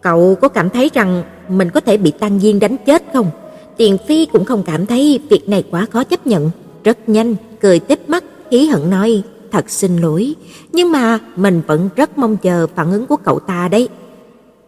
Cậu 0.00 0.34
có 0.40 0.48
cảm 0.48 0.70
thấy 0.70 0.90
rằng 0.94 1.22
mình 1.48 1.70
có 1.70 1.80
thể 1.80 1.96
bị 1.96 2.10
Tăng 2.10 2.38
Viên 2.38 2.60
đánh 2.60 2.76
chết 2.86 3.02
không? 3.12 3.30
Tiền 3.76 3.98
Phi 4.08 4.26
cũng 4.26 4.44
không 4.44 4.62
cảm 4.62 4.86
thấy 4.86 5.20
việc 5.30 5.48
này 5.48 5.64
quá 5.70 5.86
khó 5.92 6.04
chấp 6.04 6.26
nhận, 6.26 6.50
rất 6.84 7.08
nhanh 7.08 7.34
cười 7.60 7.78
tít 7.78 8.08
mắt, 8.08 8.24
khí 8.50 8.66
hận 8.66 8.90
nói: 8.90 9.22
"Thật 9.52 9.70
xin 9.70 9.96
lỗi, 9.96 10.34
nhưng 10.72 10.92
mà 10.92 11.18
mình 11.36 11.62
vẫn 11.66 11.88
rất 11.96 12.18
mong 12.18 12.36
chờ 12.36 12.66
phản 12.66 12.92
ứng 12.92 13.06
của 13.06 13.16
cậu 13.16 13.40
ta 13.40 13.68
đấy." 13.68 13.88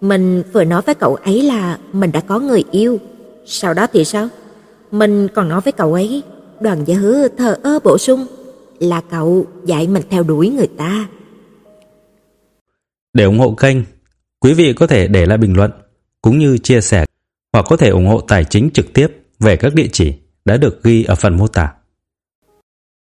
Mình 0.00 0.42
vừa 0.52 0.64
nói 0.64 0.82
với 0.82 0.94
cậu 0.94 1.14
ấy 1.14 1.42
là 1.42 1.78
mình 1.92 2.12
đã 2.12 2.20
có 2.20 2.38
người 2.38 2.64
yêu, 2.70 2.98
sau 3.46 3.74
đó 3.74 3.86
thì 3.92 4.04
sao? 4.04 4.28
Mình 4.90 5.28
còn 5.34 5.48
nói 5.48 5.60
với 5.60 5.72
cậu 5.72 5.94
ấy, 5.94 6.22
Đoàn 6.60 6.84
Gia 6.84 6.96
Hứa 6.96 7.28
thờ 7.28 7.58
ơ 7.62 7.78
bổ 7.84 7.98
sung, 7.98 8.26
là 8.78 9.00
cậu 9.00 9.46
dạy 9.64 9.86
mình 9.88 10.02
theo 10.10 10.22
đuổi 10.22 10.48
người 10.48 10.66
ta. 10.66 11.08
Để 13.12 13.24
ủng 13.24 13.38
hộ 13.38 13.54
kênh, 13.54 13.76
quý 14.40 14.54
vị 14.54 14.72
có 14.72 14.86
thể 14.86 15.08
để 15.08 15.26
lại 15.26 15.38
bình 15.38 15.56
luận 15.56 15.70
cũng 16.22 16.38
như 16.38 16.58
chia 16.58 16.80
sẻ 16.80 17.04
hoặc 17.52 17.66
có 17.68 17.76
thể 17.76 17.88
ủng 17.88 18.06
hộ 18.06 18.20
tài 18.20 18.44
chính 18.44 18.70
trực 18.70 18.92
tiếp 18.92 19.06
về 19.40 19.56
các 19.56 19.74
địa 19.74 19.88
chỉ 19.92 20.14
đã 20.44 20.56
được 20.56 20.82
ghi 20.82 21.04
ở 21.04 21.14
phần 21.14 21.36
mô 21.36 21.48
tả. 21.48 21.72